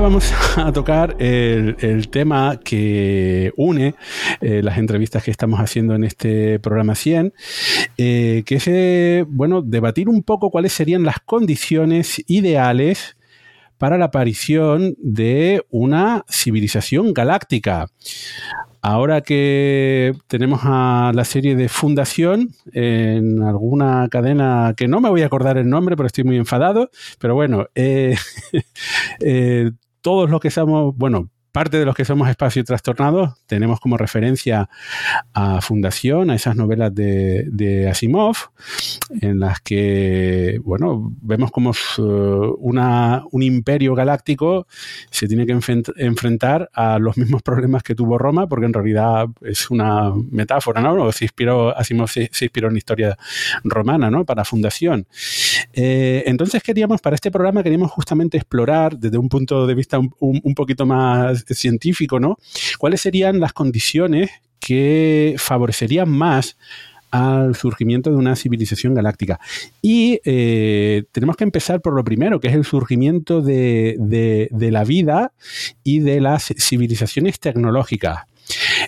Vamos 0.00 0.32
a 0.56 0.72
tocar 0.72 1.16
el, 1.18 2.08
tema 2.08 2.60
que 2.62 3.52
une 3.56 3.94
eh, 4.40 4.62
las 4.62 4.78
entrevistas 4.78 5.24
que 5.24 5.30
estamos 5.30 5.58
haciendo 5.60 5.94
en 5.94 6.04
este 6.04 6.60
programa 6.60 6.94
100, 6.94 7.34
eh, 7.96 8.42
que 8.46 8.56
es, 8.56 8.68
eh, 8.68 9.24
bueno, 9.28 9.62
debatir 9.62 10.08
un 10.08 10.22
poco 10.22 10.50
cuáles 10.50 10.72
serían 10.72 11.02
las 11.02 11.16
condiciones 11.20 12.22
ideales 12.28 13.16
para 13.78 13.98
la 13.98 14.06
aparición 14.06 14.94
de 14.98 15.64
una 15.70 16.24
civilización 16.28 17.12
galáctica. 17.12 17.88
Ahora 18.80 19.22
que 19.22 20.14
tenemos 20.28 20.60
a 20.62 21.10
la 21.14 21.24
serie 21.24 21.56
de 21.56 21.68
Fundación 21.68 22.50
en 22.72 23.42
alguna 23.42 24.08
cadena 24.08 24.74
que 24.76 24.86
no 24.86 25.00
me 25.00 25.08
voy 25.08 25.22
a 25.22 25.26
acordar 25.26 25.58
el 25.58 25.68
nombre, 25.68 25.96
pero 25.96 26.06
estoy 26.06 26.24
muy 26.24 26.36
enfadado. 26.36 26.90
Pero 27.18 27.34
bueno, 27.34 27.66
eh, 27.74 28.16
todos 30.00 30.30
los 30.30 30.40
que 30.40 30.50
somos, 30.50 30.96
bueno, 30.96 31.30
parte 31.58 31.76
de 31.76 31.84
los 31.84 31.96
que 31.96 32.04
somos 32.04 32.28
espacio 32.28 32.62
trastornados 32.62 33.34
tenemos 33.46 33.80
como 33.80 33.96
referencia 33.96 34.68
a 35.34 35.60
Fundación, 35.60 36.30
a 36.30 36.36
esas 36.36 36.54
novelas 36.54 36.94
de, 36.94 37.88
Asimov, 37.90 38.36
en 39.20 39.40
las 39.40 39.60
que, 39.62 40.60
bueno, 40.62 41.12
vemos 41.20 41.50
como 41.50 41.72
una, 42.60 43.24
un 43.32 43.42
imperio 43.42 43.96
galáctico 43.96 44.68
se 45.10 45.26
tiene 45.26 45.46
que 45.46 45.58
enfrentar 45.96 46.70
a 46.72 47.00
los 47.00 47.16
mismos 47.16 47.42
problemas 47.42 47.82
que 47.82 47.96
tuvo 47.96 48.18
Roma, 48.18 48.46
porque 48.46 48.66
en 48.66 48.72
realidad 48.72 49.26
es 49.40 49.68
una 49.68 50.12
metáfora, 50.30 50.80
¿no? 50.80 51.10
Se 51.10 51.24
inspiró, 51.24 51.76
Asimov 51.76 52.08
se, 52.08 52.30
inspiró 52.40 52.68
en 52.68 52.76
historia 52.76 53.18
romana, 53.64 54.12
¿no? 54.12 54.24
Para 54.24 54.44
Fundación. 54.44 55.08
Eh, 55.72 56.22
entonces 56.26 56.62
queríamos, 56.62 57.00
para 57.00 57.16
este 57.16 57.32
programa, 57.32 57.64
queríamos 57.64 57.90
justamente 57.90 58.36
explorar 58.36 58.96
desde 58.96 59.18
un 59.18 59.28
punto 59.28 59.66
de 59.66 59.74
vista 59.74 59.98
un 59.98 60.54
poquito 60.54 60.86
más 60.86 61.47
científico, 61.54 62.20
¿no? 62.20 62.38
¿Cuáles 62.78 63.00
serían 63.00 63.40
las 63.40 63.52
condiciones 63.52 64.30
que 64.60 65.36
favorecerían 65.38 66.08
más 66.08 66.56
al 67.10 67.54
surgimiento 67.56 68.10
de 68.10 68.16
una 68.16 68.36
civilización 68.36 68.94
galáctica. 68.94 69.40
Y 69.80 70.20
eh, 70.24 71.04
tenemos 71.12 71.36
que 71.36 71.44
empezar 71.44 71.80
por 71.80 71.94
lo 71.94 72.04
primero, 72.04 72.40
que 72.40 72.48
es 72.48 72.54
el 72.54 72.64
surgimiento 72.64 73.40
de, 73.40 73.96
de 74.50 74.70
la 74.70 74.84
vida 74.84 75.32
y 75.84 76.00
de 76.00 76.20
las 76.20 76.52
civilizaciones 76.58 77.40
tecnológicas. 77.40 78.26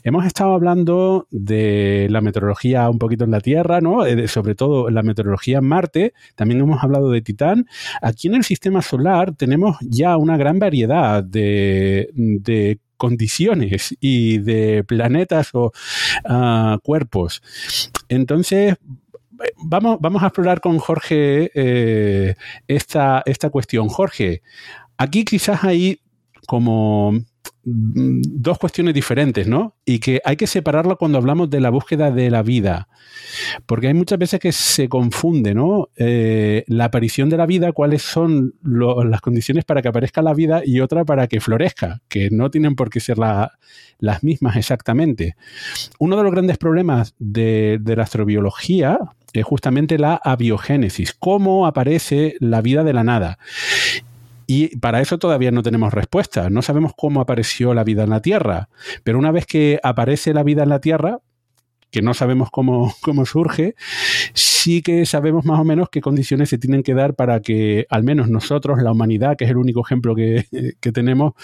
Hemos 0.02 0.24
estado 0.24 0.54
hablando 0.54 1.26
de 1.30 2.06
la 2.10 2.20
meteorología 2.20 2.88
un 2.88 2.98
poquito 2.98 3.24
en 3.24 3.30
la 3.30 3.40
Tierra, 3.40 3.80
¿no? 3.80 4.06
Eh, 4.06 4.28
sobre 4.28 4.54
todo 4.54 4.90
la 4.90 5.02
meteorología 5.02 5.58
en 5.58 5.66
Marte. 5.66 6.14
También 6.34 6.60
hemos 6.60 6.82
hablado 6.82 7.10
de 7.10 7.20
Titán. 7.20 7.66
Aquí 8.00 8.28
en 8.28 8.36
el 8.36 8.44
sistema 8.44 8.82
solar 8.82 9.34
tenemos 9.34 9.76
ya 9.80 10.16
una 10.16 10.36
gran 10.36 10.58
variedad 10.58 11.22
de, 11.22 12.78
condiciones 12.96 13.96
y 13.98 14.38
de 14.38 14.84
planetas 14.84 15.50
o 15.54 15.72
ah, 16.24 16.78
cuerpos. 16.82 17.42
Entonces, 18.08 18.76
vamos, 19.56 19.98
vamos 20.00 20.22
a 20.22 20.26
explorar 20.26 20.60
con 20.60 20.78
Jorge 20.78 21.50
eh, 21.54 22.34
esta, 22.68 23.22
esta 23.24 23.50
cuestión. 23.50 23.88
Jorge, 23.88 24.42
aquí 24.98 25.24
quizás 25.24 25.64
hay 25.64 26.00
como 26.46 27.14
dos 27.62 28.58
cuestiones 28.58 28.94
diferentes, 28.94 29.46
¿no? 29.46 29.74
Y 29.84 29.98
que 29.98 30.20
hay 30.24 30.36
que 30.36 30.46
separarlo 30.46 30.96
cuando 30.96 31.18
hablamos 31.18 31.50
de 31.50 31.60
la 31.60 31.70
búsqueda 31.70 32.10
de 32.10 32.30
la 32.30 32.42
vida, 32.42 32.88
porque 33.66 33.88
hay 33.88 33.94
muchas 33.94 34.18
veces 34.18 34.40
que 34.40 34.52
se 34.52 34.88
confunde, 34.88 35.54
¿no? 35.54 35.88
Eh, 35.96 36.64
la 36.68 36.86
aparición 36.86 37.28
de 37.28 37.36
la 37.36 37.46
vida, 37.46 37.72
cuáles 37.72 38.02
son 38.02 38.54
las 38.62 39.20
condiciones 39.20 39.64
para 39.64 39.82
que 39.82 39.88
aparezca 39.88 40.22
la 40.22 40.34
vida 40.34 40.62
y 40.64 40.80
otra 40.80 41.04
para 41.04 41.26
que 41.26 41.40
florezca, 41.40 42.00
que 42.08 42.30
no 42.30 42.50
tienen 42.50 42.74
por 42.76 42.88
qué 42.88 43.00
ser 43.00 43.18
las 43.18 44.22
mismas 44.22 44.56
exactamente. 44.56 45.36
Uno 45.98 46.16
de 46.16 46.22
los 46.22 46.32
grandes 46.32 46.56
problemas 46.56 47.14
de, 47.18 47.78
de 47.80 47.96
la 47.96 48.04
astrobiología 48.04 48.98
es 49.32 49.44
justamente 49.44 49.98
la 49.98 50.20
abiogénesis, 50.22 51.14
cómo 51.18 51.66
aparece 51.66 52.36
la 52.40 52.62
vida 52.62 52.84
de 52.84 52.92
la 52.92 53.04
nada. 53.04 53.38
Y 54.52 54.76
para 54.78 55.00
eso 55.00 55.16
todavía 55.16 55.52
no 55.52 55.62
tenemos 55.62 55.94
respuesta. 55.94 56.50
No 56.50 56.60
sabemos 56.60 56.90
cómo 56.96 57.20
apareció 57.20 57.72
la 57.72 57.84
vida 57.84 58.02
en 58.02 58.10
la 58.10 58.20
Tierra. 58.20 58.68
Pero 59.04 59.16
una 59.16 59.30
vez 59.30 59.46
que 59.46 59.78
aparece 59.84 60.34
la 60.34 60.42
vida 60.42 60.64
en 60.64 60.70
la 60.70 60.80
Tierra, 60.80 61.20
que 61.92 62.02
no 62.02 62.14
sabemos 62.14 62.50
cómo, 62.50 62.92
cómo, 63.00 63.26
surge, 63.26 63.76
sí 64.34 64.82
que 64.82 65.06
sabemos 65.06 65.44
más 65.44 65.60
o 65.60 65.64
menos 65.64 65.88
qué 65.88 66.00
condiciones 66.00 66.48
se 66.48 66.58
tienen 66.58 66.82
que 66.82 66.94
dar 66.94 67.14
para 67.14 67.38
que 67.38 67.86
al 67.90 68.02
menos 68.02 68.28
nosotros, 68.28 68.82
la 68.82 68.90
humanidad, 68.90 69.36
que 69.36 69.44
es 69.44 69.50
el 69.52 69.56
único 69.56 69.82
ejemplo 69.86 70.16
que, 70.16 70.44
tenemos, 70.92 71.34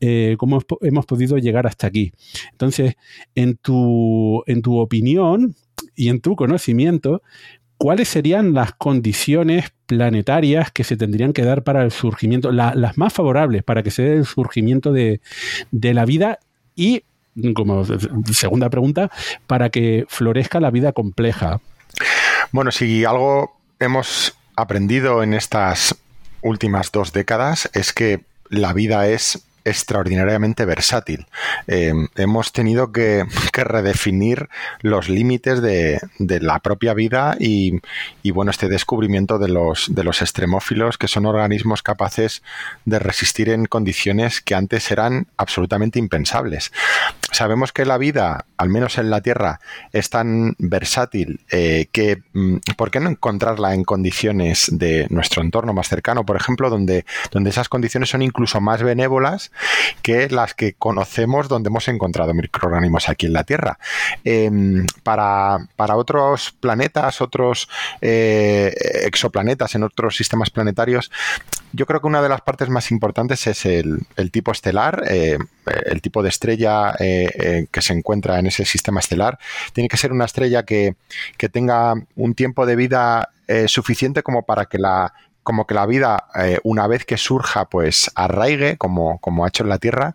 eh, 0.00 0.34
cómo 0.36 0.58
hemos 0.80 1.06
podido 1.06 1.38
llegar 1.38 1.64
hasta 1.68 1.86
aquí. 1.86 2.10
Entonces, 2.50 2.96
en 3.36 3.56
tu, 3.56 4.42
en 4.48 4.62
tu 4.62 4.78
opinión 4.78 5.54
y 5.94 6.08
en 6.08 6.20
tu 6.20 6.34
conocimiento, 6.34 7.22
¿cuáles 7.78 8.08
serían 8.08 8.52
las 8.52 8.72
condiciones 8.72 9.72
planetarias 9.86 10.70
que 10.70 10.84
se 10.84 10.96
tendrían 10.96 11.32
que 11.32 11.42
dar 11.42 11.62
para 11.62 11.82
el 11.82 11.92
surgimiento, 11.92 12.52
las 12.52 12.98
más 12.98 13.12
favorables 13.12 13.62
para 13.62 13.82
que 13.82 13.90
se 13.90 14.02
dé 14.02 14.16
el 14.16 14.26
surgimiento 14.26 14.92
de, 14.92 15.20
la 15.70 16.04
vida 16.04 16.40
y, 16.74 17.04
como 17.54 17.84
segunda 18.32 18.68
pregunta, 18.68 19.10
para 19.46 19.70
que 19.70 20.04
florezca 20.08 20.60
la 20.60 20.70
vida 20.70 20.92
compleja? 20.92 21.60
Bueno, 22.52 22.70
si 22.72 23.04
algo 23.04 23.56
hemos 23.78 24.36
aprendido 24.56 25.22
en 25.22 25.34
estas 25.34 25.96
últimas 26.42 26.92
dos 26.92 27.12
décadas 27.12 27.70
es 27.72 27.92
que 27.92 28.20
la 28.50 28.72
vida 28.72 29.08
es 29.08 29.47
extraordinariamente 29.64 30.64
versátil. 30.64 31.26
Eh, 31.66 31.92
hemos 32.16 32.52
tenido 32.52 32.92
que, 32.92 33.24
redefinir 33.52 34.48
los 34.82 35.08
límites 35.08 35.60
de, 35.60 36.00
la 36.18 36.60
propia 36.60 36.94
vida 36.94 37.36
y, 37.40 37.80
bueno, 38.30 38.50
este 38.50 38.68
descubrimiento 38.68 39.38
de 39.38 39.48
los, 39.48 39.92
de 39.94 40.04
los 40.04 40.22
extremófilos, 40.22 40.96
que 40.96 41.08
son 41.08 41.26
organismos 41.26 41.82
capaces 41.82 42.42
de 42.84 42.98
resistir 42.98 43.50
en 43.50 43.66
condiciones 43.66 44.40
que 44.40 44.54
antes 44.54 44.90
eran 44.90 45.26
absolutamente 45.36 45.98
impensables. 45.98 46.72
Sabemos 47.32 47.72
que 47.72 47.84
la 47.84 47.98
vida, 47.98 48.46
al 48.56 48.68
menos 48.68 48.96
en 48.98 49.10
la 49.10 49.20
Tierra, 49.20 49.60
es 49.92 50.08
tan 50.08 50.54
versátil 50.58 51.40
eh, 51.50 51.88
que, 51.92 52.22
mm, 52.32 52.58
¿por 52.76 52.90
qué 52.90 53.00
no 53.00 53.10
encontrarla 53.10 53.74
en 53.74 53.84
condiciones 53.84 54.68
de 54.70 55.06
nuestro 55.10 55.42
entorno 55.42 55.72
más 55.72 55.88
cercano, 55.88 56.24
por 56.24 56.36
ejemplo, 56.36 56.70
donde, 56.70 57.04
donde 57.30 57.50
esas 57.50 57.68
condiciones 57.68 58.08
son 58.08 58.22
incluso 58.22 58.60
más 58.60 58.82
benévolas 58.82 59.47
que 60.02 60.28
las 60.28 60.54
que 60.54 60.74
conocemos 60.74 61.48
donde 61.48 61.68
hemos 61.68 61.88
encontrado 61.88 62.34
microorganismos 62.34 63.08
aquí 63.08 63.26
en 63.26 63.32
la 63.32 63.44
Tierra. 63.44 63.78
Em, 64.24 64.86
para, 65.02 65.68
otros 65.96 66.54
planetas, 66.60 67.20
otros 67.20 67.68
eh, 68.00 68.74
exoplanetas 69.04 69.74
en 69.74 69.82
otros 69.82 70.16
sistemas 70.16 70.50
planetarios, 70.50 71.10
yo 71.72 71.86
creo 71.86 72.00
que 72.00 72.06
una 72.06 72.22
de 72.22 72.28
las 72.28 72.40
partes 72.40 72.68
más 72.68 72.90
importantes 72.90 73.46
es 73.46 73.66
el, 73.66 74.06
tipo 74.30 74.52
estelar, 74.52 75.04
eh, 75.08 75.38
el 75.86 76.00
tipo 76.00 76.22
de 76.22 76.30
estrella 76.30 76.94
eh, 76.98 77.66
que 77.70 77.82
se 77.82 77.92
encuentra 77.92 78.38
en 78.38 78.46
ese 78.46 78.64
sistema 78.64 79.00
estelar. 79.00 79.38
Tiene 79.72 79.88
que 79.88 79.96
ser 79.96 80.12
una 80.12 80.24
estrella 80.24 80.64
que, 80.64 80.96
que 81.36 81.48
tenga 81.48 81.94
un 82.16 82.34
tiempo 82.34 82.66
de 82.66 82.76
vida 82.76 83.30
suficiente 83.66 84.22
como 84.22 84.44
para 84.44 84.66
que 84.66 84.76
la 84.76 85.14
como 85.48 85.66
que 85.66 85.72
la 85.72 85.86
vida, 85.86 86.26
eh, 86.34 86.58
una 86.62 86.86
vez 86.86 87.06
que 87.06 87.16
surja, 87.16 87.64
pues 87.64 88.10
arraigue, 88.14 88.76
como, 88.76 89.18
como 89.18 89.46
ha 89.46 89.48
hecho 89.48 89.62
en 89.62 89.70
la 89.70 89.78
Tierra. 89.78 90.14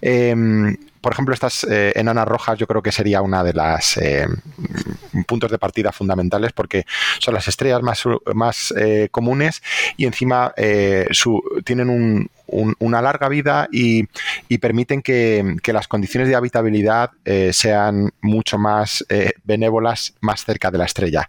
Em, 0.00 0.74
por 1.02 1.12
ejemplo, 1.12 1.34
estas 1.34 1.64
eh, 1.64 1.92
enanas 1.96 2.26
rojas 2.26 2.58
yo 2.58 2.66
creo 2.66 2.82
que 2.82 2.90
sería 2.90 3.20
una 3.20 3.44
de 3.44 3.52
las 3.52 3.98
eh, 3.98 4.26
puntos 5.26 5.50
de 5.50 5.58
partida 5.58 5.92
fundamentales 5.92 6.52
porque 6.52 6.86
son 7.18 7.34
las 7.34 7.46
estrellas 7.46 7.82
más, 7.82 8.04
más 8.34 8.72
comunes 9.10 9.62
y 9.98 10.06
encima 10.06 10.54
tienen 11.64 12.30
una 12.46 13.02
larga 13.02 13.28
vida 13.28 13.68
y, 13.70 14.06
permiten 14.58 15.02
que, 15.02 15.56
las 15.72 15.88
condiciones 15.88 16.28
de 16.28 16.36
habitabilidad 16.36 17.10
sean 17.52 18.12
mucho 18.20 18.58
más 18.58 19.04
benévolas 19.44 20.14
más 20.20 20.44
cerca 20.44 20.70
de 20.70 20.78
la 20.78 20.84
estrella 20.84 21.26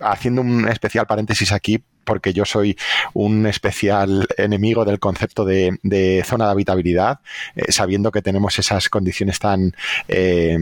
haciendo 0.00 0.42
un 0.42 0.68
especial 0.68 1.06
paréntesis 1.06 1.52
aquí, 1.52 1.82
porque 2.04 2.32
yo 2.32 2.44
soy 2.44 2.76
un 3.14 3.46
especial 3.46 4.26
enemigo 4.36 4.84
del 4.84 4.98
concepto 4.98 5.44
de, 5.44 6.22
zona 6.24 6.46
de 6.46 6.50
habitabilidad, 6.50 7.20
eh, 7.54 7.70
sabiendo 7.72 8.12
que 8.12 8.22
tenemos 8.22 8.58
esas 8.58 8.88
condiciones 8.88 9.38
tan... 9.38 9.74
Eh, 10.08 10.58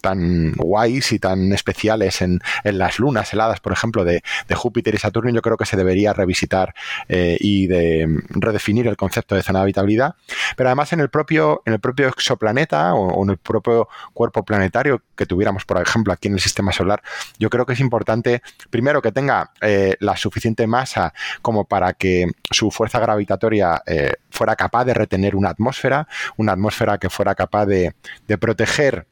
tan 0.00 0.52
guays 0.52 1.12
y 1.12 1.18
tan 1.18 1.52
especiales 1.52 2.22
en, 2.22 2.40
las 2.64 2.98
lunas 2.98 3.32
heladas, 3.32 3.60
por 3.60 3.72
ejemplo, 3.72 4.04
de, 4.04 4.22
Júpiter 4.54 4.94
y 4.94 4.98
Saturno, 4.98 5.30
yo 5.30 5.40
creo 5.40 5.56
que 5.56 5.64
se 5.64 5.76
debería 5.76 6.12
revisitar 6.12 6.74
eh, 7.08 7.36
y 7.38 7.68
de 7.68 8.08
redefinir 8.30 8.88
el 8.88 8.96
concepto 8.96 9.34
de 9.34 9.42
zona 9.42 9.60
de 9.60 9.64
habitabilidad. 9.64 10.14
Pero 10.56 10.68
además 10.68 10.92
en 10.92 11.00
el 11.00 11.10
propio, 11.10 11.62
en 11.64 11.74
el 11.74 11.80
propio 11.80 12.08
exoplaneta 12.08 12.94
o, 12.94 13.22
en 13.22 13.30
el 13.30 13.36
propio 13.38 13.88
cuerpo 14.12 14.44
planetario 14.44 15.02
que 15.16 15.26
tuviéramos, 15.26 15.64
por 15.64 15.80
ejemplo, 15.80 16.12
aquí 16.12 16.28
en 16.28 16.34
el 16.34 16.40
sistema 16.40 16.72
solar, 16.72 17.02
yo 17.38 17.50
creo 17.50 17.66
que 17.66 17.74
es 17.74 17.80
importante, 17.80 18.42
primero, 18.70 19.00
que 19.00 19.12
tenga 19.12 19.52
eh, 19.60 19.96
la 20.00 20.16
suficiente 20.16 20.66
masa 20.66 21.12
como 21.42 21.64
para 21.64 21.92
que 21.92 22.26
su 22.50 22.70
fuerza 22.70 22.98
gravitatoria 22.98 23.82
eh, 23.86 24.14
fuera 24.30 24.56
capaz 24.56 24.84
de 24.84 24.94
retener 24.94 25.36
una 25.36 25.50
atmósfera, 25.50 26.08
una 26.36 26.52
atmósfera 26.52 26.98
que 26.98 27.10
fuera 27.10 27.34
capaz 27.34 27.66
de, 27.66 27.94
de 28.26 28.38
proteger 28.38 29.06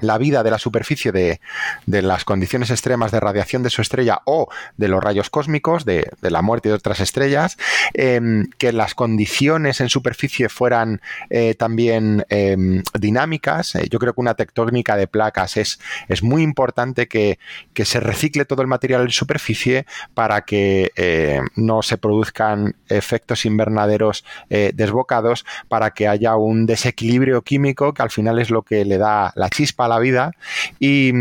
la 0.00 0.18
vida 0.18 0.42
de 0.42 0.50
la 0.50 0.58
superficie 0.58 1.12
de, 1.12 1.40
las 1.86 2.24
condiciones 2.24 2.70
extremas 2.70 3.12
de 3.12 3.20
radiación 3.20 3.62
de 3.62 3.70
su 3.70 3.82
estrella 3.82 4.20
o 4.24 4.48
de 4.76 4.88
los 4.88 5.02
rayos 5.02 5.30
cósmicos, 5.30 5.84
de, 5.84 6.10
la 6.22 6.42
muerte 6.42 6.68
de 6.68 6.74
otras 6.74 7.00
estrellas, 7.00 7.58
em, 7.94 8.48
que 8.58 8.72
las 8.72 8.94
condiciones 8.94 9.80
en 9.80 9.88
superficie 9.88 10.48
fueran 10.48 11.00
eh, 11.30 11.54
también 11.54 12.24
em, 12.28 12.82
dinámicas. 12.98 13.74
Eh, 13.74 13.88
yo 13.90 13.98
creo 13.98 14.14
que 14.14 14.20
una 14.20 14.34
tectónica 14.34 14.96
de 14.96 15.06
placas 15.06 15.56
es, 15.56 15.78
es 16.08 16.22
muy 16.22 16.42
importante 16.42 17.06
que, 17.08 17.38
se 17.82 17.98
recicle 17.98 18.44
todo 18.44 18.62
el 18.62 18.68
material 18.68 19.02
en 19.02 19.10
superficie 19.10 19.86
para 20.14 20.42
que 20.42 20.92
eh, 20.94 21.40
no 21.56 21.82
se 21.82 21.98
produzcan 21.98 22.76
efectos 22.88 23.44
invernaderos 23.44 24.24
desbocados, 24.48 25.44
para 25.68 25.90
que 25.90 26.06
haya 26.06 26.36
un 26.36 26.64
desequilibrio 26.64 27.42
químico 27.42 27.92
que 27.92 28.02
al 28.02 28.10
final 28.10 28.38
es 28.38 28.50
lo 28.50 28.62
que 28.62 28.84
le 28.84 28.98
da 28.98 29.32
la 29.34 29.50
chispa 29.50 29.81
la 29.88 29.98
vida 29.98 30.32
y, 30.78 31.12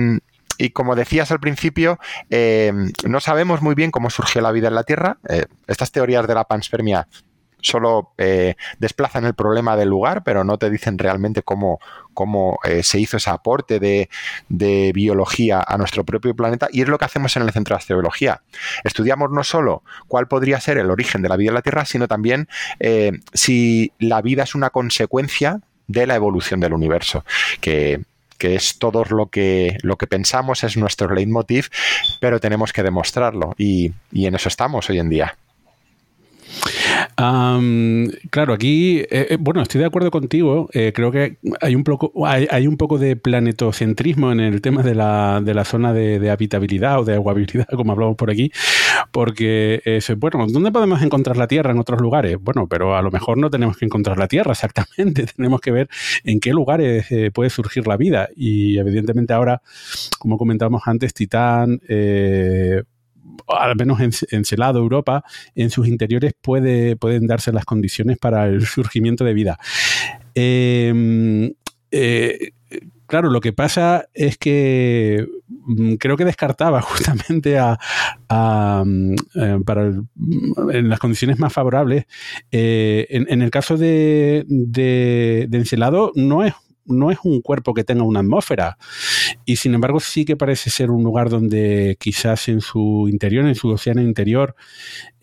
como 0.74 0.96
decías 0.96 1.32
al 1.32 1.40
principio, 1.40 2.00
eh, 2.30 2.72
no 3.06 3.20
sabemos 3.20 3.62
muy 3.62 3.76
bien 3.76 3.92
cómo 3.92 4.10
surgió 4.10 4.42
la 4.42 4.52
vida 4.52 4.68
en 4.68 4.76
la 4.76 4.84
Tierra. 4.84 5.18
Eh, 5.28 5.46
estas 5.68 5.92
teorías 5.92 6.28
de 6.28 6.36
la 6.36 6.44
panspermia 6.44 7.08
solo 7.64 8.14
eh, 8.18 8.56
desplazan 8.80 9.26
el 9.26 9.36
problema 9.36 9.76
del 9.76 9.90
lugar, 9.90 10.24
pero 10.24 10.44
no 10.44 10.58
te 10.58 10.70
dicen 10.72 10.98
realmente 10.98 11.44
cómo, 11.44 11.80
cómo 12.14 12.58
se 12.82 13.00
hizo 13.00 13.18
ese 13.18 13.30
aporte 13.30 13.80
de, 13.80 14.10
de, 14.50 14.92
biología 14.94 15.64
a 15.68 15.78
nuestro 15.78 16.04
propio 16.04 16.36
planeta. 16.36 16.68
Y 16.72 16.82
es 16.82 16.88
lo 16.88 16.98
que 16.98 17.06
hacemos 17.06 17.36
en 17.38 17.44
el 17.44 17.52
Centro 17.52 17.76
de 17.76 17.80
Astrobiología. 17.80 18.42
Estudiamos 18.84 19.30
no 19.32 19.44
solo 19.44 19.84
cuál 20.08 20.28
podría 20.28 20.60
ser 20.60 20.80
el 20.80 20.90
origen 20.90 21.22
de 21.22 21.30
la 21.30 21.38
vida 21.38 21.50
en 21.50 21.56
la 21.56 21.62
Tierra, 21.62 21.86
sino 21.86 22.08
también 22.08 22.48
si 23.34 23.94
la 24.00 24.22
vida 24.24 24.44
es 24.44 24.56
una 24.56 24.72
consecuencia 24.72 25.62
de 25.92 26.08
la 26.08 26.16
evolución 26.16 26.60
del 26.60 26.74
universo, 26.74 27.26
que 27.60 28.02
que 28.42 28.56
es 28.56 28.80
todo 28.80 29.04
lo 29.06 29.28
que, 29.28 29.78
lo 29.84 29.98
que 29.98 30.08
pensamos, 30.08 30.64
es 30.64 30.76
nuestro 30.76 31.14
leitmotiv, 31.14 31.70
pero 32.20 32.40
tenemos 32.40 32.74
que 32.74 32.82
demostrarlo 32.82 33.54
y, 33.56 33.92
y 34.12 34.26
en 34.26 34.34
eso 34.34 34.50
estamos 34.50 34.90
hoy 34.90 34.98
en 34.98 35.10
día 35.10 35.38
claro, 38.30 38.54
aquí, 38.54 39.00
eh, 39.00 39.08
eh, 39.30 39.38
bueno, 39.40 39.62
estoy 39.62 39.80
de 39.80 39.88
acuerdo 39.88 40.12
contigo. 40.12 40.70
Eh, 40.74 40.92
creo 40.94 41.12
que 41.12 41.38
hay 41.62 41.76
un, 41.76 41.84
poco, 41.84 42.12
hay, 42.26 42.68
un 42.68 42.78
poco 42.78 42.98
de 42.98 43.16
planetocentrismo 43.16 44.32
en 44.32 44.40
el 44.40 44.62
tema 44.62 44.84
de 44.84 44.96
la, 44.96 45.42
de 45.44 45.54
la 45.54 45.66
zona 45.66 45.94
de, 45.94 46.30
habitabilidad 46.30 47.00
o 47.00 47.06
de 47.06 47.16
aguabilidad, 47.16 47.68
como 47.76 47.92
hablamos 47.92 48.16
por 48.16 48.32
aquí, 48.32 48.52
porque, 49.12 49.82
bueno, 50.18 50.48
¿dónde 50.48 50.72
podemos 50.72 51.02
encontrar 51.02 51.38
la 51.38 51.48
Tierra 51.48 51.72
en 51.72 51.80
otros 51.80 52.02
lugares? 52.02 52.38
Bueno, 52.40 52.68
pero 52.68 52.96
a 52.96 53.02
lo 53.02 53.12
mejor 53.12 53.38
no 53.38 53.50
tenemos 53.50 53.78
que 53.78 53.86
encontrar 53.86 54.18
la 54.18 54.28
Tierra 54.28 54.52
exactamente, 54.54 55.26
tenemos 55.36 55.62
que 55.62 55.72
ver 55.72 55.90
en 56.24 56.40
qué 56.40 56.52
lugares 56.52 57.08
puede 57.34 57.50
surgir 57.50 57.88
la 57.88 57.98
vida. 57.98 58.30
Y 58.36 58.78
evidentemente 58.78 59.34
ahora, 59.34 59.62
como 60.20 60.38
comentábamos 60.38 60.84
antes, 60.86 61.14
Titán, 61.14 61.82
al 63.48 63.76
menos 63.76 64.00
en, 64.00 64.46
Celado, 64.46 64.80
Europa, 64.80 65.24
en 65.56 65.70
sus 65.70 65.88
interiores 65.88 66.34
puede, 66.40 66.96
pueden 66.96 67.28
darse 67.28 67.52
las 67.52 67.66
condiciones 67.66 68.18
para 68.18 68.48
el 68.48 68.66
surgimiento 68.66 69.24
de 69.24 69.34
vida. 69.34 69.60
Em, 70.36 71.54
eh, 71.92 72.52
claro, 73.06 73.30
lo 73.30 73.42
que 73.42 73.52
pasa 73.52 74.06
es 74.14 74.38
que 74.38 75.28
mm, 75.48 75.96
creo 75.96 76.16
que 76.16 76.26
descartaba 76.26 76.82
justamente 76.82 77.60
a, 77.60 77.78
mm, 78.86 79.16
eh, 79.36 79.60
para 79.66 79.88
en 79.88 80.90
las 80.90 81.00
condiciones 81.00 81.38
más 81.38 81.54
favorables. 81.54 82.06
Eh, 82.52 83.08
en, 83.10 83.42
el 83.42 83.52
caso 83.52 83.78
de, 83.78 84.46
de, 84.48 85.48
de 85.50 85.58
Encelado 85.58 86.12
no 86.16 86.44
es 86.44 86.54
no 86.92 87.12
es 87.12 87.20
un 87.24 87.42
cuerpo 87.42 87.74
que 87.74 87.84
tenga 87.84 88.04
una 88.04 88.20
atmósfera. 88.22 88.78
Y 89.46 89.58
sin 89.58 89.74
embargo, 89.74 90.00
sí 90.00 90.26
que 90.26 90.36
parece 90.36 90.70
ser 90.70 90.92
un 90.92 91.04
lugar 91.04 91.30
donde 91.30 91.98
quizás 92.00 92.48
en 92.48 92.62
su 92.62 93.08
interior, 93.10 93.46
en 93.46 93.56
su 93.56 93.70
océano 93.70 94.02
interior, 94.02 94.56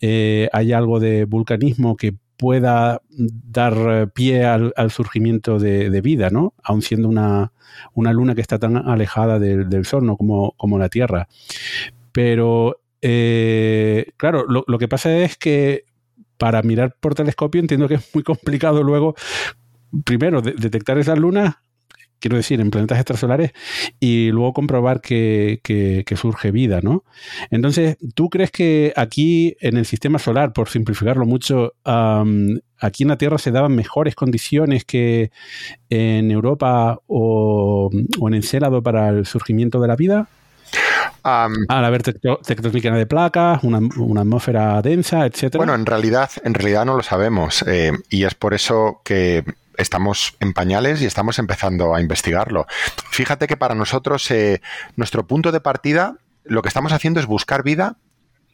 eh, 0.01 0.49
hay 0.51 0.73
algo 0.73 0.99
de 0.99 1.25
vulcanismo 1.25 1.95
que 1.95 2.13
pueda 2.37 3.01
dar 3.09 4.11
pie 4.13 4.45
al, 4.45 4.91
surgimiento 4.91 5.59
de, 5.59 6.01
vida, 6.01 6.29
¿no? 6.29 6.53
Aun 6.63 6.81
siendo 6.81 7.09
una, 7.09 7.51
luna 7.95 8.33
que 8.33 8.41
está 8.41 8.57
tan 8.57 8.77
alejada 8.77 9.39
del, 9.39 9.85
Sol, 9.85 10.05
¿no? 10.05 10.15
Como, 10.15 10.53
como 10.55 10.79
la 10.79 10.87
Tierra. 10.87 11.27
Pero, 12.13 12.79
eh, 13.01 14.13
claro, 14.15 14.45
lo, 14.47 14.63
lo 14.67 14.77
que 14.77 14.87
pasa 14.87 15.17
es 15.17 15.35
que 15.37 15.83
para 16.39 16.61
mirar 16.63 16.95
por 16.99 17.13
telescopio 17.13 17.59
entiendo 17.59 17.87
que 17.89 17.95
es 17.95 18.09
muy 18.15 18.23
complicado 18.23 18.81
luego 18.81 19.13
primero, 20.03 20.41
detectar 20.41 20.97
esas 20.97 21.17
lunas, 21.17 21.55
quiero 22.19 22.37
decir, 22.37 22.59
en 22.61 22.69
planetas 22.69 22.99
extrasolares, 22.99 23.51
y 23.99 24.31
luego 24.31 24.53
comprobar 24.53 25.01
que, 25.01 25.61
surge 26.15 26.51
vida, 26.51 26.81
¿no? 26.81 27.03
Entonces, 27.49 27.97
¿tú 28.13 28.29
crees 28.29 28.51
que 28.51 28.93
aquí 28.95 29.55
en 29.61 29.77
el 29.77 29.85
sistema 29.85 30.19
solar, 30.19 30.53
por 30.53 30.69
simplificarlo 30.69 31.25
mucho, 31.25 31.73
aquí 31.83 33.03
en 33.03 33.09
la 33.09 33.17
Tierra 33.17 33.37
se 33.37 33.51
daban 33.51 33.75
mejores 33.75 34.15
condiciones 34.15 34.85
que 34.85 35.31
en 35.89 36.31
Europa 36.31 36.99
o, 37.07 37.89
en 37.91 38.33
Encélado 38.33 38.83
para 38.83 39.09
el 39.09 39.25
surgimiento 39.25 39.79
de 39.79 39.87
la 39.87 39.95
vida? 39.95 40.27
Al 41.23 41.85
haber 41.85 42.03
tectónica 42.03 42.93
de 42.93 43.05
placas, 43.05 43.63
una, 43.63 43.77
atmósfera 44.21 44.81
densa, 44.81 45.25
etcétera. 45.25 45.59
Bueno, 45.59 45.75
en 45.75 45.85
realidad, 45.85 46.29
en 46.43 46.53
realidad 46.53 46.85
no 46.85 46.95
lo 46.95 47.03
sabemos. 47.03 47.63
Eh, 47.67 47.91
y 48.09 48.23
es 48.23 48.35
por 48.35 48.53
eso 48.53 49.01
que 49.03 49.43
estamos 49.79 50.35
en 50.39 50.53
pañales 50.53 51.01
y 51.01 51.05
estamos 51.05 51.39
empezando 51.39 51.95
a 51.95 52.01
investigarlo. 52.01 52.67
Fíjate 53.09 53.47
que 53.47 53.57
para 53.57 53.75
nosotros 53.75 54.29
eh, 54.29 54.61
nuestro 54.95 55.25
punto 55.25 55.51
de 55.51 55.61
partida, 55.61 56.17
lo 56.43 56.61
que 56.61 56.67
estamos 56.67 56.91
haciendo 56.91 57.19
es 57.19 57.25
buscar 57.25 57.63
vida 57.63 57.97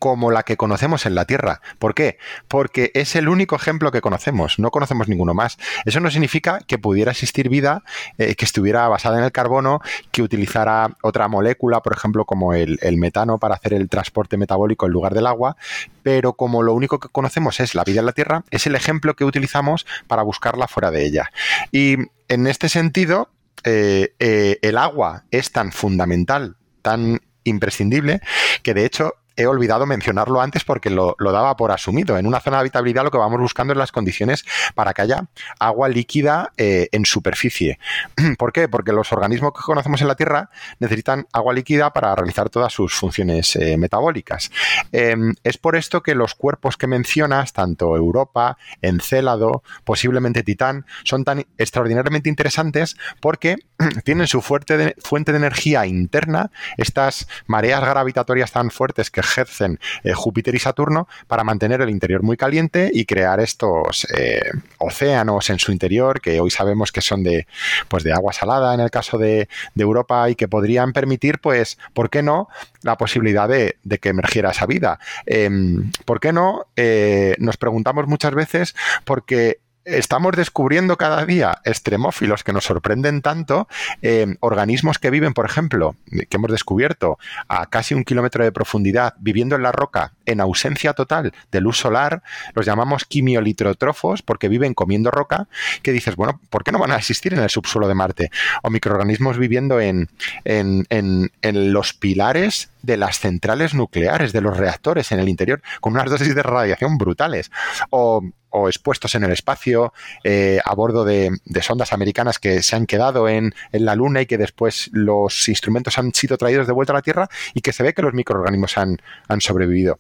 como 0.06 0.30
la 0.30 0.44
que 0.44 0.56
conocemos 0.56 1.08
en 1.08 1.16
la 1.16 1.26
Tierra. 1.26 1.62
¿Por 1.80 1.96
qué? 1.96 2.20
Porque 2.48 2.92
es 2.94 3.16
el 3.16 3.28
único 3.28 3.56
ejemplo 3.56 3.92
que 3.92 4.02
conocemos, 4.02 4.60
no 4.60 4.70
conocemos 4.70 5.08
ninguno 5.08 5.34
más. 5.34 5.58
Eso 5.84 6.00
no 6.00 6.12
significa 6.12 6.60
que 6.60 6.78
pudiera 6.78 7.10
existir 7.10 7.50
vida 7.50 7.82
eh, 8.20 8.36
que 8.36 8.46
estuviera 8.46 8.88
basada 8.88 9.18
en 9.18 9.24
el 9.24 9.32
carbono, 9.32 9.82
que 10.12 10.22
utilizara 10.22 10.96
otra 11.02 11.28
molécula, 11.28 11.82
por 11.82 11.94
ejemplo, 11.94 12.24
como 12.26 12.54
el, 12.54 12.78
metano 12.98 13.40
para 13.40 13.56
hacer 13.56 13.74
el 13.74 13.90
transporte 13.90 14.38
metabólico 14.38 14.86
en 14.86 14.92
lugar 14.92 15.16
del 15.16 15.26
agua, 15.26 15.58
pero 16.04 16.34
como 16.34 16.62
lo 16.62 16.76
único 16.76 17.00
que 17.00 17.10
conocemos 17.10 17.60
es 17.60 17.74
la 17.74 17.84
vida 17.84 18.02
en 18.02 18.06
la 18.06 18.12
Tierra, 18.12 18.44
es 18.52 18.68
el 18.68 18.76
ejemplo 18.76 19.16
que 19.16 19.26
utilizamos 19.26 19.88
para 20.06 20.22
buscarla 20.22 20.68
fuera 20.68 20.92
de 20.92 21.04
ella. 21.04 21.32
Y 21.72 21.98
en 22.28 22.46
este 22.46 22.70
sentido, 22.70 23.32
eh, 23.64 24.14
eh, 24.20 24.60
el 24.62 24.78
agua 24.78 25.24
es 25.32 25.52
tan 25.52 25.72
fundamental, 25.72 26.58
tan 26.84 27.22
imprescindible, 27.44 28.22
que 28.62 28.76
de 28.76 28.86
hecho 28.86 29.16
he 29.36 29.48
olvidado 29.48 29.86
mencionarlo 29.86 30.42
antes 30.42 30.64
porque 30.64 30.90
lo, 30.90 31.16
daba 31.20 31.56
por 31.56 31.72
asumido. 31.72 32.18
En 32.18 32.28
una 32.28 32.40
zona 32.40 32.58
de 32.58 32.62
habitabilidad 32.62 33.04
lo 33.04 33.12
que 33.12 33.18
vamos 33.18 33.40
buscando 33.40 33.74
es 33.74 33.78
las 33.78 33.92
condiciones 33.92 34.46
para 34.74 34.94
que 34.94 35.02
haya 35.02 35.26
agua 35.60 35.90
líquida 35.90 36.52
eh, 36.58 36.90
en 36.92 37.06
superficie. 37.06 37.80
¿Por 38.38 38.54
qué? 38.54 38.68
Porque 38.68 38.94
los 38.94 39.12
organismos 39.12 39.54
que 39.54 39.62
conocemos 39.62 40.02
en 40.02 40.08
la 40.08 40.16
Tierra 40.16 40.50
necesitan 40.80 41.28
agua 41.34 41.54
líquida 41.54 41.92
para 41.92 42.16
realizar 42.16 42.50
todas 42.50 42.72
sus 42.72 42.94
funciones 42.94 43.56
eh, 43.56 43.78
metabólicas. 43.78 44.52
Em, 44.92 45.34
es 45.44 45.58
por 45.58 45.76
esto 45.76 46.02
que 46.02 46.16
los 46.16 46.36
cuerpos 46.36 46.78
que 46.78 46.88
mencionas, 46.88 47.54
tanto 47.54 47.96
Europa, 47.96 48.58
Encélado, 48.82 49.64
posiblemente 49.84 50.44
Titán, 50.44 50.86
son 51.04 51.24
tan 51.24 51.46
extraordinariamente 51.58 52.30
interesantes 52.30 52.96
porque 53.20 53.58
tienen 54.04 54.28
su 54.28 54.42
fuerte 54.42 54.96
fuente 55.04 55.32
de 55.32 55.38
energía 55.38 55.86
interna, 55.86 56.52
estas 56.78 57.28
mareas 57.48 57.82
gravitatorias 57.82 58.52
tan 58.52 58.72
fuertes 58.72 59.12
que 59.12 59.25
ejercen 59.26 59.80
eh, 60.04 60.14
Júpiter 60.14 60.56
y 60.56 60.60
Saturno 60.60 61.08
para 61.28 61.44
mantener 61.44 61.82
el 61.82 61.90
interior 61.90 62.24
muy 62.24 62.38
caliente 62.38 62.90
y 62.94 63.06
crear 63.06 63.40
estos 63.40 64.08
eh, 64.18 64.52
océanos 64.78 65.50
en 65.50 65.60
su 65.60 65.72
interior 65.72 66.22
que 66.22 66.40
hoy 66.40 66.52
sabemos 66.52 66.92
que 66.92 67.02
son 67.02 67.24
de, 67.24 67.48
pues 67.88 68.04
de 68.04 68.14
agua 68.14 68.34
salada 68.34 68.74
en 68.74 68.80
el 68.80 68.92
caso 68.92 69.18
de, 69.18 69.48
Europa 69.76 70.28
y 70.32 70.36
que 70.36 70.48
podrían 70.48 70.94
permitir, 70.94 71.40
pues, 71.40 71.78
¿por 71.94 72.10
qué 72.10 72.24
no? 72.24 72.48
la 72.82 72.98
posibilidad 72.98 73.48
de, 73.48 73.76
que 74.00 74.10
emergiera 74.10 74.52
esa 74.52 74.66
vida. 74.66 75.00
Em, 75.26 75.92
¿Por 76.06 76.20
qué 76.20 76.34
no? 76.34 76.68
Eh, 76.76 77.36
nos 77.40 77.58
preguntamos 77.58 78.08
muchas 78.08 78.34
veces 78.34 78.76
porque 79.04 79.60
estamos 79.86 80.36
descubriendo 80.36 80.98
cada 80.98 81.26
día 81.26 81.62
extremófilos 81.64 82.44
que 82.44 82.54
nos 82.54 82.66
sorprenden 82.66 83.22
tanto, 83.22 83.68
eh, 84.02 84.36
organismos 84.40 85.00
que 85.00 85.12
viven, 85.12 85.34
por 85.34 85.46
ejemplo, 85.46 85.96
que 86.10 86.38
hemos 86.38 86.52
descubierto 86.52 87.18
a 87.48 87.68
casi 87.68 87.94
un 87.94 88.04
kilómetro 88.04 88.44
de 88.44 88.52
profundidad, 88.52 89.14
viviendo 89.20 89.56
en 89.56 89.64
la 89.64 89.72
roca 89.72 90.14
en 90.26 90.42
ausencia 90.42 90.94
total 90.94 91.34
de 91.52 91.62
luz 91.62 91.78
solar, 91.78 92.24
los 92.54 92.66
llamamos 92.66 93.06
quimiolitrotrofos 93.06 94.24
porque 94.24 94.50
viven 94.50 94.74
comiendo 94.74 95.12
roca, 95.12 95.48
que 95.84 95.92
dices, 95.92 96.16
bueno, 96.16 96.40
¿por 96.50 96.64
qué 96.64 96.72
no 96.72 96.80
van 96.80 96.92
a 96.92 96.98
existir 96.98 97.34
en 97.34 97.40
el 97.40 97.50
subsuelo 97.50 97.88
de 97.88 97.94
Marte? 97.94 98.32
O 98.64 98.70
microorganismos 98.70 99.38
viviendo 99.38 99.80
en, 99.80 100.10
en, 100.44 100.86
en, 100.90 101.32
en 101.42 101.74
los 101.74 101.94
pilares 101.94 102.72
de 102.82 102.98
las 102.98 103.20
centrales 103.20 103.74
nucleares, 103.74 104.34
de 104.34 104.42
los 104.42 104.58
reactores 104.58 105.12
en 105.12 105.20
el 105.20 105.30
interior, 105.30 105.62
con 105.82 105.94
unas 105.94 106.10
dosis 106.10 106.36
de 106.36 106.44
radiación 106.44 106.98
brutales. 106.98 107.52
O 107.90 108.24
o 108.56 108.70
expuestos 108.70 109.14
en 109.16 109.24
el 109.24 109.32
espacio 109.32 109.94
eh, 110.24 110.60
a 110.64 110.74
bordo 110.74 111.04
de, 111.04 111.32
sondas 111.62 111.94
americanas 111.94 112.40
que 112.40 112.64
se 112.64 112.76
han 112.76 112.86
quedado 112.86 113.28
en, 113.28 113.54
la 113.72 113.96
Luna 113.96 114.22
y 114.22 114.26
que 114.26 114.38
después 114.38 114.90
los 114.94 115.50
instrumentos 115.50 115.98
han 115.98 116.14
sido 116.14 116.38
traídos 116.38 116.68
de 116.68 116.74
vuelta 116.74 116.94
a 116.94 116.96
la 116.96 117.02
Tierra 117.02 117.28
y 117.54 117.62
que 117.62 117.74
se 117.74 117.84
ve 117.84 117.94
que 117.94 118.02
los 118.02 118.14
microorganismos 118.14 118.78
han, 118.78 118.98
sobrevivido 119.40 120.00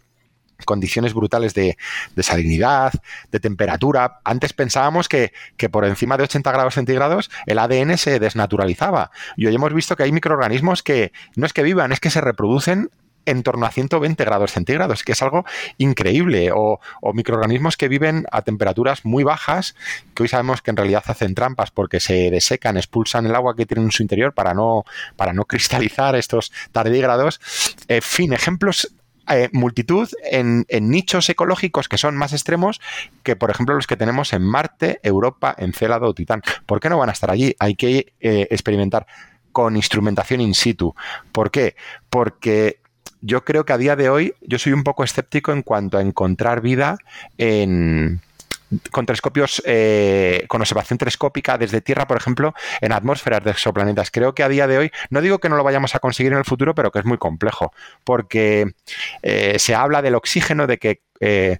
condiciones 0.63 1.13
brutales 1.13 1.53
de, 1.53 1.77
salinidad, 2.19 2.93
de 3.29 3.39
temperatura. 3.41 4.21
Antes 4.23 4.53
pensábamos 4.53 5.09
que, 5.09 5.33
que, 5.57 5.67
por 5.67 5.83
encima 5.83 6.15
de 6.15 6.23
80 6.23 6.49
grados 6.51 6.75
centígrados 6.75 7.29
el 7.45 7.59
ADN 7.59 7.97
se 7.97 8.19
desnaturalizaba. 8.19 9.11
Y 9.35 9.47
hoy 9.47 9.55
hemos 9.55 9.73
visto 9.73 9.97
que 9.97 10.03
hay 10.03 10.13
microorganismos 10.13 10.81
que 10.81 11.11
no 11.35 11.45
es 11.45 11.51
que 11.51 11.63
vivan, 11.63 11.91
es 11.91 11.99
que 11.99 12.09
se 12.09 12.21
reproducen 12.21 12.89
en 13.25 13.43
torno 13.43 13.65
a 13.65 13.71
120 13.71 14.23
grados 14.23 14.51
centígrados, 14.51 15.03
que 15.03 15.13
es 15.13 15.21
algo 15.21 15.45
increíble, 15.77 16.51
o, 16.53 16.79
microorganismos 17.13 17.77
que 17.77 17.87
viven 17.87 18.25
a 18.31 18.41
temperaturas 18.41 19.05
muy 19.05 19.23
bajas, 19.23 19.75
que 20.13 20.23
hoy 20.23 20.29
sabemos 20.29 20.61
que 20.61 20.71
en 20.71 20.77
realidad 20.77 21.03
hacen 21.05 21.35
trampas 21.35 21.71
porque 21.71 21.99
se 21.99 22.29
desecan, 22.29 22.77
expulsan 22.77 23.25
el 23.25 23.35
agua 23.35 23.55
que 23.55 23.65
tienen 23.65 23.85
en 23.85 23.91
su 23.91 24.03
interior 24.03 24.33
para 24.33 24.53
no, 24.53 24.83
para 25.15 25.33
no 25.33 25.45
cristalizar 25.45 26.15
estos 26.15 26.51
tardígrados. 26.71 27.39
En 27.87 28.01
fin, 28.01 28.33
ejemplos 28.33 28.93
eh, 29.27 29.49
multitud 29.53 30.07
en, 30.23 30.65
nichos 30.69 31.29
ecológicos 31.29 31.89
que 31.89 31.97
son 31.97 32.15
más 32.15 32.31
extremos 32.31 32.79
que, 33.23 33.35
por 33.35 33.49
ejemplo, 33.49 33.73
los 33.73 33.87
que 33.87 33.97
tenemos 33.97 34.33
en 34.33 34.43
Marte, 34.43 34.99
Europa, 35.01 35.55
Encélado 35.57 36.07
o 36.07 36.13
Titán. 36.13 36.43
¿Por 36.65 36.79
qué 36.79 36.89
no 36.89 36.99
van 36.99 37.09
a 37.09 37.13
estar 37.13 37.31
allí? 37.31 37.55
Hay 37.59 37.75
que 37.75 38.13
eh, 38.19 38.47
experimentar 38.51 39.07
con 39.51 39.75
instrumentación 39.75 40.41
in 40.41 40.53
situ. 40.53 40.93
¿Por 41.31 41.49
qué? 41.49 41.75
Porque 42.09 42.81
yo 43.25 43.43
creo 43.43 43.65
que 43.65 43.73
a 43.73 43.77
día 43.77 43.95
de 43.95 44.09
hoy 44.09 44.35
yo 44.41 44.59
soy 44.59 44.71
un 44.73 44.83
poco 44.83 45.03
escéptico 45.03 45.51
en 45.51 45.63
cuanto 45.63 45.97
a 45.97 46.01
encontrar 46.01 46.61
vida 46.61 46.99
en, 47.39 48.21
con 48.91 49.07
telescopios, 49.07 49.63
eh, 49.65 50.45
con 50.47 50.61
observación 50.61 50.99
telescópica 50.99 51.57
desde 51.57 51.81
Tierra, 51.81 52.05
por 52.05 52.17
ejemplo, 52.17 52.53
en 52.81 52.91
atmósferas 52.91 53.43
de 53.43 53.49
exoplanetas. 53.51 54.11
Creo 54.11 54.35
que 54.35 54.43
a 54.43 54.49
día 54.49 54.67
de 54.67 54.77
hoy, 54.77 54.91
no 55.09 55.21
digo 55.21 55.39
que 55.39 55.49
no 55.49 55.57
lo 55.57 55.63
vayamos 55.63 55.95
a 55.95 55.99
conseguir 55.99 56.33
en 56.33 56.37
el 56.37 56.45
futuro, 56.45 56.75
pero 56.75 56.91
que 56.91 56.99
es 56.99 57.05
muy 57.05 57.17
complejo, 57.17 57.73
porque 58.03 58.73
eh, 59.23 59.57
se 59.57 59.73
habla 59.73 60.03
del 60.03 60.13
oxígeno, 60.13 60.67
de 60.67 60.77
que 60.77 61.01
eh, 61.19 61.57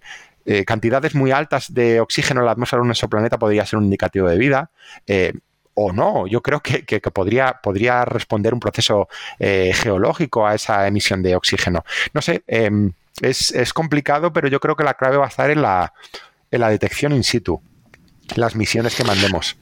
cantidades 0.67 1.15
muy 1.15 1.31
altas 1.31 1.73
de 1.73 1.99
oxígeno 1.99 2.41
en 2.41 2.45
la 2.45 2.51
atmósfera 2.51 2.81
de 2.81 2.85
un 2.85 2.91
exoplaneta 2.91 3.39
podría 3.39 3.65
ser 3.65 3.79
un 3.79 3.85
indicativo 3.85 4.29
de 4.29 4.37
vida 4.37 4.69
o 5.75 5.91
no. 5.91 6.27
Yo 6.27 6.41
creo 6.41 6.61
que, 6.61 6.83
podría, 7.13 7.59
podría, 7.61 8.05
responder 8.05 8.53
un 8.53 8.59
proceso 8.59 9.07
geológico 9.39 10.47
a 10.47 10.55
esa 10.55 10.87
emisión 10.87 11.21
de 11.21 11.35
oxígeno. 11.35 11.85
No 12.13 12.21
sé, 12.21 12.43
em, 12.47 12.93
es, 13.21 13.51
es, 13.51 13.73
complicado, 13.73 14.33
pero 14.33 14.47
yo 14.47 14.59
creo 14.59 14.75
que 14.75 14.83
la 14.83 14.95
clave 14.95 15.17
va 15.17 15.25
a 15.25 15.29
estar 15.29 15.49
en 15.49 15.61
la, 15.61 15.93
en 16.51 16.61
la 16.61 16.69
detección 16.69 17.13
in 17.13 17.23
situ, 17.23 17.61
las 18.35 18.55
misiones 18.55 18.95
que 18.95 19.03
mandemos. 19.03 19.57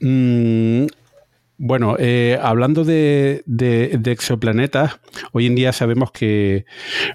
Mm, 0.00 0.86
bueno, 1.60 1.96
eh, 1.98 2.38
hablando 2.40 2.84
de, 2.84 3.42
exoplanetas, 4.06 5.00
hoy 5.32 5.46
en 5.46 5.56
día 5.56 5.72
sabemos 5.72 6.12
que 6.12 6.66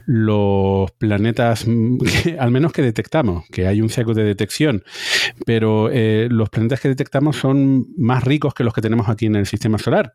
los 0.05 0.91
planetas, 0.91 1.65
al 2.39 2.51
menos 2.51 2.73
que 2.73 2.81
detectamos, 2.81 3.45
que 3.49 3.67
hay 3.67 3.81
un 3.81 3.87
seco 3.87 4.13
de 4.13 4.25
detección, 4.25 4.83
pero 5.45 5.89
eh, 5.89 6.27
los 6.29 6.49
planetas 6.49 6.81
que 6.81 6.89
detectamos 6.89 7.37
son 7.37 7.87
más 7.97 8.25
ricos 8.25 8.53
que 8.53 8.65
los 8.65 8.73
que 8.73 8.81
tenemos 8.81 9.07
aquí 9.07 9.27
en 9.27 9.37
el 9.37 9.45
sistema 9.45 9.77
solar. 9.77 10.13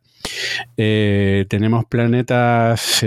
Eh, 0.77 1.47
tenemos 1.49 1.87
planetas, 1.87 3.01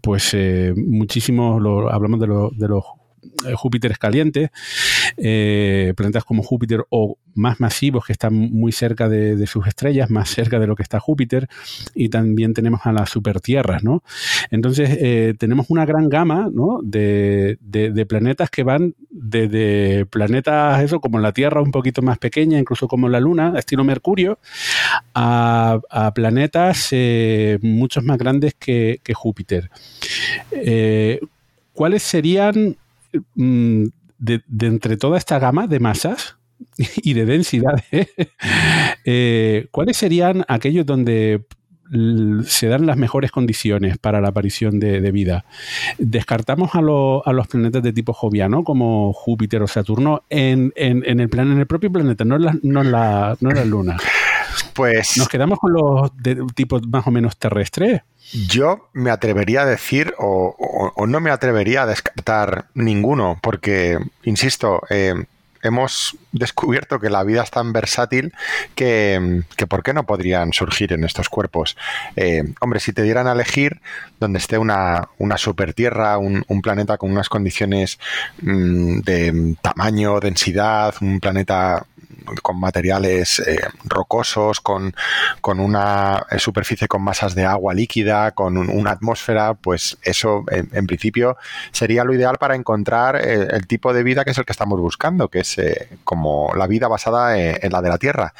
pues 0.00 0.36
muchísimos, 0.76 1.60
hablamos 1.90 2.20
de, 2.20 2.26
de 2.58 2.68
los 2.68 2.84
Júpiter 3.54 3.92
es 3.92 3.98
caliente, 3.98 4.50
eh, 5.16 5.94
planetas 5.96 6.24
como 6.24 6.42
Júpiter 6.42 6.84
o 6.90 7.18
más 7.34 7.60
masivos 7.60 8.04
que 8.04 8.12
están 8.12 8.34
muy 8.34 8.72
cerca 8.72 9.08
de, 9.08 9.46
sus 9.46 9.66
estrellas, 9.66 10.10
más 10.10 10.28
cerca 10.28 10.58
de 10.58 10.66
lo 10.66 10.76
que 10.76 10.82
está 10.82 11.00
Júpiter, 11.00 11.48
y 11.94 12.08
también 12.08 12.54
tenemos 12.54 12.80
a 12.84 12.92
las 12.92 13.10
supertierras, 13.10 13.82
¿no? 13.82 14.02
Entonces, 14.50 14.98
eh, 15.00 15.34
tenemos 15.38 15.66
una 15.70 15.86
gran 15.86 16.08
gama 16.08 16.50
de, 16.82 17.58
planetas 18.08 18.50
que 18.50 18.62
van 18.62 18.94
desde 19.10 20.04
planetas, 20.06 20.82
eso, 20.82 21.00
como 21.00 21.18
la 21.18 21.32
Tierra 21.32 21.62
un 21.62 21.70
poquito 21.70 22.02
más 22.02 22.18
pequeña, 22.18 22.58
incluso 22.58 22.88
como 22.88 23.08
la 23.08 23.20
Luna, 23.20 23.54
estilo 23.56 23.84
Mercurio, 23.84 24.38
a, 25.14 25.80
planetas 26.14 26.90
muchos 27.62 28.04
más 28.04 28.18
grandes 28.18 28.54
que 28.54 29.00
Júpiter. 29.14 29.70
¿Cuáles 31.72 32.02
serían 32.02 32.76
Mm, 33.34 33.84
de, 34.18 34.42
entre 34.60 34.96
toda 34.96 35.18
esta 35.18 35.38
gama 35.38 35.66
de 35.66 35.80
masas 35.80 36.36
y 36.78 37.14
de 37.14 37.24
densidades, 37.24 37.84
eh, 39.04 39.66
¿cuáles 39.70 39.96
serían 39.96 40.44
aquellos 40.48 40.86
donde 40.86 41.44
se 42.46 42.68
dan 42.68 42.86
las 42.86 42.96
mejores 42.96 43.30
condiciones 43.30 43.98
para 43.98 44.22
la 44.22 44.28
aparición 44.28 44.80
de, 44.80 45.12
vida. 45.12 45.44
Descartamos 45.98 46.70
a, 46.74 46.80
los 46.80 47.48
planetas 47.48 47.82
de 47.82 47.92
tipo 47.92 48.14
joviano, 48.14 48.64
como 48.64 49.12
Júpiter 49.12 49.62
o 49.62 49.66
Saturno, 49.66 50.22
en, 50.30 50.72
el, 50.74 51.28
plan, 51.28 51.52
en 51.52 51.58
el 51.58 51.66
propio 51.66 51.92
planeta, 51.92 52.24
no 52.24 52.36
en 52.36 52.60
no 52.62 52.82
la, 52.82 53.36
no 53.40 53.50
en 53.50 53.56
la 53.56 53.64
Luna. 53.66 53.96
Pues. 54.74 55.16
¿Nos 55.16 55.28
quedamos 55.28 55.58
con 55.58 55.72
los 55.72 56.16
de 56.16 56.44
tipo 56.54 56.80
más 56.88 57.06
o 57.06 57.10
menos 57.10 57.36
terrestres? 57.36 58.02
Yo 58.32 58.88
me 58.92 59.10
atrevería 59.10 59.62
a 59.62 59.66
decir, 59.66 60.14
o, 60.18 60.94
no 61.06 61.20
me 61.20 61.30
atrevería 61.30 61.82
a 61.82 61.86
descartar 61.86 62.66
ninguno, 62.74 63.38
porque, 63.42 63.98
insisto, 64.24 64.80
eh, 64.88 65.14
hemos 65.62 66.16
descubierto 66.32 66.98
que 66.98 67.08
la 67.08 67.22
vida 67.22 67.42
es 67.42 67.50
tan 67.50 67.72
versátil 67.72 68.32
que, 68.74 69.42
¿por 69.68 69.82
qué 69.82 69.92
no 69.94 70.04
podrían 70.04 70.52
surgir 70.52 70.92
en 70.92 71.04
estos 71.04 71.28
cuerpos? 71.28 71.76
Eh, 72.16 72.42
hombre, 72.60 72.80
si 72.80 72.92
te 72.92 73.02
dieran 73.02 73.28
a 73.28 73.32
elegir 73.32 73.80
donde 74.18 74.38
esté 74.38 74.58
una, 74.58 75.08
una 75.18 75.38
super 75.38 75.72
tierra, 75.72 76.18
un, 76.18 76.44
planeta 76.62 76.96
con 76.96 77.10
unas 77.10 77.28
condiciones 77.28 77.98
mm, 78.40 79.00
de 79.00 79.56
tamaño, 79.62 80.20
densidad, 80.20 80.94
un 81.00 81.18
planeta 81.18 81.86
con 82.42 82.58
materiales 82.58 83.40
eh, 83.40 83.60
rocosos, 83.84 84.60
con, 84.60 84.94
una 85.44 86.26
superficie 86.38 86.88
con 86.88 87.02
masas 87.02 87.34
de 87.34 87.44
agua 87.44 87.74
líquida, 87.74 88.32
con 88.32 88.56
una 88.56 88.90
atmósfera, 88.90 89.54
pues 89.54 89.98
eso 90.02 90.44
en, 90.50 90.86
principio 90.86 91.36
sería 91.70 92.04
lo 92.04 92.14
ideal 92.14 92.38
para 92.38 92.54
encontrar 92.54 93.16
eh, 93.16 93.48
el, 93.50 93.66
tipo 93.66 93.92
de 93.92 94.02
vida 94.02 94.24
que 94.24 94.30
es 94.30 94.38
el 94.38 94.44
que 94.44 94.52
estamos 94.52 94.80
buscando, 94.80 95.28
que 95.28 95.40
es 95.40 95.58
eh, 95.58 95.88
como 96.04 96.52
la 96.56 96.66
vida 96.66 96.88
basada 96.88 97.38
en, 97.38 97.72
la 97.72 97.82
de 97.82 97.88
la 97.88 97.98
Tierra. 97.98 98.34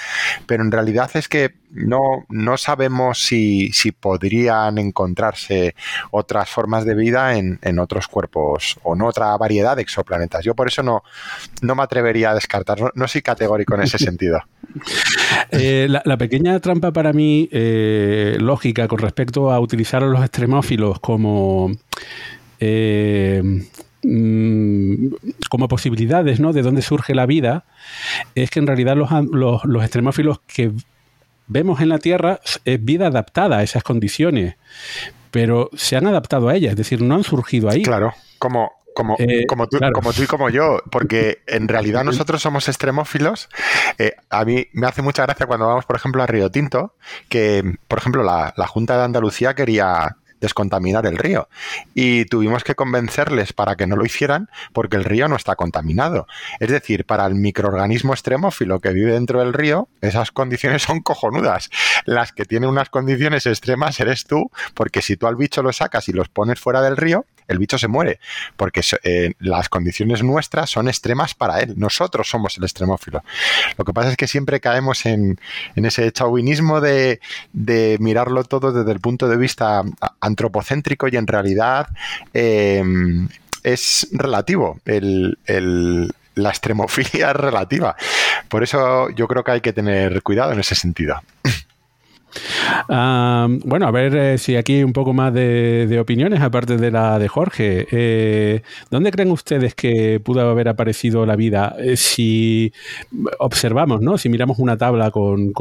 Pero 0.47 0.63
en 0.63 0.73
realidad 0.73 1.11
es 1.15 1.29
que 1.29 1.55
no, 1.73 2.27
no 2.29 2.57
sabemos 2.57 3.25
si, 3.25 3.73
podrían 3.99 4.79
encontrarse 4.79 5.75
otras 6.11 6.49
formas 6.51 6.85
de 6.85 6.95
vida 6.95 7.37
en, 7.37 7.79
otros 7.79 8.09
cuerpos 8.09 8.79
o 8.83 8.95
en 8.95 9.03
otra 9.03 9.37
variedad 9.37 9.77
de 9.77 9.83
exoplanetas. 9.83 10.45
Yo 10.45 10.55
por 10.55 10.69
eso 10.69 10.83
no, 10.83 11.03
no 11.63 11.75
me 11.75 11.83
atrevería 11.83 12.31
a 12.31 12.35
descartar, 12.35 12.79
no, 12.95 13.09
soy 13.09 13.23
categórico 13.23 13.72
en 13.75 13.83
ese 13.83 13.99
sentido. 13.99 14.41
Eh, 15.51 15.89
la, 15.89 16.17
pequeña 16.17 16.59
trampa 16.61 16.93
para 16.93 17.13
mí 17.13 17.49
eh, 17.53 18.37
lógica 18.41 18.89
con 18.89 18.99
respecto 18.99 19.53
a 19.53 19.61
utilizar 19.61 20.03
a 20.03 20.07
los 20.07 20.21
extremófilos 20.21 21.01
como... 21.01 21.71
Eh, 22.61 23.43
mm, 24.03 25.07
como 25.51 25.69
posibilidades 25.69 26.41
¿no? 26.41 26.53
de 26.53 26.63
dónde 26.63 26.83
surge 26.83 27.15
la 27.15 27.27
vida, 27.27 27.65
es 28.35 28.51
que 28.51 28.61
en 28.61 28.67
realidad 28.67 28.97
los, 28.97 29.11
los, 29.33 29.65
los 29.65 29.83
extremófilos 29.83 30.41
que 30.47 30.73
vemos 31.49 31.81
en 31.81 31.89
la 31.89 31.99
Tierra 31.99 32.41
es 32.65 32.85
vida 32.85 33.09
adaptada 33.09 33.59
a 33.59 33.63
esas 33.63 33.83
condiciones, 33.83 34.57
pero 35.31 35.71
se 35.75 35.97
han 35.97 36.07
adaptado 36.07 36.49
a 36.49 36.57
ellas, 36.57 36.73
es 36.73 36.77
decir, 36.77 37.03
no 37.03 37.15
han 37.15 37.25
surgido 37.25 37.69
ahí. 37.69 37.83
Claro, 37.83 38.15
como, 38.39 38.73
como, 38.95 39.17
eh, 39.19 39.47
como, 39.47 39.69
tú, 39.69 39.79
como, 39.93 40.13
tú, 40.13 40.23
y 40.23 40.27
como 40.27 40.51
yo, 40.51 40.83
porque 40.91 41.43
en 41.47 41.69
realidad 41.69 42.05
nosotros 42.05 42.43
somos 42.43 42.69
extremófilos. 42.69 43.49
Eh, 43.99 44.15
a 44.31 44.45
mí 44.45 44.67
me 44.73 44.87
hace 44.87 45.03
mucha 45.03 45.25
gracia 45.25 45.47
cuando 45.47 45.67
vamos, 45.67 45.85
por 45.85 45.97
ejemplo, 45.97 46.23
a 46.23 46.27
Río 46.27 46.51
Tinto, 46.51 46.95
que, 47.29 47.77
por 47.89 47.99
ejemplo, 47.99 48.23
la, 48.23 48.53
la 48.57 48.67
Junta 48.67 48.97
de 48.97 49.05
Andalucía 49.05 49.55
quería 49.55 50.17
descontaminar 50.43 51.07
el 51.07 51.17
río. 51.17 51.49
Y 51.95 52.27
tuvimos 52.27 52.65
que 52.65 52.75
convencerles 52.75 53.55
para 53.55 53.77
que 53.77 53.87
no 53.87 53.97
lo 53.97 54.05
hicieran 54.05 54.51
porque 54.75 54.97
el 54.97 55.05
río 55.05 55.29
no 55.29 55.37
está 55.37 55.57
contaminado. 55.57 56.27
Es 56.61 56.69
decir, 56.69 57.07
para 57.07 57.25
el 57.25 57.37
microorganismo 57.37 58.13
extremófilo 58.13 58.81
que 58.81 58.93
vive 58.93 59.13
dentro 59.13 59.39
del 59.39 59.55
río, 59.55 59.89
esas 60.03 60.33
condiciones 60.33 60.83
son 60.83 61.01
cojonudas. 61.01 61.71
Las 62.05 62.33
que 62.33 62.45
tienen 62.45 62.69
unas 62.69 62.91
condiciones 62.91 63.47
extremas 63.47 63.99
eres 64.01 64.27
tú, 64.27 64.51
porque 64.75 65.01
si 65.01 65.17
tú 65.17 65.29
al 65.29 65.37
bicho 65.37 65.63
lo 65.63 65.73
sacas 65.73 66.09
y 66.09 66.13
los 66.13 66.29
pones 66.29 66.61
fuera 66.61 66.83
del 66.83 66.97
río, 66.97 67.25
el 67.53 67.59
bicho 67.59 67.79
se 67.79 67.89
muere, 67.89 68.19
porque 68.57 68.83
eh, 69.05 69.33
las 69.39 69.69
condiciones 69.69 70.23
nuestras 70.23 70.71
son 70.71 70.89
extremas 70.89 71.35
para 71.35 71.61
él. 71.61 71.75
Nosotros 71.77 72.29
somos 72.29 72.59
el 72.59 72.65
extremófilo. 72.65 73.23
Lo 73.79 73.85
que 73.85 73.93
pasa 73.93 74.11
es 74.11 74.17
que 74.17 74.27
siempre 74.27 74.61
caemos 74.61 75.07
en, 75.07 75.39
ese 75.77 76.11
chauvinismo 76.13 76.81
de, 76.81 77.21
mirarlo 78.01 78.45
todo 78.45 78.73
desde 78.73 78.93
el 78.93 79.01
punto 79.01 79.29
de 79.29 79.37
vista 79.37 79.83
antropocéntrico 80.21 81.09
y 81.09 81.17
en 81.17 81.27
realidad 81.27 81.89
em, 82.33 83.29
es 83.63 84.09
relativo. 84.13 84.81
la 84.85 86.49
extremofilia 86.49 87.31
es 87.31 87.37
relativa. 87.49 87.97
Por 88.49 88.63
eso 88.63 89.11
yo 89.11 89.29
creo 89.29 89.45
que 89.45 89.51
hay 89.53 89.61
que 89.61 89.73
tener 89.73 90.23
cuidado 90.23 90.53
en 90.53 90.61
ese 90.61 90.75
sentido 90.75 91.21
bueno, 92.89 93.87
a 93.87 93.91
ver 93.91 94.17
eh, 94.17 94.39
si 94.39 94.57
aquí 94.57 94.75
hay 94.75 94.85
un 94.85 94.93
poco 94.93 95.13
más 95.13 95.33
de, 95.33 95.99
opiniones, 96.01 96.41
aparte 96.41 96.77
de 96.77 96.91
la 96.91 97.19
de 97.19 97.29
Jorge. 97.29 97.87
Eh, 97.91 98.63
¿Dónde 98.91 99.11
creen 99.11 99.31
ustedes 99.31 99.75
que 99.75 100.21
pudo 100.21 100.49
haber 100.49 100.69
aparecido 100.69 101.27
la 101.27 101.37
vida? 101.37 101.77
Eh, 101.79 101.97
si 101.97 102.73
observamos, 103.39 104.01
¿no? 104.01 104.19
Si 104.19 104.29
miramos 104.29 104.59
una 104.59 104.77
tabla 104.77 105.11
con, 105.11 105.53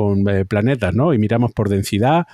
planetas, 0.47 0.93
¿no? 0.93 1.13
Y 1.13 1.17
miramos 1.17 1.51
por 1.51 1.69
densidad, 1.69 2.27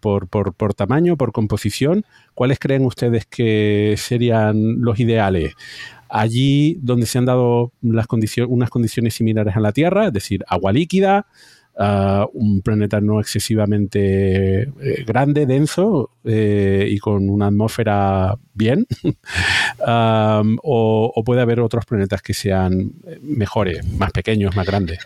por, 0.00 0.28
por, 0.28 0.74
tamaño, 0.74 1.16
por 1.16 1.32
composición, 1.32 2.04
¿cuáles 2.34 2.58
creen 2.58 2.84
ustedes 2.84 3.26
que 3.26 3.94
serían 3.96 4.80
los 4.80 4.98
ideales? 5.00 5.54
Allí 6.08 6.78
donde 6.80 7.06
se 7.06 7.18
han 7.18 7.26
dado 7.26 7.72
unas 7.82 8.06
condiciones 8.06 9.14
similares 9.14 9.56
a 9.56 9.60
la 9.60 9.72
Tierra, 9.72 10.06
es 10.06 10.12
decir, 10.12 10.44
agua 10.48 10.72
líquida, 10.72 11.26
un 12.32 12.60
planeta 12.62 13.00
no 13.00 13.20
excesivamente 13.20 14.62
eh, 14.62 15.04
grande, 15.06 15.46
denso 15.46 16.10
eh, 16.24 16.86
y 16.90 16.98
con 16.98 17.30
una 17.30 17.46
atmósfera 17.46 18.34
bien, 18.54 18.86
o, 19.86 21.22
puede 21.24 21.40
haber 21.40 21.60
otros 21.60 21.86
planetas 21.86 22.22
que 22.22 22.34
sean 22.34 22.92
mejores, 23.22 23.86
más 23.92 24.10
pequeños, 24.10 24.56
más 24.56 24.66
grandes. 24.66 24.98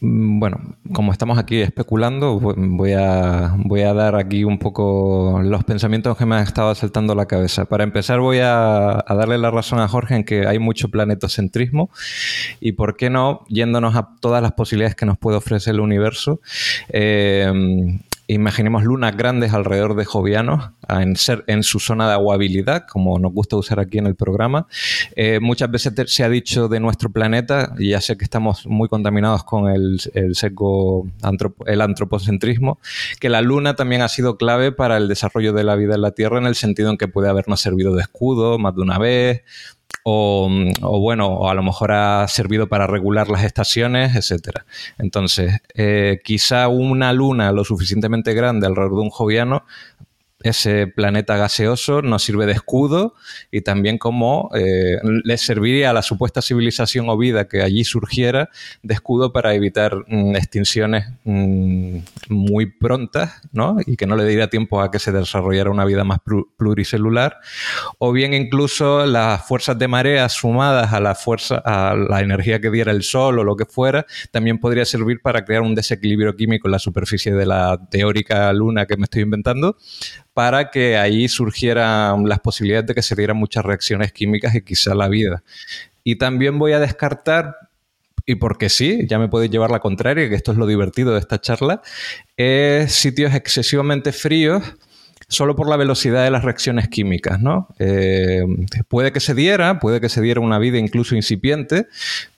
Mm, 0.00 0.38
bueno, 0.38 0.76
como 0.92 1.12
estamos 1.12 1.38
aquí 1.38 1.60
especulando, 1.60 2.38
voy 2.38 2.92
a, 2.92 3.54
voy 3.56 3.82
a 3.82 3.92
dar 3.92 4.14
aquí 4.16 4.44
un 4.44 4.58
poco 4.58 5.40
los 5.42 5.64
pensamientos 5.64 6.16
que 6.16 6.26
me 6.26 6.36
han 6.36 6.42
estado 6.42 6.74
saltando 6.74 7.14
la 7.14 7.26
cabeza. 7.26 7.64
Para 7.64 7.84
empezar, 7.84 8.20
voy 8.20 8.38
a, 8.40 9.04
darle 9.08 9.38
la 9.38 9.50
razón 9.50 9.80
a 9.80 9.88
Jorge 9.88 10.16
en 10.16 10.24
que 10.24 10.46
hay 10.46 10.58
mucho 10.58 10.88
planetocentrismo 10.88 11.90
y, 12.60 12.72
¿por 12.72 12.96
qué 12.96 13.10
no, 13.10 13.44
yéndonos 13.48 13.96
a 13.96 14.10
todas 14.20 14.42
las 14.42 14.52
posibilidades 14.52 14.94
que 14.94 15.06
nos 15.06 15.18
puede 15.18 15.36
ofrecer 15.36 15.74
el 15.74 15.80
universo? 15.80 16.40
Eh, 16.90 17.98
imaginemos 18.28 18.84
lunas 18.84 19.16
grandes 19.16 19.54
alrededor 19.54 19.96
de 19.96 20.04
Jovianos 20.04 20.70
en, 20.88 21.16
ser, 21.16 21.44
en 21.46 21.62
su 21.62 21.80
zona 21.80 22.06
de 22.06 22.12
aguabilidad, 22.12 22.86
como 22.86 23.18
nos 23.18 23.32
gusta 23.32 23.56
usar 23.56 23.80
aquí 23.80 23.98
en 23.98 24.06
el 24.06 24.14
programa. 24.14 24.66
Eh, 25.16 25.40
muchas 25.40 25.70
veces 25.70 25.94
se 26.06 26.24
ha 26.24 26.28
dicho 26.28 26.68
de 26.68 26.78
nuestro 26.78 27.10
planeta, 27.10 27.74
y 27.78 27.90
ya 27.90 28.00
sé 28.00 28.16
que 28.16 28.24
estamos 28.24 28.66
muy 28.66 28.88
contaminados 28.88 29.44
con 29.44 29.70
el, 29.70 29.98
el 30.12 30.34
seco 30.34 31.06
el 31.66 31.80
antropocentrismo, 31.80 32.78
que 33.18 33.30
la 33.30 33.40
luna 33.40 33.74
también 33.74 34.02
ha 34.02 34.08
sido 34.08 34.36
clave 34.36 34.72
para 34.72 34.98
el 34.98 35.08
desarrollo 35.08 35.54
de 35.54 35.64
la 35.64 35.74
vida 35.76 35.94
en 35.94 36.02
la 36.02 36.10
Tierra 36.10 36.38
en 36.38 36.46
el 36.46 36.54
sentido 36.54 36.90
en 36.90 36.98
que 36.98 37.08
puede 37.08 37.30
habernos 37.30 37.60
servido 37.60 37.94
de 37.94 38.02
escudo 38.02 38.58
más 38.58 38.74
de 38.74 38.82
una 38.82 38.98
vez, 38.98 39.42
o, 40.10 41.00
bueno, 41.00 41.26
o 41.26 41.48
a 41.50 41.54
lo 41.54 41.62
mejor 41.62 41.92
ha 41.92 42.26
servido 42.28 42.68
para 42.68 42.86
regular 42.86 43.28
las 43.28 43.44
estaciones, 43.44 44.16
etcétera. 44.16 44.64
Entonces, 44.98 45.60
eh, 45.74 46.20
quizá 46.24 46.68
una 46.68 47.12
luna 47.12 47.52
lo 47.52 47.64
suficientemente 47.64 48.32
grande 48.34 48.66
alrededor 48.66 48.96
de 48.96 49.02
un 49.02 49.10
joviano 49.10 49.64
ese 50.40 50.86
planeta 50.86 51.36
gaseoso 51.36 52.00
nos 52.00 52.22
sirve 52.22 52.46
de 52.46 52.52
escudo 52.52 53.14
y 53.50 53.62
también 53.62 53.98
como 53.98 54.50
eh, 54.54 54.98
le 55.24 55.36
serviría 55.36 55.90
a 55.90 55.92
la 55.92 56.02
supuesta 56.02 56.42
civilización 56.42 57.08
o 57.08 57.18
vida 57.18 57.48
que 57.48 57.62
allí 57.62 57.82
surgiera 57.82 58.48
de 58.84 58.94
escudo 58.94 59.32
para 59.32 59.54
evitar 59.54 59.96
mm, 60.06 60.36
extinciones 60.36 61.06
mm, 61.24 61.98
muy 62.28 62.66
prontas 62.66 63.40
¿no? 63.50 63.78
y 63.84 63.96
que 63.96 64.06
no 64.06 64.14
le 64.14 64.24
diera 64.26 64.48
tiempo 64.48 64.80
a 64.80 64.92
que 64.92 65.00
se 65.00 65.10
desarrollara 65.10 65.70
una 65.70 65.84
vida 65.84 66.04
más 66.04 66.20
pluricelular 66.56 67.38
o 67.98 68.12
bien 68.12 68.32
incluso 68.32 69.06
las 69.06 69.44
fuerzas 69.44 69.76
de 69.76 69.88
marea 69.88 70.28
sumadas 70.28 70.92
a 70.92 71.00
la 71.00 71.16
fuerza 71.16 71.60
a 71.64 71.96
la 71.96 72.20
energía 72.20 72.60
que 72.60 72.70
diera 72.70 72.92
el 72.92 73.02
sol 73.02 73.40
o 73.40 73.44
lo 73.44 73.56
que 73.56 73.64
fuera 73.64 74.06
también 74.30 74.60
podría 74.60 74.84
servir 74.84 75.20
para 75.20 75.44
crear 75.44 75.62
un 75.62 75.74
desequilibrio 75.74 76.36
químico 76.36 76.68
en 76.68 76.72
la 76.72 76.78
superficie 76.78 77.32
de 77.32 77.44
la 77.44 77.88
teórica 77.90 78.52
luna 78.52 78.86
que 78.86 78.96
me 78.96 79.04
estoy 79.04 79.22
inventando 79.22 79.76
para 80.38 80.70
que 80.70 80.96
ahí 80.96 81.26
surgieran 81.26 82.28
las 82.28 82.38
posibilidades 82.38 82.86
de 82.86 82.94
que 82.94 83.02
se 83.02 83.16
dieran 83.16 83.36
muchas 83.36 83.64
reacciones 83.64 84.12
químicas 84.12 84.54
y 84.54 84.62
quizá 84.62 84.94
la 84.94 85.08
vida. 85.08 85.42
Y 86.04 86.14
también 86.14 86.60
voy 86.60 86.74
a 86.74 86.78
descartar, 86.78 87.56
y 88.24 88.36
porque 88.36 88.68
sí, 88.68 89.04
ya 89.08 89.18
me 89.18 89.26
puede 89.26 89.48
llevar 89.48 89.72
la 89.72 89.80
contraria, 89.80 90.28
que 90.28 90.36
esto 90.36 90.52
es 90.52 90.58
lo 90.58 90.68
divertido 90.68 91.12
de 91.12 91.18
esta 91.18 91.40
charla, 91.40 91.82
es 92.36 92.92
sitios 92.92 93.34
excesivamente 93.34 94.12
fríos 94.12 94.62
solo 95.28 95.54
por 95.54 95.68
la 95.68 95.76
velocidad 95.76 96.24
de 96.24 96.30
las 96.30 96.42
reacciones 96.42 96.88
químicas, 96.88 97.38
¿no? 97.38 97.68
Eh, 97.78 98.42
puede 98.88 99.12
que 99.12 99.20
se 99.20 99.34
diera, 99.34 99.78
puede 99.78 100.00
que 100.00 100.08
se 100.08 100.22
diera 100.22 100.40
una 100.40 100.58
vida 100.58 100.78
incluso 100.78 101.14
incipiente, 101.14 101.86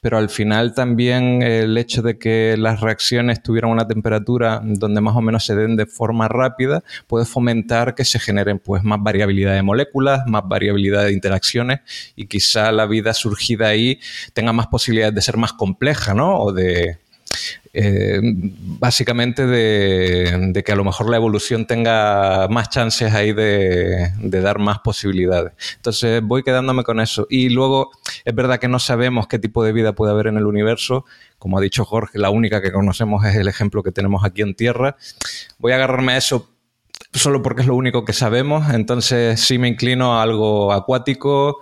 pero 0.00 0.18
al 0.18 0.28
final 0.28 0.74
también 0.74 1.40
el 1.42 1.78
hecho 1.78 2.02
de 2.02 2.18
que 2.18 2.56
las 2.58 2.80
reacciones 2.80 3.44
tuvieran 3.44 3.70
una 3.70 3.86
temperatura 3.86 4.60
donde 4.64 5.00
más 5.00 5.14
o 5.14 5.20
menos 5.20 5.46
se 5.46 5.54
den 5.54 5.76
de 5.76 5.86
forma 5.86 6.26
rápida 6.26 6.82
puede 7.06 7.26
fomentar 7.26 7.94
que 7.94 8.04
se 8.04 8.18
generen 8.18 8.58
pues 8.58 8.82
más 8.82 9.00
variabilidad 9.00 9.54
de 9.54 9.62
moléculas, 9.62 10.22
más 10.26 10.42
variabilidad 10.48 11.04
de 11.04 11.12
interacciones 11.12 11.80
y 12.16 12.26
quizá 12.26 12.72
la 12.72 12.86
vida 12.86 13.14
surgida 13.14 13.68
ahí 13.68 14.00
tenga 14.32 14.52
más 14.52 14.66
posibilidades 14.66 15.14
de 15.14 15.22
ser 15.22 15.36
más 15.36 15.52
compleja, 15.52 16.12
¿no? 16.12 16.40
O 16.40 16.52
de 16.52 16.98
eh, 17.72 18.20
básicamente 18.22 19.47
de, 19.47 20.62
que 20.64 20.72
a 20.72 20.76
lo 20.76 20.84
mejor 20.84 21.09
la 21.09 21.16
evolución 21.16 21.66
tenga 21.66 22.48
más 22.48 22.68
chances 22.68 23.14
ahí 23.14 23.32
de, 23.32 24.12
dar 24.20 24.59
más 24.59 24.80
posibilidades. 24.80 25.52
Entonces 25.76 26.20
voy 26.22 26.42
quedándome 26.42 26.82
con 26.82 27.01
eso. 27.01 27.26
Y 27.30 27.48
luego 27.48 27.90
es 28.24 28.34
verdad 28.34 28.59
que 28.59 28.68
no 28.68 28.78
sabemos 28.78 29.28
qué 29.28 29.38
tipo 29.38 29.62
de 29.64 29.72
vida 29.72 29.94
puede 29.94 30.12
haber 30.12 30.26
en 30.26 30.36
el 30.36 30.47
universo. 30.47 31.05
Como 31.38 31.59
ha 31.59 31.60
dicho 31.60 31.84
Jorge, 31.84 32.18
la 32.18 32.30
única 32.30 32.60
que 32.60 32.72
conocemos 32.72 33.24
es 33.24 33.36
el 33.36 33.48
ejemplo 33.48 33.82
que 33.82 33.92
tenemos 33.92 34.24
aquí 34.24 34.42
en 34.42 34.55
Tierra. 34.55 34.97
Voy 35.59 35.72
a 35.72 35.76
agarrarme 35.76 36.12
a 36.12 36.16
eso 36.16 36.51
solo 37.12 37.42
porque 37.42 37.62
es 37.62 37.68
lo 37.68 37.76
único 37.76 38.05
que 38.05 38.12
sabemos. 38.12 38.72
Entonces 38.74 39.40
sí 39.40 39.59
me 39.59 39.68
inclino 39.68 40.18
a 40.18 40.22
algo 40.22 40.72
acuático 40.72 41.60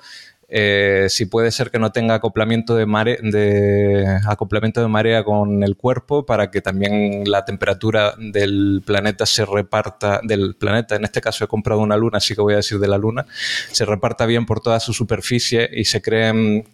eh, 0.51 1.09
si 1.11 1.27
puede 1.27 1.51
ser 1.51 1.71
que 1.71 1.79
no 1.79 1.93
tenga 1.93 2.15
acoplamiento 2.15 2.75
de, 2.75 2.87
de, 2.87 4.19
acoplamiento 4.27 4.81
de 4.81 4.89
marea 4.89 5.23
con 5.23 5.63
el 5.63 5.77
cuerpo 5.77 6.25
para 6.25 6.51
que 6.51 6.63
también 6.63 7.25
la 7.31 7.45
temperatura 7.45 8.15
del 8.17 8.83
planeta 8.85 9.27
se 9.27 9.45
reparta, 9.45 10.21
del 10.23 10.55
planeta, 10.55 10.97
en 10.97 11.05
este 11.05 11.21
caso 11.21 11.45
he 11.45 11.49
comprado 11.49 11.83
una 11.83 11.99
luna, 11.99 12.17
así 12.17 12.35
que 12.35 12.41
voy 12.41 12.55
a 12.55 12.59
decir 12.59 12.79
de 12.79 12.89
la 12.89 12.97
luna, 12.97 13.27
se 13.71 13.85
reparta 13.85 14.25
bien 14.25 14.47
por 14.47 14.61
toda 14.61 14.81
su 14.81 14.95
superficie 14.95 15.69
y 15.71 15.85
se 15.85 16.01
creen, 16.01 16.67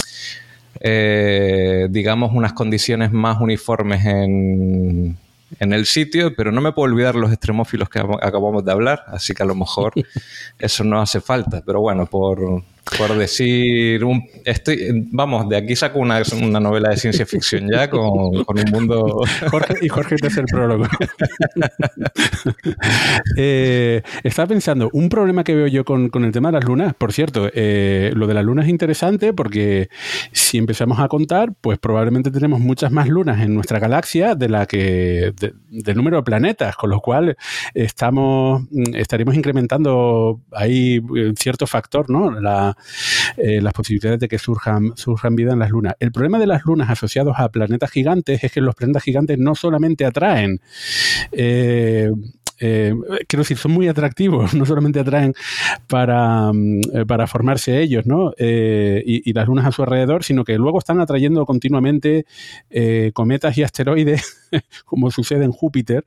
eh, 0.78 1.88
digamos, 1.90 2.30
unas 2.32 2.52
condiciones 2.52 3.10
más 3.10 3.40
uniformes 3.40 4.06
en, 4.06 5.18
en 5.58 5.72
el 5.72 5.86
sitio, 5.86 6.32
pero 6.36 6.52
no 6.52 6.60
me 6.60 6.70
puedo 6.70 6.92
olvidar 6.92 7.16
los 7.16 7.32
extremófilos 7.32 7.88
que 7.88 7.98
acabamos 7.98 8.64
de 8.64 8.70
hablar, 8.70 9.02
así 9.08 9.34
que 9.34 9.42
a 9.42 9.46
lo 9.46 9.56
mejor 9.56 9.94
eso 10.60 10.84
no 10.84 11.00
hace 11.00 11.20
falta, 11.20 11.60
pero 11.66 11.80
bueno, 11.80 12.06
por 12.06 12.62
por 12.98 13.16
decir, 13.16 14.04
un, 14.04 14.28
estoy, 14.44 15.08
vamos, 15.10 15.48
de 15.48 15.56
aquí 15.56 15.74
saco 15.74 15.98
una, 15.98 16.22
una 16.40 16.60
novela 16.60 16.90
de 16.90 16.96
ciencia 16.96 17.26
ficción 17.26 17.68
ya 17.70 17.88
con, 17.88 18.02
un 18.02 18.70
mundo... 18.70 19.20
Jorge, 19.50 19.74
y 19.80 19.88
Jorge 19.88 20.16
te 20.16 20.26
hace 20.26 20.40
el 20.40 20.46
prólogo. 20.46 20.86
eh, 23.36 24.02
estaba 24.22 24.48
pensando, 24.48 24.90
un 24.92 25.08
problema 25.08 25.44
que 25.44 25.54
veo 25.54 25.66
yo 25.66 25.84
con, 25.84 26.10
el 26.12 26.32
tema 26.32 26.48
de 26.48 26.52
las 26.52 26.64
lunas, 26.64 26.94
por 26.94 27.12
cierto, 27.12 27.48
eh, 27.52 28.12
lo 28.14 28.26
de 28.26 28.34
las 28.34 28.44
lunas 28.44 28.66
es 28.66 28.70
interesante 28.70 29.32
porque 29.32 29.88
si 30.32 30.58
empezamos 30.58 31.00
a 31.00 31.08
contar, 31.08 31.52
pues 31.60 31.78
probablemente 31.78 32.30
tenemos 32.30 32.60
muchas 32.60 32.92
más 32.92 33.08
lunas 33.08 33.42
en 33.42 33.54
nuestra 33.54 33.78
galaxia 33.78 34.34
de 34.34 34.48
la 34.48 34.66
que 34.66 35.32
del 35.70 35.96
número 35.96 36.18
de 36.18 36.22
planetas, 36.22 36.76
con 36.76 36.90
lo 36.90 37.00
cual 37.00 37.36
estamos, 37.72 38.62
estaríamos 38.94 39.34
incrementando 39.34 40.40
ahí 40.52 41.00
cierto 41.36 41.66
factor, 41.66 42.10
¿no? 42.10 42.30
La, 42.40 42.73
eh, 43.36 43.60
las 43.60 43.72
posibilidades 43.72 44.20
de 44.20 44.28
que 44.28 44.38
surjan, 44.38 44.92
surjan 44.96 45.36
vida 45.36 45.52
en 45.52 45.58
las 45.58 45.70
lunas. 45.70 45.94
El 46.00 46.12
problema 46.12 46.38
de 46.38 46.46
las 46.46 46.64
lunas 46.64 46.90
asociados 46.90 47.34
a 47.38 47.48
planetas 47.48 47.90
gigantes 47.90 48.44
es 48.44 48.52
que 48.52 48.60
los 48.60 48.74
planetas 48.74 49.02
gigantes 49.02 49.38
no 49.38 49.54
solamente 49.54 50.04
atraen 50.04 50.60
eh, 51.32 52.10
eh, 52.60 52.94
quiero 53.26 53.42
decir, 53.42 53.56
son 53.56 53.72
muy 53.72 53.88
atractivos, 53.88 54.54
no 54.54 54.64
solamente 54.64 55.00
atraen 55.00 55.34
para, 55.88 56.52
mm, 56.52 57.06
para 57.06 57.26
formarse 57.26 57.80
ellos, 57.80 58.06
¿no? 58.06 58.32
y, 58.38 59.32
las 59.32 59.48
lunas 59.48 59.66
a 59.66 59.72
su 59.72 59.82
alrededor, 59.82 60.22
sino 60.22 60.44
que 60.44 60.56
luego 60.56 60.78
están 60.78 61.00
atrayendo 61.00 61.44
continuamente 61.44 62.24
cometas 63.12 63.58
y 63.58 63.64
asteroides, 63.64 64.48
como 64.84 65.10
sucede 65.10 65.44
en 65.44 65.50
Júpiter, 65.50 66.04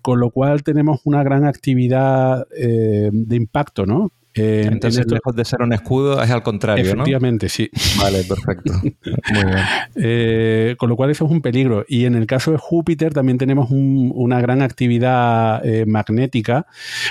con 0.00 0.18
lo 0.18 0.30
cual 0.30 0.62
tenemos 0.62 1.00
una 1.04 1.22
gran 1.22 1.44
actividad 1.44 2.48
de 2.48 3.36
impacto, 3.36 3.84
¿no? 3.84 4.10
Eh, 4.40 4.68
Entonces, 4.70 5.06
lejos 5.06 5.34
de 5.34 5.44
ser 5.44 5.60
un 5.62 5.72
escudo, 5.72 6.22
es 6.22 6.30
al 6.30 6.42
contrario, 6.42 6.84
Efectivamente, 6.84 7.48
sí. 7.48 7.70
Vale, 8.00 8.24
perfecto. 8.24 8.72
Muy 8.82 9.44
bien. 9.44 9.58
Eh, 9.96 10.76
con 10.78 10.88
lo 10.88 10.96
cual, 10.96 11.10
eso 11.10 11.26
es 11.26 11.30
un 11.30 11.42
peligro. 11.42 11.84
Y 11.86 12.06
en 12.06 12.14
el 12.14 12.26
caso 12.26 12.50
de 12.50 12.58
Júpiter, 12.58 13.12
también 13.12 13.38
tenemos 13.38 13.68
una 13.70 14.40
gran 14.40 14.62
actividad 14.62 15.64
eh, 15.64 15.84
magnética. 15.86 16.66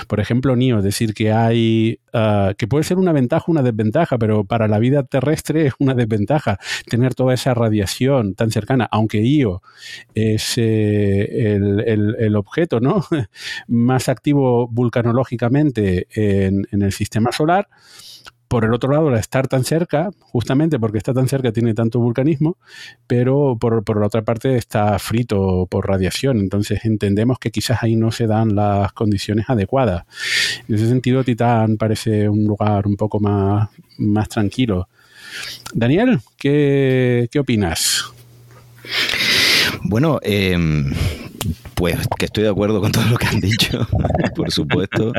Por 0.08 0.20
ejemplo, 0.20 0.56
NIO, 0.56 0.78
es 0.78 0.84
decir, 0.84 1.14
que 1.14 1.32
hay. 1.32 2.00
Ah, 2.12 2.54
que 2.58 2.66
puede 2.66 2.82
ser 2.82 2.98
una 2.98 3.12
ventaja 3.12 3.44
o 3.46 3.52
una 3.52 3.62
desventaja, 3.62 4.18
pero 4.18 4.44
para 4.44 4.66
la 4.66 4.80
vida 4.80 5.04
terrestre 5.04 5.66
es 5.66 5.74
una 5.78 5.94
desventaja 5.94 6.58
tener 6.88 7.14
toda 7.14 7.34
esa 7.34 7.54
radiación 7.54 8.34
tan 8.34 8.50
cercana, 8.50 8.88
aunque 8.90 9.22
Io 9.22 9.62
es 10.12 10.58
el, 10.58 11.84
el, 11.86 12.34
objeto 12.34 12.80
¿no? 12.80 13.04
más 13.68 14.08
activo 14.08 14.66
vulcanológicamente 14.66 16.08
en, 16.10 16.66
en 16.72 16.82
el 16.82 16.90
sistema 16.90 17.19
sistema 17.20 17.32
solar. 17.32 17.68
Por 18.48 18.64
el 18.64 18.74
otro 18.74 18.90
lado, 18.90 19.08
al 19.08 19.14
estar 19.16 19.46
tan 19.46 19.62
cerca, 19.62 20.10
justamente 20.22 20.80
porque 20.80 20.98
está 20.98 21.14
tan 21.14 21.28
cerca, 21.28 21.52
tiene 21.52 21.72
tanto 21.72 22.00
vulcanismo, 22.00 22.56
pero 23.06 23.56
por, 23.56 23.84
por 23.84 24.00
la 24.00 24.06
otra 24.06 24.22
parte 24.22 24.56
está 24.56 24.98
frito 24.98 25.68
por 25.70 25.86
radiación. 25.86 26.40
Entonces 26.40 26.84
entendemos 26.84 27.38
que 27.38 27.52
quizás 27.52 27.84
ahí 27.84 27.94
no 27.94 28.10
se 28.10 28.26
dan 28.26 28.56
las 28.56 28.92
condiciones 28.92 29.48
adecuadas. 29.48 30.04
En 30.68 30.74
ese 30.74 30.88
sentido, 30.88 31.22
Titán 31.22 31.76
parece 31.76 32.28
un 32.28 32.44
lugar 32.44 32.88
un 32.88 32.96
poco 32.96 33.20
más, 33.20 33.68
más 33.98 34.28
tranquilo. 34.28 34.88
Daniel, 35.72 36.18
¿qué, 36.36 37.28
qué 37.30 37.38
opinas? 37.38 38.04
Bueno, 39.84 40.18
eh, 40.22 40.58
pues 41.74 41.96
que 42.18 42.26
estoy 42.26 42.44
de 42.44 42.50
acuerdo 42.50 42.80
con 42.80 42.92
todo 42.92 43.04
lo 43.06 43.16
que 43.16 43.26
han 43.26 43.40
dicho, 43.40 43.86
por 44.34 44.50
supuesto. 44.50 45.12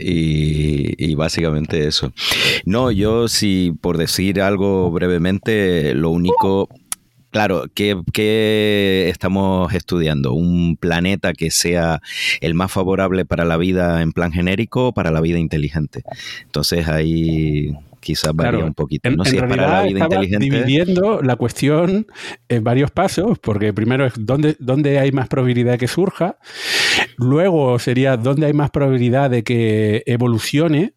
Y, 0.00 1.14
básicamente 1.14 1.86
eso. 1.86 2.12
No, 2.64 2.92
yo 2.92 3.28
sí, 3.28 3.74
por 3.80 3.96
decir 3.96 4.40
algo 4.40 4.90
brevemente, 4.90 5.94
lo 5.94 6.10
único 6.10 6.68
Claro, 7.30 7.64
¿qué, 7.74 9.08
estamos 9.10 9.74
estudiando? 9.74 10.32
¿Un 10.32 10.78
planeta 10.78 11.34
que 11.34 11.50
sea 11.50 12.00
el 12.40 12.54
más 12.54 12.72
favorable 12.72 13.26
para 13.26 13.44
la 13.44 13.58
vida 13.58 14.00
en 14.00 14.12
plan 14.12 14.32
genérico 14.32 14.88
o 14.88 14.92
para 14.92 15.10
la 15.10 15.20
vida 15.20 15.38
inteligente? 15.38 16.04
Entonces 16.44 16.88
ahí 16.88 17.76
quizás 18.08 18.34
varía 18.34 18.64
un 18.64 18.72
poquito. 18.72 19.10
¿no? 19.10 19.22
En, 19.22 19.30
si 19.30 19.36
es 19.36 19.42
para 19.42 19.68
la 19.68 19.82
vida 19.82 20.04
inteligente. 20.04 20.44
dividiendo 20.44 21.20
la 21.20 21.36
cuestión 21.36 22.06
en 22.48 22.64
varios 22.64 22.90
pasos, 22.90 23.38
porque 23.38 23.74
primero 23.74 24.06
es 24.06 24.14
dónde, 24.18 24.56
dónde 24.58 24.98
hay 24.98 25.12
más 25.12 25.28
probabilidad 25.28 25.72
de 25.72 25.78
que 25.78 25.88
surja, 25.88 26.38
luego 27.18 27.78
sería 27.78 28.16
dónde 28.16 28.46
hay 28.46 28.54
más 28.54 28.70
probabilidad 28.70 29.28
de 29.28 29.44
que 29.44 30.02
evolucione. 30.06 30.94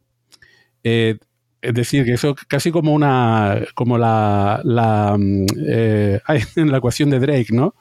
Eh, 0.85 1.17
es 1.61 1.73
decir, 1.73 2.05
que 2.05 2.13
eso 2.13 2.35
casi 2.47 2.71
como 2.71 2.93
una, 2.93 3.61
como 3.75 3.97
la, 3.97 4.61
la, 4.63 5.15
mm, 5.17 5.45
eh, 5.67 6.19
en 6.55 6.71
la 6.71 6.77
ecuación 6.77 7.09
de 7.09 7.19
Drake, 7.19 7.47
¿no? 7.51 7.75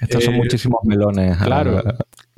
Estos 0.00 0.24
son 0.24 0.34
eh, 0.34 0.38
muchísimos 0.38 0.80
melones. 0.84 1.36
Claro. 1.36 1.82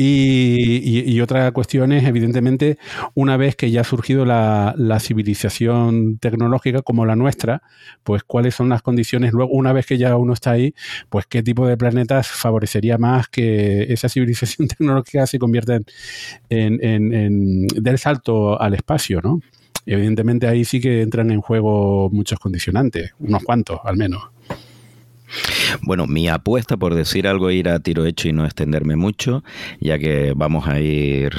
Y, 0.02 1.20
otra 1.20 1.52
cuestión 1.52 1.92
es, 1.92 2.04
evidentemente, 2.04 2.78
una 3.14 3.36
vez 3.36 3.54
que 3.54 3.70
ya 3.70 3.82
ha 3.82 3.84
surgido 3.84 4.24
la, 4.24 4.74
civilización 4.98 6.18
tecnológica 6.18 6.80
como 6.80 7.04
la 7.04 7.16
nuestra, 7.16 7.62
pues 8.02 8.22
cuáles 8.24 8.54
son 8.54 8.70
las 8.70 8.80
condiciones, 8.80 9.32
luego, 9.32 9.52
una 9.52 9.74
vez 9.74 9.84
que 9.84 9.98
ya 9.98 10.16
uno 10.16 10.32
está 10.32 10.52
ahí, 10.52 10.74
pues 11.10 11.26
qué 11.26 11.42
tipo 11.42 11.66
de 11.66 11.76
planetas 11.76 12.28
favorecería 12.28 12.96
más 12.96 13.28
que 13.28 13.92
esa 13.92 14.08
civilización 14.08 14.68
tecnológica 14.68 15.26
se 15.26 15.38
convierta 15.38 15.76
en, 15.76 15.84
en, 16.48 16.78
en, 16.82 17.12
en 17.12 17.66
del 17.66 17.98
salto 17.98 18.60
al 18.60 18.74
espacio, 18.74 19.20
¿no? 19.22 19.40
Evidentemente 19.86 20.46
ahí 20.46 20.64
sí 20.64 20.80
que 20.80 21.02
entran 21.02 21.30
en 21.30 21.40
juego 21.40 22.10
muchos 22.10 22.38
condicionantes, 22.38 23.12
unos 23.18 23.42
cuantos 23.42 23.80
al 23.84 23.96
menos. 23.96 24.22
Bueno, 25.82 26.06
mi 26.06 26.28
apuesta, 26.28 26.76
por 26.76 26.94
decir 26.94 27.26
algo, 27.26 27.50
ir 27.50 27.68
a 27.68 27.80
tiro 27.80 28.04
hecho 28.04 28.28
y 28.28 28.32
no 28.32 28.44
extenderme 28.44 28.96
mucho, 28.96 29.44
ya 29.80 29.98
que 29.98 30.32
vamos 30.34 30.66
a 30.66 30.80
ir 30.80 31.32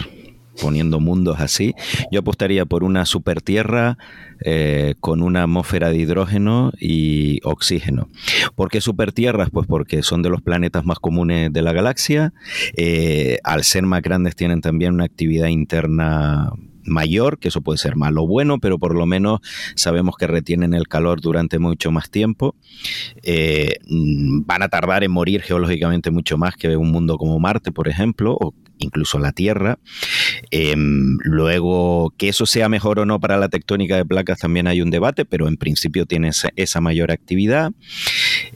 poniendo 0.62 1.00
mundos 1.00 1.40
así, 1.40 1.74
yo 2.12 2.20
apostaría 2.20 2.66
por 2.66 2.84
una 2.84 3.06
super 3.06 3.42
tierra 3.42 3.98
eh, 4.44 4.96
con 5.00 5.22
una 5.24 5.44
atmósfera 5.44 5.90
de 5.90 5.98
hidrógeno 5.98 6.72
y 6.80 7.40
oxígeno. 7.44 8.10
¿Por 8.56 8.70
qué 8.70 8.82
super 8.82 9.12
tierras? 9.12 9.50
Pues 9.50 9.66
porque 9.68 10.04
son 10.04 10.22
de 10.22 10.30
los 10.30 10.42
planetas 10.42 10.86
más 10.86 11.00
comunes 11.00 11.52
de 11.52 11.62
la 11.62 11.74
galaxia. 11.74 12.34
Eh, 12.76 13.40
al 13.44 13.64
ser 13.64 13.84
más 13.84 14.02
grandes 14.02 14.36
tienen 14.36 14.62
también 14.62 14.94
una 14.94 15.06
actividad 15.06 15.48
interna 15.48 16.52
mayor, 16.84 17.40
que 17.40 17.50
eso 17.50 17.62
puede 17.62 17.78
ser 17.78 17.96
malo 17.96 18.24
o 18.24 18.28
bueno, 18.28 18.60
pero 18.60 18.80
por 18.80 18.96
lo 18.96 19.06
menos 19.06 19.40
sabemos 19.76 20.16
que 20.18 20.28
retienen 20.28 20.74
el 20.74 20.88
calor 20.88 21.22
durante 21.22 21.60
mucho 21.60 21.92
más 21.92 22.10
tiempo. 22.10 22.56
Eh, 23.24 23.76
mm, 23.88 24.46
van 24.46 24.64
a 24.64 24.70
tardar 24.70 25.04
en 25.04 25.12
morir 25.12 25.42
geológicamente 25.42 26.12
mucho 26.12 26.38
más 26.38 26.56
que 26.56 26.76
un 26.78 26.92
mundo 26.92 27.18
como 27.18 27.40
Marte, 27.40 27.72
por 27.72 27.88
ejemplo, 27.88 28.38
o 28.40 28.54
incluso 28.84 29.20
la 29.20 29.32
Tierra. 29.32 29.80
Em, 30.50 31.18
luego, 31.24 32.14
que 32.18 32.30
eso 32.30 32.46
sea 32.46 32.70
mejor 32.70 33.00
o 33.00 33.06
no 33.06 33.20
para 33.20 33.38
la 33.38 33.50
tectónica 33.50 33.96
de 33.96 34.06
placas 34.06 34.40
también 34.40 34.68
hay 34.68 34.82
un 34.82 34.90
debate, 34.90 35.26
pero 35.26 35.48
en 35.48 35.58
principio 35.58 36.06
tiene 36.06 36.32
esa, 36.56 36.82
mayor 36.82 37.12
actividad. 37.12 37.72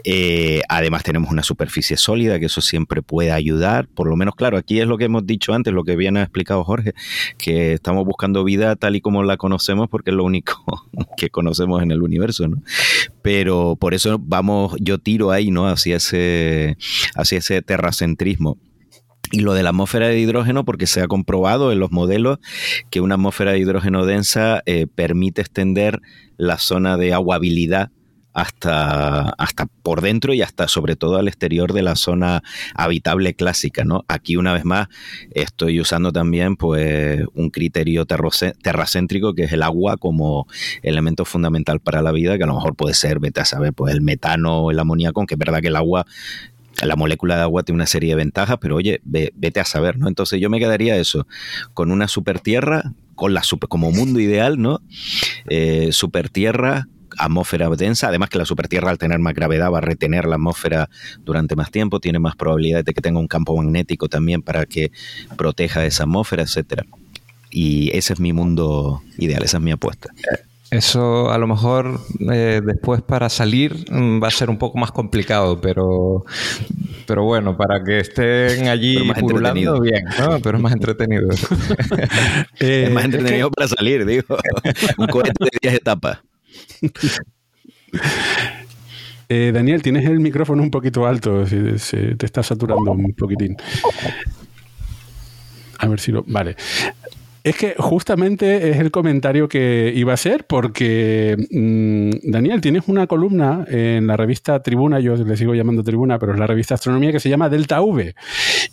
Eh, 0.07 0.61
además 0.69 1.03
tenemos 1.03 1.32
una 1.32 1.41
superficie 1.41 1.98
sólida, 1.98 2.40
que 2.40 2.45
eso 2.45 2.61
siempre 2.61 3.02
puede 3.02 3.32
ayudar. 3.32 3.88
Por 3.88 4.07
lo 4.07 4.15
menos, 4.15 4.36
claro, 4.36 4.57
aquí 4.57 4.80
es 4.80 4.88
lo 4.88 4.99
que 4.99 5.06
hemos 5.06 5.26
dicho 5.26 5.53
antes, 5.53 5.73
lo 5.73 5.84
que 5.84 5.95
bien 5.95 6.15
ha 6.15 6.22
explicado 6.22 6.64
Jorge, 6.64 6.94
que 7.40 7.73
estamos 7.73 8.06
buscando 8.06 8.44
vida 8.44 8.76
tal 8.76 8.95
y 8.95 9.02
como 9.02 9.23
la 9.23 9.38
conocemos, 9.38 9.90
porque 9.90 10.11
es 10.11 10.15
lo 10.15 10.23
único 10.23 10.64
que 11.18 11.32
conocemos 11.32 11.82
en 11.82 11.91
el 11.91 12.03
universo, 12.03 12.48
¿no? 12.48 12.61
Pero 13.23 13.77
por 13.80 13.95
eso 13.95 14.18
vamos, 14.22 14.76
yo 14.80 14.99
tiro 14.99 15.32
ahí, 15.32 15.49
¿no? 15.49 15.68
Hacia 15.68 15.98
ese, 15.98 16.77
hacia 17.15 17.40
ese 17.40 17.64
terracentrismo 17.64 18.60
y 19.32 19.40
lo 19.40 19.56
de 19.56 19.64
la 19.64 19.69
atmósfera 19.69 20.07
de 20.07 20.19
hidrógeno, 20.19 20.65
porque 20.65 20.86
se 20.86 21.02
ha 21.02 21.07
comprobado 21.07 21.72
en 21.72 21.80
los 21.80 21.91
modelos 21.91 22.38
que 22.91 23.02
una 23.02 23.15
atmósfera 23.15 23.53
de 23.53 23.60
hidrógeno 23.60 24.06
densa 24.06 24.61
eh, 24.68 24.86
permite 24.86 25.41
extender 25.41 25.99
la 26.38 26.60
zona 26.60 26.95
de 26.95 27.11
aguabilidad 27.11 27.90
hasta, 28.35 29.29
hasta 29.29 29.65
por 29.65 30.01
dentro 30.01 30.33
y 30.33 30.41
hasta 30.41 30.67
sobre 30.67 30.97
todo 30.97 31.17
al 31.17 31.29
exterior 31.29 31.71
de 31.71 31.81
la 31.81 31.95
zona 31.95 32.43
habitable 32.75 33.33
clásica, 33.33 33.85
¿no? 33.85 34.03
Aquí 34.09 34.35
una 34.35 34.53
vez 34.53 34.65
más 34.65 34.89
estoy 35.31 35.79
usando 35.79 36.11
también 36.11 36.57
pues 36.57 37.23
un 37.33 37.49
criterio 37.49 38.05
terracéntrico 38.05 39.33
que 39.33 39.43
es 39.45 39.53
el 39.53 39.63
agua 39.63 39.95
como 39.95 40.47
elemento 40.83 41.23
fundamental 41.23 41.79
para 41.79 42.01
la 42.01 42.11
vida, 42.11 42.37
que 42.37 42.43
a 42.43 42.47
lo 42.47 42.55
mejor 42.55 42.75
puede 42.75 42.93
ser, 42.93 43.19
vete 43.19 43.39
a 43.39 43.45
saber, 43.45 43.71
pues 43.71 43.93
el 43.93 44.01
metano 44.01 44.63
o 44.63 44.71
el 44.71 44.79
amoníaco, 44.79 45.21
aunque 45.21 45.35
es 45.35 45.39
verdad 45.39 45.61
que 45.61 45.69
el 45.69 45.77
agua 45.77 46.05
la 46.83 46.97
molécula 46.97 47.37
de 47.37 47.43
agua 47.43 47.63
tiene 47.63 47.77
una 47.77 47.85
serie 47.85 48.09
de 48.09 48.15
ventajas, 48.15 48.57
pero 48.59 48.75
oye, 48.75 48.99
vete 49.05 49.61
a 49.61 49.65
saber, 49.65 49.97
¿no? 49.97 50.09
Entonces 50.09 50.41
yo 50.41 50.49
me 50.49 50.59
quedaría 50.59 50.97
eso, 50.97 51.25
con 51.73 51.89
una 51.89 52.09
super 52.09 52.41
tierra, 52.41 52.91
con 53.15 53.33
la 53.33 53.43
super, 53.43 53.69
como 53.69 53.93
mundo 53.93 54.19
ideal, 54.19 54.61
¿no? 54.61 54.81
Eh, 55.47 55.93
super 55.93 56.29
tierra, 56.29 56.89
atmósfera 57.17 57.69
densa, 57.69 58.07
además 58.07 58.29
que 58.29 58.37
la 58.37 58.45
supertierra 58.45 58.89
al 58.89 58.97
tener 58.97 59.19
más 59.19 59.33
gravedad 59.33 59.71
va 59.71 59.79
a 59.79 59.81
retener 59.81 60.25
la 60.25 60.35
atmósfera 60.35 60.89
durante 61.19 61.55
más 61.55 61.71
tiempo, 61.71 61.99
tiene 61.99 62.19
más 62.19 62.35
probabilidad 62.35 62.83
de 62.83 62.93
que 62.93 63.01
tenga 63.01 63.19
un 63.19 63.27
campo 63.27 63.55
magnético 63.55 64.07
también 64.07 64.41
para 64.41 64.65
que 64.65 64.91
proteja 65.37 65.85
esa 65.85 66.03
atmósfera, 66.03 66.43
etcétera. 66.43 66.85
Y 67.49 67.95
ese 67.95 68.13
es 68.13 68.19
mi 68.19 68.33
mundo 68.33 69.01
ideal, 69.17 69.43
esa 69.43 69.57
es 69.57 69.63
mi 69.63 69.71
apuesta. 69.71 70.09
Eso 70.71 71.31
a 71.31 71.37
lo 71.37 71.47
mejor 71.47 71.99
eh, 72.31 72.61
después 72.63 73.01
para 73.01 73.29
salir 73.29 73.85
mm, 73.89 74.21
va 74.21 74.27
a 74.27 74.31
ser 74.31 74.49
un 74.49 74.57
poco 74.57 74.77
más 74.77 74.91
complicado, 74.91 75.61
pero, 75.61 76.25
pero 77.05 77.23
bueno, 77.23 77.55
para 77.55 77.83
que 77.83 77.99
estén 77.99 78.67
allí 78.67 78.97
pululando 79.19 79.79
bien, 79.79 80.05
¿no? 80.19 80.39
Pero 80.39 80.57
es 80.57 80.63
más 80.63 80.73
entretenido. 80.73 81.29
es 82.59 82.91
más 82.91 83.05
entretenido 83.05 83.51
para 83.51 83.67
salir, 83.67 84.05
digo. 84.05 84.37
un 84.97 85.07
cohete 85.07 85.33
de 85.39 85.57
10 85.61 85.75
etapas. 85.75 86.19
Eh, 89.27 89.52
Daniel, 89.52 89.81
tienes 89.81 90.06
el 90.06 90.19
micrófono 90.19 90.61
un 90.61 90.69
poquito 90.69 91.07
alto, 91.07 91.47
se, 91.47 92.15
te 92.15 92.26
está 92.27 92.43
saturando 92.43 92.91
un 92.91 93.11
poquitín. 93.14 93.57
A 95.80 95.88
ver 95.88 95.99
si 95.99 96.11
lo. 96.11 96.23
Vale. 96.27 96.56
Es 97.45 97.57
que 97.57 97.76
justamente 97.77 98.72
es 98.72 98.77
el 98.77 98.89
comentario 98.89 99.47
que 99.47 99.93
iba 99.95 100.13
a 100.13 100.15
hacer, 100.15 100.47
porque 100.47 101.38
mm, 101.51 102.31
Daniel, 102.31 102.59
tienes 102.59 102.88
una 102.88 103.05
columna 103.05 103.65
en 103.67 104.07
la 104.07 104.17
revista 104.17 104.63
Tribuna, 104.63 104.99
yo 104.99 105.15
le 105.15 105.38
sigo 105.38 105.53
llamando 105.53 105.84
Tribuna, 105.84 106.17
pero 106.17 106.34
es 106.34 106.39
la 106.39 106.47
revista 106.47 106.73
Astronomía 106.73 107.11
que 107.11 107.19
se 107.19 107.30
llama 107.30 107.47
Delta 107.47 107.84
V. 107.84 108.15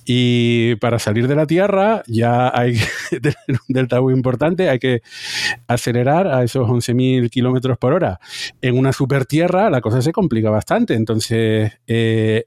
Y 0.07 0.77
para 0.77 0.99
salir 0.99 1.29
de 1.29 1.35
la 1.35 1.47
Tierra 1.47 2.03
ya 2.07 2.51
hay 2.59 2.79
que 3.11 3.21
tener 3.21 3.37
un 3.51 3.75
Delta 3.75 4.01
V 4.01 4.11
importante, 4.15 4.71
hay 4.71 4.79
que 4.79 5.03
acelerar 5.69 6.27
a 6.27 6.43
esos 6.43 6.67
11.000 6.67 7.29
kilómetros 7.29 7.77
por 7.77 7.93
hora. 7.93 8.21
En 8.63 8.79
una 8.79 8.95
super 8.95 9.27
tierra 9.27 9.69
la 9.69 9.83
cosa 9.83 10.01
se 10.01 10.13
complica 10.13 10.49
bastante. 10.49 10.95
Entonces, 10.95 11.73
eh, 11.87 12.45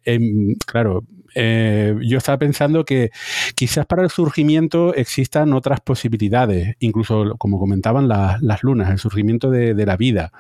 claro, 0.66 1.04
eh, 1.36 1.94
yo 2.02 2.18
estaba 2.18 2.38
pensando 2.38 2.86
que 2.86 3.12
quizás 3.56 3.86
para 3.86 4.04
el 4.04 4.10
surgimiento 4.10 4.94
existan 4.96 5.54
otras 5.54 5.82
posibilidades, 5.82 6.76
incluso 6.80 7.36
como 7.38 7.60
comentaban 7.60 8.08
las 8.08 8.64
lunas, 8.64 8.90
el 8.90 9.00
surgimiento 9.00 9.50
de, 9.52 9.86
la 9.86 9.98
vida. 9.98 10.32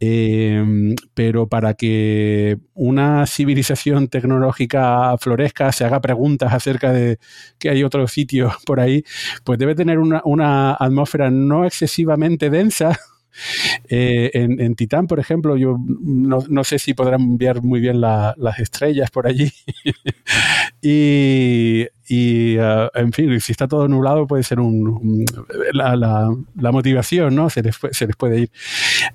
Eh, 0.00 0.94
pero 1.14 1.48
para 1.48 1.74
que 1.74 2.58
una 2.74 3.26
civilización 3.26 4.08
tecnológica 4.08 5.16
florezca, 5.18 5.72
se 5.72 5.84
haga 5.84 6.00
preguntas 6.00 6.52
acerca 6.52 6.92
de 6.92 7.18
que 7.58 7.70
hay 7.70 7.84
otros 7.84 8.12
sitios 8.12 8.54
por 8.66 8.80
ahí, 8.80 9.04
pues 9.44 9.58
debe 9.58 9.74
tener 9.74 9.98
una, 9.98 10.20
una 10.24 10.74
atmósfera 10.74 11.30
no 11.30 11.64
excesivamente 11.64 12.50
densa 12.50 12.98
eh, 13.88 14.30
en, 14.34 14.74
Titán, 14.74 15.06
por 15.06 15.20
ejemplo, 15.20 15.56
yo 15.56 15.78
no, 15.78 16.64
sé 16.64 16.78
si 16.78 16.94
podrán 16.94 17.22
enviar 17.22 17.62
muy 17.62 17.80
bien 17.80 18.00
las 18.00 18.58
estrellas 18.58 19.10
por 19.10 19.26
allí. 19.26 19.52
y, 20.82 21.86
uh, 22.58 22.88
en 22.94 23.12
fin, 23.12 23.40
si 23.40 23.52
está 23.52 23.68
todo 23.68 23.88
nublado 23.88 24.26
puede 24.26 24.42
ser 24.42 24.60
un, 24.60 25.24
la, 25.72 26.72
motivación, 26.72 27.34
¿no? 27.34 27.50
Se 27.50 27.62
les, 27.62 27.76
se 27.90 28.06
les 28.06 28.16
puede 28.16 28.40
ir. 28.40 28.50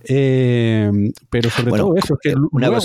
Eh, 0.03 0.91
pero 1.30 1.49
sobre 1.49 1.72
todo 1.72 1.95
eso, 1.95 2.18
que 2.22 2.35
una 2.52 2.68
luego, 2.68 2.81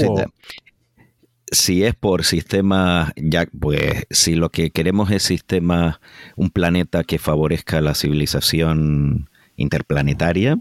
si 1.50 1.84
es 1.84 1.94
por 1.94 2.24
sistema, 2.24 3.12
ya, 3.16 3.46
pues 3.58 4.06
si 4.10 4.34
lo 4.34 4.50
que 4.50 4.70
queremos 4.70 5.10
es 5.10 5.22
sistema, 5.22 6.00
un 6.34 6.50
planeta 6.50 7.04
que 7.04 7.18
favorezca 7.18 7.80
la 7.80 7.94
civilización 7.94 9.30
interplanetaria. 9.56 10.56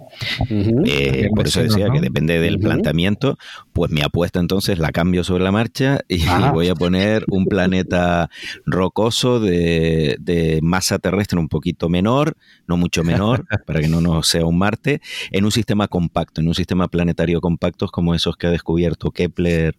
Eh, 0.49 1.29
por 1.35 1.47
eso 1.47 1.61
decía 1.61 1.89
que 1.91 2.01
depende 2.01 2.39
del 2.39 2.59
planteamiento. 2.59 3.37
Pues 3.73 3.91
mi 3.91 4.01
apuesta 4.01 4.39
entonces 4.39 4.79
la 4.79 4.91
cambio 4.91 5.23
sobre 5.23 5.43
la 5.43 5.51
marcha 5.51 5.99
y 6.07 6.25
ah. 6.27 6.51
voy 6.53 6.69
a 6.69 6.75
poner 6.75 7.25
un 7.29 7.45
planeta 7.45 8.29
rocoso 8.65 9.39
de, 9.39 10.17
de, 10.19 10.59
masa 10.61 10.99
terrestre 10.99 11.39
un 11.39 11.49
poquito 11.49 11.89
menor, 11.89 12.37
no 12.67 12.77
mucho 12.77 13.03
menor, 13.03 13.45
para 13.65 13.81
que 13.81 13.87
no 13.87 14.01
nos 14.01 14.27
sea 14.27 14.45
un 14.45 14.57
Marte, 14.57 15.01
en 15.31 15.45
un 15.45 15.51
sistema 15.51 15.87
compacto, 15.87 16.41
en 16.41 16.47
un 16.47 16.55
sistema 16.55 16.87
planetario 16.87 17.41
compacto 17.41 17.87
como 17.87 18.15
esos 18.15 18.37
que 18.37 18.47
ha 18.47 18.51
descubierto 18.51 19.11
Kepler 19.11 19.77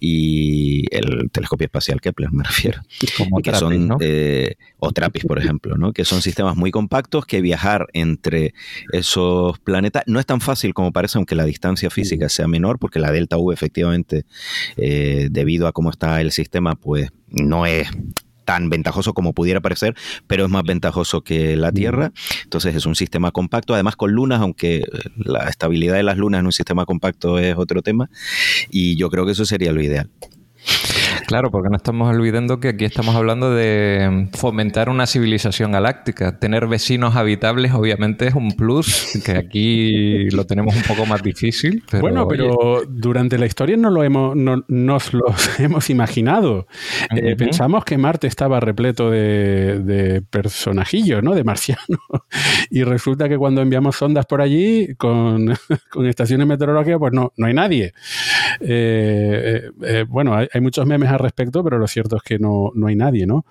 y 0.00 0.84
el 0.94 1.30
telescopio 1.30 1.66
espacial 1.66 2.00
Kepler, 2.00 2.32
me 2.32 2.44
refiero. 2.44 2.82
Como 3.16 3.40
que 3.40 3.54
son, 3.54 3.96
eh, 4.00 4.56
o 4.78 4.92
TRAPPIST, 4.92 5.26
por 5.26 5.38
ejemplo, 5.38 5.76
¿no? 5.76 5.92
que 5.92 6.04
son 6.04 6.22
sistemas 6.22 6.56
muy 6.56 6.70
compactos 6.70 7.26
que 7.26 7.40
viajar 7.40 7.86
entre 7.92 8.54
esos 8.92 9.58
planetas 9.60 10.04
no 10.06 10.20
es 10.20 10.26
tan 10.26 10.40
fácil 10.40 10.74
como 10.74 10.92
parece, 10.92 11.18
aunque 11.18 11.34
la 11.34 11.44
distancia 11.44 11.90
física 11.90 12.28
sea 12.28 12.48
menor, 12.48 12.78
porque 12.78 12.98
la 12.98 13.12
delta 13.12 13.36
V 13.36 13.52
efectivamente, 13.52 14.24
eh, 14.76 15.28
debido 15.30 15.66
a 15.66 15.72
cómo 15.72 15.90
está 15.90 16.20
el 16.20 16.32
sistema, 16.32 16.74
pues 16.74 17.10
no 17.28 17.66
es 17.66 17.88
tan 18.46 18.70
ventajoso 18.70 19.12
como 19.12 19.34
pudiera 19.34 19.60
parecer, 19.60 19.94
pero 20.26 20.44
es 20.44 20.50
más 20.50 20.62
ventajoso 20.62 21.22
que 21.22 21.56
la 21.56 21.72
Tierra. 21.72 22.12
Entonces 22.44 22.74
es 22.74 22.86
un 22.86 22.94
sistema 22.94 23.32
compacto, 23.32 23.74
además 23.74 23.96
con 23.96 24.12
lunas, 24.12 24.40
aunque 24.40 24.84
la 25.16 25.48
estabilidad 25.48 25.96
de 25.96 26.04
las 26.04 26.16
lunas 26.16 26.40
en 26.40 26.46
un 26.46 26.52
sistema 26.52 26.86
compacto 26.86 27.38
es 27.38 27.56
otro 27.58 27.82
tema, 27.82 28.08
y 28.70 28.96
yo 28.96 29.10
creo 29.10 29.26
que 29.26 29.32
eso 29.32 29.44
sería 29.44 29.72
lo 29.72 29.82
ideal. 29.82 30.08
Claro, 31.26 31.50
porque 31.50 31.68
no 31.68 31.76
estamos 31.76 32.14
olvidando 32.14 32.60
que 32.60 32.68
aquí 32.68 32.84
estamos 32.84 33.16
hablando 33.16 33.52
de 33.52 34.28
fomentar 34.32 34.88
una 34.88 35.06
civilización 35.06 35.72
galáctica. 35.72 36.38
Tener 36.38 36.68
vecinos 36.68 37.16
habitables 37.16 37.72
obviamente 37.72 38.28
es 38.28 38.34
un 38.34 38.52
plus, 38.52 39.20
que 39.24 39.32
aquí 39.32 40.30
lo 40.30 40.46
tenemos 40.46 40.76
un 40.76 40.82
poco 40.82 41.04
más 41.04 41.22
difícil. 41.22 41.82
bueno, 42.00 42.28
pero 42.28 42.82
durante 42.88 43.38
la 43.38 43.46
historia 43.46 43.76
no 43.76 43.90
lo 43.90 44.04
hemos, 44.04 44.36
no, 44.36 44.64
nos 44.68 45.12
lo 45.12 45.24
hemos 45.58 45.90
imaginado. 45.90 46.68
Eh, 47.10 47.34
pensamos 47.36 47.84
que 47.84 47.98
Marte 47.98 48.28
estaba 48.28 48.60
repleto 48.60 49.10
de, 49.10 50.22
personajillos, 50.30 51.24
¿no? 51.24 51.34
De 51.34 51.42
marcianos. 51.42 52.00
Y 52.70 52.84
resulta 52.84 53.28
que 53.28 53.36
cuando 53.36 53.62
enviamos 53.62 53.96
sondas 53.96 54.26
por 54.26 54.40
allí 54.40 54.94
con, 54.96 55.56
estaciones 56.06 56.46
meteorológicas, 56.46 56.98
pues 57.00 57.12
no, 57.12 57.32
no 57.36 57.46
hay 57.46 57.54
nadie. 57.54 57.92
Eh, 58.60 59.70
eh, 59.82 60.04
bueno, 60.08 60.34
hay, 60.36 60.46
hay 60.52 60.60
muchos 60.60 60.86
memes 60.86 61.15
respecto, 61.18 61.62
pero 61.64 61.78
lo 61.78 61.86
cierto 61.86 62.16
es 62.16 62.22
que 62.22 62.38
no, 62.38 62.72
hay 62.86 62.96
nadie, 62.96 63.26
¿no? 63.26 63.44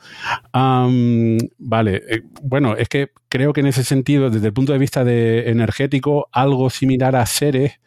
vale, 1.58 2.02
eh, 2.10 2.22
bueno, 2.42 2.76
es 2.76 2.88
que 2.90 3.10
creo 3.30 3.54
que 3.54 3.62
en 3.62 3.68
ese 3.68 3.84
sentido, 3.84 4.30
desde 4.30 4.48
el 4.48 4.54
punto 4.54 4.74
de 4.74 4.80
vista 4.80 5.02
energético, 5.02 6.28
algo 6.32 6.70
similar 6.70 7.16
a 7.16 7.26
Ceres, 7.26 7.80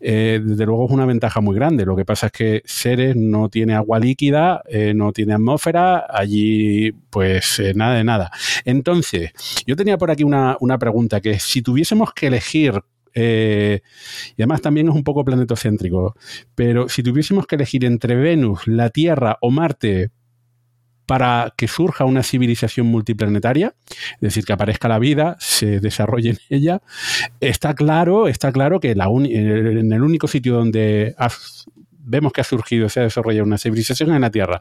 eh, 0.00 0.40
desde 0.42 0.66
luego 0.66 0.86
es 0.86 0.92
una 0.92 1.06
ventaja 1.06 1.40
muy 1.40 1.54
grande. 1.54 1.86
Lo 1.86 1.96
que 1.96 2.04
pasa 2.04 2.26
es 2.26 2.32
que 2.32 2.62
Ceres 2.66 3.16
no 3.16 3.48
tiene 3.48 3.74
agua 3.74 3.98
líquida, 3.98 4.62
eh, 4.68 4.92
no 4.94 5.12
tiene 5.12 5.34
atmósfera, 5.34 6.06
allí 6.08 6.92
pues 7.10 7.62
nada 7.74 7.94
de 7.96 8.04
nada. 8.04 8.30
Entonces, 8.64 9.32
yo 9.66 9.76
tenía 9.76 9.98
por 9.98 10.10
aquí 10.10 10.24
una, 10.24 10.56
una 10.60 10.78
pregunta, 10.78 11.20
que 11.20 11.38
si 11.38 11.62
tuviésemos 11.62 12.12
que 12.12 12.26
elegir 12.26 12.82
eh, 13.14 13.80
y 14.36 14.42
además 14.42 14.62
también 14.62 14.88
es 14.88 14.94
un 14.94 15.04
poco 15.04 15.24
planetocéntrico. 15.24 16.14
Pero 16.54 16.88
si 16.88 17.02
tuviésemos 17.02 17.46
que 17.46 17.56
elegir 17.56 17.84
entre 17.84 18.14
Venus, 18.14 18.66
la 18.66 18.90
Tierra 18.90 19.38
o 19.40 19.50
Marte 19.50 20.10
para 21.06 21.52
que 21.56 21.68
surja 21.68 22.04
una 22.04 22.22
civilización 22.22 22.86
multiplanetaria, 22.86 23.74
es 24.14 24.20
decir, 24.20 24.44
que 24.44 24.52
aparezca 24.52 24.88
la 24.88 24.98
vida, 24.98 25.36
se 25.40 25.80
desarrolle 25.80 26.30
en 26.30 26.38
ella, 26.48 26.82
está 27.40 27.74
claro, 27.74 28.28
está 28.28 28.52
claro 28.52 28.80
que 28.80 28.92
en 28.92 29.92
el 29.92 30.02
único 30.02 30.28
sitio 30.28 30.54
donde 30.54 31.14
vemos 32.12 32.32
que 32.32 32.42
ha 32.42 32.44
surgido, 32.44 32.88
se 32.90 33.00
ha 33.00 33.04
desarrollado 33.04 33.46
una 33.46 33.56
civilización 33.56 34.12
en 34.14 34.20
la 34.20 34.30
Tierra. 34.30 34.60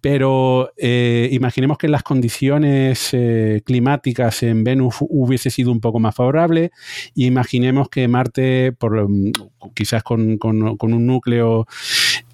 Pero 0.00 0.72
eh, 0.78 1.28
imaginemos 1.30 1.76
que 1.76 1.88
las 1.88 2.02
condiciones 2.02 3.10
eh, 3.12 3.60
climáticas 3.66 4.42
en 4.42 4.64
Venus 4.64 4.96
hubiese 5.00 5.50
sido 5.50 5.70
un 5.72 5.80
poco 5.80 6.00
más 6.00 6.14
favorable 6.14 6.72
y 7.14 7.26
imaginemos 7.26 7.90
que 7.90 8.08
Marte, 8.08 8.72
por, 8.72 9.08
mm, 9.08 9.32
quizás 9.74 10.02
con, 10.02 10.38
un 10.40 11.06
núcleo 11.06 11.66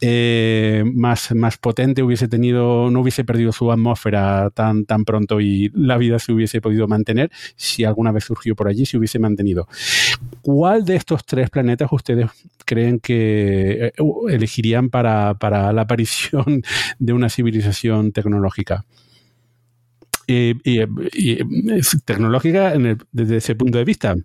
eh, 0.00 0.84
más, 0.94 1.34
más 1.34 1.58
potente, 1.58 2.02
hubiese 2.02 2.28
tenido, 2.28 2.90
no 2.90 3.00
hubiese 3.00 3.24
perdido 3.24 3.52
su 3.52 3.70
atmósfera 3.72 4.50
tan, 4.50 4.84
tan 4.84 5.04
pronto 5.04 5.40
y 5.40 5.70
la 5.74 5.98
vida 5.98 6.18
se 6.18 6.32
hubiese 6.32 6.60
podido 6.60 6.88
mantener, 6.88 7.30
si 7.56 7.84
alguna 7.84 8.12
vez 8.12 8.24
surgió 8.24 8.54
por 8.54 8.68
allí, 8.68 8.86
se 8.86 8.98
hubiese 8.98 9.18
mantenido. 9.18 9.68
¿Cuál 10.42 10.84
de 10.84 10.96
estos 10.96 11.24
tres 11.24 11.50
planetas 11.50 11.88
ustedes 11.90 12.30
creen 12.66 13.00
que 13.00 13.92
elegirían 14.28 14.90
para, 14.90 15.34
la 15.72 15.82
aparición 15.82 16.62
de 16.98 17.12
una 17.12 17.30
civilización 17.30 18.12
tecnológica. 18.12 18.84
Y, 20.26 20.54
tecnológica 22.04 22.74
desde 23.12 23.36
ese 23.36 23.54
punto 23.54 23.78
de 23.78 23.84
vista 23.84 24.16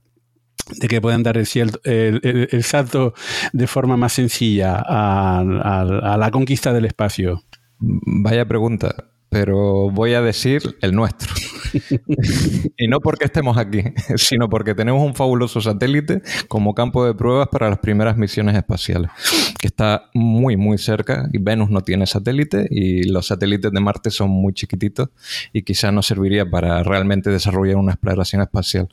de 0.77 0.87
que 0.87 1.01
puedan 1.01 1.23
dar 1.23 1.37
el, 1.37 2.63
salto 2.63 3.13
de 3.51 3.67
forma 3.67 3.97
más 3.97 4.13
sencilla 4.13 4.81
a, 4.85 6.17
la 6.17 6.31
conquista 6.31 6.73
del 6.73 6.85
espacio. 6.85 7.43
Vaya 7.79 8.47
pregunta 8.47 9.10
pero 9.31 9.89
voy 9.89 10.13
a 10.13 10.21
decir 10.21 10.75
el 10.81 10.93
nuestro. 10.93 11.33
y 12.77 12.89
no 12.89 12.99
porque 12.99 13.23
estemos 13.23 13.57
aquí, 13.57 13.81
sino 14.17 14.49
porque 14.49 14.75
tenemos 14.75 15.01
un 15.01 15.15
fabuloso 15.15 15.61
satélite 15.61 16.21
como 16.49 16.75
campo 16.75 17.05
de 17.05 17.13
pruebas 17.13 17.47
para 17.47 17.69
las 17.69 17.79
primeras 17.79 18.17
misiones 18.17 18.57
espaciales, 18.57 19.09
que 19.57 19.67
está 19.67 20.09
muy, 20.13 20.57
muy 20.57 20.77
cerca 20.77 21.29
y 21.31 21.37
Venus 21.37 21.69
no 21.69 21.79
tiene 21.79 22.07
satélite 22.07 22.67
y 22.69 23.03
los 23.03 23.27
satélites 23.27 23.71
de 23.71 23.79
Marte 23.79 24.11
son 24.11 24.29
muy 24.29 24.51
chiquititos 24.51 25.07
y 25.53 25.61
quizás 25.63 25.93
no 25.93 26.01
serviría 26.01 26.49
para 26.49 26.83
realmente 26.83 27.29
desarrollar 27.29 27.77
una 27.77 27.93
exploración 27.93 28.41
espacial. 28.41 28.89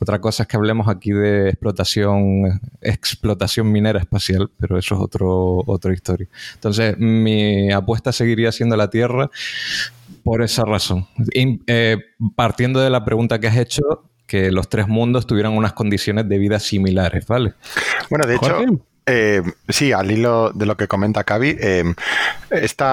Otra 0.00 0.20
cosa 0.20 0.42
es 0.42 0.48
que 0.50 0.58
hablemos 0.58 0.88
aquí 0.88 1.12
de 1.12 1.48
explotación, 1.48 2.60
explotación 2.82 3.72
minera 3.72 4.00
espacial, 4.00 4.50
pero 4.58 4.76
eso 4.76 4.96
es 4.96 5.00
otro, 5.00 5.64
otra 5.66 5.94
historia. 5.94 6.28
Entonces, 6.56 6.98
mi 6.98 7.72
apuesta 7.72 8.12
seguiría 8.12 8.52
siendo 8.52 8.76
la 8.76 8.90
Tierra 8.90 9.30
por 10.22 10.42
esa 10.42 10.64
razón. 10.64 11.06
Eh, 11.34 11.96
partiendo 12.36 12.80
de 12.80 12.90
la 12.90 13.04
pregunta 13.04 13.38
que 13.38 13.48
has 13.48 13.56
hecho, 13.56 13.82
que 14.26 14.50
los 14.50 14.68
tres 14.68 14.88
mundos 14.88 15.26
tuvieran 15.26 15.56
unas 15.56 15.72
condiciones 15.72 16.28
de 16.28 16.38
vida 16.38 16.58
similares, 16.58 17.26
¿vale? 17.26 17.54
Bueno, 18.10 18.26
de 18.26 18.36
hecho, 18.36 18.58
eh, 19.06 19.42
sí, 19.68 19.92
al 19.92 20.10
hilo 20.10 20.50
de 20.52 20.66
lo 20.66 20.76
que 20.76 20.86
comenta 20.86 21.24
Cavi, 21.24 21.56
eh, 21.58 21.84
este 22.50 22.84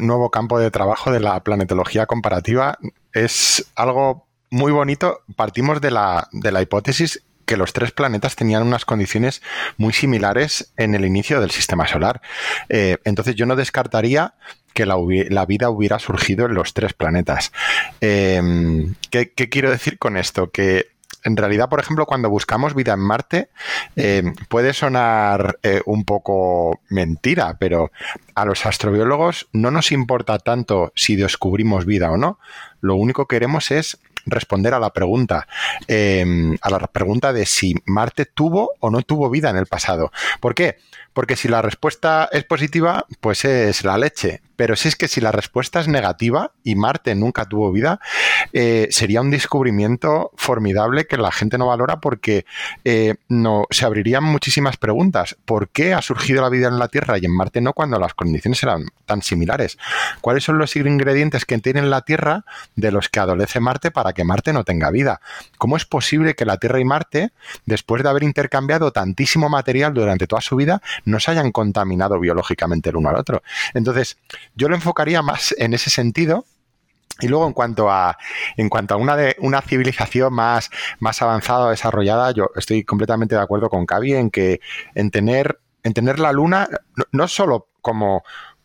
nuevo 0.00 0.30
campo 0.30 0.58
de 0.58 0.70
trabajo 0.70 1.10
de 1.10 1.20
la 1.20 1.42
planetología 1.42 2.06
comparativa 2.06 2.78
es 3.12 3.70
algo 3.76 4.26
muy 4.50 4.72
bonito. 4.72 5.20
Partimos 5.36 5.80
de 5.80 5.90
la, 5.90 6.28
de 6.32 6.52
la 6.52 6.60
hipótesis 6.60 7.22
que 7.46 7.56
los 7.56 7.72
tres 7.72 7.90
planetas 7.90 8.36
tenían 8.36 8.62
unas 8.62 8.84
condiciones 8.84 9.42
muy 9.76 9.92
similares 9.92 10.72
en 10.76 10.94
el 10.94 11.04
inicio 11.04 11.40
del 11.40 11.50
sistema 11.50 11.86
solar. 11.88 12.20
entonces 12.68 13.34
yo 13.34 13.44
no 13.44 13.56
descartaría 13.56 14.34
que 14.72 14.86
la, 14.86 15.46
vida 15.46 15.70
hubiera 15.70 15.98
surgido 15.98 16.46
en 16.46 16.54
los 16.54 16.74
tres 16.74 16.92
planetas. 16.92 17.52
Em, 18.00 18.94
¿qué, 19.10 19.30
quiero 19.32 19.70
decir 19.70 19.98
con 19.98 20.16
esto? 20.16 20.50
Que 20.50 20.88
en 21.22 21.36
realidad, 21.36 21.68
por 21.68 21.80
ejemplo, 21.80 22.06
cuando 22.06 22.30
buscamos 22.30 22.74
vida 22.74 22.94
en 22.94 23.00
Marte, 23.00 23.50
em, 23.96 24.34
puede 24.48 24.72
sonar 24.72 25.58
eh, 25.62 25.82
un 25.84 26.04
poco 26.04 26.80
mentira, 26.88 27.56
pero 27.58 27.90
a 28.34 28.44
los 28.44 28.64
astrobiólogos 28.64 29.48
no 29.52 29.70
nos 29.70 29.92
importa 29.92 30.38
tanto 30.38 30.92
si 30.94 31.16
descubrimos 31.16 31.84
vida 31.84 32.10
o 32.10 32.16
no. 32.16 32.38
Lo 32.80 32.94
único 32.94 33.26
que 33.26 33.36
queremos 33.36 33.70
es 33.70 33.98
responder 34.26 34.74
a 34.74 34.78
la 34.78 34.90
pregunta, 34.90 35.46
em, 35.88 36.56
a 36.60 36.70
la 36.70 36.78
pregunta 36.86 37.32
de 37.32 37.46
si 37.46 37.74
Marte 37.86 38.26
tuvo 38.26 38.72
o 38.80 38.90
no 38.90 39.02
tuvo 39.02 39.30
vida 39.30 39.50
en 39.50 39.56
el 39.56 39.66
pasado. 39.66 40.12
¿Por 40.40 40.54
qué? 40.54 40.76
Porque 41.12 41.36
si 41.36 41.48
la 41.48 41.62
respuesta 41.62 42.28
es 42.32 42.44
positiva, 42.44 43.06
pues 43.20 43.44
es 43.44 43.84
la 43.84 43.98
leche. 43.98 44.42
Pero 44.60 44.76
si 44.76 44.88
es 44.88 44.96
que 44.96 45.08
si 45.08 45.22
la 45.22 45.32
respuesta 45.32 45.80
es 45.80 45.88
negativa 45.88 46.52
y 46.62 46.74
Marte 46.74 47.14
nunca 47.14 47.46
tuvo 47.46 47.72
vida, 47.72 47.98
eh, 48.52 48.88
sería 48.90 49.22
un 49.22 49.30
descubrimiento 49.30 50.32
formidable 50.36 51.06
que 51.06 51.16
la 51.16 51.32
gente 51.32 51.56
no 51.56 51.68
valora 51.68 51.98
porque 52.00 52.44
eh, 52.84 53.14
no, 53.30 53.64
se 53.70 53.86
abrirían 53.86 54.22
muchísimas 54.22 54.76
preguntas. 54.76 55.34
¿Por 55.46 55.70
qué 55.70 55.94
ha 55.94 56.02
surgido 56.02 56.42
la 56.42 56.50
vida 56.50 56.68
en 56.68 56.78
la 56.78 56.88
Tierra 56.88 57.16
y 57.16 57.24
en 57.24 57.34
Marte 57.34 57.62
no 57.62 57.72
cuando 57.72 57.98
las 57.98 58.12
condiciones 58.12 58.62
eran 58.62 58.84
tan 59.06 59.22
similares? 59.22 59.78
¿Cuáles 60.20 60.44
son 60.44 60.58
los 60.58 60.76
ingredientes 60.76 61.46
que 61.46 61.56
tiene 61.56 61.80
la 61.80 62.02
Tierra 62.02 62.44
de 62.76 62.92
los 62.92 63.08
que 63.08 63.18
adolece 63.18 63.60
Marte 63.60 63.90
para 63.90 64.12
que 64.12 64.24
Marte 64.24 64.52
no 64.52 64.64
tenga 64.64 64.90
vida? 64.90 65.22
¿Cómo 65.56 65.78
es 65.78 65.86
posible 65.86 66.34
que 66.34 66.44
la 66.44 66.58
Tierra 66.58 66.80
y 66.80 66.84
Marte, 66.84 67.32
después 67.64 68.02
de 68.02 68.10
haber 68.10 68.24
intercambiado 68.24 68.92
tantísimo 68.92 69.48
material 69.48 69.94
durante 69.94 70.26
toda 70.26 70.42
su 70.42 70.56
vida, 70.56 70.82
no 71.06 71.18
se 71.18 71.30
hayan 71.30 71.50
contaminado 71.50 72.20
biológicamente 72.20 72.90
el 72.90 72.96
uno 72.96 73.08
al 73.08 73.16
otro? 73.16 73.42
Entonces, 73.72 74.18
yo 74.60 74.68
lo 74.68 74.74
enfocaría 74.74 75.22
más 75.22 75.54
en 75.56 75.72
ese 75.72 75.88
sentido 75.88 76.44
Y 77.20 77.28
luego 77.28 77.46
en 77.46 77.54
cuanto 77.54 77.90
a 77.90 78.18
en 78.56 78.68
cuanto 78.68 78.94
a 78.94 78.98
una 78.98 79.16
de 79.16 79.34
una 79.38 79.62
civilización 79.62 80.32
más, 80.34 80.70
más 81.00 81.20
avanzada, 81.22 81.70
desarrollada, 81.70 82.30
yo 82.32 82.50
estoy 82.54 82.84
completamente 82.84 83.34
de 83.34 83.40
acuerdo 83.40 83.70
con 83.70 83.86
Cavi 83.86 84.14
en 84.14 84.30
que 84.30 84.60
en 84.94 85.10
tener, 85.10 85.60
en 85.82 85.94
tener 85.94 86.18
la 86.18 86.32
luna 86.32 86.68
no, 86.96 87.04
no 87.12 87.28
solo 87.28 87.68
como, 87.80 88.22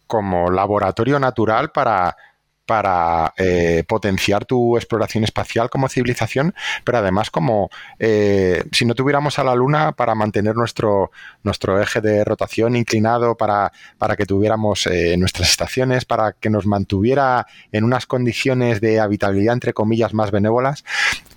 como 0.08 0.52
laboratorio 0.52 1.18
natural 1.20 1.72
para, 1.72 2.18
para 2.66 3.34
eh, 3.38 3.84
potenciar 3.88 4.46
tu 4.46 4.78
exploración 4.78 5.24
espacial 5.24 5.70
como 5.70 5.90
civilización, 5.90 6.54
pero 6.84 6.98
además 6.98 7.30
como 7.30 7.70
eh, 8.00 8.64
si 8.72 8.86
no 8.86 8.96
tuviéramos 8.96 9.40
a 9.40 9.44
la 9.44 9.56
Luna 9.56 9.92
para 9.92 10.16
mantener 10.16 10.56
nuestro, 10.56 11.12
nuestro 11.44 11.82
eje 11.82 12.02
de 12.02 12.24
rotación 12.24 12.76
inclinado, 12.76 13.36
para, 13.36 13.72
para 13.98 14.16
que 14.16 14.26
tuviéramos 14.26 14.88
eh, 14.88 15.16
nuestras 15.18 15.50
estaciones, 15.50 16.06
para 16.06 16.34
que 16.34 16.50
nos 16.50 16.66
mantuviera 16.66 17.46
en 17.72 17.84
unas 17.84 18.06
condiciones 18.06 18.82
de 18.82 19.00
habitabilidad, 19.00 19.54
entre 19.54 19.74
comillas, 19.74 20.14
más 20.14 20.32
benévolas. 20.32 20.84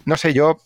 No 0.05 0.17
sé, 0.17 0.33
yo 0.33 0.59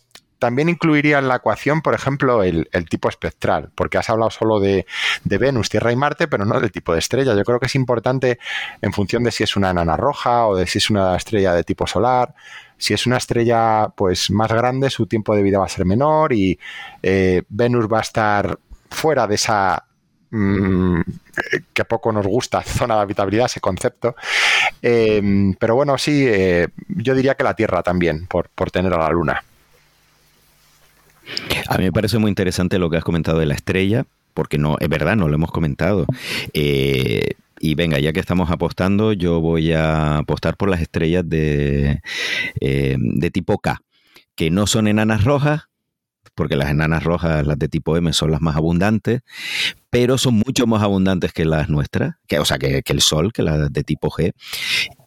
también 0.43 0.67
incluiría 0.67 1.19
en 1.19 1.29
la 1.29 1.37
ecuación, 1.37 1.81
por 1.81 1.93
ejemplo, 1.93 2.43
el, 2.43 2.67
tipo 2.89 3.07
espectral, 3.07 3.69
porque 3.75 3.97
has 3.97 4.09
hablado 4.09 4.29
solo 4.29 4.59
de, 4.59 4.85
Venus, 5.23 5.69
Tierra 5.69 5.93
y 5.93 5.95
Marte, 5.95 6.27
pero 6.27 6.43
no 6.43 6.59
del 6.59 6.69
tipo 6.69 6.91
de 6.91 6.99
estrella. 6.99 7.33
Yo 7.33 7.45
creo 7.45 7.61
que 7.61 7.67
es 7.67 7.75
importante 7.75 8.39
en 8.81 8.91
función 8.91 9.23
de 9.23 9.31
si 9.31 9.45
es 9.45 9.55
una 9.55 9.69
enana 9.69 9.95
roja 9.95 10.45
o 10.47 10.57
de 10.57 10.67
si 10.67 10.79
es 10.79 10.89
una 10.89 11.15
estrella 11.15 11.53
de 11.53 11.63
tipo 11.63 11.87
solar. 11.87 12.35
Si 12.77 12.93
es 12.93 13.07
una 13.07 13.15
estrella 13.15 13.87
pues 13.95 14.31
más 14.31 14.51
grande, 14.51 14.89
su 14.89 15.07
tiempo 15.07 15.33
de 15.33 15.43
vida 15.43 15.59
va 15.59 15.65
a 15.65 15.69
ser 15.69 15.85
menor 15.85 16.33
y 16.33 16.59
eh, 17.01 17.43
Venus 17.47 17.87
va 17.87 17.99
a 17.99 18.01
estar 18.01 18.59
fuera 18.89 19.27
de 19.27 19.35
esa 19.35 19.85
mm, 20.29 20.99
que 21.71 21.85
poco 21.85 22.11
nos 22.11 22.27
gusta, 22.27 22.61
zona 22.63 22.95
de 22.95 23.01
habitabilidad, 23.03 23.45
ese 23.45 23.61
concepto. 23.61 24.17
Eh, 24.81 25.53
pero 25.57 25.75
bueno, 25.75 25.97
sí, 25.97 26.25
eh, 26.27 26.67
yo 26.89 27.15
diría 27.15 27.35
que 27.35 27.45
la 27.45 27.55
Tierra 27.55 27.81
también, 27.81 28.27
por 28.27 28.49
tener 28.71 28.93
a 28.93 28.97
la 28.97 29.09
Luna. 29.09 29.41
A 31.67 31.77
mí 31.77 31.85
me 31.85 31.91
parece 31.91 32.17
muy 32.17 32.29
interesante 32.29 32.79
lo 32.79 32.89
que 32.89 32.97
has 32.97 33.03
comentado 33.03 33.39
de 33.39 33.45
la 33.45 33.53
estrella, 33.53 34.05
porque 34.33 34.57
no, 34.57 34.77
es 34.79 34.89
verdad, 34.89 35.15
no 35.15 35.27
lo 35.27 35.35
hemos 35.35 35.51
comentado. 35.51 36.05
Eh, 36.53 37.31
y 37.59 37.75
venga, 37.75 37.99
ya 37.99 38.11
que 38.13 38.19
estamos 38.19 38.51
apostando, 38.51 39.13
yo 39.13 39.39
voy 39.39 39.71
a 39.71 40.17
apostar 40.17 40.57
por 40.57 40.69
las 40.69 40.81
estrellas 40.81 41.23
de, 41.27 42.01
eh, 42.59 42.97
de 42.99 43.31
tipo 43.31 43.57
K, 43.59 43.81
que 44.35 44.49
no 44.49 44.67
son 44.67 44.87
enanas 44.87 45.23
rojas, 45.23 45.69
porque 46.35 46.55
las 46.55 46.71
enanas 46.71 47.03
rojas, 47.03 47.45
las 47.45 47.59
de 47.59 47.69
tipo 47.69 47.95
M, 47.95 48.11
son 48.11 48.31
las 48.31 48.41
más 48.41 48.55
abundantes, 48.55 49.21
pero 49.89 50.17
son 50.17 50.35
mucho 50.45 50.65
más 50.67 50.81
abundantes 50.81 51.31
que 51.31 51.45
las 51.45 51.69
nuestras, 51.69 52.15
que, 52.27 52.39
o 52.39 52.45
sea, 52.45 52.57
que, 52.57 52.81
que, 52.81 52.93
el 52.93 53.01
Sol, 53.01 53.31
que 53.31 53.43
las 53.43 53.71
de 53.71 53.83
tipo 53.83 54.09
G 54.09 54.33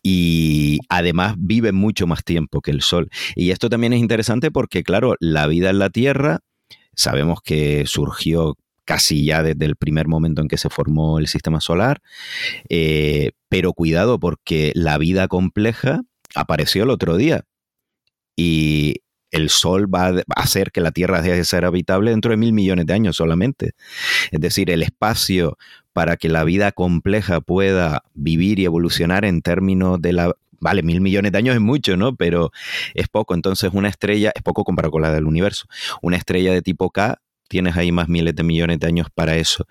y 0.09 0.79
además 0.89 1.35
vive 1.37 1.73
mucho 1.73 2.07
más 2.07 2.23
tiempo 2.23 2.61
que 2.61 2.71
el 2.71 2.81
Sol. 2.81 3.11
Y 3.35 3.51
esto 3.51 3.69
también 3.69 3.93
es 3.93 3.99
interesante 3.99 4.53
porque, 4.53 4.85
claro, 4.85 5.17
la 5.19 5.49
vida 5.49 5.71
en 5.71 5.81
la 5.81 5.91
Tierra 5.91 6.43
sabemos 6.95 7.41
que 7.43 7.87
surgió 7.87 8.57
casi 8.85 9.25
ya 9.25 9.43
desde 9.43 9.65
el 9.65 9.75
primer 9.75 10.07
momento 10.07 10.43
en 10.43 10.47
que 10.47 10.59
se 10.59 10.71
formó 10.71 11.19
el 11.19 11.27
sistema 11.27 11.61
solar, 11.61 12.03
eh, 12.69 13.33
pero 13.49 13.73
cuidado 13.73 14.21
porque 14.21 14.71
la 14.77 14.97
vida 14.97 15.27
compleja 15.27 16.03
apareció 16.37 16.85
el 16.85 16.91
otro 16.91 17.17
día 17.17 17.43
y 18.37 19.03
el 19.33 19.51
Sol 19.51 19.93
va 19.93 20.11
a 20.11 20.23
hacer 20.37 20.71
que 20.71 20.81
la 20.81 20.93
Tierra 20.93 21.21
deje 21.21 21.39
de 21.39 21.45
ser 21.45 21.65
habitable 21.65 22.13
dentro 22.13 22.31
de 22.31 22.37
mil 22.37 22.53
millones 22.53 22.87
de 22.87 22.95
años 22.95 23.17
solamente. 23.17 23.73
Es 24.31 24.41
decir, 24.41 24.71
el 24.71 24.85
espacio 24.85 25.59
para 25.97 26.19
que 26.19 26.29
la 26.29 26.45
vida 26.45 26.73
compleja 26.73 27.41
pueda 27.41 28.05
vivir 28.13 28.59
y 28.59 28.67
evolucionar 28.67 29.25
en 29.25 29.41
términos 29.41 29.99
de 29.99 30.13
la... 30.13 30.35
Vale, 30.61 30.83
mil 30.83 31.01
millones 31.01 31.33
de 31.33 31.39
años 31.39 31.55
es 31.55 31.61
mucho, 31.63 31.97
¿no? 31.97 32.15
Pero 32.15 32.53
es 32.93 33.09
poco. 33.09 33.33
Entonces 33.33 33.71
una 33.73 33.89
estrella, 33.89 34.31
es 34.35 34.43
poco 34.43 34.63
comparado 34.63 34.93
con 34.93 35.01
la 35.01 35.11
del 35.11 35.25
universo. 35.25 35.65
Una 36.03 36.19
estrella 36.19 36.53
de 36.53 36.61
tipo 36.61 36.91
K 36.91 37.19
tienes 37.49 37.79
ahí 37.79 37.93
más 37.93 38.11
miles 38.11 38.37
de 38.37 38.43
millones 38.43 38.79
de 38.79 38.89
años 38.89 39.07
para 39.15 39.37
eso. 39.37 39.67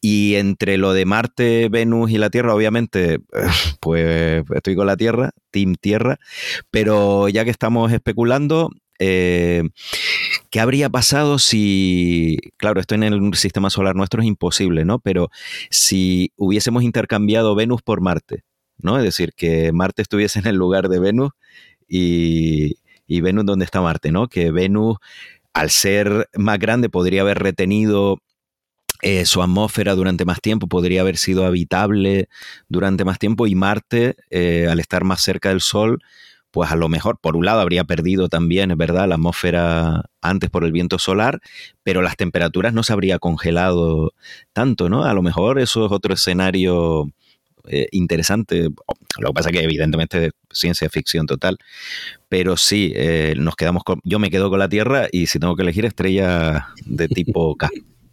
Y 0.00 0.36
entre 0.36 0.76
lo 0.76 0.92
de 0.92 1.06
Marte, 1.06 1.68
Venus 1.68 2.12
y 2.12 2.18
la 2.18 2.30
Tierra, 2.30 2.54
obviamente, 2.54 3.18
pues 3.80 4.44
estoy 4.54 4.76
con 4.76 4.86
la 4.86 4.96
Tierra, 4.96 5.32
Team 5.50 5.74
Tierra, 5.74 6.20
pero 6.70 7.28
ya 7.28 7.44
que 7.44 7.50
estamos 7.50 7.90
especulando, 7.90 8.70
eh, 9.00 9.64
¿Qué 10.54 10.60
habría 10.60 10.88
pasado 10.88 11.40
si, 11.40 12.38
claro, 12.58 12.78
esto 12.78 12.94
en 12.94 13.02
el 13.02 13.34
sistema 13.34 13.70
solar 13.70 13.96
nuestro 13.96 14.22
es 14.22 14.28
imposible, 14.28 14.84
¿no? 14.84 15.00
Pero 15.00 15.28
si 15.68 16.30
hubiésemos 16.36 16.84
intercambiado 16.84 17.56
Venus 17.56 17.82
por 17.82 18.00
Marte, 18.00 18.44
¿no? 18.78 18.96
Es 18.96 19.02
decir, 19.02 19.32
que 19.34 19.72
Marte 19.72 20.02
estuviese 20.02 20.38
en 20.38 20.46
el 20.46 20.54
lugar 20.54 20.88
de 20.88 21.00
Venus 21.00 21.32
y, 21.88 22.76
Venus 23.08 23.46
donde 23.46 23.64
está 23.64 23.80
Marte, 23.80 24.12
¿no? 24.12 24.28
Que 24.28 24.52
Venus, 24.52 24.98
al 25.54 25.70
ser 25.70 26.28
más 26.36 26.60
grande, 26.60 26.88
podría 26.88 27.22
haber 27.22 27.40
retenido 27.40 28.18
eh, 29.02 29.26
su 29.26 29.42
atmósfera 29.42 29.96
durante 29.96 30.24
más 30.24 30.40
tiempo, 30.40 30.68
podría 30.68 31.00
haber 31.00 31.16
sido 31.16 31.46
habitable 31.46 32.28
durante 32.68 33.04
más 33.04 33.18
tiempo 33.18 33.48
y 33.48 33.56
Marte, 33.56 34.14
eh, 34.30 34.68
al 34.70 34.78
estar 34.78 35.02
más 35.02 35.20
cerca 35.20 35.48
del 35.48 35.62
Sol, 35.62 35.98
pues 36.54 36.70
a 36.70 36.76
lo 36.76 36.88
mejor, 36.88 37.18
por 37.18 37.34
un 37.34 37.44
lado, 37.44 37.58
habría 37.58 37.82
perdido 37.82 38.28
también, 38.28 38.70
es 38.70 38.76
verdad, 38.76 39.08
la 39.08 39.16
atmósfera 39.16 40.04
antes 40.22 40.50
por 40.50 40.64
el 40.64 40.70
viento 40.70 41.00
solar, 41.00 41.40
pero 41.82 42.00
las 42.00 42.16
temperaturas 42.16 42.72
no 42.72 42.84
se 42.84 42.92
habría 42.92 43.18
congelado 43.18 44.12
tanto, 44.52 44.88
¿no? 44.88 45.04
A 45.04 45.14
lo 45.14 45.20
mejor 45.20 45.58
eso 45.58 45.84
es 45.84 45.90
otro 45.90 46.14
escenario 46.14 47.10
eh, 47.66 47.88
interesante. 47.90 48.68
Lo 49.18 49.28
que 49.30 49.34
pasa 49.34 49.50
es 49.50 49.58
que 49.58 49.64
evidentemente 49.64 50.26
es 50.26 50.32
ciencia 50.52 50.88
ficción 50.88 51.26
total, 51.26 51.58
pero 52.28 52.56
sí, 52.56 52.92
eh, 52.94 53.34
nos 53.36 53.56
quedamos 53.56 53.82
con, 53.82 53.98
yo 54.04 54.20
me 54.20 54.30
quedo 54.30 54.48
con 54.48 54.60
la 54.60 54.68
Tierra 54.68 55.08
y 55.10 55.26
si 55.26 55.40
tengo 55.40 55.56
que 55.56 55.62
elegir 55.62 55.84
estrella 55.84 56.68
de 56.86 57.08
tipo 57.08 57.56
K. 57.56 57.68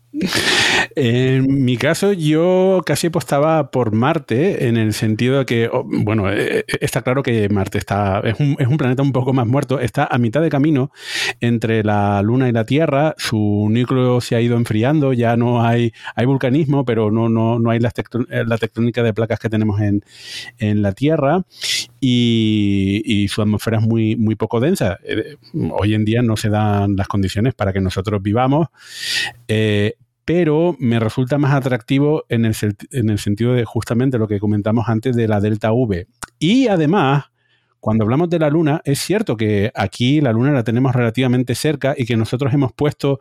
En 0.96 1.64
mi 1.64 1.78
caso, 1.78 2.12
yo 2.12 2.82
casi 2.86 3.08
apostaba 3.08 3.72
por 3.72 3.94
Marte 3.94 4.68
en 4.68 4.76
el 4.76 4.94
sentido 4.94 5.40
de 5.40 5.46
que, 5.46 5.70
bueno, 5.86 6.30
eh, 6.30 6.60
eh, 6.60 6.66
está 6.82 7.02
claro 7.02 7.24
que 7.24 7.48
Marte 7.50 7.78
está, 7.78 8.20
es 8.26 8.40
un, 8.40 8.58
es 8.60 8.68
un, 8.68 8.78
planeta 8.78 9.02
un 9.02 9.14
poco 9.14 9.32
más 9.32 9.48
muerto, 9.48 9.80
está 9.80 10.06
a 10.06 10.18
mitad 10.18 10.42
de 10.42 10.50
camino 10.50 10.92
entre 11.40 11.84
la 11.84 12.22
Luna 12.24 12.50
y 12.50 12.52
la 12.52 12.66
Tierra, 12.66 13.16
su 13.18 13.68
núcleo 13.70 14.20
se 14.20 14.36
ha 14.36 14.42
ido 14.42 14.58
enfriando, 14.58 15.14
ya 15.14 15.38
no 15.38 15.64
hay, 15.64 15.94
hay 16.16 16.26
vulcanismo, 16.26 16.84
pero 16.84 17.10
no, 17.10 17.30
no, 17.30 17.60
no 17.60 17.70
hay 17.70 17.80
la, 17.80 17.92
tectónica 17.92 19.04
de 19.04 19.14
placas 19.14 19.40
que 19.40 19.50
tenemos 19.50 19.80
en, 19.80 20.04
en 20.58 20.82
la 20.82 20.92
Tierra 20.92 21.44
y, 22.02 23.02
y, 23.06 23.28
su 23.28 23.42
atmósfera 23.42 23.78
es 23.78 23.84
muy, 23.84 24.16
muy 24.16 24.36
poco 24.36 24.60
densa. 24.60 25.00
Eh, 25.04 25.38
hoy 25.72 25.94
en 25.94 26.04
día 26.04 26.22
no 26.22 26.36
se 26.36 26.50
dan 26.50 26.96
las 26.96 27.08
condiciones 27.08 27.54
para 27.54 27.72
que 27.72 27.80
nosotros 27.80 28.22
vivamos. 28.22 28.68
Eh, 29.48 29.96
pero 30.26 30.76
me 30.80 30.99
resulta 30.99 31.38
más 31.38 31.53
atractivo 31.53 32.26
en 32.30 32.45
el, 32.45 32.56
en 32.91 33.10
el 33.10 33.19
sentido 33.19 33.53
de 33.53 33.65
justamente 33.65 34.18
lo 34.18 34.27
que 34.27 34.39
comentamos 34.39 34.88
antes 34.88 35.15
de 35.15 35.27
la 35.27 35.39
delta 35.39 35.72
V. 35.72 36.07
Y 36.39 36.68
además, 36.68 37.31
cuando 37.81 38.03
hablamos 38.03 38.30
de 38.30 38.38
la 38.38 38.52
Luna, 38.52 38.80
es 38.85 38.99
cierto 38.99 39.35
que 39.35 39.72
aquí 39.73 40.22
la 40.22 40.31
Luna 40.31 40.52
la 40.52 40.64
tenemos 40.64 40.93
relativamente 40.93 41.56
cerca 41.56 41.95
y 41.98 42.06
que 42.06 42.15
nosotros 42.15 42.53
hemos 42.53 42.72
puesto 42.73 43.19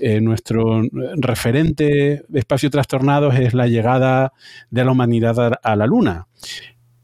eh, 0.00 0.20
nuestro 0.20 0.82
referente 1.16 2.24
espacio 2.34 2.68
trastornados 2.68 3.36
es 3.36 3.54
la 3.54 3.68
llegada 3.68 4.32
de 4.70 4.84
la 4.84 4.90
humanidad 4.90 5.52
a, 5.62 5.76
la 5.76 5.86
Luna. 5.86 6.26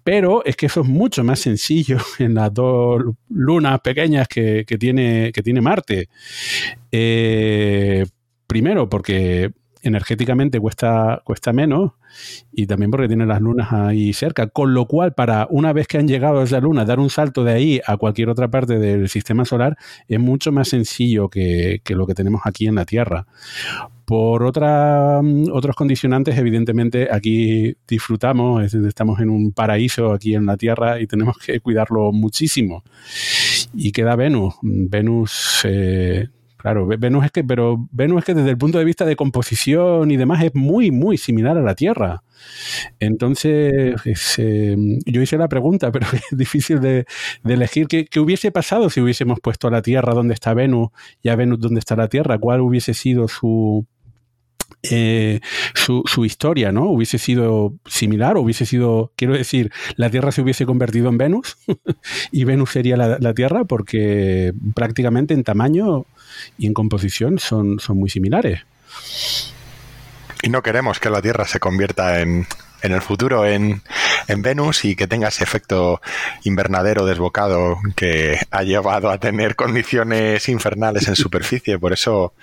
Pero 0.03 0.45
es 0.45 0.57
que 0.57 0.67
eso 0.67 0.81
es 0.81 0.89
mucho 0.89 1.23
más 1.23 1.39
sencillo 1.39 1.99
en 2.19 2.35
las 2.35 2.53
dos 2.53 3.05
lunas 3.29 3.81
pequeñas 3.81 4.27
que, 4.27 4.65
tiene, 4.65 5.31
que 5.33 5.43
tiene 5.43 5.61
Marte. 5.61 6.09
Eh, 6.91 8.05
primero 8.49 8.89
porque 8.89 9.53
energéticamente 9.83 10.59
cuesta, 10.59 11.23
cuesta 11.25 11.53
menos 11.53 11.93
y 12.53 12.67
también 12.67 12.91
porque 12.91 13.09
tiene 13.09 13.27
las 13.27 13.41
lunas 13.41 13.73
ahí 13.73 14.13
cerca. 14.13 14.49
Con 14.49 14.75
lo 14.75 14.87
cual, 14.87 15.15
para 15.15 15.47
una 15.51 15.73
vez 15.73 15.87
que 15.87 15.99
han 15.99 16.09
llegado 16.09 16.41
a 16.41 16.45
esa 16.45 16.61
luna, 16.61 16.85
dar 16.85 16.99
un 16.99 17.11
salto 17.11 17.45
de 17.45 17.53
ahí 17.53 17.81
a 17.87 17.97
cualquier 17.97 18.29
otra 18.29 18.49
parte 18.49 18.79
del 18.79 19.09
sistema 19.09 19.45
solar 19.45 19.77
es 20.09 20.19
mucho 20.19 20.51
más 20.53 20.69
sencillo 20.69 21.29
que, 21.29 21.81
lo 21.89 22.07
que 22.07 22.15
tenemos 22.15 22.43
aquí 22.45 22.67
en 22.67 22.75
la 22.75 22.85
Tierra. 22.85 23.27
Por 24.05 24.43
otra, 24.43 25.21
otros 25.53 25.77
condicionantes, 25.77 26.39
evidentemente, 26.39 27.09
aquí 27.13 27.77
disfrutamos, 27.87 28.73
estamos 28.73 29.21
en 29.21 29.29
un 29.29 29.53
paraíso 29.53 30.13
aquí 30.13 30.35
en 30.35 30.47
la 30.47 30.57
Tierra 30.57 30.99
y 30.99 31.07
tenemos 31.07 31.37
que 31.39 31.61
cuidarlo 31.61 32.11
muchísimo. 32.11 32.83
Y 33.75 33.93
queda 33.93 34.17
Venus. 34.17 34.55
Venus 34.63 35.61
eh, 35.65 36.29
Claro, 36.69 36.87
Venus 36.87 37.25
es 37.25 37.33
que, 37.33 37.43
pero 37.45 37.89
Venus 37.93 38.19
es 38.19 38.25
que 38.27 38.35
desde 38.35 38.51
el 38.51 38.59
punto 38.59 38.77
de 38.77 38.85
vista 38.85 39.07
de 39.07 39.17
composición 39.17 40.11
y 40.11 40.19
demás 40.19 40.45
es 40.45 40.55
muy, 40.55 40.91
muy 40.91 41.17
similar 41.17 41.57
a 41.57 41.63
la 41.63 41.75
Tierra. 41.75 42.23
Entonces, 43.01 43.95
em, 44.37 44.99
yo 45.07 45.23
hice 45.23 45.39
la 45.39 45.49
pregunta, 45.49 45.91
pero 45.93 46.07
es 46.13 46.37
difícil 46.37 46.81
de, 46.81 47.07
elegir 47.47 47.87
¿Qué, 47.89 48.21
hubiese 48.21 48.53
pasado 48.53 48.91
si 48.91 49.01
hubiésemos 49.01 49.41
puesto 49.41 49.69
a 49.69 49.71
la 49.71 49.81
Tierra 49.81 50.13
donde 50.13 50.35
está 50.35 50.53
Venus 50.53 50.91
y 51.23 51.31
a 51.31 51.37
Venus 51.37 51.59
donde 51.59 51.79
está 51.79 51.97
la 51.97 52.09
Tierra. 52.09 52.37
¿Cuál 52.37 52.61
hubiese 52.61 52.93
sido 52.93 53.29
su, 53.29 53.87
eh, 54.85 55.41
su, 55.75 56.25
historia, 56.25 56.71
¿no? 56.71 56.91
Hubiese 56.91 57.19
sido 57.19 57.75
similar, 57.87 58.37
hubiese 58.37 58.65
sido, 58.65 59.13
quiero 59.17 59.35
decir, 59.35 59.73
la 59.97 60.09
Tierra 60.09 60.31
se 60.31 60.43
hubiese 60.43 60.67
convertido 60.67 61.09
en 61.09 61.19
Venus 61.19 61.57
y 62.31 62.45
Venus 62.45 62.71
sería 62.71 62.97
la, 62.97 63.35
Tierra 63.35 63.65
porque 63.65 64.53
prácticamente 64.75 65.35
en 65.35 65.43
tamaño 65.43 66.05
y 66.59 66.67
en 66.67 66.75
composición 66.75 67.39
son, 67.39 67.79
son 67.81 67.99
muy 67.99 68.11
similares. 68.11 68.61
Y 70.43 70.51
no 70.51 70.63
queremos 70.63 71.01
que 71.01 71.11
la 71.11 71.21
Tierra 71.21 71.47
se 71.47 71.59
convierta 71.59 72.21
en, 72.21 72.47
en 72.83 72.93
el 72.93 73.01
futuro 73.01 73.45
en, 73.45 73.83
en, 74.29 74.43
Venus 74.43 74.85
y 74.85 74.95
que 74.95 75.07
tenga 75.07 75.29
ese 75.29 75.43
efecto 75.43 76.01
invernadero 76.45 77.05
desbocado 77.05 77.79
que 77.97 78.39
ha 78.51 78.63
llevado 78.63 79.11
a 79.11 79.19
tener 79.19 79.57
condiciones 79.57 80.49
infernales 80.49 81.09
en 81.09 81.17
superficie. 81.17 81.79
Por 81.79 81.93
eso 81.93 82.35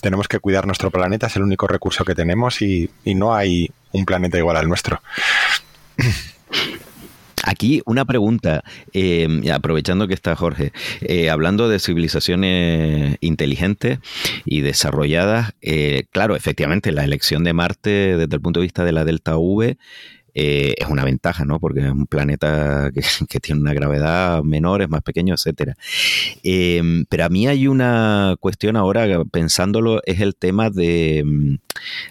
tenemos 0.00 0.28
que 0.28 0.40
cuidar 0.40 0.66
nuestro 0.66 0.90
planeta, 0.90 1.26
es 1.26 1.36
el 1.36 1.42
único 1.42 1.66
recurso 1.66 2.04
que 2.04 2.14
tenemos 2.14 2.60
y, 2.60 2.90
y 3.04 3.14
no 3.14 3.34
hay 3.34 3.70
un 3.92 4.04
planeta 4.04 4.38
igual 4.38 4.56
al 4.56 4.68
nuestro. 4.68 5.02
Aquí 7.42 7.82
una 7.86 8.04
pregunta, 8.04 8.62
eh, 8.92 9.26
aprovechando 9.52 10.06
que 10.06 10.14
está 10.14 10.36
Jorge, 10.36 10.72
eh, 11.00 11.28
hablando 11.28 11.68
de 11.68 11.80
civilizaciones 11.80 13.16
inteligentes 13.20 13.98
y 14.44 14.60
desarrolladas, 14.60 15.52
eh, 15.60 16.04
claro, 16.12 16.36
efectivamente 16.36 16.92
la 16.92 17.04
elección 17.04 17.42
de 17.42 17.52
Marte 17.52 18.16
desde 18.16 18.36
el 18.36 18.40
punto 18.40 18.60
de 18.60 18.64
vista 18.64 18.84
de 18.84 18.92
la 18.92 19.04
delta 19.04 19.36
V 19.36 19.76
eh, 20.34 20.74
es 20.78 20.88
una 20.88 21.04
ventaja, 21.04 21.44
¿no? 21.44 21.60
Porque 21.60 21.80
es 21.80 21.90
un 21.90 22.06
planeta 22.06 22.90
que, 23.28 23.40
tiene 23.40 23.60
una 23.60 23.74
gravedad 23.74 24.42
menor, 24.42 24.82
es 24.82 24.88
más 24.88 25.02
pequeño, 25.02 25.34
etcétera. 25.34 25.74
Em, 26.42 27.04
pero 27.08 27.24
a 27.24 27.28
mí 27.28 27.46
hay 27.46 27.66
una 27.66 28.36
cuestión 28.40 28.76
ahora, 28.76 29.06
pensándolo, 29.30 30.00
es 30.04 30.20
el 30.20 30.34
tema 30.34 30.70
de 30.70 31.22
mm, 31.24 31.54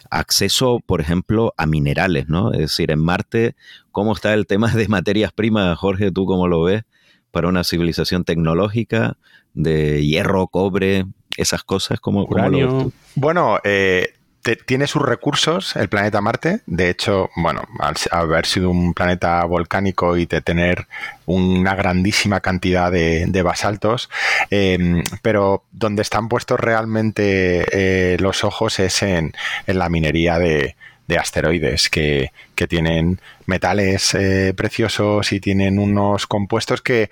acceso, 0.10 0.80
por 0.86 1.02
ejemplo, 1.02 1.54
a 1.58 1.66
minerales, 1.66 2.28
¿no? 2.28 2.52
Es 2.54 2.60
decir, 2.60 2.92
en 2.92 3.00
Marte, 3.00 3.56
¿cómo 3.92 4.14
está 4.14 4.34
el 4.34 4.46
tema 4.46 4.70
de 4.72 4.88
materias 4.88 5.32
primas? 5.34 5.78
Jorge, 5.78 6.12
¿tú 6.12 6.26
cómo 6.26 6.48
lo 6.48 6.64
ves? 6.64 6.84
Para 7.32 7.48
una 7.48 7.64
civilización 7.64 8.24
tecnológica 8.24 9.18
de 9.54 10.06
hierro, 10.06 10.48
cobre, 10.48 11.06
esas 11.38 11.64
cosas, 11.64 12.00
¿cómo, 12.00 12.28
cómo 12.28 12.50
lo 12.50 12.58
ves 12.58 12.68
tú? 12.68 12.94
Bueno, 13.16 13.58
eh, 13.64 14.14
te, 14.42 14.56
tiene 14.56 14.88
sus 14.88 15.02
recursos 15.02 15.76
el 15.76 15.90
planeta 15.90 16.22
Marte. 16.22 16.62
De 16.66 16.90
hecho, 16.90 17.30
bueno, 17.36 17.62
al 17.80 17.96
haber 18.12 18.46
sido 18.46 18.70
un 18.70 18.94
planeta 18.94 19.44
volcánico 19.46 20.18
y 20.18 20.26
de 20.26 20.42
tener 20.42 20.88
una 21.26 21.76
grandísima 21.76 22.40
cantidad 22.40 22.92
de, 22.92 23.42
basaltos, 23.44 24.10
eh, 24.50 25.04
pero 25.22 25.64
donde 25.72 26.02
están 26.02 26.30
puestos 26.30 26.60
realmente 26.60 27.66
eh, 27.72 28.18
los 28.20 28.44
ojos 28.44 28.80
es 28.80 29.02
en, 29.02 29.34
en 29.68 29.80
la 29.80 29.90
minería 29.90 30.38
de, 30.38 30.76
de 31.12 31.18
asteroides 31.18 31.90
que, 31.90 32.32
que, 32.56 32.68
tienen 32.68 33.20
metales 33.46 34.14
eh, 34.14 34.54
preciosos 34.56 35.34
y 35.34 35.42
tienen 35.42 35.78
unos 35.78 36.26
compuestos 36.26 36.82
que, 36.82 37.10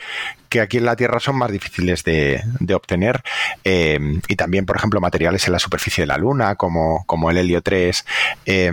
que, 0.47 0.61
aquí 0.61 0.77
en 0.77 0.85
la 0.85 0.95
Tierra 0.95 1.19
son 1.19 1.35
más 1.35 1.51
difíciles 1.51 2.05
de, 2.05 2.41
de 2.61 2.73
obtener. 2.75 3.21
Eh, 3.65 3.99
y 4.29 4.35
también, 4.37 4.65
por 4.65 4.77
ejemplo, 4.77 5.01
materiales 5.01 5.45
en 5.47 5.51
la 5.51 5.59
superficie 5.59 6.03
de 6.03 6.07
la 6.07 6.17
Luna, 6.17 6.55
como, 6.55 7.03
como 7.07 7.29
el 7.29 7.39
helio 7.39 7.61
3. 7.61 8.05
Eh, 8.45 8.71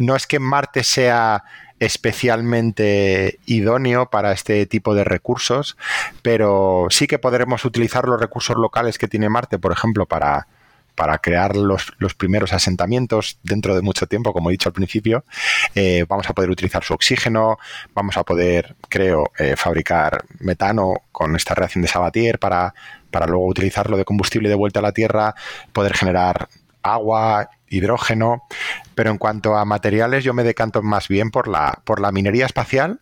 no 0.00 0.16
es 0.16 0.26
que 0.26 0.40
Marte 0.40 0.82
sea 0.82 1.44
especialmente 1.78 3.38
idóneo 3.46 4.10
para 4.10 4.32
este 4.32 4.66
tipo 4.66 4.96
de 4.96 5.04
recursos, 5.04 5.76
pero 6.22 6.88
sí 6.90 7.06
que 7.06 7.20
podremos 7.20 7.64
utilizar 7.64 8.06
los 8.06 8.20
recursos 8.20 8.56
locales 8.56 8.98
que 8.98 9.06
tiene 9.06 9.28
Marte, 9.28 9.60
por 9.60 9.70
ejemplo, 9.70 10.06
para, 10.06 10.48
para 10.94 11.18
crear 11.18 11.56
los, 11.56 11.92
los, 11.98 12.14
primeros 12.14 12.52
asentamientos 12.52 13.38
dentro 13.42 13.74
de 13.74 13.82
mucho 13.82 14.06
tiempo, 14.06 14.32
como 14.32 14.50
he 14.50 14.52
dicho 14.52 14.68
al 14.68 14.72
principio. 14.72 15.24
Eh, 15.74 16.04
vamos 16.08 16.28
a 16.28 16.32
poder 16.32 16.50
utilizar 16.50 16.84
su 16.84 16.94
oxígeno, 16.94 17.58
vamos 17.94 18.16
a 18.16 18.24
poder, 18.24 18.76
creo, 18.88 19.30
eh, 19.38 19.56
fabricar 19.56 20.24
metano 20.38 20.94
con 21.10 21.34
esta 21.36 21.54
reacción 21.54 21.82
de 21.82 21.88
Sabatier 21.88 22.38
para, 22.38 22.74
para 23.10 23.26
luego 23.26 23.46
utilizarlo 23.46 23.96
de 23.96 24.04
combustible 24.04 24.48
de 24.48 24.54
vuelta 24.54 24.80
a 24.80 24.82
la 24.82 24.92
Tierra, 24.92 25.34
poder 25.72 25.94
generar 25.94 26.48
agua, 26.82 27.50
hidrógeno, 27.68 28.42
pero 28.94 29.10
en 29.10 29.18
cuanto 29.18 29.56
a 29.56 29.64
materiales 29.64 30.24
yo 30.24 30.34
me 30.34 30.44
decanto 30.44 30.82
más 30.82 31.08
bien 31.08 31.30
por 31.30 31.48
la, 31.48 31.80
por 31.84 32.00
la 32.00 32.12
minería 32.12 32.46
espacial 32.46 33.00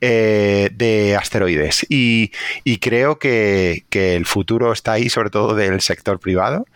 eh, 0.00 0.70
de 0.72 1.16
asteroides 1.16 1.86
y, 1.88 2.32
y 2.64 2.78
creo 2.78 3.18
que, 3.18 3.84
que, 3.90 4.16
el 4.16 4.26
futuro 4.26 4.72
está 4.72 4.92
ahí, 4.92 5.08
sobre 5.08 5.30
todo 5.30 5.54
del 5.54 5.80
sector 5.80 6.18
privado. 6.18 6.66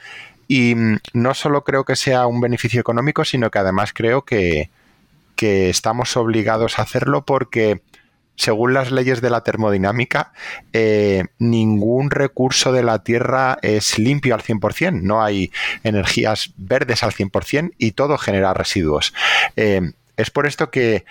Y 0.52 0.74
no 1.14 1.32
solo 1.32 1.64
creo 1.64 1.86
que 1.86 1.96
sea 1.96 2.26
un 2.26 2.42
beneficio 2.42 2.78
económico, 2.78 3.24
sino 3.24 3.50
que 3.50 3.58
además 3.58 3.94
creo 3.94 4.26
que, 4.26 4.68
que 5.34 5.70
estamos 5.70 6.14
obligados 6.14 6.78
a 6.78 6.82
hacerlo 6.82 7.24
porque 7.24 7.80
según 8.36 8.74
las 8.74 8.90
leyes 8.90 9.22
de 9.22 9.30
la 9.30 9.44
termodinámica, 9.44 10.34
eh, 10.74 11.24
ningún 11.38 12.10
recurso 12.10 12.70
de 12.70 12.82
la 12.82 13.02
Tierra 13.02 13.56
es 13.62 13.98
limpio 13.98 14.34
al 14.34 14.42
100%, 14.42 15.00
no 15.00 15.22
hay 15.22 15.50
energías 15.84 16.52
verdes 16.58 17.02
al 17.02 17.12
100% 17.12 17.72
y 17.78 17.92
todo 17.92 18.18
genera 18.18 18.52
residuos. 18.52 19.14
Eh, 19.56 19.92
es 20.18 20.30
por 20.30 20.46
esto 20.46 20.70
que 20.70 21.06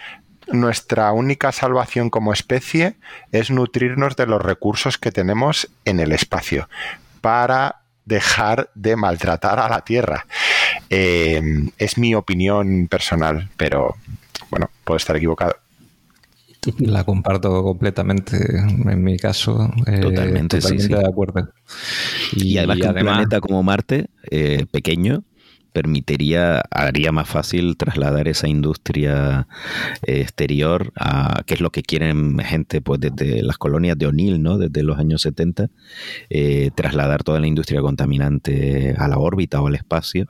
nuestra 0.51 1.13
única 1.13 1.51
salvación 1.51 2.11
como 2.11 2.31
especie 2.31 2.93
es 3.31 3.49
nutrirnos 3.49 4.15
de 4.15 4.27
los 4.27 4.39
recursos 4.39 4.99
que 4.99 5.11
tenemos 5.11 5.68
en 5.84 5.99
el 5.99 6.11
espacio 6.11 6.69
para 7.22 7.81
dejar 8.06 8.69
de 8.76 8.95
maltratar 8.95 9.60
a 9.60 9.69
la 9.69 9.82
Tierra. 9.82 10.26
Eh, 10.90 11.41
es 11.78 11.98
mi 11.98 12.15
opinión 12.15 12.88
personal, 12.88 13.49
pero 13.57 13.95
bueno, 14.49 14.69
puedo 14.84 14.98
estar 14.98 15.15
equivocado. 15.15 15.56
La 16.78 17.03
comparto 17.03 17.64
completamente. 17.64 18.38
En 18.38 19.03
mi 19.03 19.18
caso, 19.18 19.72
eh, 19.88 19.99
totalmente, 19.99 20.60
totalmente 20.60 20.61
sí, 20.61 20.80
sí. 20.80 20.88
de 20.90 21.07
acuerdo. 21.07 21.49
Y, 22.34 22.49
y 22.49 22.57
además 22.60 22.78
que 22.78 22.88
un 22.88 22.94
planeta 22.94 23.40
como 23.41 23.64
Marte, 23.64 24.07
eh, 24.30 24.65
pequeño, 24.72 25.23
permitiría, 25.72 26.64
haría 26.72 27.11
más 27.11 27.30
fácil 27.30 27.77
trasladar 27.77 28.27
esa 28.27 28.48
industria 28.48 29.48
eh, 30.06 30.22
exterior 30.22 30.91
a 30.95 31.43
que 31.45 31.53
es 31.56 31.61
lo 31.61 31.72
que 31.72 31.84
quieren 31.84 32.38
gente 32.39 32.81
pues 32.81 32.99
desde 32.99 33.41
las 33.41 33.57
colonias 33.57 33.98
de 33.98 34.07
O'Neill, 34.07 34.41
¿no? 34.41 34.57
Desde 34.57 34.84
los 34.84 34.99
años 34.99 35.22
70, 35.22 35.69
eh, 36.30 36.72
trasladar 36.76 37.23
toda 37.23 37.39
la 37.39 37.48
industria 37.48 37.81
contaminante 37.81 38.95
a 38.98 39.07
la 39.07 39.18
órbita 39.18 39.61
o 39.61 39.68
al 39.68 39.76
espacio 39.76 40.27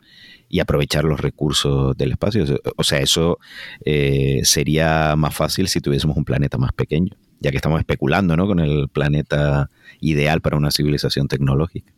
y 0.52 0.60
aprovechar 0.60 1.06
los 1.06 1.20
recursos 1.20 1.96
del 1.98 2.12
espacio. 2.12 2.46
O 2.76 2.84
sea, 2.84 3.00
eso 3.00 3.40
eh, 3.86 4.42
sería 4.44 5.16
más 5.16 5.34
fácil 5.34 5.68
si 5.68 5.80
tuviésemos 5.80 6.18
un 6.18 6.26
planeta 6.26 6.58
más 6.58 6.74
pequeño, 6.74 7.16
ya 7.40 7.52
que 7.52 7.58
estamos 7.58 7.80
especulando 7.80 8.36
¿no? 8.36 8.46
con 8.46 8.60
el 8.60 8.90
planeta 8.90 9.70
ideal 10.02 10.42
para 10.42 10.58
una 10.58 10.72
civilización 10.72 11.28
tecnológica. 11.28 11.94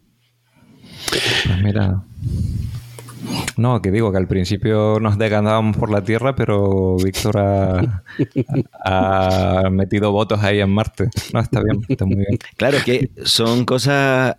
Pues 1.09 1.63
mira, 1.63 2.03
no, 3.57 3.81
que 3.81 3.91
digo 3.91 4.11
que 4.11 4.17
al 4.17 4.27
principio 4.27 4.99
nos 4.99 5.17
decantábamos 5.17 5.77
por 5.77 5.91
la 5.91 6.03
Tierra, 6.03 6.35
pero 6.35 6.97
Víctor 6.97 7.37
ha, 7.37 8.03
ha, 8.85 9.69
metido 9.69 10.11
votos 10.11 10.43
ahí 10.43 10.59
en 10.59 10.69
Marte. 10.69 11.09
No, 11.33 11.39
está 11.39 11.61
bien, 11.61 11.81
está 11.87 12.05
muy 12.05 12.17
bien. 12.17 12.37
Claro 12.57 12.77
que 12.85 13.11
son 13.23 13.65
cosas, 13.65 14.35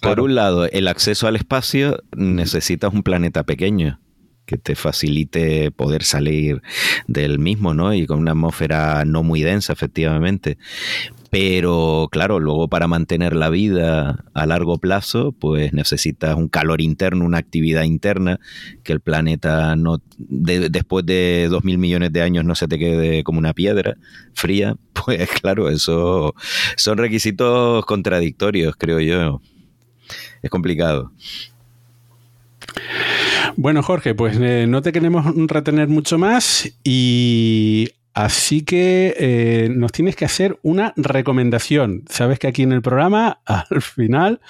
por 0.00 0.12
claro. 0.12 0.24
un 0.24 0.34
lado, 0.34 0.64
el 0.66 0.88
acceso 0.88 1.26
al 1.26 1.36
espacio 1.36 2.02
necesitas 2.16 2.92
un 2.92 3.02
planeta 3.02 3.44
pequeño 3.44 4.00
que 4.48 4.56
te 4.56 4.74
facilite 4.74 5.70
poder 5.70 6.02
salir 6.02 6.62
del 7.06 7.38
mismo, 7.38 7.74
¿no? 7.74 7.92
Y 7.92 8.06
con 8.06 8.18
una 8.18 8.30
atmósfera 8.30 9.04
no 9.04 9.22
muy 9.22 9.42
densa, 9.42 9.74
efectivamente. 9.74 10.56
Pero 11.30 12.08
claro, 12.10 12.40
luego 12.40 12.68
para 12.68 12.86
mantener 12.86 13.36
la 13.36 13.50
vida 13.50 14.24
a 14.32 14.46
largo 14.46 14.78
plazo, 14.78 15.32
pues 15.32 15.72
necesitas 15.72 16.36
un 16.36 16.48
calor 16.48 16.80
interno, 16.80 17.24
una 17.24 17.38
actividad 17.38 17.82
interna, 17.82 18.40
que 18.82 18.92
el 18.92 19.00
planeta 19.00 19.76
no 19.76 20.00
de, 20.16 20.70
después 20.70 21.04
de 21.04 21.48
dos 21.50 21.64
mil 21.64 21.78
millones 21.78 22.12
de 22.12 22.22
años 22.22 22.44
no 22.44 22.54
se 22.54 22.68
te 22.68 22.78
quede 22.78 23.24
como 23.24 23.38
una 23.38 23.54
piedra 23.54 23.96
fría. 24.34 24.76
Pues 25.08 25.28
claro, 25.40 25.70
eso 25.70 26.34
son 26.76 26.98
requisitos 26.98 27.86
contradictorios, 27.86 28.74
creo 28.76 28.98
yo. 28.98 29.40
Es 30.42 30.50
complicado. 30.50 31.12
Bueno, 33.56 33.82
Jorge, 33.82 34.14
pues 34.14 34.36
eh, 34.40 34.66
no 34.68 34.82
te 34.82 34.92
queremos 34.92 35.24
retener 35.48 35.88
mucho 35.88 36.18
más 36.18 36.70
y 36.84 37.90
Así 38.18 38.62
que 38.62 39.14
eh, 39.16 39.68
nos 39.70 39.92
tienes 39.92 40.16
que 40.16 40.24
hacer 40.24 40.58
una 40.62 40.92
recomendación. 40.96 42.02
Sabes 42.10 42.40
que 42.40 42.48
aquí 42.48 42.64
en 42.64 42.72
el 42.72 42.82
programa, 42.82 43.38
al 43.46 43.80
final, 43.80 44.40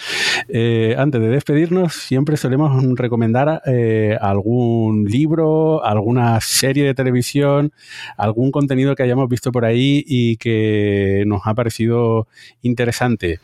eh, 0.48 0.94
antes 0.96 1.20
de 1.20 1.28
despedirnos, 1.28 1.92
siempre 1.92 2.38
solemos 2.38 2.82
recomendar 2.96 3.60
eh, 3.66 4.16
algún 4.22 5.04
libro, 5.04 5.84
alguna 5.84 6.40
serie 6.40 6.84
de 6.84 6.94
televisión, 6.94 7.74
algún 8.16 8.52
contenido 8.52 8.96
que 8.96 9.02
hayamos 9.02 9.28
visto 9.28 9.52
por 9.52 9.66
ahí 9.66 10.02
y 10.06 10.38
que 10.38 11.24
nos 11.26 11.42
ha 11.44 11.52
parecido 11.52 12.26
interesante. 12.62 13.38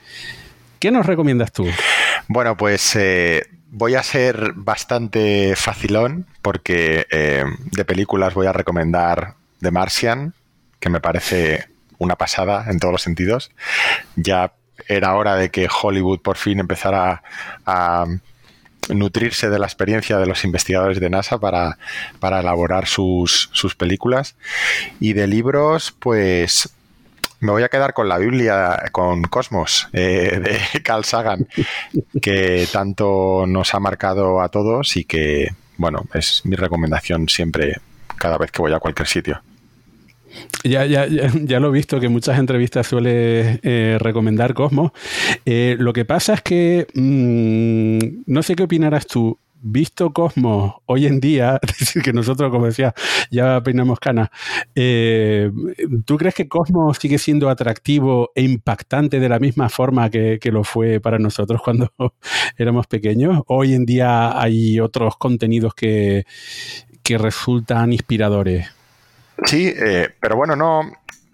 ¿Qué 0.79 0.91
nos 0.91 1.05
recomiendas 1.05 1.53
tú? 1.53 1.67
Bueno, 2.29 2.57
pues 2.57 2.99
voy 3.69 3.95
a 3.95 4.03
ser 4.03 4.55
bastante 4.55 5.55
facilón 5.55 6.25
porque 6.41 7.07
de 7.11 7.85
películas 7.85 8.33
voy 8.33 8.47
a 8.47 8.55
recomendar 8.55 9.44
The 9.65 9.73
Martian, 9.73 10.35
que 10.79 10.91
me 10.91 11.01
parece 11.01 11.67
una 11.99 12.17
pasada 12.17 12.71
en 12.71 12.79
todos 12.79 12.93
los 12.93 13.03
sentidos. 13.03 13.51
Ya 14.15 14.53
era 14.89 15.15
hora 15.17 15.35
de 15.35 15.51
que 15.51 15.69
Hollywood 15.69 16.21
por 16.21 16.37
fin 16.37 16.61
empezara 16.61 17.23
a, 17.67 18.07
nutrirse 18.89 19.49
de 19.49 19.59
la 19.59 19.67
experiencia 19.67 20.19
de 20.19 20.27
los 20.27 20.45
investigadores 20.45 21.01
de 21.01 21.11
NASA 21.11 21.39
para, 21.39 21.79
elaborar 22.21 22.87
sus, 22.87 23.49
sus 23.53 23.75
películas. 23.75 24.37
Y 25.01 25.13
de 25.15 25.27
libros, 25.27 25.95
pues 25.99 26.75
me 27.41 27.53
voy 27.53 27.63
a 27.63 27.69
quedar 27.69 27.95
con 27.95 28.09
la 28.09 28.19
Biblia, 28.19 28.85
con 28.93 29.23
Cosmos, 29.23 29.89
eh, 29.93 30.41
de 30.43 30.83
Carl 30.83 31.05
Sagan, 31.05 31.49
que 32.21 32.67
tanto 32.73 33.45
nos 33.47 33.75
ha 33.75 33.81
marcado 33.81 34.41
a 34.41 34.49
todos 34.49 34.97
y 34.97 35.05
que, 35.05 35.49
bueno, 35.77 36.05
es 36.15 36.43
mi 36.45 36.57
recomendación 36.57 37.29
siempre, 37.29 37.81
cada 38.17 38.39
vez 38.39 38.51
que 38.51 38.63
voy 38.63 38.73
a 38.73 38.81
cualquier 38.81 39.09
sitio. 39.09 39.43
Ya, 40.65 40.87
ya, 40.87 41.07
ya, 41.07 41.61
lo 41.61 41.69
he 41.69 41.73
visto 41.73 42.01
que 42.01 42.09
muchas 42.09 42.39
entrevistas 42.39 42.87
suele 42.87 43.61
eh, 43.63 43.99
recomendar 44.01 44.55
Cosmos. 44.55 44.93
Eh, 45.45 45.77
lo 45.79 45.93
que 45.93 46.05
pasa 46.05 46.35
es 46.35 46.43
que 46.43 46.87
mm, 46.95 48.23
no 48.33 48.43
sé 48.43 48.57
qué 48.57 48.63
opinarás 48.63 49.07
tú 49.07 49.39
visto 49.65 50.13
Cosmos 50.13 50.75
hoy 50.85 51.07
en 51.07 51.21
día, 51.21 51.59
es 51.63 51.79
decir, 51.79 52.03
que 52.03 52.13
nosotros, 52.13 52.51
como 52.51 52.67
decía, 52.67 52.95
ya 53.31 53.61
peinamos 53.63 53.99
canas, 53.99 54.29
eh, 54.75 55.51
¿tú 56.05 56.17
crees 56.17 56.35
que 56.35 56.49
Cosmos 56.49 56.99
sigue 56.99 57.19
siendo 57.19 57.49
atractivo 57.49 58.31
e 58.35 58.43
impactante 58.43 59.19
de 59.19 59.29
la 59.29 59.39
misma 59.39 59.69
forma 59.69 60.11
que, 60.11 60.39
lo 60.53 60.63
fue 60.63 61.01
para 61.01 61.19
nosotros 61.19 61.61
cuando 61.63 61.93
éramos 62.59 62.87
pequeños? 62.87 63.43
Hoy 63.47 63.75
en 63.75 63.87
día 63.87 64.41
hay 64.41 64.79
otros 64.79 65.17
contenidos 65.17 65.75
que, 65.75 66.25
resultan 67.07 67.93
inspiradores. 67.93 68.67
Sí, 69.45 69.73
eh, 69.77 70.11
pero 70.21 70.37
bueno, 70.37 70.57
no, 70.57 70.91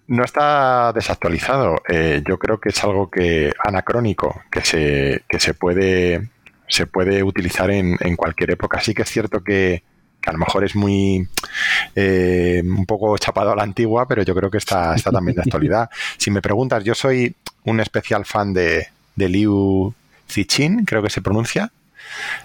no 0.07 0.23
está 0.23 0.91
desactualizado. 0.93 1.81
Eh, 1.87 2.23
yo 2.27 2.37
creo 2.37 2.59
que 2.59 2.69
es 2.69 2.83
algo 2.83 3.09
que 3.09 3.53
anacrónico, 3.63 4.41
que 4.51 4.61
se, 4.61 5.23
que 5.29 5.39
se 5.39 5.53
puede 5.53 6.29
se 6.71 6.87
puede 6.87 7.21
utilizar 7.21 7.69
en, 7.69 7.97
en 7.99 8.15
cualquier 8.15 8.51
época. 8.51 8.79
Sí 8.79 8.93
que 8.93 9.01
es 9.01 9.09
cierto 9.09 9.43
que, 9.43 9.83
a 10.25 10.31
lo 10.31 10.37
mejor 10.37 10.63
es 10.63 10.75
muy 10.75 11.27
eh, 11.95 12.61
un 12.63 12.85
poco 12.85 13.17
chapado 13.17 13.51
a 13.51 13.55
la 13.55 13.63
antigua, 13.63 14.07
pero 14.07 14.23
yo 14.23 14.33
creo 14.33 14.49
que 14.49 14.57
está, 14.57 14.95
está 14.95 15.11
también 15.11 15.35
de 15.35 15.41
actualidad. 15.41 15.89
Si 16.17 16.31
me 16.31 16.41
preguntas, 16.41 16.83
yo 16.83 16.95
soy 16.95 17.35
un 17.65 17.79
especial 17.79 18.25
fan 18.25 18.53
de, 18.53 18.87
de 19.15 19.29
Liu 19.29 19.93
Cixin, 20.29 20.85
creo 20.85 21.03
que 21.03 21.09
se 21.09 21.21
pronuncia. 21.21 21.71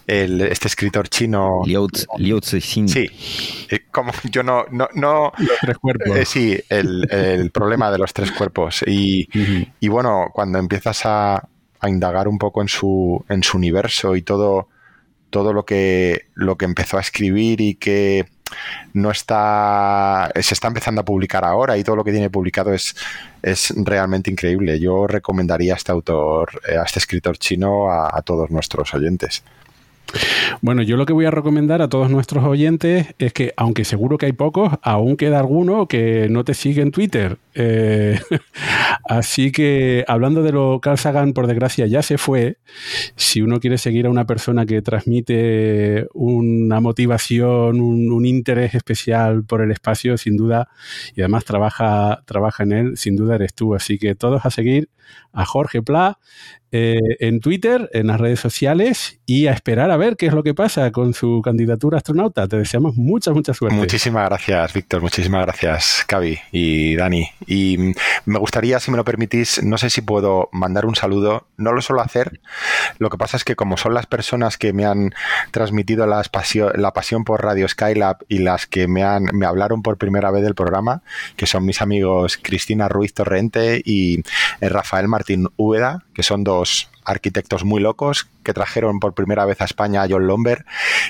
El, 0.06 0.40
este 0.42 0.68
escritor 0.68 1.08
chino. 1.08 1.62
Liu, 1.64 1.88
Liu 2.18 2.40
Cixin. 2.40 2.88
Sí. 2.88 3.08
Como 3.90 4.12
yo 4.30 4.42
no. 4.42 4.64
no, 4.70 4.88
no 4.94 5.32
los 5.38 5.58
tres 5.60 5.78
cuerpos. 5.78 6.16
Eh, 6.16 6.24
sí, 6.24 6.60
el, 6.68 7.06
el, 7.10 7.50
problema 7.52 7.90
de 7.90 7.98
los 7.98 8.12
tres 8.12 8.32
cuerpos. 8.32 8.84
Y, 8.86 9.28
y 9.80 9.88
bueno, 9.88 10.30
cuando 10.32 10.58
empiezas 10.58 11.06
a, 11.06 11.48
a 11.80 11.88
indagar 11.88 12.28
un 12.28 12.38
poco 12.38 12.62
en 12.62 12.68
su, 12.68 13.24
en 13.28 13.42
su 13.42 13.56
universo 13.56 14.16
y 14.16 14.22
todo, 14.22 14.68
todo 15.30 15.52
lo 15.52 15.64
que, 15.64 16.26
lo 16.34 16.56
que 16.56 16.64
empezó 16.64 16.98
a 16.98 17.00
escribir 17.00 17.60
y 17.60 17.74
que 17.74 18.26
no 18.92 19.10
está 19.10 20.30
se 20.40 20.54
está 20.54 20.68
empezando 20.68 21.00
a 21.00 21.04
publicar 21.04 21.44
ahora 21.44 21.76
y 21.76 21.84
todo 21.84 21.96
lo 21.96 22.04
que 22.04 22.12
tiene 22.12 22.30
publicado 22.30 22.72
es, 22.72 22.94
es 23.42 23.72
realmente 23.76 24.30
increíble. 24.30 24.78
Yo 24.80 25.06
recomendaría 25.06 25.74
a 25.74 25.76
este 25.76 25.92
autor, 25.92 26.62
eh, 26.68 26.76
a 26.78 26.84
este 26.84 26.98
escritor 26.98 27.38
chino 27.38 27.90
a 27.90 28.22
todos 28.22 28.50
nuestros 28.50 28.94
oyentes. 28.94 29.42
Bueno, 30.62 30.82
yo 30.82 30.96
lo 30.96 31.06
que 31.06 31.12
voy 31.12 31.26
a 31.26 31.30
recomendar 31.30 31.82
a 31.82 31.88
todos 31.88 32.10
nuestros 32.10 32.44
oyentes 32.44 33.14
es 33.18 33.32
que, 33.32 33.52
aunque 33.56 33.84
seguro 33.84 34.18
que 34.18 34.26
hay 34.26 34.32
pocos, 34.32 34.72
aún 34.82 35.16
queda 35.16 35.38
alguno 35.38 35.86
que 35.86 36.28
no 36.30 36.44
te 36.44 36.54
sigue 36.54 36.82
en 36.82 36.90
Twitter. 36.90 37.38
Eh, 37.54 38.18
así 39.08 39.52
que, 39.52 40.04
hablando 40.08 40.42
de 40.42 40.52
lo 40.52 40.80
Carl 40.80 40.98
Sagan, 40.98 41.32
por 41.32 41.46
desgracia, 41.46 41.86
ya 41.86 42.02
se 42.02 42.18
fue. 42.18 42.58
Si 43.16 43.42
uno 43.42 43.60
quiere 43.60 43.78
seguir 43.78 44.06
a 44.06 44.10
una 44.10 44.26
persona 44.26 44.66
que 44.66 44.82
transmite 44.82 46.06
una 46.14 46.80
motivación, 46.80 47.80
un, 47.80 48.26
interés 48.26 48.74
especial 48.74 49.44
por 49.44 49.60
el 49.62 49.70
espacio, 49.70 50.16
sin 50.16 50.36
duda, 50.36 50.68
y 51.14 51.20
además 51.20 51.44
trabaja, 51.44 52.22
trabaja 52.26 52.64
en 52.64 52.72
él, 52.72 52.96
sin 52.96 53.14
duda 53.14 53.36
eres 53.36 53.54
tú. 53.54 53.74
Así 53.74 53.98
que 53.98 54.14
todos 54.14 54.44
a 54.44 54.50
seguir 54.50 54.88
a 55.32 55.44
Jorge 55.44 55.82
Pla 55.82 56.18
eh, 56.78 56.98
en 57.20 57.40
Twitter, 57.40 57.88
en 57.94 58.08
las 58.08 58.20
redes 58.20 58.38
sociales 58.38 59.18
y 59.24 59.46
a 59.46 59.52
esperar 59.52 59.90
a 59.90 59.96
ver 59.96 60.18
qué 60.18 60.26
es 60.26 60.34
lo 60.34 60.42
que 60.42 60.52
pasa 60.52 60.92
con 60.92 61.14
su 61.14 61.40
candidatura 61.42 61.96
astronauta. 61.96 62.46
Te 62.48 62.58
deseamos 62.58 62.96
mucha, 62.96 63.32
mucha 63.32 63.54
suerte. 63.54 63.74
Muchísimas 63.74 64.28
gracias, 64.28 64.74
Víctor. 64.74 65.00
Muchísimas 65.00 65.46
gracias, 65.46 66.04
Cavi 66.06 66.38
y 66.52 66.94
Dani. 66.96 67.30
Y 67.46 67.78
mm, 67.78 67.94
me 68.26 68.38
gustaría, 68.38 68.78
si 68.78 68.90
me 68.90 68.98
lo 68.98 69.04
permitís, 69.04 69.62
no 69.62 69.78
sé 69.78 69.88
si 69.88 70.02
puedo 70.02 70.50
mandar 70.52 70.84
un 70.84 70.94
saludo. 70.94 71.46
No 71.56 71.72
lo 71.72 71.80
suelo 71.80 72.02
hacer. 72.02 72.40
Lo 72.98 73.08
que 73.08 73.16
pasa 73.16 73.38
es 73.38 73.44
que 73.44 73.56
como 73.56 73.78
son 73.78 73.94
las 73.94 74.04
personas 74.04 74.58
que 74.58 74.74
me 74.74 74.84
han 74.84 75.14
transmitido 75.50 76.06
la 76.06 76.22
pasión, 76.92 77.24
por 77.24 77.42
Radio 77.42 77.66
Skylab 77.68 78.18
y 78.28 78.38
las 78.38 78.66
que 78.66 78.86
me, 78.86 79.02
han, 79.02 79.24
me 79.32 79.46
hablaron 79.46 79.80
por 79.80 79.96
primera 79.96 80.30
vez 80.30 80.42
del 80.42 80.54
programa, 80.54 81.00
que 81.36 81.46
son 81.46 81.64
mis 81.64 81.80
amigos 81.80 82.38
Cristina 82.40 82.88
Ruiz 82.88 83.14
Torrente 83.14 83.80
y 83.82 84.20
eh, 84.60 84.68
Rafael 84.68 85.08
Martín 85.08 85.48
Úbeda, 85.56 86.04
que 86.16 86.22
son 86.22 86.44
dos 86.44 86.88
arquitectos 87.04 87.62
muy 87.62 87.78
locos 87.78 88.26
que 88.42 88.54
trajeron 88.54 89.00
por 89.00 89.12
primera 89.12 89.44
vez 89.44 89.60
a 89.60 89.66
España 89.66 90.02
a 90.02 90.06
John 90.08 90.26
Lomber 90.26 90.64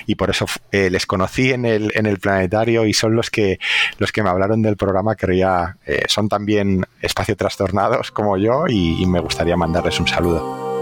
y 0.05 0.15
por 0.15 0.29
eso 0.29 0.45
eh, 0.73 0.89
les 0.89 1.05
conocí 1.05 1.53
en 1.53 1.63
el, 1.63 1.93
en 1.95 2.05
el 2.07 2.19
planetario 2.19 2.85
y 2.85 2.91
son 2.93 3.15
los 3.15 3.29
que 3.29 3.57
los 3.99 4.11
que 4.11 4.21
me 4.21 4.29
hablaron 4.29 4.61
del 4.61 4.75
programa 4.75 5.15
que 5.15 5.27
eh, 5.85 6.03
son 6.09 6.27
también 6.27 6.85
espacio 7.01 7.37
trastornados 7.37 8.11
como 8.11 8.35
yo 8.37 8.67
y 8.67 9.05
me 9.05 9.21
gustaría 9.21 9.55
mandarles 9.55 9.97
un 10.01 10.07
saludo. 10.09 10.76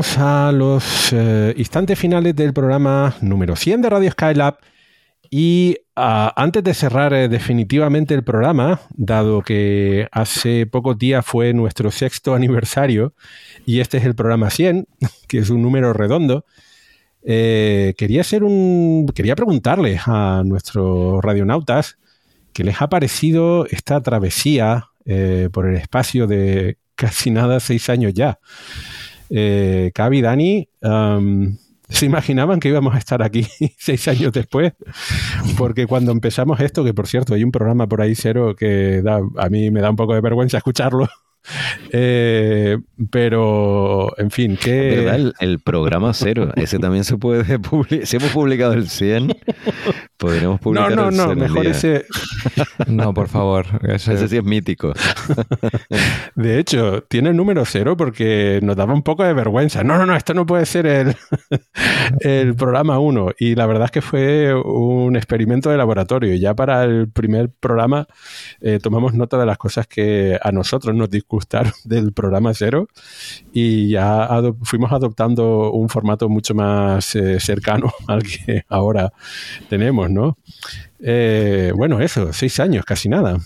Llegamos 0.00 0.18
a 0.18 0.50
los 0.52 1.12
eh, 1.12 1.52
instantes 1.58 1.98
finales 1.98 2.34
del 2.34 2.54
programa 2.54 3.14
número 3.20 3.54
100 3.54 3.82
de 3.82 3.90
Radio 3.90 4.10
Skylab. 4.10 4.56
Y 5.30 5.76
ah, 5.94 6.32
antes 6.36 6.64
de 6.64 6.72
cerrar 6.72 7.12
eh, 7.12 7.28
definitivamente 7.28 8.14
el 8.14 8.24
programa, 8.24 8.80
dado 8.90 9.42
que 9.42 10.08
hace 10.10 10.64
pocos 10.64 10.98
días 10.98 11.26
fue 11.26 11.52
nuestro 11.52 11.90
sexto 11.90 12.34
aniversario 12.34 13.12
y 13.66 13.80
este 13.80 13.98
es 13.98 14.06
el 14.06 14.14
programa 14.14 14.48
100, 14.48 14.86
que 15.28 15.38
es 15.38 15.50
un 15.50 15.60
número 15.60 15.92
redondo, 15.92 16.46
eh, 17.22 17.92
quería, 17.98 18.22
hacer 18.22 18.42
un, 18.42 19.06
quería 19.14 19.36
preguntarles 19.36 20.02
a 20.06 20.42
nuestros 20.46 21.22
radionautas 21.22 21.98
qué 22.54 22.64
les 22.64 22.80
ha 22.80 22.88
parecido 22.88 23.66
esta 23.66 24.00
travesía 24.02 24.86
por 25.52 25.66
el 25.66 25.76
espacio 25.76 26.28
de 26.28 26.78
casi 26.94 27.30
nada 27.30 27.58
seis 27.60 27.88
años 27.88 28.14
ya. 28.14 28.38
Eh, 29.30 29.92
Cavi, 29.94 30.20
Dani, 30.20 30.68
¿se 31.88 32.06
imaginaban 32.06 32.60
que 32.60 32.68
íbamos 32.68 32.94
a 32.94 32.98
estar 32.98 33.22
aquí 33.22 33.46
seis 33.78 34.06
años 34.08 34.32
después? 34.32 34.72
Porque 35.56 35.86
cuando 35.86 36.12
empezamos 36.12 36.60
esto, 36.60 36.84
que 36.84 36.92
por 36.92 37.06
cierto 37.06 37.34
hay 37.34 37.44
un 37.44 37.52
programa 37.52 37.86
por 37.86 38.02
ahí 38.02 38.14
cero 38.14 38.54
que 38.56 39.02
a 39.06 39.48
mí 39.48 39.70
me 39.70 39.80
da 39.80 39.90
un 39.90 39.96
poco 39.96 40.14
de 40.14 40.20
vergüenza 40.20 40.58
escucharlo, 40.58 41.08
eh, 41.92 42.78
pero, 43.10 44.16
en 44.18 44.30
fin, 44.30 44.56
que... 44.56 45.32
El, 45.40 45.58
programa 45.60 46.12
cero, 46.14 46.52
ese 46.56 46.78
también 46.78 47.04
se 47.04 47.16
puede 47.16 47.58
publicar. 47.58 48.06
Si 48.06 48.16
hemos 48.16 48.30
publicado 48.30 48.72
el 48.74 48.88
100, 48.88 49.36
podríamos 50.16 50.60
publicar 50.60 50.94
no, 50.94 51.10
no, 51.10 51.26
no, 51.28 51.34
mejor 51.34 51.66
ese... 51.66 52.04
no, 52.86 53.12
por 53.14 53.28
favor, 53.28 53.66
ese... 53.82 54.28
sí 54.28 54.36
es 54.36 54.44
mítico. 54.44 54.92
De 56.34 56.58
hecho, 56.58 57.02
tiene 57.02 57.30
el 57.30 57.36
número 57.36 57.64
cero 57.64 57.96
porque 57.96 58.60
nos 58.62 58.76
daba 58.76 58.94
un 58.94 59.02
poco 59.02 59.24
de 59.24 59.32
vergüenza. 59.32 59.82
No, 59.82 59.98
no, 59.98 60.06
no, 60.06 60.16
esto 60.16 60.34
no 60.34 60.46
puede 60.46 60.66
ser 60.66 60.86
el, 60.86 61.16
el 62.20 62.54
programa 62.54 62.98
1. 62.98 63.32
Y 63.38 63.54
la 63.54 63.66
verdad 63.66 63.86
es 63.86 63.90
que 63.90 64.02
fue 64.02 64.54
un 64.54 65.16
experimento 65.16 65.70
de 65.70 65.76
laboratorio. 65.76 66.34
Ya 66.36 66.54
para 66.54 66.84
el 66.84 67.10
primer 67.10 67.50
programa 67.50 68.06
eh, 68.60 68.78
tomamos 68.80 69.14
nota 69.14 69.38
de 69.38 69.46
las 69.46 69.58
cosas 69.58 69.86
que 69.86 70.38
a 70.40 70.52
nosotros 70.52 70.94
nos 70.94 71.10
discuten 71.10 71.29
gustaron 71.30 71.72
del 71.84 72.12
programa 72.12 72.52
cero 72.52 72.88
y 73.52 73.90
ya 73.90 74.28
fuimos 74.62 74.92
adoptando 74.92 75.72
un 75.72 75.88
formato 75.88 76.28
mucho 76.28 76.54
más 76.54 77.14
eh, 77.14 77.40
cercano 77.40 77.92
al 78.08 78.22
que 78.22 78.64
ahora 78.68 79.12
tenemos, 79.68 80.10
¿no? 80.10 80.36
Eh, 81.02 81.72
bueno, 81.74 82.00
eso, 82.00 82.32
seis 82.32 82.60
años, 82.60 82.84
casi 82.84 83.08
nada. 83.08 83.38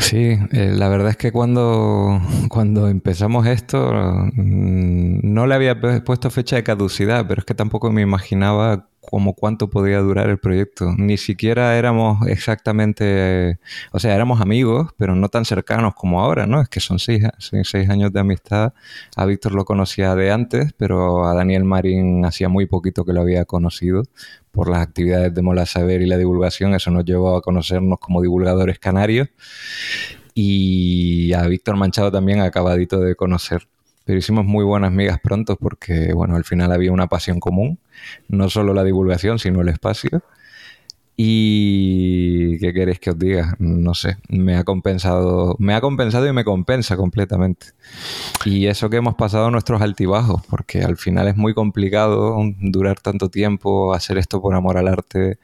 Sí, 0.00 0.38
eh, 0.52 0.72
la 0.74 0.88
verdad 0.88 1.10
es 1.10 1.16
que 1.16 1.32
cuando, 1.32 2.20
cuando 2.48 2.88
empezamos 2.88 3.46
esto 3.46 3.92
mm, 3.92 5.20
no 5.22 5.46
le 5.46 5.54
había 5.54 5.78
puesto 6.04 6.30
fecha 6.30 6.56
de 6.56 6.62
caducidad, 6.62 7.26
pero 7.26 7.40
es 7.40 7.44
que 7.44 7.54
tampoco 7.54 7.90
me 7.92 8.00
imaginaba 8.00 8.88
como 9.10 9.34
cuánto 9.34 9.68
podía 9.70 9.98
durar 10.00 10.28
el 10.28 10.38
proyecto. 10.38 10.94
Ni 10.96 11.16
siquiera 11.16 11.76
éramos 11.76 12.26
exactamente, 12.26 13.58
o 13.92 13.98
sea, 13.98 14.14
éramos 14.14 14.40
amigos, 14.40 14.92
pero 14.96 15.14
no 15.14 15.28
tan 15.28 15.44
cercanos 15.44 15.94
como 15.94 16.20
ahora, 16.20 16.46
¿no? 16.46 16.60
Es 16.60 16.68
que 16.68 16.80
son 16.80 16.98
seis, 16.98 17.24
seis, 17.38 17.88
años 17.90 18.12
de 18.12 18.20
amistad. 18.20 18.72
A 19.16 19.26
Víctor 19.26 19.52
lo 19.52 19.64
conocía 19.64 20.14
de 20.14 20.30
antes, 20.30 20.72
pero 20.76 21.26
a 21.26 21.34
Daniel 21.34 21.64
Marín 21.64 22.24
hacía 22.24 22.48
muy 22.48 22.66
poquito 22.66 23.04
que 23.04 23.12
lo 23.12 23.20
había 23.20 23.44
conocido 23.44 24.02
por 24.50 24.70
las 24.70 24.80
actividades 24.80 25.34
de 25.34 25.42
Mola 25.42 25.66
Saber 25.66 26.02
y 26.02 26.06
la 26.06 26.16
divulgación. 26.16 26.74
Eso 26.74 26.90
nos 26.90 27.04
llevó 27.04 27.36
a 27.36 27.42
conocernos 27.42 27.98
como 27.98 28.22
divulgadores 28.22 28.78
canarios. 28.78 29.28
Y 30.34 31.32
a 31.32 31.46
Víctor 31.46 31.76
Manchado 31.76 32.10
también 32.10 32.40
acabadito 32.40 33.00
de 33.00 33.14
conocer 33.14 33.68
pero 34.04 34.18
hicimos 34.18 34.44
muy 34.44 34.64
buenas 34.64 34.92
migas 34.92 35.18
pronto 35.22 35.56
porque, 35.56 36.12
bueno, 36.12 36.36
al 36.36 36.44
final 36.44 36.72
había 36.72 36.92
una 36.92 37.06
pasión 37.06 37.40
común, 37.40 37.78
no 38.28 38.50
solo 38.50 38.74
la 38.74 38.84
divulgación, 38.84 39.38
sino 39.38 39.60
el 39.60 39.68
espacio. 39.68 40.22
Y 41.16 42.58
qué 42.58 42.72
queréis 42.72 42.98
que 42.98 43.10
os 43.10 43.18
diga, 43.18 43.54
no 43.60 43.94
sé, 43.94 44.16
me 44.28 44.56
ha 44.56 44.64
compensado, 44.64 45.54
me 45.60 45.74
ha 45.74 45.80
compensado 45.80 46.26
y 46.26 46.32
me 46.32 46.44
compensa 46.44 46.96
completamente. 46.96 47.68
Y 48.44 48.66
eso 48.66 48.90
que 48.90 48.96
hemos 48.96 49.14
pasado 49.14 49.50
nuestros 49.52 49.80
altibajos, 49.80 50.42
porque 50.50 50.82
al 50.82 50.96
final 50.96 51.28
es 51.28 51.36
muy 51.36 51.54
complicado 51.54 52.36
durar 52.58 52.98
tanto 53.00 53.28
tiempo, 53.30 53.94
hacer 53.94 54.18
esto 54.18 54.42
por 54.42 54.54
amor 54.56 54.76
al 54.76 54.88
arte, 54.88 55.38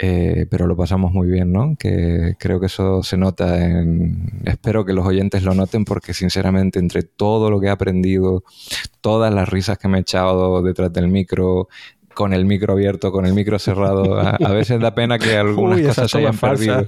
eh, 0.00 0.46
pero 0.48 0.66
lo 0.68 0.76
pasamos 0.76 1.12
muy 1.12 1.28
bien, 1.28 1.52
¿no? 1.52 1.74
Que 1.76 2.36
creo 2.38 2.60
que 2.60 2.66
eso 2.66 3.02
se 3.02 3.16
nota 3.16 3.64
en... 3.64 4.40
Espero 4.44 4.84
que 4.84 4.92
los 4.92 5.04
oyentes 5.06 5.42
lo 5.42 5.54
noten 5.54 5.84
porque 5.84 6.14
sinceramente 6.14 6.78
entre 6.78 7.02
todo 7.02 7.50
lo 7.50 7.60
que 7.60 7.66
he 7.66 7.70
aprendido, 7.70 8.44
todas 9.00 9.34
las 9.34 9.48
risas 9.48 9.76
que 9.78 9.88
me 9.88 9.98
he 9.98 10.00
echado 10.02 10.62
detrás 10.62 10.92
del 10.92 11.08
micro, 11.08 11.68
con 12.18 12.32
el 12.32 12.46
micro 12.46 12.72
abierto, 12.72 13.12
con 13.12 13.26
el 13.26 13.32
micro 13.32 13.60
cerrado. 13.60 14.18
A, 14.18 14.50
veces 14.50 14.80
da 14.80 14.92
pena 14.92 15.20
que 15.20 15.36
algunas 15.36 15.80
cosas 15.80 16.10
se 16.10 16.18
hayan 16.18 16.36
perdido. 16.36 16.84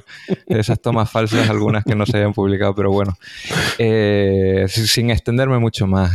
Esas 0.48 0.82
tomas 0.82 1.09
falsas, 1.09 1.48
algunas 1.48 1.85
que 1.85 1.94
no 1.94 2.05
se 2.05 2.16
hayan 2.16 2.32
publicado, 2.32 2.74
pero 2.74 2.90
bueno. 2.90 3.16
Eh, 3.78 4.66
sin 4.69 5.11
extenderme 5.11 5.61
mucho 5.61 5.86
más, 5.86 6.11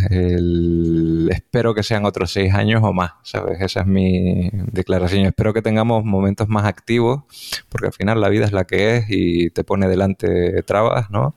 espero 1.30 1.74
que 1.74 1.82
sean 1.82 2.04
otros 2.04 2.30
seis 2.34 2.54
años 2.54 2.82
o 2.84 2.92
más, 2.92 3.14
¿sabes? 3.24 3.62
Esa 3.62 3.80
es 3.80 3.88
mi 3.88 4.50
declaración. 4.52 5.26
Espero 5.26 5.54
que 5.54 5.62
tengamos 5.62 6.04
momentos 6.04 6.50
más 6.50 6.66
activos, 6.66 7.24
porque 7.70 7.88
al 7.88 7.94
final 7.94 8.20
la 8.20 8.28
vida 8.28 8.44
es 8.44 8.52
la 8.52 8.66
que 8.66 8.98
es 8.98 9.06
y 9.08 9.50
te 9.50 9.64
pone 9.64 9.88
delante 9.88 10.62
trabas, 10.64 11.10
¿no? 11.10 11.36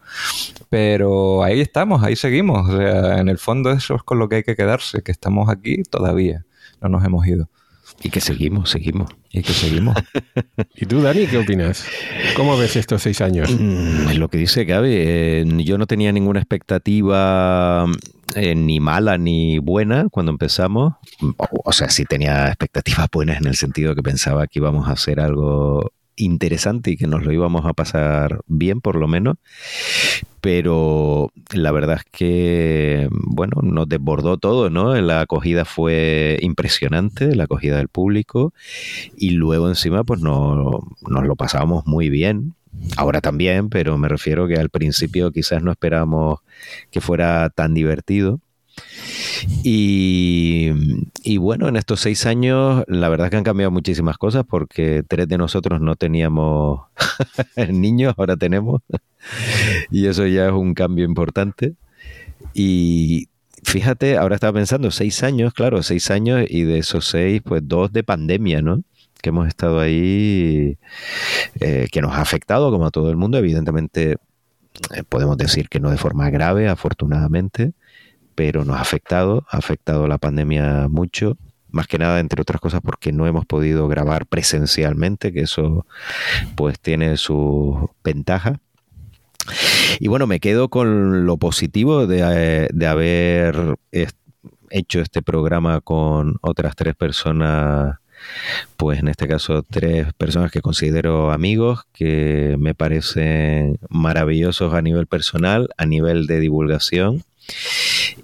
Pero 0.68 1.44
ahí 1.44 1.60
estamos, 1.60 2.02
ahí 2.02 2.16
seguimos. 2.16 2.68
O 2.68 2.76
sea, 2.76 3.20
en 3.20 3.28
el 3.28 3.38
fondo 3.38 3.70
eso 3.70 3.94
es 3.94 4.02
con 4.02 4.18
lo 4.18 4.28
que 4.28 4.34
hay 4.34 4.42
que 4.42 4.56
quedarse, 4.56 5.02
que 5.02 5.12
estamos 5.12 5.48
aquí 5.48 5.84
todavía, 5.84 6.44
no 6.80 6.88
nos 6.88 7.04
hemos 7.04 7.24
ido. 7.24 7.48
Y 8.02 8.10
que 8.10 8.20
seguimos, 8.20 8.70
seguimos. 8.70 9.10
Y 9.30 9.42
que 9.42 9.52
seguimos. 9.52 9.96
¿Y 10.76 10.86
tú, 10.86 11.00
Dani, 11.00 11.26
qué 11.26 11.38
opinas? 11.38 11.84
¿Cómo 12.36 12.56
ves 12.56 12.76
estos 12.76 13.02
seis 13.02 13.20
años? 13.20 13.50
Mm, 13.50 14.16
lo 14.18 14.28
que 14.28 14.38
dice 14.38 14.64
Gaby, 14.64 14.90
eh, 14.92 15.44
yo 15.64 15.78
no 15.78 15.86
tenía 15.86 16.12
ninguna 16.12 16.38
expectativa 16.38 17.86
eh, 18.36 18.54
ni 18.54 18.78
mala 18.78 19.18
ni 19.18 19.58
buena 19.58 20.08
cuando 20.10 20.30
empezamos. 20.30 20.94
O 21.64 21.72
sea, 21.72 21.88
sí 21.90 22.04
tenía 22.04 22.48
expectativas 22.48 23.08
buenas 23.12 23.38
en 23.40 23.48
el 23.48 23.56
sentido 23.56 23.94
que 23.94 24.02
pensaba 24.02 24.46
que 24.46 24.60
íbamos 24.60 24.88
a 24.88 24.92
hacer 24.92 25.18
algo 25.18 25.92
interesante 26.18 26.90
y 26.90 26.96
que 26.96 27.06
nos 27.06 27.24
lo 27.24 27.32
íbamos 27.32 27.64
a 27.66 27.72
pasar 27.72 28.40
bien 28.46 28.80
por 28.80 28.96
lo 28.96 29.08
menos. 29.08 29.36
Pero 30.40 31.32
la 31.52 31.72
verdad 31.72 31.96
es 31.98 32.04
que, 32.10 33.08
bueno, 33.10 33.60
nos 33.62 33.88
desbordó 33.88 34.38
todo, 34.38 34.70
¿no? 34.70 34.94
La 35.00 35.22
acogida 35.22 35.64
fue 35.64 36.38
impresionante, 36.42 37.34
la 37.34 37.44
acogida 37.44 37.78
del 37.78 37.88
público 37.88 38.52
y 39.16 39.30
luego 39.30 39.68
encima 39.68 40.04
pues 40.04 40.20
no, 40.20 40.80
nos 41.08 41.24
lo 41.24 41.36
pasábamos 41.36 41.86
muy 41.86 42.08
bien. 42.08 42.54
Ahora 42.96 43.20
también, 43.20 43.68
pero 43.70 43.98
me 43.98 44.08
refiero 44.08 44.46
que 44.46 44.54
al 44.54 44.70
principio 44.70 45.32
quizás 45.32 45.62
no 45.62 45.72
esperábamos 45.72 46.40
que 46.90 47.00
fuera 47.00 47.50
tan 47.50 47.74
divertido. 47.74 48.40
Y, 49.62 51.36
bueno, 51.38 51.68
en 51.68 51.76
estos 51.76 52.00
seis 52.00 52.26
años, 52.26 52.84
la 52.86 53.08
verdad 53.08 53.26
es 53.26 53.30
que 53.30 53.36
han 53.36 53.44
cambiado 53.44 53.70
muchísimas 53.70 54.18
cosas 54.18 54.44
porque 54.48 55.02
tres 55.06 55.28
de 55.28 55.38
nosotros 55.38 55.80
no 55.80 55.96
teníamos 55.96 56.80
niños, 57.68 58.14
ahora 58.16 58.36
tenemos. 58.36 58.82
y 59.90 60.06
eso 60.06 60.26
ya 60.26 60.46
es 60.46 60.52
un 60.52 60.74
cambio 60.74 61.04
importante. 61.04 61.74
Y 62.54 63.28
fíjate, 63.62 64.16
ahora 64.16 64.36
estaba 64.36 64.54
pensando, 64.54 64.90
seis 64.90 65.22
años, 65.22 65.52
claro, 65.54 65.82
seis 65.82 66.10
años 66.10 66.44
y 66.48 66.62
de 66.64 66.78
esos 66.78 67.06
seis, 67.06 67.42
pues 67.44 67.62
dos 67.64 67.92
de 67.92 68.04
pandemia, 68.04 68.62
¿no? 68.62 68.82
Que 69.20 69.30
hemos 69.30 69.48
estado 69.48 69.80
ahí, 69.80 70.78
eh, 71.60 71.88
que 71.90 72.00
nos 72.00 72.12
ha 72.12 72.20
afectado 72.20 72.70
como 72.70 72.86
a 72.86 72.90
todo 72.90 73.10
el 73.10 73.16
mundo, 73.16 73.38
evidentemente 73.38 74.16
eh, 74.94 75.02
podemos 75.08 75.36
decir 75.36 75.68
que 75.68 75.80
no 75.80 75.90
de 75.90 75.96
forma 75.96 76.30
grave, 76.30 76.68
afortunadamente, 76.68 77.72
pero 78.38 78.64
nos 78.64 78.76
ha 78.76 78.82
afectado, 78.82 79.44
ha 79.50 79.56
afectado 79.56 80.06
la 80.06 80.16
pandemia 80.16 80.86
mucho, 80.88 81.36
más 81.70 81.88
que 81.88 81.98
nada, 81.98 82.20
entre 82.20 82.40
otras 82.40 82.60
cosas, 82.60 82.80
porque 82.80 83.10
no 83.10 83.26
hemos 83.26 83.44
podido 83.44 83.88
grabar 83.88 84.26
presencialmente, 84.26 85.32
que 85.32 85.40
eso 85.40 85.84
pues 86.54 86.78
tiene 86.78 87.16
su 87.16 87.90
ventaja. 88.04 88.60
Y 89.98 90.06
bueno, 90.06 90.28
me 90.28 90.38
quedo 90.38 90.68
con 90.68 91.26
lo 91.26 91.36
positivo 91.36 92.06
de, 92.06 92.68
de 92.72 92.86
haber 92.86 93.74
hecho 94.70 95.00
este 95.00 95.20
programa 95.20 95.80
con 95.80 96.36
otras 96.40 96.76
tres 96.76 96.94
personas 96.94 97.96
pues 98.76 99.00
en 99.00 99.08
este 99.08 99.26
caso 99.26 99.64
tres 99.68 100.12
personas 100.12 100.52
que 100.52 100.60
considero 100.60 101.32
amigos, 101.32 101.86
que 101.92 102.54
me 102.56 102.74
parecen 102.74 103.80
maravillosos 103.88 104.74
a 104.74 104.82
nivel 104.82 105.08
personal, 105.08 105.70
a 105.76 105.86
nivel 105.86 106.28
de 106.28 106.38
divulgación 106.38 107.24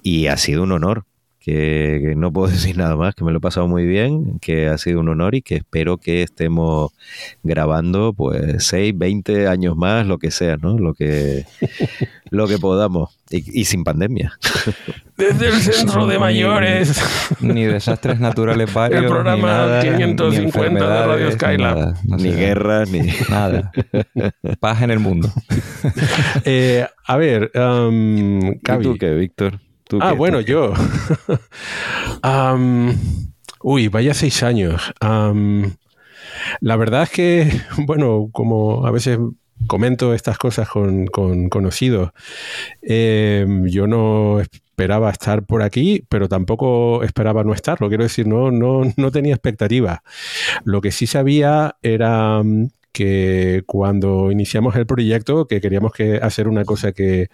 y 0.03 0.27
ha 0.27 0.37
sido 0.37 0.63
un 0.63 0.73
honor, 0.73 1.05
que, 1.45 2.15
no 2.17 2.33
puedo 2.33 2.49
decir 2.53 2.77
nada 2.77 2.97
más, 2.97 3.15
que 3.15 3.25
me 3.25 3.33
lo 3.33 3.39
he 3.39 3.41
pasado 3.41 3.69
muy 3.69 3.85
bien, 3.85 4.39
que 4.41 4.69
ha 4.69 4.79
sido 4.79 5.01
un 5.01 5.09
honor 5.09 5.35
y 5.35 5.43
que 5.43 5.57
espero 5.57 5.99
que 5.99 6.23
estemos 6.23 6.93
grabando 7.43 8.15
pues 8.15 8.67
6, 8.67 8.95
20 8.97 9.47
años 9.49 9.77
más, 9.77 10.07
lo 10.07 10.19
que 10.19 10.31
sea, 10.31 10.57
¿no? 10.57 10.79
Lo 10.79 10.95
que, 10.95 11.45
lo 12.31 12.49
que 12.49 12.59
podamos 12.59 13.19
y, 13.31 13.65
sin 13.65 13.85
pandemia. 13.85 14.39
Desde 15.17 15.49
el 15.49 15.55
centro 15.55 16.07
de 16.07 16.19
mayores. 16.19 17.01
Ni 17.41 17.65
desastres 17.65 18.21
naturales 18.21 18.73
varios. 18.73 19.03
El 19.03 19.09
programa 19.09 19.81
550 19.81 20.89
de 20.89 21.07
Radio 21.07 21.31
Skylab. 21.33 21.95
ni 22.05 22.33
guerra, 22.33 22.85
ni 22.85 23.01
nada. 23.29 23.73
Paz 24.61 24.83
en 24.83 24.91
el 24.91 24.99
mundo. 24.99 25.31
Eh, 26.45 26.87
a 27.07 27.17
ver, 27.17 27.53
um, 27.55 28.53
¿Y 28.53 28.83
tú 28.83 28.97
qué, 28.99 29.15
Víctor? 29.15 29.61
Ah, 30.01 30.13
bueno, 30.13 30.41
yo. 30.41 30.73
uy, 33.63 33.89
vaya 33.89 34.15
seis 34.15 34.43
años. 34.43 34.93
la 36.61 36.77
verdad 36.77 37.05
es 37.05 37.11
que, 37.11 37.61
bueno, 37.87 38.29
como 38.33 38.87
a 38.87 38.91
veces 38.91 39.19
comento 39.67 40.15
estas 40.15 40.39
cosas 40.39 40.69
con, 40.69 41.07
conocidos, 41.07 42.11
em, 42.83 43.67
yo 43.67 43.87
no 43.87 44.41
esperaba 44.41 45.11
estar 45.11 45.45
por 45.45 45.63
aquí, 45.63 46.05
pero 46.09 46.29
tampoco 46.29 47.03
esperaba 47.05 47.45
no 47.45 47.55
estarlo. 47.55 47.89
Quiero 47.89 48.05
decir, 48.05 48.27
no, 48.27 48.51
no, 48.51 48.83
no 48.97 49.11
tenía 49.11 49.35
expectativa. 49.35 50.03
Lo 50.65 50.81
que 50.81 50.91
sí 50.91 51.07
sabía 51.07 51.77
era 51.83 52.43
que 52.93 53.63
cuando 53.67 54.31
iniciamos 54.31 54.77
el 54.77 54.87
proyecto, 54.87 55.47
que 55.47 55.61
queríamos 55.61 55.93
que 55.93 56.17
hacer 56.17 56.47
una 56.49 56.65
cosa 56.65 56.93
que 56.93 57.29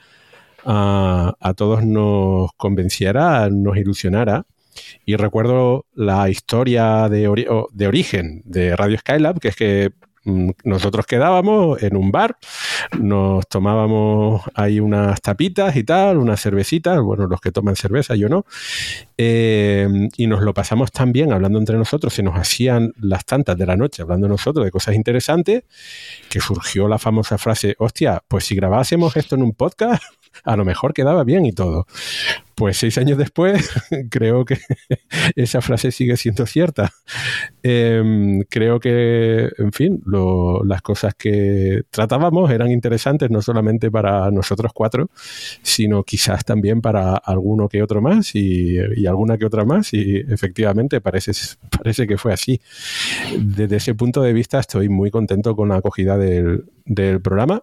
a, 0.64 1.54
todos 1.56 1.84
nos 1.84 2.50
convenciera, 2.56 3.48
nos 3.50 3.76
ilusionara. 3.76 4.46
Y 5.04 5.16
recuerdo 5.16 5.86
la 5.94 6.30
historia 6.30 7.08
de, 7.08 7.22
de 7.72 7.86
origen 7.86 8.42
de 8.44 8.76
Radio 8.76 8.98
Skylab, 8.98 9.40
que 9.40 9.48
es 9.48 9.56
que 9.56 9.90
mm, 10.24 10.50
nosotros 10.64 11.06
quedábamos 11.06 11.82
en 11.82 11.96
un 11.96 12.10
bar, 12.12 12.36
nos 12.98 13.46
tomábamos 13.48 14.42
ahí 14.54 14.80
unas 14.80 15.20
tapitas 15.20 15.76
y 15.76 15.84
tal, 15.84 16.18
unas 16.18 16.40
cervecitas, 16.40 17.00
bueno, 17.00 17.26
los 17.26 17.40
que 17.40 17.52
toman 17.52 17.76
cerveza, 17.76 18.14
yo 18.14 18.28
no, 18.28 18.46
eh, 19.18 19.88
y 20.16 20.26
nos 20.26 20.42
lo 20.42 20.54
pasamos 20.54 20.92
tan 20.92 21.12
bien 21.12 21.32
hablando 21.32 21.58
entre 21.58 21.76
nosotros, 21.76 22.14
se 22.14 22.22
nos 22.22 22.36
hacían 22.36 22.92
las 23.00 23.24
tantas 23.24 23.58
de 23.58 23.66
la 23.66 23.76
noche 23.76 24.02
hablando 24.02 24.28
nosotros 24.28 24.64
de 24.64 24.70
cosas 24.70 24.94
interesantes, 24.94 25.64
que 26.28 26.40
surgió 26.40 26.88
la 26.88 26.98
famosa 26.98 27.36
frase, 27.38 27.74
hostia, 27.78 28.22
pues 28.28 28.44
si 28.44 28.54
grabásemos 28.54 29.16
esto 29.16 29.34
en 29.34 29.42
un 29.42 29.52
podcast, 29.52 30.02
a 30.44 30.56
lo 30.56 30.64
mejor 30.64 30.92
quedaba 30.92 31.24
bien 31.24 31.46
y 31.46 31.52
todo. 31.52 31.86
Pues 32.60 32.76
seis 32.76 32.98
años 32.98 33.16
después, 33.16 33.70
creo 34.10 34.44
que 34.44 34.58
esa 35.34 35.62
frase 35.62 35.90
sigue 35.90 36.18
siendo 36.18 36.44
cierta. 36.44 36.92
Em, 37.62 38.42
creo 38.50 38.78
que, 38.80 39.48
en 39.56 39.72
fin, 39.72 40.02
las 40.66 40.82
cosas 40.82 41.14
que 41.14 41.84
tratábamos 41.90 42.50
eran 42.50 42.70
interesantes 42.70 43.30
no 43.30 43.40
solamente 43.40 43.90
para 43.90 44.30
nosotros 44.30 44.72
cuatro, 44.74 45.08
sino 45.62 46.02
quizás 46.02 46.44
también 46.44 46.82
para 46.82 47.16
alguno 47.16 47.66
que 47.66 47.82
otro 47.82 48.02
más 48.02 48.34
y, 48.34 48.78
alguna 49.06 49.38
que 49.38 49.46
otra 49.46 49.64
más. 49.64 49.94
Y 49.94 50.16
efectivamente 50.16 51.00
parece, 51.00 51.32
parece 51.70 52.06
que 52.06 52.18
fue 52.18 52.34
así. 52.34 52.60
Desde 53.38 53.76
ese 53.76 53.94
punto 53.94 54.20
de 54.20 54.34
vista 54.34 54.60
estoy 54.60 54.90
muy 54.90 55.10
contento 55.10 55.56
con 55.56 55.70
la 55.70 55.76
acogida 55.76 56.18
del, 56.18 56.64
programa. 57.22 57.62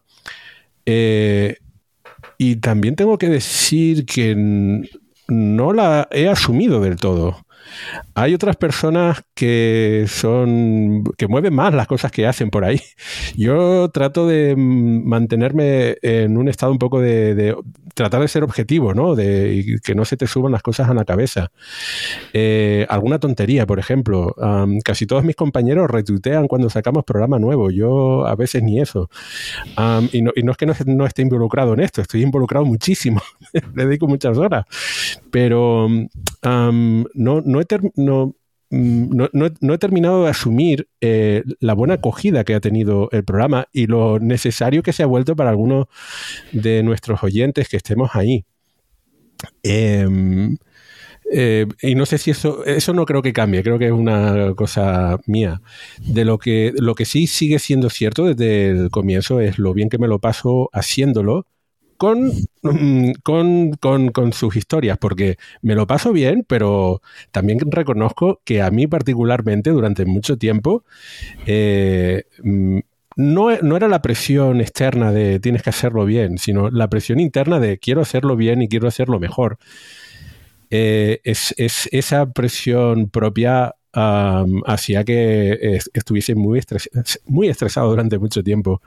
Eh, 0.87 1.57
y 2.37 2.57
también 2.57 2.95
tengo 2.95 3.17
que 3.17 3.29
decir 3.29 4.05
que 4.05 4.35
no 5.27 5.73
la 5.73 6.07
he 6.11 6.27
asumido 6.27 6.81
del 6.81 6.97
todo. 6.97 7.46
Hay 8.15 8.33
otras 8.33 8.55
personas 8.55 9.23
que 9.33 10.05
son 10.07 11.03
que 11.17 11.27
mueven 11.27 11.53
más 11.53 11.73
las 11.73 11.87
cosas 11.87 12.11
que 12.11 12.27
hacen 12.27 12.49
por 12.49 12.63
ahí. 12.63 12.81
Yo 13.35 13.89
trato 13.89 14.27
de 14.27 14.55
mantenerme 14.57 15.97
en 16.01 16.37
un 16.37 16.47
estado 16.47 16.71
un 16.71 16.79
poco 16.79 16.99
de, 16.99 17.55
tratar 17.93 18.21
de 18.21 18.27
ser 18.27 18.43
objetivo, 18.43 18.93
¿no? 18.93 19.15
De 19.15 19.79
que 19.83 19.95
no 19.95 20.05
se 20.05 20.17
te 20.17 20.27
suban 20.27 20.51
las 20.51 20.61
cosas 20.61 20.89
a 20.89 20.93
la 20.93 21.05
cabeza. 21.05 21.51
Eh, 22.33 22.85
alguna 22.89 23.19
tontería, 23.19 23.65
por 23.65 23.79
ejemplo. 23.79 24.35
casi 24.83 25.05
todos 25.05 25.23
mis 25.23 25.35
compañeros 25.35 25.89
retuitean 25.89 26.47
cuando 26.47 26.69
sacamos 26.69 27.03
programa 27.03 27.39
nuevo. 27.39 27.71
Yo 27.71 28.25
a 28.27 28.35
veces 28.35 28.63
ni 28.63 28.79
eso. 28.79 29.09
y, 30.11 30.21
no, 30.21 30.31
es 30.35 30.57
que 30.57 30.65
no, 30.65 31.05
esté 31.05 31.21
involucrado 31.21 31.73
en 31.73 31.81
esto, 31.81 32.01
estoy 32.01 32.23
involucrado 32.23 32.65
muchísimo. 32.65 33.21
Le 33.75 33.85
dedico 33.85 34.07
muchas 34.07 34.37
horas. 34.37 34.65
Pero 35.31 35.87
no, 36.41 37.41
no 37.41 37.56
no, 37.95 38.35
mm, 38.69 39.15
no, 39.15 39.29
no, 39.61 39.73
he 39.73 39.77
terminado 39.77 40.23
de 40.23 40.29
asumir 40.29 40.89
eh, 41.01 41.43
la 41.59 41.73
buena 41.73 41.95
acogida 41.95 42.43
que 42.43 42.55
ha 42.55 42.59
tenido 42.59 43.09
el 43.11 43.23
programa 43.23 43.67
y 43.73 43.87
lo 43.87 44.19
necesario 44.19 44.83
que 44.83 44.93
se 44.93 45.03
ha 45.03 45.07
vuelto 45.07 45.35
para 45.35 45.49
algunos 45.49 45.87
de 46.51 46.83
nuestros 46.83 47.23
oyentes 47.23 47.69
que 47.69 47.77
estemos 47.77 48.11
ahí. 48.13 48.45
Em, 49.63 50.57
eh, 51.31 51.67
y 51.81 51.95
no 51.95 52.05
sé 52.05 52.17
si 52.17 52.31
eso, 52.31 52.63
eso 52.65 52.93
no 52.93 53.05
creo 53.05 53.21
que 53.21 53.33
cambie, 53.33 53.63
creo 53.63 53.77
que 53.79 53.87
es 53.87 53.91
una 53.91 54.53
cosa 54.55 55.19
mía. 55.27 55.61
De 55.99 56.25
lo 56.25 56.37
que, 56.37 56.73
lo 56.77 56.95
que 56.95 57.05
sí 57.05 57.27
sigue 57.27 57.59
siendo 57.59 57.89
cierto 57.89 58.25
desde 58.25 58.71
el 58.71 58.89
comienzo 58.89 59.39
es 59.41 59.59
lo 59.59 59.73
bien 59.73 59.89
que 59.89 59.97
me 59.97 60.07
lo 60.07 60.19
paso 60.19 60.69
haciéndolo 60.73 61.45
Mm, 61.99 63.11
con, 63.23 63.71
con, 63.73 64.09
con, 64.09 64.33
sus 64.33 64.55
historias, 64.55 64.97
porque 64.97 65.37
me 65.61 65.73
lo 65.75 65.87
paso 65.87 66.11
bien, 66.13 66.45
pero 66.47 67.01
también 67.31 67.59
reconozco 67.71 68.41
que 68.43 68.61
a 68.61 68.69
mí 68.69 68.87
particularmente 68.87 69.71
durante 69.71 70.05
mucho 70.05 70.37
tiempo 70.37 70.83
eh, 71.47 72.25
mm, 72.43 72.79
no, 73.15 73.49
era 73.49 73.87
la 73.87 74.01
presión 74.01 74.61
externa 74.61 75.11
de 75.11 75.39
tienes 75.39 75.63
que 75.63 75.71
hacerlo 75.71 76.05
bien, 76.05 76.37
sino 76.37 76.69
la 76.69 76.87
presión 76.87 77.19
interna 77.19 77.59
de 77.59 77.79
quiero 77.79 78.01
hacerlo 78.01 78.35
bien 78.35 78.61
y 78.61 78.69
quiero 78.69 78.87
hacerlo 78.87 79.19
mejor. 79.19 79.57
Eh, 80.69 81.21
es, 81.23 81.55
es, 81.57 81.89
esa 81.91 82.31
presión 82.31 83.09
propia 83.09 83.75
hacía 84.65 85.03
que 85.03 85.79
estuviese 85.93 86.35
muy, 86.35 86.61
muy 87.25 87.47
estresado 87.47 87.89
durante 87.89 88.19
mucho 88.19 88.43
tiempo 88.43 88.81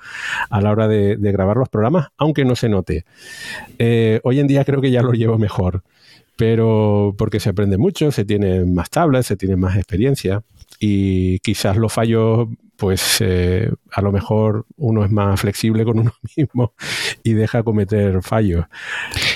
a 0.48 0.60
la 0.60 0.70
hora 0.70 0.88
de, 0.88 1.16
grabar 1.16 1.56
los 1.56 1.68
programas, 1.68 2.08
aunque 2.16 2.44
no 2.44 2.56
se 2.56 2.68
note. 2.68 3.04
Eh, 3.78 4.20
hoy 4.24 4.40
en 4.40 4.46
día 4.46 4.64
creo 4.64 4.80
que 4.80 4.90
ya 4.90 5.02
lo 5.02 5.12
llevo 5.12 5.38
mejor, 5.38 5.82
pero 6.36 7.14
porque 7.18 7.40
se 7.40 7.50
aprende 7.50 7.76
mucho, 7.76 8.12
se 8.12 8.24
tiene 8.24 8.64
más 8.64 8.90
tablas, 8.90 9.26
se 9.26 9.36
tiene 9.36 9.56
más 9.56 9.76
experiencia 9.76 10.42
y 10.78 11.38
quizás 11.40 11.76
los 11.76 11.92
fallos 11.92 12.48
pues 12.80 13.18
eh, 13.20 13.70
a 13.92 14.00
lo 14.00 14.10
mejor 14.10 14.64
uno 14.78 15.04
es 15.04 15.10
más 15.10 15.38
flexible 15.38 15.84
con 15.84 15.98
uno 16.00 16.12
mismo 16.34 16.72
y 17.22 17.34
deja 17.34 17.62
cometer 17.62 18.22
fallos. 18.22 18.64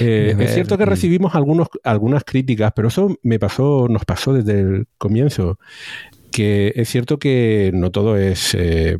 Eh, 0.01 0.35
es 0.39 0.55
cierto 0.55 0.79
que 0.79 0.87
recibimos 0.87 1.35
algunos, 1.35 1.69
algunas 1.85 2.25
críticas, 2.25 2.73
pero 2.75 2.89
eso 2.89 3.17
me 3.23 3.39
pasó, 3.39 3.87
nos 3.89 4.07
pasó 4.07 4.33
desde 4.33 4.61
el 4.61 4.89
comienzo, 4.97 5.59
que 6.33 6.73
es 6.75 6.89
cierto 6.89 7.19
que 7.19 7.71
no 7.75 7.91
todo 7.91 8.17
es... 8.17 8.55
Eh, 8.55 8.99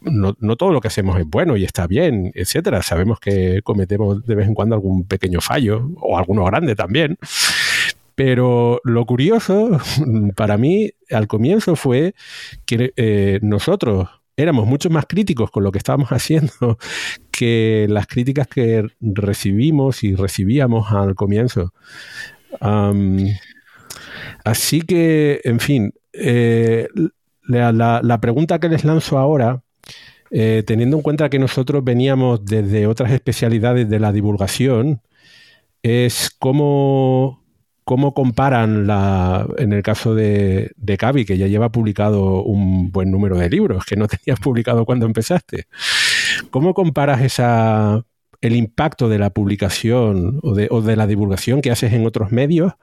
no, 0.00 0.34
no, 0.40 0.56
todo 0.56 0.72
lo 0.72 0.80
que 0.80 0.88
hacemos 0.88 1.20
es 1.20 1.26
bueno 1.26 1.58
y 1.58 1.64
está 1.64 1.86
bien, 1.86 2.32
etcétera. 2.34 2.82
Sabemos 2.82 3.20
que 3.20 3.60
cometemos 3.62 4.24
de 4.24 4.34
vez 4.34 4.48
en 4.48 4.54
cuando 4.54 4.74
algún 4.74 5.06
pequeño 5.06 5.42
fallo, 5.42 5.90
o 6.00 6.16
alguno 6.16 6.42
grande 6.46 6.74
también. 6.74 7.18
Pero 8.18 8.80
lo 8.82 9.06
curioso 9.06 9.78
para 10.34 10.58
mí 10.58 10.90
al 11.08 11.28
comienzo 11.28 11.76
fue 11.76 12.16
que 12.66 12.92
eh, 12.96 13.38
nosotros 13.42 14.08
éramos 14.36 14.66
mucho 14.66 14.90
más 14.90 15.06
críticos 15.06 15.52
con 15.52 15.62
lo 15.62 15.70
que 15.70 15.78
estábamos 15.78 16.08
haciendo 16.10 16.78
que 17.30 17.86
las 17.88 18.08
críticas 18.08 18.48
que 18.48 18.88
recibimos 19.00 20.02
y 20.02 20.16
recibíamos 20.16 20.90
al 20.90 21.14
comienzo. 21.14 21.72
así 24.44 24.82
que, 24.82 25.40
en 25.44 25.60
fin, 25.60 25.94
eh, 26.12 26.88
la, 27.46 28.18
pregunta 28.20 28.58
que 28.58 28.68
les 28.68 28.84
lanzo 28.84 29.16
ahora, 29.18 29.62
eh, 30.32 30.64
teniendo 30.66 30.96
en 30.96 31.04
cuenta 31.04 31.30
que 31.30 31.38
nosotros 31.38 31.84
veníamos 31.84 32.44
desde 32.44 32.88
otras 32.88 33.12
especialidades 33.12 33.88
de 33.88 34.00
la 34.00 34.10
divulgación, 34.10 35.02
es 35.84 36.30
cómo 36.36 37.47
¿Cómo 37.88 38.12
comparan 38.12 38.86
la, 38.86 39.48
en 39.56 39.72
el 39.72 39.82
caso 39.82 40.14
de, 40.14 40.72
de 40.76 40.98
Cavi, 40.98 41.24
que 41.24 41.38
ya 41.38 41.46
lleva 41.46 41.72
publicado 41.72 42.42
un 42.42 42.92
buen 42.92 43.10
número 43.10 43.38
de 43.38 43.48
libros 43.48 43.86
que 43.86 43.96
no 43.96 44.06
tenías 44.08 44.38
publicado 44.40 44.84
cuando 44.84 45.06
empezaste? 45.06 45.68
¿Cómo 46.50 46.74
comparas 46.74 47.22
esa, 47.22 48.04
el 48.42 48.56
impacto 48.56 49.08
de 49.08 49.18
la 49.18 49.30
publicación 49.30 50.38
o 50.42 50.54
de, 50.54 50.68
o 50.70 50.82
de 50.82 50.96
la 50.96 51.06
divulgación 51.06 51.62
que 51.62 51.70
haces 51.70 51.94
en 51.94 52.04
otros 52.04 52.30
medios 52.30 52.74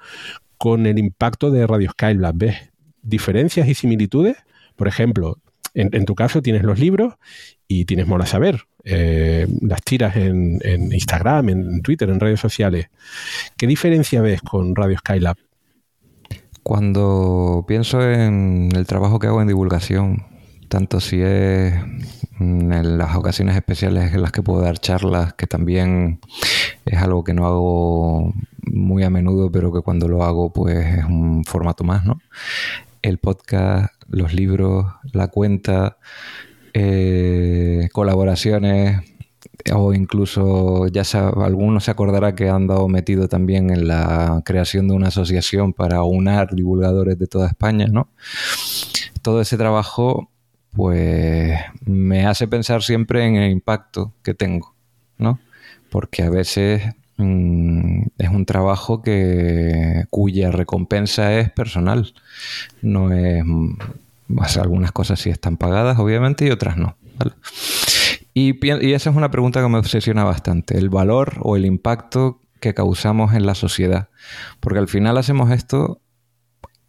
con 0.58 0.88
el 0.88 0.98
impacto 0.98 1.52
de 1.52 1.68
Radio 1.68 1.92
Skylab? 1.92 2.34
¿Ves 2.36 2.72
diferencias 3.04 3.68
y 3.68 3.76
similitudes? 3.76 4.38
Por 4.76 4.88
ejemplo, 4.88 5.38
en, 5.76 6.06
tu 6.06 6.16
caso 6.16 6.42
tienes 6.42 6.64
los 6.64 6.80
libros 6.80 7.14
y 7.68 7.86
tienes 7.86 8.08
Mola 8.08 8.26
Saber, 8.26 8.62
eh, 8.86 9.48
las 9.62 9.82
tiras 9.82 10.16
en, 10.16 10.60
Instagram, 10.64 11.50
en 11.50 11.82
Twitter, 11.82 12.08
en 12.10 12.20
redes 12.20 12.40
sociales. 12.40 12.88
¿Qué 13.58 13.66
diferencia 13.66 14.22
ves 14.22 14.42
con 14.42 14.76
Radio 14.76 14.98
Skylab? 15.00 15.38
Cuando 16.62 17.66
pienso 17.68 18.02
en 18.08 18.70
el 18.76 18.86
trabajo 18.86 19.18
que 19.20 19.28
hago 19.28 19.42
en 19.42 19.48
divulgación, 19.48 20.26
tanto 20.70 21.00
si 21.00 21.20
es 21.22 21.74
en 22.40 22.98
las 22.98 23.16
ocasiones 23.16 23.56
especiales 23.56 24.14
en 24.14 24.22
las 24.22 24.32
que 24.32 24.44
puedo 24.44 24.62
dar 24.62 24.78
charlas, 24.78 25.34
que 25.34 25.48
también 25.48 26.20
es 26.86 27.02
algo 27.02 27.24
que 27.24 27.34
no 27.34 27.46
hago 27.46 28.34
muy 28.62 29.04
a 29.04 29.10
menudo, 29.10 29.52
pero 29.52 29.72
que 29.74 29.82
cuando 29.82 30.08
lo 30.08 30.24
hago 30.24 30.54
pues 30.54 30.98
es 30.98 31.06
un 31.06 31.44
formato 31.44 31.84
más, 31.84 32.06
¿no? 32.06 32.20
El 33.02 33.18
podcast, 33.18 33.94
los 34.10 34.34
libros, 34.34 34.86
la 35.14 35.28
cuenta, 35.28 35.98
eh, 36.78 37.88
colaboraciones 37.94 39.00
o 39.74 39.94
incluso 39.94 40.88
ya 40.88 41.06
se, 41.06 41.18
alguno 41.18 41.80
se 41.80 41.90
acordará 41.90 42.36
que 42.36 42.50
han 42.50 42.68
dado 42.68 42.90
metido 42.90 43.30
también 43.30 43.70
en 43.70 43.88
la 43.88 44.42
creación 44.44 44.90
de 44.90 44.94
una 44.94 45.08
asociación 45.08 45.72
para 45.72 46.04
unar 46.04 46.54
divulgadores 46.54 47.18
de 47.18 47.28
toda 47.28 47.48
España, 47.48 47.88
¿no? 47.88 48.10
Todo 49.22 49.40
ese 49.40 49.58
trabajo 49.58 50.30
pues 50.74 51.58
me 51.86 52.26
hace 52.26 52.46
pensar 52.46 52.84
siempre 52.84 53.26
en 53.26 53.38
el 53.38 53.52
impacto 53.52 54.14
que 54.22 54.34
tengo, 54.34 54.76
¿no? 55.18 55.40
Porque 55.90 56.24
a 56.24 56.30
veces 56.30 56.84
mm, 57.16 58.02
es 58.18 58.30
un 58.30 58.46
trabajo 58.46 59.02
que 59.02 60.04
cuya 60.10 60.52
recompensa 60.52 61.40
es 61.40 61.50
personal, 61.52 62.14
no 62.82 63.14
es 63.14 63.46
algunas 64.58 64.92
cosas 64.92 65.20
sí 65.20 65.30
están 65.30 65.58
pagadas, 65.58 66.00
obviamente, 66.00 66.46
y 66.46 66.52
otras 66.52 66.78
no. 66.78 66.98
Y, 68.34 68.56
y 68.66 68.94
esa 68.94 69.10
es 69.10 69.16
una 69.16 69.32
pregunta 69.32 69.62
que 69.62 69.70
me 69.70 69.78
obsesiona 69.78 70.24
bastante, 70.24 70.78
el 70.78 70.90
valor 70.90 71.38
o 71.42 71.56
el 71.56 71.66
impacto 71.66 72.42
que 72.60 72.74
causamos 72.74 73.34
en 73.34 73.46
la 73.46 73.56
sociedad. 73.56 74.10
Porque 74.60 74.80
al 74.80 74.88
final 74.88 75.18
hacemos 75.18 75.52
esto 75.52 76.02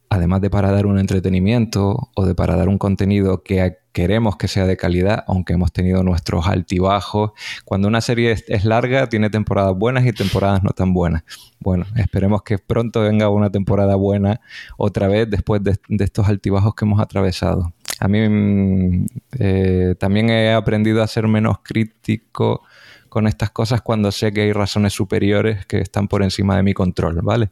además 0.08 0.40
de 0.40 0.50
para 0.50 0.72
dar 0.72 0.86
un 0.86 0.98
entretenimiento 0.98 2.10
o 2.14 2.26
de 2.26 2.34
para 2.34 2.56
dar 2.56 2.68
un 2.68 2.78
contenido 2.78 3.42
que 3.42 3.60
queremos 3.96 4.36
que 4.36 4.46
sea 4.46 4.66
de 4.66 4.76
calidad, 4.76 5.24
aunque 5.26 5.54
hemos 5.54 5.72
tenido 5.72 6.02
nuestros 6.02 6.46
altibajos. 6.46 7.30
Cuando 7.64 7.88
una 7.88 8.02
serie 8.02 8.36
es, 8.46 8.64
larga, 8.66 9.08
tiene 9.08 9.30
temporadas 9.30 9.74
buenas 9.74 10.04
y 10.04 10.12
temporadas 10.12 10.62
no 10.62 10.72
tan 10.72 10.92
buenas. 10.92 11.22
Bueno, 11.60 11.86
esperemos 11.96 12.42
que 12.42 12.58
pronto 12.58 13.00
venga 13.00 13.30
una 13.30 13.48
temporada 13.48 13.94
buena 13.94 14.42
otra 14.76 15.08
vez 15.08 15.30
después 15.30 15.64
de, 15.64 15.78
estos 15.88 16.28
altibajos 16.28 16.74
que 16.74 16.84
hemos 16.84 17.00
atravesado. 17.00 17.72
A 17.98 18.06
mí 18.06 18.28
mm, 18.28 19.06
eh, 19.38 19.94
también 19.98 20.28
he 20.28 20.52
aprendido 20.52 21.02
a 21.02 21.06
ser 21.06 21.26
menos 21.26 21.60
crítico 21.62 22.64
con 23.08 23.26
estas 23.26 23.50
cosas 23.50 23.80
cuando 23.80 24.12
sé 24.12 24.30
que 24.30 24.42
hay 24.42 24.52
razones 24.52 24.92
superiores 24.92 25.64
que 25.64 25.78
están 25.78 26.06
por 26.06 26.22
encima 26.22 26.54
de 26.58 26.62
mi 26.62 26.74
control, 26.74 27.22
¿vale? 27.22 27.48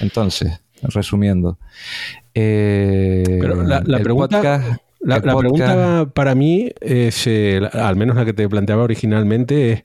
Entonces, 0.00 0.62
resumiendo. 0.80 1.58
Eh, 2.32 3.38
la, 3.84 3.98
pregunta... 3.98 4.80
la, 5.04 5.20
pregunta 5.20 6.10
para 6.14 6.34
mí 6.34 6.70
es, 6.80 7.26
eh, 7.26 7.60
al 7.72 7.96
menos 7.96 8.16
la 8.16 8.24
que 8.24 8.32
te 8.32 8.48
planteaba 8.48 8.82
originalmente, 8.82 9.72
es 9.72 9.84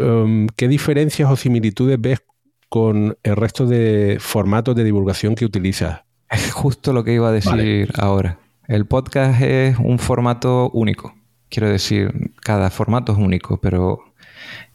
um, 0.00 0.46
¿qué 0.56 0.68
diferencias 0.68 1.30
o 1.30 1.36
similitudes 1.36 2.00
ves 2.00 2.20
con 2.68 3.16
el 3.22 3.36
resto 3.36 3.66
de 3.66 4.18
formatos 4.20 4.74
de 4.76 4.84
divulgación 4.84 5.34
que 5.34 5.44
utilizas? 5.44 6.00
Es 6.30 6.52
justo 6.52 6.92
lo 6.92 7.04
que 7.04 7.14
iba 7.14 7.28
a 7.28 7.32
decir 7.32 7.90
ahora. 7.96 8.38
El 8.66 8.86
podcast 8.86 9.40
es 9.40 9.78
un 9.78 9.98
formato 9.98 10.70
único. 10.74 11.14
Quiero 11.48 11.70
decir, 11.70 12.32
cada 12.42 12.68
formato 12.68 13.12
es 13.12 13.18
único, 13.18 13.58
pero 13.58 14.08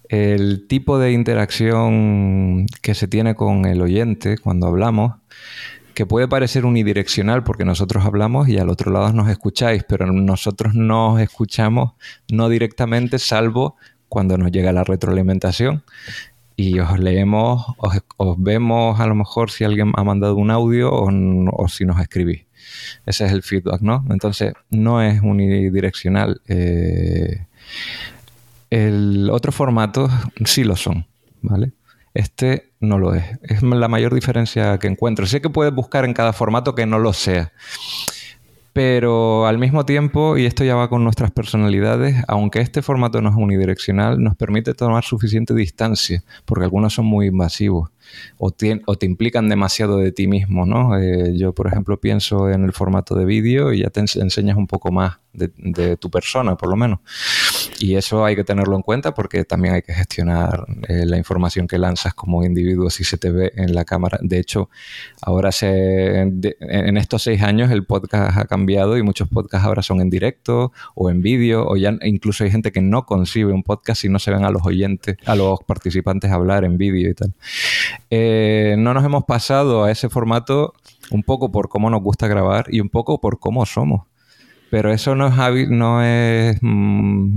el 0.09 0.67
tipo 0.67 0.97
de 0.97 1.11
interacción 1.11 2.65
que 2.81 2.95
se 2.95 3.07
tiene 3.07 3.35
con 3.35 3.65
el 3.65 3.81
oyente 3.81 4.37
cuando 4.37 4.67
hablamos, 4.67 5.15
que 5.93 6.05
puede 6.05 6.27
parecer 6.27 6.65
unidireccional 6.65 7.43
porque 7.43 7.65
nosotros 7.65 8.05
hablamos 8.05 8.49
y 8.49 8.57
al 8.57 8.69
otro 8.69 8.91
lado 8.91 9.13
nos 9.13 9.29
escucháis, 9.29 9.83
pero 9.83 10.11
nosotros 10.11 10.73
nos 10.73 11.19
escuchamos 11.21 11.93
no 12.31 12.49
directamente, 12.49 13.19
salvo 13.19 13.75
cuando 14.09 14.37
nos 14.37 14.51
llega 14.51 14.71
la 14.71 14.83
retroalimentación 14.83 15.83
y 16.55 16.79
os 16.79 16.99
leemos, 16.99 17.65
os, 18.17 18.35
vemos 18.37 18.99
a 18.99 19.07
lo 19.07 19.15
mejor 19.15 19.49
si 19.49 19.63
alguien 19.63 19.91
ha 19.95 20.03
mandado 20.03 20.35
un 20.35 20.51
audio 20.51 20.91
o, 20.93 21.67
si 21.67 21.85
nos 21.85 21.99
escribís. 21.99 22.45
Ese 23.05 23.25
es 23.25 23.31
el 23.31 23.43
feedback, 23.43 23.81
¿no? 23.81 24.05
Entonces, 24.09 24.53
no 24.69 25.01
es 25.01 25.21
unidireccional. 25.21 26.41
Eh, 26.47 27.45
el 28.69 29.29
otro 29.31 29.51
formato 29.51 30.09
sí 30.45 30.63
lo 30.63 30.75
son, 30.75 31.05
¿vale? 31.41 31.73
Este 32.13 32.71
no 32.79 32.99
lo 32.99 33.15
es. 33.15 33.23
Es 33.41 33.63
la 33.63 33.87
mayor 33.87 34.13
diferencia 34.13 34.77
que 34.77 34.87
encuentro. 34.87 35.25
Sé 35.25 35.41
que 35.41 35.49
puedes 35.49 35.73
buscar 35.73 36.05
en 36.05 36.13
cada 36.13 36.33
formato 36.33 36.75
que 36.75 36.85
no 36.85 36.99
lo 36.99 37.13
sea. 37.13 37.51
Pero 38.73 39.45
al 39.45 39.59
mismo 39.59 39.85
tiempo, 39.85 40.35
y 40.35 40.45
esto 40.47 40.63
ya 40.63 40.75
va 40.75 40.89
con 40.89 41.03
nuestras 41.03 41.29
personalidades, 41.29 42.23
aunque 42.27 42.59
este 42.59 42.81
formato 42.81 43.21
no 43.21 43.29
es 43.29 43.35
unidireccional, 43.35 44.21
nos 44.21 44.35
permite 44.35 44.73
tomar 44.73 45.03
suficiente 45.03 45.53
distancia, 45.53 46.23
porque 46.45 46.63
algunos 46.63 46.95
son 46.95 47.05
muy 47.05 47.27
invasivos 47.27 47.91
o 48.37 48.51
te, 48.51 49.05
implican 49.05 49.49
demasiado 49.49 49.97
de 49.97 50.11
ti 50.11 50.27
mismo, 50.27 50.65
¿no? 50.65 50.97
Eh, 50.97 51.37
yo, 51.37 51.53
por 51.53 51.67
ejemplo, 51.67 51.99
pienso 51.99 52.49
en 52.49 52.63
el 52.63 52.73
formato 52.73 53.15
de 53.15 53.25
vídeo 53.25 53.73
y 53.73 53.79
ya 53.79 53.89
te 53.89 53.99
enseñas 53.99 54.57
un 54.57 54.67
poco 54.67 54.91
más 54.91 55.19
de, 55.33 55.97
tu 55.97 56.09
persona, 56.09 56.55
por 56.55 56.69
lo 56.69 56.75
menos. 56.75 56.99
Y 57.83 57.97
eso 57.97 58.23
hay 58.23 58.37
que 58.37 58.45
tenerlo 58.45 58.77
en 58.77 58.81
cuenta 58.81 59.13
porque 59.13 59.43
también 59.43 59.73
hay 59.73 59.81
que 59.81 59.93
gestionar 59.93 60.65
eh, 60.87 61.05
la 61.05 61.17
información 61.17 61.67
que 61.67 61.77
lanzas 61.77 62.13
como 62.13 62.45
individuo 62.45 62.89
si 62.89 63.03
se 63.03 63.17
te 63.17 63.29
ve 63.29 63.51
en 63.57 63.75
la 63.75 63.83
cámara. 63.83 64.19
De 64.21 64.39
hecho, 64.39 64.69
ahora 65.21 65.51
se, 65.51 66.21
en 66.21 66.97
estos 66.97 67.23
seis 67.23 67.41
años 67.41 67.71
el 67.71 67.85
podcast 67.85 68.37
ha 68.37 68.45
cambiado 68.45 68.97
y 68.97 69.03
muchos 69.03 69.27
podcasts 69.27 69.67
ahora 69.67 69.81
son 69.81 69.99
en 69.99 70.09
directo 70.09 70.71
o 70.95 71.09
en 71.09 71.21
vídeo 71.21 71.67
o 71.67 71.75
ya 71.75 71.93
incluso 72.03 72.45
hay 72.45 72.51
gente 72.51 72.71
que 72.71 72.79
no 72.79 73.05
concibe 73.05 73.51
un 73.51 73.63
podcast 73.63 74.03
si 74.03 74.07
no 74.07 74.17
se 74.17 74.31
ven 74.31 74.45
a 74.45 74.49
los 74.49 74.65
oyentes, 74.65 75.17
a 75.25 75.35
los 75.35 75.59
participantes 75.65 76.31
hablar 76.31 76.63
en 76.63 76.77
vídeo 76.77 77.09
y 77.09 77.13
tal. 77.13 77.33
Eh, 78.09 78.75
no 78.77 78.93
nos 78.93 79.03
hemos 79.03 79.25
pasado 79.25 79.83
a 79.83 79.91
ese 79.91 80.07
formato 80.07 80.73
un 81.11 81.23
poco 81.23 81.51
por 81.51 81.67
cómo 81.67 81.89
nos 81.89 82.01
gusta 82.01 82.29
grabar 82.29 82.67
y 82.69 82.79
un 82.79 82.87
poco 82.87 83.19
por 83.19 83.39
cómo 83.39 83.65
somos. 83.65 84.03
Pero 84.69 84.91
eso 84.91 85.15
no 85.15 85.27
es, 85.27 85.69
no 85.69 86.01
es 86.01 86.57
mm, 86.61 87.35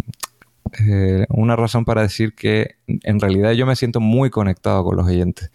eh, 0.87 1.27
una 1.29 1.57
razón 1.57 1.85
para 1.85 2.03
decir 2.03 2.35
que 2.35 2.77
en 2.87 3.21
realidad 3.21 3.53
yo 3.53 3.67
me 3.67 3.77
siento 3.77 4.01
muy 4.01 4.31
conectado 4.31 4.85
con 4.85 4.97
los 4.97 5.07
oyentes. 5.07 5.51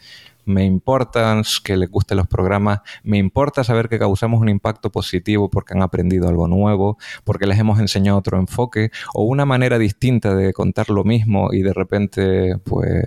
Me 0.46 0.66
importa 0.66 1.40
que 1.64 1.78
les 1.78 1.90
gusten 1.90 2.18
los 2.18 2.28
programas, 2.28 2.82
me 3.04 3.18
importa 3.18 3.64
saber 3.64 3.90
que 3.90 4.00
causamos 4.00 4.42
un 4.42 4.50
impacto 4.50 4.92
positivo 4.92 5.50
porque 5.50 5.76
han 5.76 5.84
aprendido 5.84 6.28
algo 6.28 6.48
nuevo, 6.48 6.98
porque 7.24 7.46
les 7.46 7.60
hemos 7.60 7.80
enseñado 7.80 8.18
otro 8.18 8.40
enfoque 8.40 8.92
o 9.14 9.24
una 9.24 9.46
manera 9.46 9.78
distinta 9.78 10.34
de 10.36 10.52
contar 10.52 10.90
lo 10.90 11.04
mismo 11.04 11.54
y 11.54 11.62
de 11.62 11.74
repente, 11.74 12.58
pues, 12.64 13.06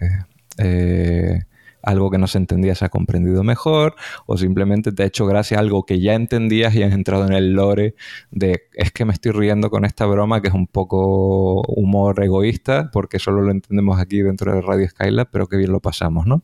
eh, 0.59 1.40
algo 1.85 2.11
que 2.11 2.19
no 2.19 2.27
se 2.27 2.39
entendía 2.39 2.74
se 2.74 2.85
ha 2.85 2.89
comprendido 2.89 3.44
mejor, 3.44 3.94
o 4.27 4.36
simplemente 4.36 4.93
te 4.93 5.02
ha 5.02 5.06
hecho 5.06 5.27
gracia 5.27 5.59
algo 5.59 5.85
que 5.85 6.01
ya 6.01 6.15
entendías 6.15 6.74
y 6.74 6.82
has 6.82 6.93
entrado 6.93 7.27
en 7.27 7.32
el 7.32 7.52
lore 7.52 7.94
de 8.31 8.62
es 8.74 8.90
que 8.90 9.05
me 9.05 9.12
estoy 9.12 9.32
riendo 9.32 9.70
con 9.70 9.85
esta 9.85 10.06
broma 10.06 10.40
que 10.40 10.48
es 10.48 10.55
un 10.55 10.66
poco 10.66 11.62
humor 11.62 12.23
egoísta, 12.23 12.90
porque 12.93 13.19
solo 13.19 13.43
lo 13.43 13.51
entendemos 13.51 14.01
aquí 14.01 14.23
dentro 14.23 14.55
de 14.55 14.61
Radio 14.61 14.89
Skylab, 14.89 15.28
pero 15.31 15.47
que 15.47 15.56
bien 15.56 15.73
lo 15.73 15.81
pasamos, 15.81 16.27
¿no? 16.27 16.43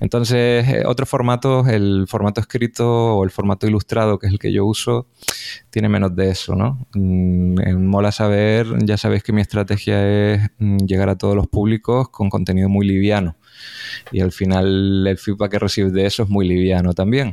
Entonces, 0.00 0.66
eh, 0.68 0.82
otro 0.86 1.06
formato, 1.06 1.64
el 1.68 2.06
formato 2.08 2.40
escrito 2.40 3.16
o 3.16 3.24
el 3.24 3.30
formato 3.30 3.66
ilustrado, 3.66 4.18
que 4.18 4.26
es 4.26 4.32
el 4.32 4.38
que 4.38 4.52
yo 4.52 4.66
uso, 4.66 5.06
tiene 5.70 5.88
menos 5.88 6.16
de 6.16 6.30
eso, 6.30 6.56
¿no? 6.56 6.86
Mm, 6.94 7.86
mola 7.86 8.10
saber, 8.10 8.66
ya 8.84 8.96
sabéis 8.96 9.22
que 9.22 9.32
mi 9.32 9.40
estrategia 9.40 10.32
es 10.34 10.50
mm, 10.58 10.78
llegar 10.78 11.08
a 11.08 11.16
todos 11.16 11.36
los 11.36 11.46
públicos 11.46 12.08
con 12.08 12.30
contenido 12.30 12.68
muy 12.68 12.86
liviano 12.86 13.36
y 14.10 14.20
al 14.20 14.32
final 14.32 15.06
el 15.06 15.18
feedback 15.18 15.52
que 15.52 15.58
recibes 15.58 15.92
de 15.92 16.06
eso 16.06 16.22
es 16.22 16.28
muy 16.28 16.48
liviano 16.48 16.92
también. 16.94 17.32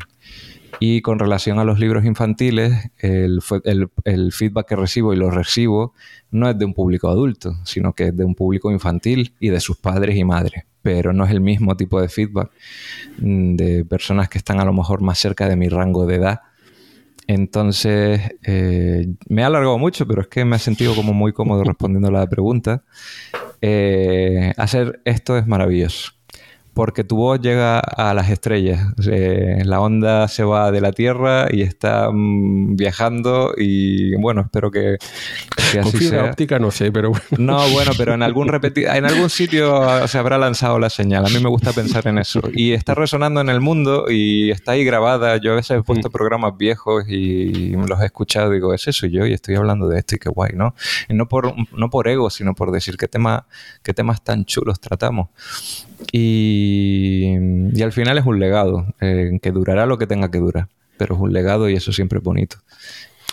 Y 0.80 1.01
con 1.01 1.19
relación 1.19 1.60
a 1.60 1.64
los 1.64 1.80
libros 1.80 2.06
infantiles, 2.06 2.91
el, 2.99 3.41
feedback 3.41 4.68
que 4.68 4.76
recibo 4.76 5.14
y 5.14 5.18
lo 5.18 5.30
recibo 5.31 5.93
no 6.31 6.49
es 6.49 6.57
de 6.57 6.65
un 6.65 6.73
público 6.73 7.10
adulto, 7.10 7.56
sino 7.65 7.93
que 7.93 8.07
es 8.07 8.18
de 8.18 8.23
un 8.23 8.35
público 8.35 8.72
infantil 8.72 9.34
y 9.39 9.49
de 9.49 9.60
sus 9.60 9.77
padres 9.77 10.15
y 10.15 10.23
madres. 10.23 10.64
Pero 10.81 11.11
no 11.11 11.26
es 11.26 11.31
el 11.31 11.41
mismo 11.41 11.76
tipo 11.76 12.01
de 12.01 12.07
feedback 12.07 12.51
mm, 13.18 13.56
de 13.56 13.85
personas 13.85 14.30
que 14.30 14.38
están 14.38 14.60
a 14.60 14.65
lo 14.65 14.72
mejor 14.72 15.01
más 15.01 15.19
cerca 15.19 15.49
de 15.49 15.57
mi 15.57 15.68
rango 15.68 16.06
de 16.06 16.15
edad. 16.15 16.39
Entonces, 17.27 18.22
eh, 18.43 19.07
me 19.27 19.43
ha 19.43 19.47
alargado 19.47 19.77
mucho, 19.77 20.07
pero 20.07 20.22
es 20.22 20.27
que 20.27 20.45
me 20.45 20.56
he 20.56 20.60
sentido 20.60 20.95
como 20.95 21.14
muy 21.14 21.34
cómodo 21.34 21.64
respondiendo 21.64 22.07
a 22.07 22.11
la 22.11 22.27
pregunta. 22.27 22.84
Eh, 23.61 24.53
hacer 24.56 25.01
esto 25.03 25.38
es 25.38 25.45
maravilloso 25.45 26.19
porque 26.80 27.03
tu 27.03 27.18
voz 27.18 27.41
llega 27.41 27.80
a 27.80 28.14
las 28.14 28.30
estrellas. 28.30 28.80
la 28.95 29.81
onda 29.81 30.30
se 30.30 30.45
va 30.45 30.72
de 30.72 30.80
la 30.80 30.93
Tierra 30.93 31.49
y 31.51 31.61
está 31.61 32.10
mm, 32.10 32.77
viajando 32.77 33.53
y 33.57 34.15
bueno, 34.15 34.43
espero 34.43 34.72
que, 34.72 34.95
que 35.73 35.80
así 35.80 36.06
sea. 36.07 36.23
óptica 36.23 36.57
no 36.57 36.72
sé, 36.72 36.89
pero 36.89 37.10
bueno. 37.10 37.26
No, 37.38 37.69
bueno, 37.72 37.91
pero 37.97 38.14
en 38.14 38.23
algún 38.23 38.49
en 38.49 39.06
algún 39.06 39.30
sitio 39.30 40.07
se 40.07 40.18
habrá 40.18 40.38
lanzado 40.38 40.80
la 40.80 40.89
señal. 40.89 41.26
A 41.26 41.27
mí 41.27 41.39
me 41.43 41.49
gusta 41.49 41.73
pensar 41.73 42.07
en 42.07 42.18
eso. 42.18 42.39
Y 42.53 42.72
está 42.72 42.95
resonando 42.95 43.41
en 43.41 43.49
el 43.49 43.60
mundo 43.60 44.06
y 44.10 44.49
está 44.49 44.72
ahí 44.72 44.85
grabada. 44.85 45.35
Yo 45.35 45.51
a 45.51 45.56
veces 45.56 45.80
he 45.80 45.84
puesto 45.84 46.07
mm. 46.07 46.11
programas 46.14 46.56
viejos 46.56 47.03
y 47.10 47.72
los 47.72 47.99
he 48.01 48.06
escuchado 48.06 48.51
y 48.51 48.56
digo, 48.56 48.73
ese 48.73 48.93
soy 48.93 49.11
yo 49.11 49.26
y 49.26 49.34
estoy 49.34 49.56
hablando 49.56 49.89
de 49.89 49.99
esto 49.99 50.15
y 50.15 50.19
qué 50.19 50.30
guay, 50.30 50.53
¿no? 50.53 50.76
Y 51.10 51.14
no 51.14 51.27
por, 51.27 51.53
no 51.73 51.89
por 51.89 52.07
ego, 52.07 52.30
sino 52.30 52.56
por 52.56 52.72
decir 52.72 52.95
qué, 52.95 53.10
tema, 53.10 53.47
qué 53.84 53.93
temas 53.93 54.23
tan 54.23 54.45
chulos 54.45 54.80
tratamos. 54.80 55.27
Y, 56.11 57.81
al 57.81 57.91
final 57.91 58.17
es 58.17 58.26
un 58.26 58.39
legado, 58.39 58.93
eh, 58.99 59.39
que 59.41 59.51
durará 59.51 59.85
lo 59.85 59.97
que 59.97 60.07
tenga 60.07 60.31
que 60.31 60.39
durar, 60.39 60.67
pero 60.97 61.15
es 61.15 61.21
un 61.21 61.34
legado 61.34 61.69
y 61.69 61.76
eso 61.76 61.93
siempre 61.93 62.19
es 62.19 62.23
bonito. 62.23 62.57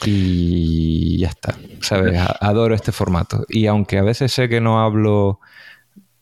Y 0.04 1.18
ya 1.18 1.28
está, 1.28 1.54
¿sabes? 1.80 2.20
Adoro 2.40 2.74
este 2.74 2.92
formato. 2.92 3.44
Y 3.48 3.66
aunque 3.66 3.98
a 3.98 4.02
veces 4.02 4.32
sé 4.32 4.48
que 4.48 4.60
no 4.60 4.80
hablo 4.80 5.40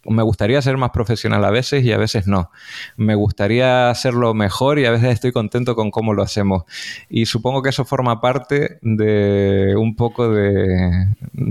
me 0.07 0.23
gustaría 0.23 0.61
ser 0.63 0.77
más 0.77 0.91
profesional 0.91 1.45
a 1.45 1.51
veces 1.51 1.85
y 1.85 1.93
a 1.93 1.99
veces 1.99 2.27
no. 2.27 2.51
Me 2.97 3.15
gustaría 3.15 3.91
hacerlo 3.91 4.35
mejor 4.35 4.79
y 4.79 4.87
a 4.87 4.91
veces 4.91 5.11
estoy 5.11 5.33
contento 5.33 5.75
con 5.75 5.91
cómo 5.91 6.15
lo 6.15 6.23
hacemos. 6.23 6.65
Y 7.09 7.27
supongo 7.27 7.63
que 7.63 7.71
eso 7.71 7.85
forma 7.85 8.21
parte 8.21 8.79
de 8.83 9.75
un 9.77 9.97
poco 9.97 10.29
de, 10.29 11.07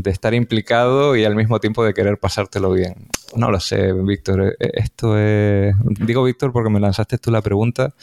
estar 0.05 0.33
implicado 0.33 1.15
y 1.15 1.25
al 1.25 1.35
mismo 1.35 1.59
tiempo 1.59 1.83
de 1.83 1.93
querer 1.93 2.17
pasártelo 2.17 2.71
bien. 2.71 3.07
No 3.35 3.49
lo 3.49 3.59
sé, 3.59 3.93
Víctor. 3.93 4.55
E, 4.59 4.71
esto 4.73 5.17
es... 5.17 5.75
Digo 5.99 6.23
Víctor 6.23 6.51
porque 6.51 6.69
me 6.69 6.79
lanzaste 6.79 7.17
tú 7.17 7.31
la 7.31 7.41
pregunta, 7.41 7.93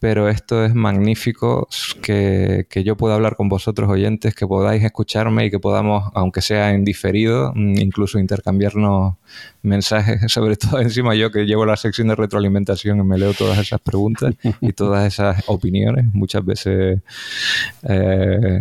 pero 0.00 0.28
esto 0.28 0.64
es 0.64 0.74
magnífico 0.74 1.68
que, 2.02 2.66
que 2.68 2.84
yo 2.84 2.96
pueda 2.96 3.14
hablar 3.14 3.36
con 3.36 3.48
vosotros 3.48 3.88
oyentes, 3.88 4.34
que 4.34 4.46
podáis 4.46 4.82
escucharme 4.82 5.46
y 5.46 5.50
que 5.50 5.58
podamos, 5.58 6.10
aunque 6.14 6.42
sea 6.42 6.72
en 6.72 6.84
diferido, 6.84 7.52
mm, 7.54 7.78
incluso 7.78 8.18
intercambiarnos 8.18 9.14
mensajes, 9.62 10.20
sobre 10.32 10.56
todo 10.56 10.80
encima 10.80 11.14
yo 11.14 11.30
que 11.30 11.44
llevo 11.44 11.66
la 11.66 11.76
sección 11.76 12.08
de 12.08 12.14
retroalimentación 12.14 12.98
y 12.98 13.02
me 13.02 13.18
leo 13.18 13.34
todas 13.34 13.58
esas 13.58 13.80
preguntas 13.80 14.34
y 14.60 14.72
todas 14.72 15.06
esas 15.06 15.44
opiniones, 15.46 16.06
muchas 16.12 16.44
veces 16.44 17.00
eh, 17.88 18.60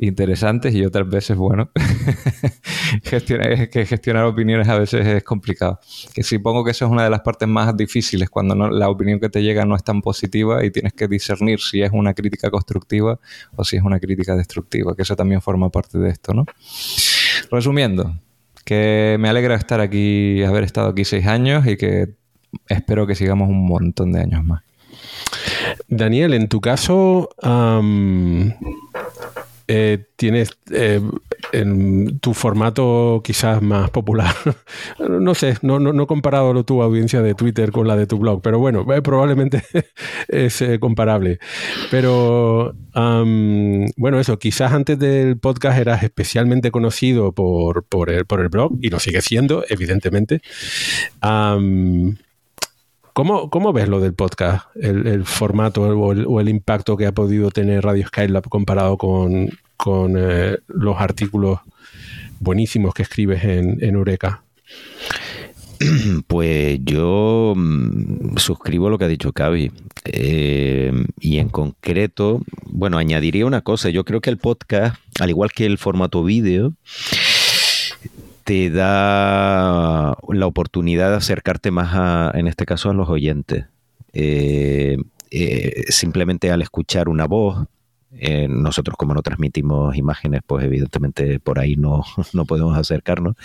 interesantes 0.00 0.74
y 0.74 0.84
otras 0.84 1.08
veces, 1.08 1.36
bueno, 1.36 1.70
gestionar, 3.04 3.68
que 3.68 3.84
gestionar 3.84 4.24
opiniones 4.24 4.66
a 4.68 4.78
veces 4.78 5.06
es 5.06 5.22
complicado. 5.22 5.78
Que 6.14 6.22
supongo 6.22 6.64
que 6.64 6.70
eso 6.70 6.86
es 6.86 6.90
una 6.90 7.04
de 7.04 7.10
las 7.10 7.20
partes 7.20 7.46
más 7.46 7.76
difíciles, 7.76 8.30
cuando 8.30 8.54
la 8.70 8.88
opinión 8.88 9.20
que 9.20 9.28
te 9.28 9.42
llega 9.42 9.66
no 9.66 9.76
es 9.76 9.84
tan 9.84 10.00
positiva 10.00 10.64
y 10.64 10.70
tienes 10.70 10.94
que 10.94 11.06
discernir 11.06 11.60
si 11.60 11.82
es 11.82 11.90
una 11.92 12.14
crítica 12.14 12.50
constructiva 12.50 13.20
o 13.56 13.64
si 13.64 13.76
es 13.76 13.82
una 13.82 14.00
crítica 14.00 14.34
destructiva, 14.36 14.96
que 14.96 15.02
eso 15.02 15.14
también 15.16 15.42
forma 15.42 15.68
parte 15.68 15.98
de 15.98 16.08
esto, 16.08 16.32
¿no? 16.32 16.46
Resumiendo, 17.50 18.16
que 18.64 19.18
me 19.20 19.28
alegra 19.28 19.54
estar 19.54 19.80
aquí, 19.80 20.42
haber 20.44 20.64
estado 20.64 20.88
aquí 20.88 21.04
seis 21.04 21.26
años 21.26 21.66
y 21.66 21.76
que 21.76 22.14
espero 22.68 23.06
que 23.06 23.14
sigamos 23.14 23.50
un 23.50 23.66
montón 23.66 24.12
de 24.12 24.20
años 24.20 24.44
más. 24.44 24.62
Daniel, 25.88 26.32
en 26.34 26.48
tu 26.48 26.60
caso, 26.60 27.28
eh, 29.72 30.04
tienes 30.16 30.50
eh, 30.72 31.00
tu 32.20 32.34
formato 32.34 33.20
quizás 33.22 33.62
más 33.62 33.88
popular. 33.90 34.34
no 34.98 35.32
sé, 35.36 35.58
no, 35.62 35.78
no, 35.78 36.02
he 36.02 36.06
comparado 36.08 36.64
tu 36.64 36.82
audiencia 36.82 37.22
de 37.22 37.36
Twitter 37.36 37.70
con 37.70 37.86
la 37.86 37.94
de 37.94 38.08
tu 38.08 38.18
blog, 38.18 38.42
pero 38.42 38.58
bueno, 38.58 38.84
eh, 38.92 39.00
probablemente 39.00 39.62
es 40.28 40.60
comparable. 40.80 41.38
Pero 41.88 42.74
bueno, 42.92 44.18
eso, 44.18 44.40
quizás 44.40 44.72
antes 44.72 44.98
del 44.98 45.38
podcast 45.38 45.78
eras 45.78 46.02
especialmente 46.02 46.72
conocido 46.72 47.32
por, 47.32 47.84
por, 47.84 48.10
el, 48.10 48.26
por 48.26 48.40
el 48.40 48.48
blog 48.48 48.72
y 48.80 48.90
lo 48.90 48.98
sigue 48.98 49.22
siendo, 49.22 49.64
evidentemente. 49.68 50.42
¿Cómo, 53.12 53.72
ves 53.72 53.88
lo 53.88 54.00
del 54.00 54.14
podcast, 54.14 54.66
el, 54.76 55.24
formato 55.24 55.82
o 55.82 56.40
el, 56.40 56.48
impacto 56.48 56.96
que 56.96 57.06
ha 57.06 57.12
podido 57.12 57.50
tener 57.50 57.84
Radio 57.84 58.06
Skylab 58.06 58.48
comparado 58.48 58.96
con, 58.96 59.50
eh, 60.16 60.58
los 60.68 60.96
artículos 60.98 61.60
buenísimos 62.38 62.94
que 62.94 63.02
escribes 63.02 63.44
en, 63.44 63.82
en 63.82 63.94
Eureka? 63.94 64.42
Pues 66.26 66.78
yo 66.84 67.54
mm, 67.56 68.36
suscribo 68.36 68.90
lo 68.90 68.98
que 68.98 69.06
ha 69.06 69.08
dicho 69.08 69.32
Cavi. 69.32 69.72
Eh, 70.04 70.92
y 71.18 71.38
en 71.38 71.48
concreto, 71.48 72.42
bueno, 72.64 72.98
añadiría 72.98 73.46
una 73.46 73.62
cosa. 73.62 73.90
Yo 73.90 74.04
creo 74.04 74.20
que 74.20 74.30
el 74.30 74.38
podcast, 74.38 74.96
al 75.20 75.30
igual 75.30 75.52
que 75.52 75.66
el 75.66 75.78
formato 75.78 76.22
vídeo, 76.22 76.74
te 78.50 78.68
da 78.68 80.18
la 80.28 80.46
oportunidad 80.46 81.10
de 81.10 81.18
acercarte 81.18 81.70
más 81.70 81.90
a, 81.92 82.32
en 82.34 82.48
este 82.48 82.66
caso, 82.66 82.90
a 82.90 82.94
los 82.94 83.08
oyentes. 83.08 83.66
Eh, 84.12 84.96
eh, 85.30 85.84
simplemente 85.90 86.50
al 86.50 86.60
escuchar 86.60 87.08
una 87.08 87.28
voz, 87.28 87.68
eh, 88.10 88.48
nosotros 88.48 88.96
como 88.96 89.14
no 89.14 89.22
transmitimos 89.22 89.96
imágenes, 89.96 90.40
pues 90.44 90.64
evidentemente 90.64 91.38
por 91.38 91.60
ahí 91.60 91.76
no, 91.76 92.02
no 92.32 92.44
podemos 92.44 92.76
acercarnos, 92.76 93.36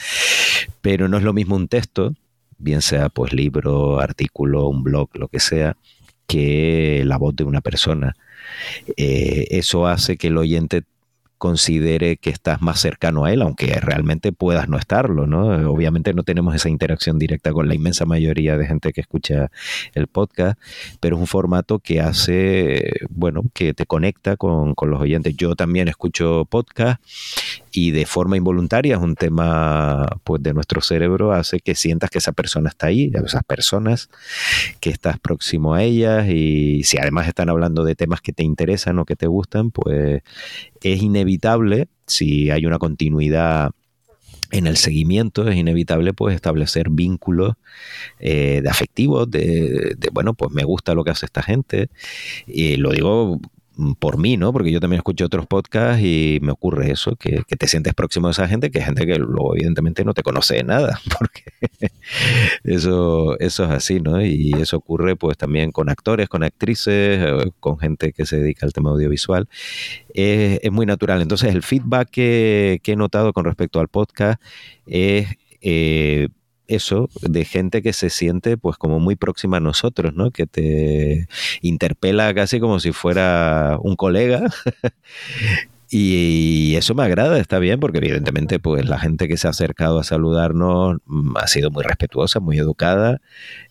pero 0.82 1.07
no 1.07 1.18
es 1.18 1.23
lo 1.23 1.34
mismo 1.34 1.56
un 1.56 1.68
texto, 1.68 2.15
bien 2.57 2.82
sea 2.82 3.10
pues 3.10 3.32
libro, 3.32 3.99
artículo, 3.99 4.65
un 4.69 4.82
blog, 4.82 5.10
lo 5.14 5.27
que 5.27 5.40
sea, 5.40 5.77
que 6.26 7.03
la 7.06 7.19
voz 7.19 7.36
de 7.36 7.44
una 7.44 7.61
persona. 7.61 8.15
eso 8.98 9.86
hace 9.86 10.18
que 10.18 10.30
el 10.30 10.38
oyente 10.40 10.82
considere 11.38 12.18
que 12.18 12.30
estás 12.30 12.62
más 12.62 12.80
cercano 12.80 13.26
a 13.26 13.34
él, 13.34 13.41
aunque 13.41 13.68
realmente 13.80 14.32
puedas 14.32 14.70
no 14.70 14.78
estarlo, 14.78 15.28
¿no? 15.28 15.72
Obviamente 15.72 16.14
no 16.14 16.24
tenemos 16.24 16.56
esa 16.56 16.70
interacción 16.70 17.20
directa 17.20 17.52
con 17.52 17.68
la 17.68 17.76
inmensa 17.76 18.06
mayoría 18.06 18.57
de 18.57 18.68
gente 18.68 18.94
que 18.94 19.02
escucha 19.02 19.52
el 19.94 20.07
podcast, 20.07 20.60
pero 20.99 21.16
es 21.16 21.20
un 21.20 21.28
formato 21.28 21.80
que 21.80 22.02
hace, 22.02 22.91
bueno, 23.10 23.44
que 23.53 23.74
te 23.74 23.86
conecta 23.86 24.38
con, 24.38 24.76
con 24.76 24.90
los 24.90 25.02
oyentes. 25.02 25.36
Yo 25.36 25.56
también 25.56 25.88
escucho 25.88 26.45
podcast 26.45 27.02
y 27.76 27.91
de 27.91 28.06
forma 28.06 28.38
involuntaria 28.38 28.95
es 28.95 29.02
un 29.02 29.15
tema 29.15 30.07
pues 30.23 30.41
de 30.41 30.53
nuestro 30.53 30.80
cerebro 30.80 31.34
hace 31.34 31.60
que 31.60 31.76
sientas 31.76 32.10
que 32.10 32.19
esa 32.19 32.31
persona 32.31 32.69
está 32.69 32.88
ahí, 32.88 33.11
esas 33.26 33.43
personas 33.43 34.10
que 34.80 34.89
estás 34.89 35.19
próximo 35.19 35.73
a 35.73 35.84
ellas 35.84 36.30
y 36.30 36.84
si 36.84 36.97
además 36.97 37.27
están 37.27 37.49
hablando 37.49 37.84
de 37.84 37.95
temas 37.95 38.22
que 38.22 38.31
te 38.31 38.43
interesan 38.43 38.97
o 38.99 39.06
que 39.06 39.18
te 39.18 39.27
gustan, 39.27 39.72
pues 39.72 40.23
es 40.81 41.02
inevitable 41.02 41.89
si 42.07 42.49
hay 42.49 42.65
una 42.65 42.80
continuidad 42.80 43.72
en 44.52 44.68
el 44.68 44.77
seguimiento 44.77 45.49
es 45.49 45.57
inevitable 45.57 46.14
pues 46.14 46.34
establecer 46.34 46.89
vínculos 46.89 47.56
eh, 48.19 48.61
de 48.64 48.69
afectivos, 48.69 49.30
de, 49.30 49.95
de, 49.97 50.10
bueno, 50.14 50.34
pues 50.34 50.52
me 50.52 50.64
gusta 50.64 50.93
lo 50.93 51.03
que 51.03 51.10
hace 51.10 51.26
esta 51.26 51.41
gente. 51.41 51.89
Y 52.45 52.77
lo 52.77 52.91
digo 52.91 53.41
por 53.99 54.18
mí, 54.18 54.38
¿no? 54.38 54.53
Porque 54.53 54.72
yo 54.72 54.80
también 54.80 54.99
escucho 54.99 55.26
otros 55.26 55.47
podcasts 55.47 56.02
y 56.03 56.39
me 56.41 56.52
ocurre 56.52 56.91
eso, 56.91 57.15
que, 57.15 57.43
te 57.43 57.68
sientes 57.68 57.93
próximo 57.93 58.27
a 58.27 58.31
esa 58.31 58.47
gente, 58.47 58.72
que 58.72 58.80
es 58.80 58.85
gente 58.85 59.06
que 59.06 59.15
luego 59.15 59.56
evidentemente 59.56 60.03
no 60.03 60.14
te 60.14 60.23
conoce 60.23 60.56
de 60.56 60.64
nada, 60.64 60.99
porque 61.19 61.43
eso, 62.64 63.38
eso 63.39 63.65
es 63.65 63.72
así, 63.72 63.99
¿no? 63.99 64.23
Y 64.23 64.53
eso 64.53 64.77
ocurre 64.77 65.15
pues 65.15 65.38
también 65.38 65.72
con 65.72 65.89
actores, 65.89 66.30
con 66.30 66.43
actrices, 66.43 67.19
eh, 67.22 67.52
con 67.60 67.77
gente 67.77 68.14
que 68.14 68.26
se 68.26 68.39
dedica 68.39 68.65
al 68.65 68.73
tema 68.73 68.91
audiovisual. 68.91 69.47
Es, 70.14 70.60
es 70.64 70.72
muy 70.72 70.85
natural. 70.85 71.22
Entonces 71.22 71.53
el 71.53 71.64
feedback 71.64 72.10
que, 72.10 72.80
que, 72.84 72.93
he 72.93 72.95
notado 72.95 73.34
con 73.34 73.45
respecto 73.45 73.80
al 73.80 73.88
podcast 73.88 74.41
es... 74.85 75.27
Eh, 75.61 76.30
eso 76.68 77.10
de 77.22 77.46
gente 77.46 77.82
que 77.82 77.94
se 77.94 78.10
siente 78.10 78.58
pues 78.58 78.78
como 78.78 79.00
muy 79.00 79.16
próxima 79.16 79.58
a 79.58 79.62
nosotros, 79.62 80.14
¿no? 80.14 80.32
Que 80.32 80.48
te 80.48 81.28
interpela 81.62 82.34
casi 82.34 82.60
como 82.60 82.80
si 82.80 82.92
fuera 82.92 83.78
un 83.82 83.96
colega. 83.96 84.44
y 85.90 86.76
eso 86.76 86.96
me 86.96 87.04
agrada, 87.04 87.40
está 87.40 87.60
bien, 87.60 87.80
porque 87.80 88.00
evidentemente 88.00 88.60
pues 88.60 88.86
la 88.86 89.00
gente 89.00 89.28
que 89.28 89.38
se 89.38 89.48
ha 89.48 89.52
acercado 89.52 90.00
a 90.00 90.04
saludarnos 90.04 90.98
mm, 91.06 91.38
ha 91.38 91.48
sido 91.48 91.72
muy 91.72 91.84
respetuosa, 91.84 92.40
muy 92.40 92.58
educada. 92.58 93.22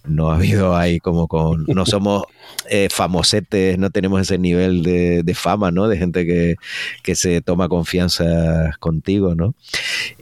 No 0.04 0.30
ha 0.30 0.36
habido 0.36 0.76
ahí 0.76 1.00
como 1.00 1.28
con... 1.28 1.64
No 1.66 1.86
somos 1.86 2.24
eh, 2.68 2.88
famosetes, 2.90 3.78
no 3.78 3.90
tenemos 3.90 4.20
ese 4.20 4.38
nivel 4.38 4.82
de, 4.82 5.34
fama, 5.34 5.70
¿no? 5.70 5.88
De 5.88 5.96
gente 5.98 6.24
que, 6.26 6.56
que, 7.02 7.14
se 7.14 7.40
toma 7.40 7.68
confianza 7.68 8.72
contigo, 8.80 9.34
¿no? 9.34 9.54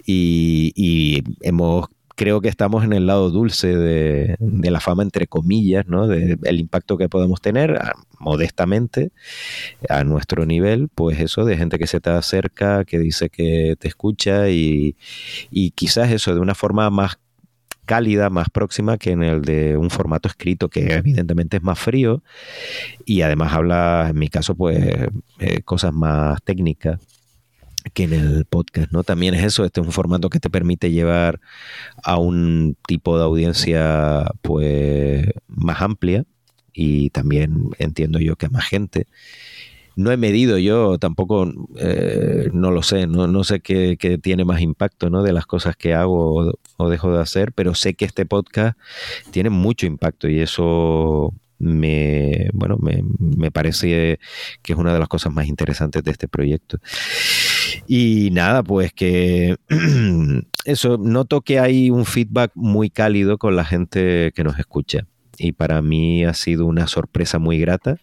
Y, 0.06 0.72
y 0.74 1.22
hemos 1.42 1.88
creo 2.22 2.40
que 2.40 2.48
estamos 2.48 2.84
en 2.84 2.92
el 2.92 3.08
lado 3.08 3.30
dulce 3.30 3.76
de, 3.76 4.36
la 4.38 4.78
fama, 4.78 5.02
entre 5.02 5.26
comillas, 5.26 5.88
¿no? 5.88 6.06
De, 6.06 6.38
el 6.44 6.60
impacto 6.60 6.96
que 6.96 7.08
podemos 7.08 7.40
tener 7.40 7.80
modestamente 8.20 9.10
a 9.88 10.04
nuestro 10.04 10.46
nivel, 10.46 10.88
pues 10.88 11.18
eso 11.18 11.44
de 11.44 11.56
gente 11.56 11.80
que 11.80 11.88
se 11.88 12.00
te 12.00 12.10
acerca, 12.10 12.84
que 12.84 13.00
dice 13.00 13.28
que 13.28 13.74
te 13.76 13.88
escucha 13.88 14.50
y, 14.50 14.94
quizás 15.74 16.12
eso 16.12 16.32
de 16.32 16.38
una 16.38 16.54
forma 16.54 16.90
más 16.90 17.18
cálida, 17.86 18.30
más 18.30 18.50
próxima 18.50 18.98
que 18.98 19.10
en 19.10 19.24
el 19.24 19.42
de 19.42 19.76
un 19.76 19.90
formato 19.90 20.28
escrito 20.28 20.68
que 20.68 20.92
evidentemente 20.94 21.56
es 21.56 21.64
más 21.64 21.80
frío 21.80 22.22
y 23.04 23.22
además 23.22 23.52
habla, 23.52 24.06
en 24.10 24.18
mi 24.20 24.28
caso, 24.28 24.54
pues 24.54 24.78
eh, 25.40 25.62
cosas 25.64 25.92
más 25.92 26.40
técnicas 26.44 27.00
que 27.94 28.04
en 28.04 28.12
el 28.12 28.44
podcast, 28.44 28.92
¿no? 28.92 29.04
También 29.04 29.34
es 29.34 29.44
eso, 29.44 29.64
este 29.64 29.80
es 29.80 29.86
un 29.86 29.92
formato 29.92 30.30
que 30.30 30.40
te 30.40 30.50
permite 30.50 30.90
llevar 30.90 31.40
a 32.02 32.18
un 32.18 32.76
tipo 32.86 33.18
de 33.18 33.24
audiencia 33.24 34.30
pues 34.42 35.26
más 35.48 35.82
amplia 35.82 36.24
y 36.72 37.10
también 37.10 37.70
entiendo 37.78 38.18
yo 38.18 38.36
que 38.36 38.46
a 38.46 38.50
más 38.50 38.66
gente. 38.66 39.06
No 39.94 40.10
he 40.10 40.16
medido 40.16 40.56
yo, 40.56 40.96
tampoco, 40.98 41.52
eh, 41.78 42.48
no 42.54 42.70
lo 42.70 42.82
sé, 42.82 43.06
no, 43.06 43.26
no 43.26 43.44
sé 43.44 43.60
qué, 43.60 43.98
qué, 43.98 44.16
tiene 44.16 44.44
más 44.46 44.62
impacto 44.62 45.10
¿no? 45.10 45.22
de 45.22 45.34
las 45.34 45.44
cosas 45.44 45.76
que 45.76 45.92
hago 45.92 46.48
o, 46.48 46.54
o 46.78 46.88
dejo 46.88 47.12
de 47.12 47.20
hacer, 47.20 47.52
pero 47.52 47.74
sé 47.74 47.92
que 47.92 48.06
este 48.06 48.24
podcast 48.24 48.78
tiene 49.32 49.50
mucho 49.50 49.84
impacto 49.84 50.28
y 50.28 50.40
eso 50.40 51.34
me, 51.62 52.50
bueno, 52.52 52.76
me, 52.78 53.04
me, 53.18 53.52
parece 53.52 54.18
que 54.62 54.72
es 54.72 54.78
una 54.78 54.92
de 54.92 54.98
las 54.98 55.08
cosas 55.08 55.32
más 55.32 55.46
interesantes 55.46 56.02
de 56.02 56.10
este 56.10 56.26
proyecto. 56.26 56.78
Y 57.86 58.30
nada, 58.32 58.62
pues 58.62 58.92
que 58.92 59.56
eso, 60.64 60.98
noto 60.98 61.40
que 61.40 61.58
hay 61.58 61.90
un 61.90 62.04
feedback 62.04 62.52
muy 62.54 62.90
cálido 62.90 63.38
con 63.38 63.56
la 63.56 63.64
gente 63.64 64.32
que 64.34 64.44
nos 64.44 64.58
escucha. 64.58 65.06
Y 65.38 65.52
para 65.52 65.82
mí 65.82 66.24
ha 66.24 66.34
sido 66.34 66.66
una 66.66 66.86
sorpresa 66.86 67.38
muy 67.38 67.58
grata 67.58 67.98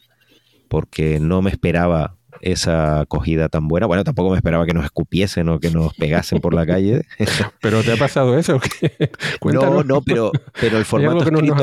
porque 0.67 1.19
no 1.19 1.41
me 1.41 1.49
esperaba 1.49 2.18
esa 2.41 3.01
acogida 3.01 3.49
tan 3.49 3.67
buena. 3.67 3.87
Bueno, 3.87 4.03
tampoco 4.03 4.29
me 4.29 4.35
esperaba 4.35 4.65
que 4.65 4.73
nos 4.73 4.85
escupiesen 4.85 5.49
o 5.49 5.59
que 5.59 5.71
nos 5.71 5.93
pegasen 5.95 6.39
por 6.39 6.53
la 6.53 6.65
calle. 6.65 7.05
¿Pero 7.61 7.83
te 7.83 7.93
ha 7.93 7.97
pasado 7.97 8.37
eso? 8.37 8.59
no, 9.43 9.83
no, 9.83 10.01
pero, 10.01 10.31
pero 10.59 10.77
el 10.77 10.85
formato 10.85 11.23
escrito... 11.23 11.55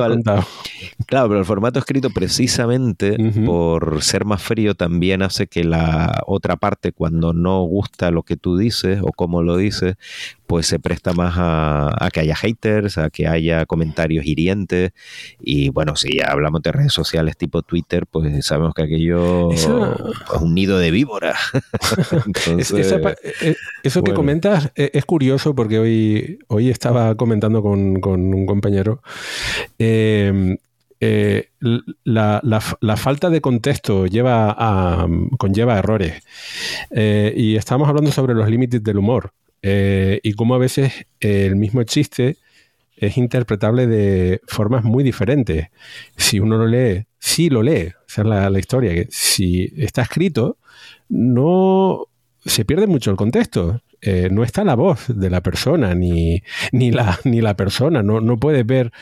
claro, 1.06 1.28
pero 1.28 1.38
el 1.38 1.44
formato 1.44 1.78
escrito 1.78 2.10
precisamente 2.10 3.16
por 3.44 4.02
ser 4.02 4.24
más 4.24 4.42
frío 4.42 4.74
también 4.74 5.22
hace 5.22 5.46
que 5.46 5.64
la 5.64 6.22
otra 6.26 6.56
parte, 6.56 6.92
cuando 6.92 7.32
no 7.32 7.62
gusta 7.62 8.10
lo 8.10 8.22
que 8.22 8.36
tú 8.36 8.56
dices 8.56 9.00
o 9.02 9.12
cómo 9.12 9.42
lo 9.42 9.56
dices, 9.56 9.96
pues 10.46 10.66
se 10.66 10.78
presta 10.78 11.12
más 11.12 11.34
a, 11.36 12.08
que 12.12 12.20
haya 12.20 12.36
haters, 12.36 12.98
a 12.98 13.10
que 13.10 13.26
haya 13.26 13.66
comentarios 13.66 14.24
hirientes. 14.24 14.92
Y 15.40 15.70
bueno, 15.70 15.96
si 15.96 16.18
ya 16.18 16.30
hablamos 16.30 16.62
de 16.62 16.72
redes 16.72 16.92
sociales 16.92 17.36
tipo 17.36 17.62
Twitter, 17.62 18.06
pues 18.06 18.46
sabemos 18.46 18.74
que 18.74 18.82
aquello 18.82 19.50
es 19.52 19.66
un 19.66 20.54
nido 20.54 20.78
de 20.78 20.90
víbora. 20.90 21.36
Eh, 22.46 23.54
eso 23.82 24.02
que 24.02 24.14
comentas 24.14 24.70
eh, 24.76 24.90
es 24.92 25.04
curioso 25.04 25.54
porque 25.54 25.78
hoy, 25.78 26.38
hoy 26.48 26.70
estaba 26.70 27.14
comentando 27.14 27.62
con, 27.62 28.00
un 28.04 28.46
compañero. 28.46 29.02
Em, 29.78 30.56
eh, 31.00 31.50
la, 32.04 32.40
la, 32.42 32.96
falta 32.96 33.30
de 33.30 33.40
contexto 33.40 34.06
lleva 34.06 34.54
a, 34.56 35.06
conlleva 35.38 35.78
errores. 35.78 36.22
y 36.90 37.56
estamos 37.56 37.88
hablando 37.88 38.12
sobre 38.12 38.34
los 38.34 38.48
límites 38.48 38.82
del 38.82 38.98
humor. 38.98 39.32
Eh, 39.68 40.20
y 40.22 40.34
cómo 40.34 40.54
a 40.54 40.58
veces 40.58 41.06
el 41.18 41.56
mismo 41.56 41.82
chiste 41.82 42.36
es 42.96 43.16
interpretable 43.16 43.88
de 43.88 44.40
formas 44.46 44.84
muy 44.84 45.02
diferentes. 45.02 45.70
Si 46.16 46.38
uno 46.38 46.56
lo 46.56 46.68
lee, 46.68 47.06
sí 47.18 47.50
lo 47.50 47.64
lee, 47.64 47.92
esa 48.08 48.22
es 48.22 48.28
la, 48.28 48.48
la 48.48 48.58
historia, 48.60 48.94
que 48.94 49.08
si 49.10 49.72
está 49.76 50.02
escrito, 50.02 50.58
no 51.08 52.06
se 52.44 52.64
pierde 52.64 52.86
mucho 52.86 53.10
el 53.10 53.16
contexto. 53.16 53.82
Eh, 54.02 54.28
no 54.30 54.44
está 54.44 54.62
la 54.62 54.76
voz 54.76 55.06
de 55.08 55.30
la 55.30 55.40
persona, 55.40 55.96
ni, 55.96 56.44
ni, 56.70 56.92
la, 56.92 57.18
ni 57.24 57.40
la 57.40 57.56
persona. 57.56 58.04
No, 58.04 58.20
no 58.20 58.36
puedes 58.36 58.64
ver 58.64 58.92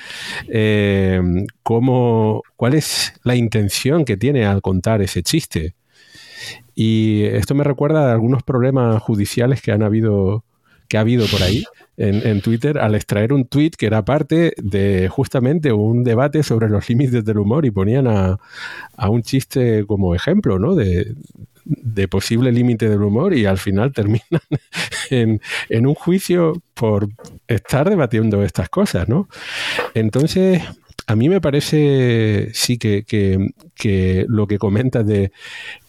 eh, 0.48 1.20
cómo, 1.62 2.42
cuál 2.56 2.72
es 2.72 3.12
la 3.22 3.36
intención 3.36 4.06
que 4.06 4.16
tiene 4.16 4.46
al 4.46 4.62
contar 4.62 5.02
ese 5.02 5.22
chiste. 5.22 5.74
Y 6.74 7.24
esto 7.24 7.54
me 7.54 7.64
recuerda 7.64 8.08
a 8.08 8.12
algunos 8.12 8.42
problemas 8.42 9.02
judiciales 9.02 9.60
que 9.60 9.72
han 9.72 9.82
habido, 9.82 10.44
que 10.88 10.96
ha 10.96 11.00
habido 11.00 11.26
por 11.26 11.42
ahí. 11.42 11.64
En, 11.96 12.40
Twitter 12.40 12.78
al 12.78 12.96
extraer 12.96 13.32
un 13.32 13.46
tweet 13.46 13.70
que 13.78 13.86
era 13.86 14.04
parte 14.04 14.52
de 14.56 15.08
justamente 15.08 15.72
un 15.72 16.02
debate 16.02 16.42
sobre 16.42 16.68
los 16.68 16.88
límites 16.88 17.24
del 17.24 17.38
humor 17.38 17.64
y 17.66 17.70
ponían 17.70 18.08
a, 18.08 18.36
a 18.96 19.08
un 19.08 19.22
chiste 19.22 19.84
como 19.86 20.12
ejemplo, 20.12 20.58
¿no? 20.58 20.74
De, 20.74 21.14
de 21.64 22.08
posible 22.08 22.52
límite 22.52 22.88
del 22.88 23.02
humor 23.02 23.34
y 23.34 23.46
al 23.46 23.58
final 23.58 23.92
terminan 23.92 24.22
en, 25.10 25.40
en, 25.68 25.86
un 25.86 25.94
juicio 25.94 26.60
por 26.74 27.08
estar 27.46 27.88
debatiendo 27.88 28.42
estas 28.42 28.68
cosas, 28.68 29.08
¿no? 29.08 29.28
Entonces, 29.94 30.62
a 31.06 31.16
mí 31.16 31.28
me 31.28 31.40
parece, 31.40 32.50
sí, 32.54 32.78
que, 32.78 33.04
que, 33.04 34.26
lo 34.28 34.46
que 34.46 34.58
comentas 34.58 35.06
de 35.06 35.32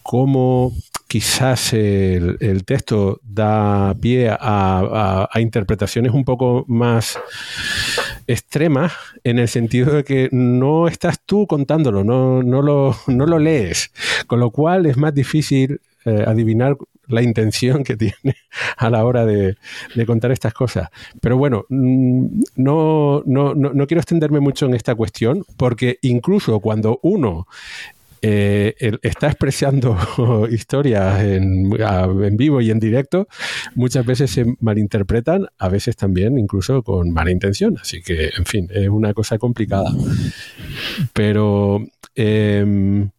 cómo 0.05 0.71
quizás 1.07 1.73
el, 1.73 2.63
texto 2.63 3.19
da 3.23 3.95
pie 3.99 4.29
a, 4.29 5.27
interpretaciones 5.37 6.13
un 6.13 6.23
poco 6.23 6.63
más 6.67 7.17
extremas 8.27 8.93
en 9.23 9.39
el 9.39 9.47
sentido 9.47 9.95
de 9.95 10.03
que 10.03 10.29
no 10.31 10.87
estás 10.87 11.19
tú 11.25 11.47
contándolo, 11.47 12.03
no, 12.03 12.43
no, 12.43 12.61
lo, 12.61 12.95
no 13.07 13.25
lo 13.25 13.39
lees, 13.39 13.91
con 14.27 14.39
lo 14.39 14.51
cual 14.51 14.85
es 14.85 14.95
más 14.95 15.15
difícil 15.15 15.81
eh, 16.05 16.23
adivinar 16.27 16.77
la 17.07 17.23
intención 17.23 17.83
que 17.83 17.97
tiene 17.97 18.35
a 18.77 18.89
la 18.91 19.03
hora 19.05 19.25
de, 19.25 19.57
contar 20.05 20.31
estas 20.31 20.53
cosas. 20.53 20.89
Pero 21.19 21.37
bueno, 21.37 21.65
mm, 21.69 22.41
no, 22.57 23.23
no, 23.25 23.55
no, 23.55 23.87
quiero 23.87 24.01
extenderme 24.01 24.39
mucho 24.39 24.67
en 24.67 24.75
esta 24.75 24.93
cuestión, 24.93 25.43
porque 25.57 25.97
incluso 26.03 26.59
cuando 26.59 26.99
uno 27.01 27.47
eh, 28.27 28.97
está 29.03 29.27
expresando 29.27 29.95
historias 30.49 31.21
en, 31.23 31.69
vivo 32.37 32.59
y 32.59 32.71
en 32.71 32.79
directo, 32.79 33.27
muchas 33.75 34.03
veces 34.03 34.31
se 34.31 34.45
malinterpretan, 34.59 35.45
a 35.59 35.69
veces 35.69 35.95
también 35.95 36.39
incluso 36.39 36.81
con 36.81 37.11
mala 37.11 37.29
intención. 37.29 37.77
Así 37.79 38.01
que, 38.01 38.31
en 38.35 38.45
fin, 38.45 38.67
es 38.73 38.89
una 38.89 39.13
cosa 39.13 39.37
complicada. 39.37 39.91
Pero 41.13 41.85
em, 42.15 43.11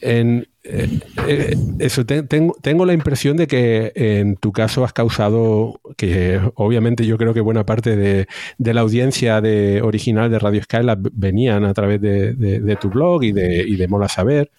en, 0.00 0.48
eh, 0.62 1.00
eh, 1.26 1.56
eso 1.78 2.04
tengo, 2.04 2.54
tengo, 2.60 2.84
la 2.84 2.92
impresión 2.92 3.36
de 3.36 3.46
que 3.46 3.92
en 3.94 4.36
tu 4.36 4.52
caso 4.52 4.84
has 4.84 4.92
causado 4.92 5.80
que 5.96 6.40
obviamente 6.54 7.06
yo 7.06 7.16
creo 7.18 7.32
que 7.34 7.40
buena 7.40 7.64
parte 7.64 7.96
de, 7.96 8.26
la 8.58 8.80
audiencia 8.80 9.40
de, 9.40 9.80
original 9.82 10.30
de 10.30 10.38
Radio 10.38 10.62
Skylab 10.62 11.10
venían 11.12 11.64
a 11.64 11.74
través 11.74 12.00
de, 12.00 12.78
tu 12.80 12.90
blog 12.90 13.24
y 13.24 13.32
de, 13.32 13.64
y 13.66 13.76
de 13.76 13.88
Mola 13.88 14.08
Saber. 14.08 14.50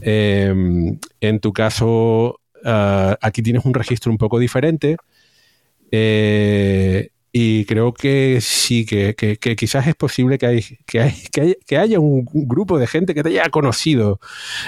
Em, 0.00 0.98
en 1.20 1.40
tu 1.40 1.52
caso, 1.52 2.40
ah, 2.64 3.16
aquí 3.20 3.42
tienes 3.42 3.64
un 3.64 3.74
registro 3.74 4.10
un 4.10 4.18
poco 4.18 4.38
diferente. 4.38 4.96
Eh, 5.90 7.10
y 7.32 7.64
creo 7.66 7.92
que 7.92 8.38
sí, 8.40 8.86
que, 8.86 9.14
quizás 9.56 9.86
es 9.86 9.94
posible 9.94 10.38
que, 10.38 10.46
hay, 10.46 10.64
que, 11.66 11.76
haya 11.76 12.00
un 12.00 12.24
grupo 12.24 12.78
de 12.78 12.86
gente 12.86 13.14
que 13.14 13.22
te 13.22 13.30
haya 13.30 13.50
conocido 13.50 14.20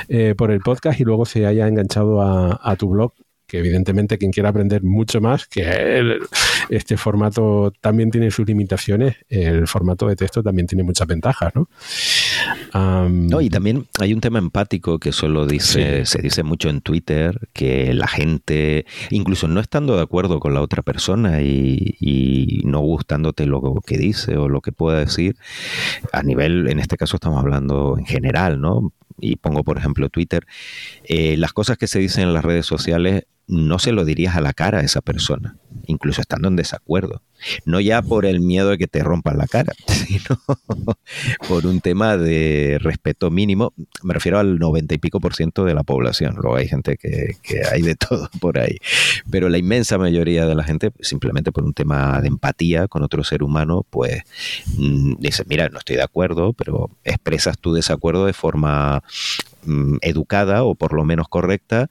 eh, 0.08 0.34
por 0.36 0.50
el 0.50 0.60
podcast 0.60 1.00
y 1.00 1.05
luego 1.05 1.24
se 1.26 1.47
haya 1.47 1.66
enganchado 1.66 2.20
a 2.22 2.76
tu 2.76 2.89
blog 2.90 3.12
que 3.50 3.58
evidentemente 3.58 4.16
quien 4.16 4.30
quiera 4.30 4.50
aprender 4.50 4.84
mucho 4.84 5.20
más, 5.20 5.46
que 5.48 6.20
este 6.68 6.96
formato 6.96 7.72
también 7.80 8.12
tiene 8.12 8.30
sus 8.30 8.46
limitaciones, 8.46 9.16
el 9.28 9.66
formato 9.66 10.06
de 10.06 10.14
texto 10.14 10.40
también 10.40 10.68
tiene 10.68 10.84
muchas 10.84 11.08
ventajas, 11.08 11.52
¿no? 11.56 11.68
no, 13.08 13.40
y 13.40 13.50
también 13.50 13.86
hay 13.98 14.12
un 14.12 14.20
tema 14.20 14.38
empático 14.38 15.00
que 15.00 15.10
solo 15.10 15.46
dice, 15.46 16.06
se 16.06 16.22
dice 16.22 16.44
mucho 16.44 16.68
en 16.68 16.80
Twitter, 16.80 17.48
que 17.52 17.92
la 17.92 18.06
gente, 18.06 18.86
incluso 19.10 19.48
no 19.48 19.58
estando 19.58 19.96
de 19.96 20.02
acuerdo 20.02 20.38
con 20.38 20.54
la 20.54 20.60
otra 20.60 20.82
persona 20.82 21.42
y, 21.42 22.62
no 22.64 22.80
gustándote 22.80 23.46
lo 23.46 23.80
que 23.84 23.98
dice 23.98 24.36
o 24.36 24.48
lo 24.48 24.60
que 24.60 24.70
pueda 24.70 25.00
decir, 25.00 25.36
a 26.12 26.22
nivel, 26.22 26.68
en 26.68 26.78
este 26.78 26.96
caso 26.96 27.16
estamos 27.16 27.40
hablando 27.40 27.96
en 27.98 28.06
general, 28.06 28.60
¿no? 28.60 28.92
y 29.20 29.36
pongo 29.36 29.64
por 29.64 29.78
ejemplo 29.78 30.08
Twitter, 30.08 30.46
eh, 31.04 31.36
las 31.36 31.52
cosas 31.52 31.78
que 31.78 31.86
se 31.86 31.98
dicen 31.98 32.24
en 32.24 32.34
las 32.34 32.44
redes 32.44 32.66
sociales 32.66 33.24
no 33.50 33.80
se 33.80 33.90
lo 33.90 34.04
dirías 34.04 34.36
a 34.36 34.40
la 34.40 34.52
cara 34.52 34.78
a 34.78 34.82
esa 34.82 35.00
persona, 35.00 35.56
incluso 35.86 36.20
estando 36.20 36.46
en 36.46 36.54
desacuerdo. 36.54 37.20
No 37.64 37.80
ya 37.80 38.00
por 38.00 38.24
el 38.24 38.38
miedo 38.38 38.70
de 38.70 38.78
que 38.78 38.86
te 38.86 39.02
rompan 39.02 39.38
la 39.38 39.48
cara, 39.48 39.72
sino 39.88 40.40
por 41.48 41.66
un 41.66 41.80
tema 41.80 42.16
de 42.16 42.78
respeto 42.80 43.30
mínimo. 43.30 43.72
Me 44.04 44.14
refiero 44.14 44.38
al 44.38 44.58
90 44.60 44.94
y 44.94 44.98
pico 44.98 45.18
por 45.18 45.34
ciento 45.34 45.64
de 45.64 45.74
la 45.74 45.82
población. 45.82 46.36
Luego 46.40 46.56
hay 46.56 46.68
gente 46.68 46.96
que, 46.96 47.34
hay 47.72 47.82
de 47.82 47.94
todo 47.96 48.30
por 48.40 48.58
ahí. 48.58 48.76
Pero 49.30 49.48
la 49.48 49.58
inmensa 49.58 49.98
mayoría 49.98 50.46
de 50.46 50.54
la 50.54 50.62
gente, 50.62 50.92
simplemente 51.00 51.50
por 51.50 51.64
un 51.64 51.74
tema 51.74 52.20
de 52.20 52.28
empatía 52.28 52.86
con 52.86 53.02
otro 53.02 53.24
ser 53.24 53.42
humano, 53.42 53.84
pues 53.90 54.22
mm, 54.76 55.14
dice, 55.18 55.42
mira, 55.48 55.68
no 55.70 55.78
estoy 55.78 55.96
de 55.96 56.04
acuerdo, 56.04 56.52
pero 56.52 56.90
expresas 57.02 57.58
tu 57.58 57.72
desacuerdo 57.72 58.26
de 58.26 58.32
forma 58.32 59.02
mm, 59.64 59.96
educada 60.02 60.62
o 60.62 60.76
por 60.76 60.92
lo 60.92 61.04
menos 61.04 61.28
correcta. 61.28 61.88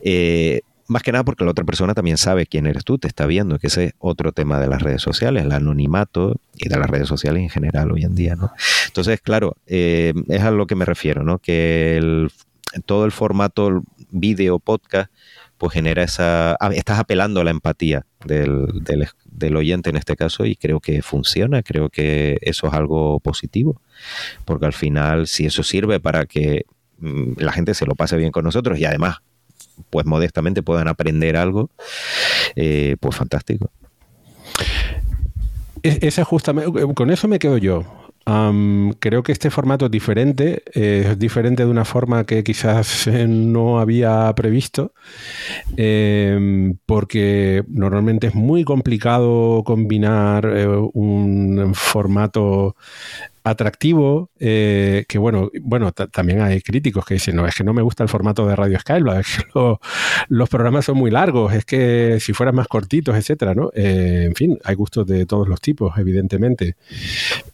Eh, 0.00 0.62
más 0.88 1.02
que 1.02 1.12
nada 1.12 1.24
porque 1.24 1.44
la 1.44 1.50
otra 1.50 1.64
persona 1.64 1.94
también 1.94 2.16
sabe 2.16 2.46
quién 2.46 2.66
eres 2.66 2.84
tú, 2.84 2.98
te 2.98 3.08
está 3.08 3.26
viendo, 3.26 3.58
que 3.58 3.66
ese 3.66 3.84
es 3.84 3.92
otro 3.98 4.32
tema 4.32 4.60
de 4.60 4.68
las 4.68 4.82
redes 4.82 5.02
sociales, 5.02 5.44
el 5.44 5.52
anonimato 5.52 6.40
y 6.54 6.68
de 6.68 6.78
las 6.78 6.88
redes 6.88 7.08
sociales 7.08 7.42
en 7.42 7.50
general 7.50 7.90
hoy 7.92 8.04
en 8.04 8.14
día, 8.14 8.36
¿no? 8.36 8.52
Entonces, 8.86 9.20
claro, 9.20 9.56
eh, 9.66 10.14
es 10.28 10.42
a 10.42 10.50
lo 10.50 10.66
que 10.66 10.74
me 10.74 10.84
refiero, 10.84 11.24
¿no? 11.24 11.38
Que 11.38 11.96
el, 11.96 12.30
todo 12.84 13.04
el 13.04 13.12
formato 13.12 13.82
vídeo, 14.10 14.58
podcast, 14.58 15.10
pues 15.58 15.72
genera 15.72 16.02
esa... 16.02 16.56
Ah, 16.60 16.70
estás 16.72 16.98
apelando 16.98 17.40
a 17.40 17.44
la 17.44 17.50
empatía 17.50 18.04
del, 18.24 18.66
del, 18.82 19.08
del 19.24 19.56
oyente 19.56 19.90
en 19.90 19.96
este 19.96 20.16
caso 20.16 20.44
y 20.44 20.56
creo 20.56 20.80
que 20.80 21.02
funciona, 21.02 21.62
creo 21.62 21.88
que 21.88 22.38
eso 22.42 22.66
es 22.66 22.74
algo 22.74 23.20
positivo, 23.20 23.80
porque 24.44 24.66
al 24.66 24.72
final 24.72 25.26
si 25.26 25.46
eso 25.46 25.62
sirve 25.62 25.98
para 26.00 26.26
que 26.26 26.66
mm, 26.98 27.32
la 27.38 27.52
gente 27.52 27.74
se 27.74 27.86
lo 27.86 27.94
pase 27.94 28.16
bien 28.16 28.32
con 28.32 28.44
nosotros 28.44 28.78
y 28.78 28.84
además 28.84 29.18
pues 29.90 30.06
modestamente 30.06 30.62
puedan 30.62 30.88
aprender 30.88 31.36
algo, 31.36 31.70
eh, 32.54 32.96
pues 33.00 33.16
fantástico. 33.16 33.70
Esa 35.82 36.24
justamente, 36.24 36.94
con 36.94 37.10
eso 37.10 37.28
me 37.28 37.38
quedo 37.38 37.58
yo. 37.58 37.84
creo 38.98 39.22
que 39.22 39.30
este 39.30 39.50
formato 39.50 39.84
es 39.86 39.90
diferente, 39.90 40.62
es 40.72 41.16
diferente 41.18 41.64
de 41.64 41.70
una 41.70 41.84
forma 41.84 42.24
que 42.24 42.42
quizás 42.42 43.06
no 43.28 43.78
había 43.78 44.32
previsto, 44.34 44.92
em, 45.76 46.76
porque 46.86 47.62
normalmente 47.68 48.28
es 48.28 48.34
muy 48.34 48.64
complicado 48.64 49.62
combinar 49.64 50.44
eh, 50.46 50.66
un 50.66 51.72
formato 51.74 52.74
atractivo, 53.46 54.28
eh, 54.40 55.04
que 55.08 55.18
bueno, 55.18 55.50
bueno 55.62 55.92
también 55.92 56.40
hay 56.40 56.60
críticos 56.60 57.04
que 57.06 57.14
dicen, 57.14 57.36
no, 57.36 57.46
es 57.46 57.54
que 57.54 57.62
no 57.62 57.72
me 57.72 57.80
gusta 57.80 58.02
el 58.02 58.08
formato 58.08 58.44
de 58.44 58.56
Radio 58.56 58.76
Skylab, 58.80 59.20
es 59.20 59.36
que 59.36 59.76
los 60.28 60.48
programas 60.48 60.84
son 60.84 60.96
muy 60.96 61.12
largos, 61.12 61.54
es 61.54 61.64
que 61.64 62.18
si 62.18 62.32
fueran 62.32 62.56
más 62.56 62.66
cortitos, 62.66 63.14
etcétera, 63.14 63.54
¿no? 63.54 63.70
Eh, 63.72 64.24
en 64.26 64.34
fin, 64.34 64.58
hay 64.64 64.74
gustos 64.74 65.06
de 65.06 65.26
todos 65.26 65.46
los 65.46 65.60
tipos, 65.60 65.96
evidentemente. 65.96 66.74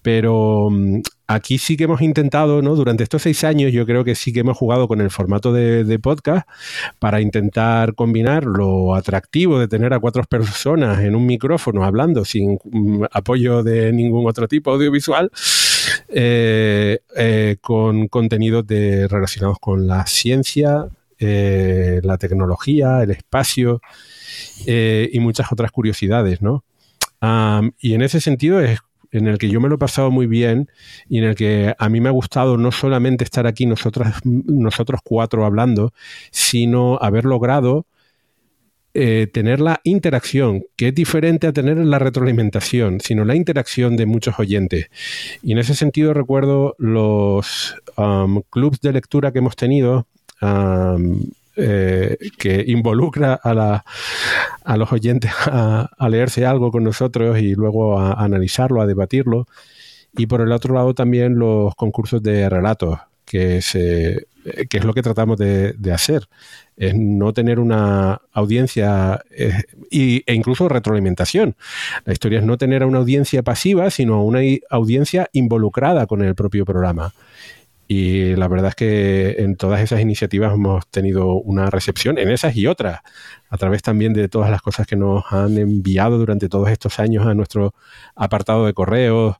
Pero 0.00 0.70
mm, 0.70 1.02
aquí 1.26 1.58
sí 1.58 1.76
que 1.76 1.84
hemos 1.84 2.00
intentado, 2.00 2.62
¿no? 2.62 2.74
Durante 2.74 3.02
estos 3.02 3.20
seis 3.20 3.44
años 3.44 3.70
yo 3.70 3.84
creo 3.84 4.02
que 4.02 4.14
sí 4.14 4.32
que 4.32 4.40
hemos 4.40 4.56
jugado 4.56 4.88
con 4.88 5.02
el 5.02 5.10
formato 5.10 5.52
de, 5.52 5.84
de, 5.84 5.98
podcast 5.98 6.48
para 6.98 7.20
intentar 7.20 7.94
combinar 7.94 8.44
lo 8.44 8.94
atractivo 8.94 9.58
de 9.58 9.68
tener 9.68 9.92
a 9.92 10.00
cuatro 10.00 10.24
personas 10.24 11.00
en 11.00 11.14
un 11.14 11.26
micrófono 11.26 11.84
hablando 11.84 12.24
sin 12.24 12.58
mm, 12.64 13.04
apoyo 13.12 13.62
de 13.62 13.92
ningún 13.92 14.26
otro 14.26 14.48
tipo 14.48 14.70
audiovisual 14.70 15.30
eh, 16.08 17.00
eh, 17.16 17.56
con 17.60 18.08
contenidos 18.08 18.66
de, 18.66 19.08
relacionados 19.08 19.58
con 19.58 19.86
la 19.86 20.06
ciencia, 20.06 20.88
eh, 21.18 22.00
la 22.02 22.18
tecnología, 22.18 23.02
el 23.02 23.10
espacio 23.10 23.80
y 24.66 25.18
muchas 25.20 25.52
otras 25.52 25.70
curiosidades, 25.70 26.40
¿no? 26.42 26.64
y 27.78 27.94
en 27.94 28.02
ese 28.02 28.20
sentido 28.20 28.60
es 28.60 28.80
en 29.12 29.28
el 29.28 29.38
que 29.38 29.48
yo 29.48 29.60
me 29.60 29.68
lo 29.68 29.76
he 29.76 29.78
pasado 29.78 30.10
muy 30.10 30.26
bien 30.26 30.68
y 31.08 31.18
en 31.18 31.24
el 31.24 31.34
que 31.36 31.74
a 31.78 31.88
mí 31.88 32.00
me 32.00 32.08
ha 32.08 32.12
gustado 32.12 32.56
no 32.56 32.72
solamente 32.72 33.22
estar 33.22 33.46
aquí 33.46 33.66
nosotros 33.66 35.00
cuatro 35.04 35.44
hablando, 35.44 35.92
sino 36.30 36.98
haber 37.00 37.24
logrado 37.24 37.86
eh, 38.94 39.26
tener 39.32 39.60
la 39.60 39.80
interacción, 39.84 40.64
que 40.76 40.88
es 40.88 40.94
diferente 40.94 41.46
a 41.46 41.52
tener 41.52 41.78
la 41.78 41.98
retroalimentación, 41.98 43.00
sino 43.00 43.24
la 43.24 43.34
interacción 43.34 43.96
de 43.96 44.06
muchos 44.06 44.38
oyentes. 44.38 44.88
Y 45.42 45.52
en 45.52 45.58
ese 45.58 45.74
sentido 45.74 46.12
recuerdo 46.12 46.74
los 46.78 47.76
um, 47.96 48.42
clubs 48.50 48.80
de 48.80 48.92
lectura 48.92 49.32
que 49.32 49.38
hemos 49.38 49.56
tenido. 49.56 50.06
Um, 50.40 51.20
eh, 51.54 52.16
que 52.38 52.64
involucra 52.66 53.38
a, 53.44 53.84
a 54.64 54.76
los 54.78 54.90
oyentes 54.90 55.30
a, 55.44 56.08
leerse 56.08 56.46
algo 56.46 56.70
con 56.70 56.82
nosotros 56.82 57.38
y 57.40 57.54
luego 57.54 57.98
a, 57.98 58.14
analizarlo, 58.14 58.80
a 58.80 58.86
debatirlo. 58.86 59.46
Y 60.16 60.26
por 60.26 60.40
el 60.40 60.52
otro 60.52 60.74
lado 60.74 60.94
también 60.94 61.38
los 61.38 61.74
concursos 61.74 62.22
de 62.22 62.48
relatos, 62.48 62.98
que, 63.32 63.62
se, 63.62 64.26
que 64.68 64.76
es 64.76 64.84
lo 64.84 64.92
que 64.92 65.00
tratamos 65.00 65.38
de, 65.38 65.74
hacer. 65.90 66.28
Es 66.76 66.94
no 66.94 67.32
tener 67.32 67.60
una 67.60 68.20
audiencia 68.30 69.22
eh, 69.30 69.62
e 69.90 70.34
incluso 70.34 70.68
retroalimentación. 70.68 71.56
La 72.04 72.12
historia 72.12 72.40
es 72.40 72.44
no 72.44 72.58
tener 72.58 72.84
una 72.84 72.98
audiencia 72.98 73.42
pasiva, 73.42 73.90
sino 73.90 74.22
una 74.22 74.40
audiencia 74.68 75.30
involucrada 75.32 76.06
con 76.06 76.20
el 76.20 76.34
propio 76.34 76.66
programa. 76.66 77.14
Y 77.88 78.36
la 78.36 78.48
verdad 78.48 78.68
es 78.68 78.74
que 78.74 79.36
en 79.38 79.56
todas 79.56 79.80
esas 79.80 80.00
iniciativas 80.00 80.52
hemos 80.52 80.86
tenido 80.88 81.34
una 81.34 81.70
recepción, 81.70 82.18
en 82.18 82.30
esas 82.30 82.54
y 82.54 82.66
otras, 82.66 83.00
a 83.48 83.56
través 83.56 83.80
también 83.80 84.12
de 84.12 84.28
todas 84.28 84.50
las 84.50 84.60
cosas 84.60 84.86
que 84.86 84.96
nos 84.96 85.24
han 85.30 85.56
enviado 85.56 86.18
durante 86.18 86.50
todos 86.50 86.68
estos 86.68 86.98
años 86.98 87.26
a 87.26 87.32
nuestro 87.32 87.74
apartado 88.14 88.66
de 88.66 88.74
correos, 88.74 89.36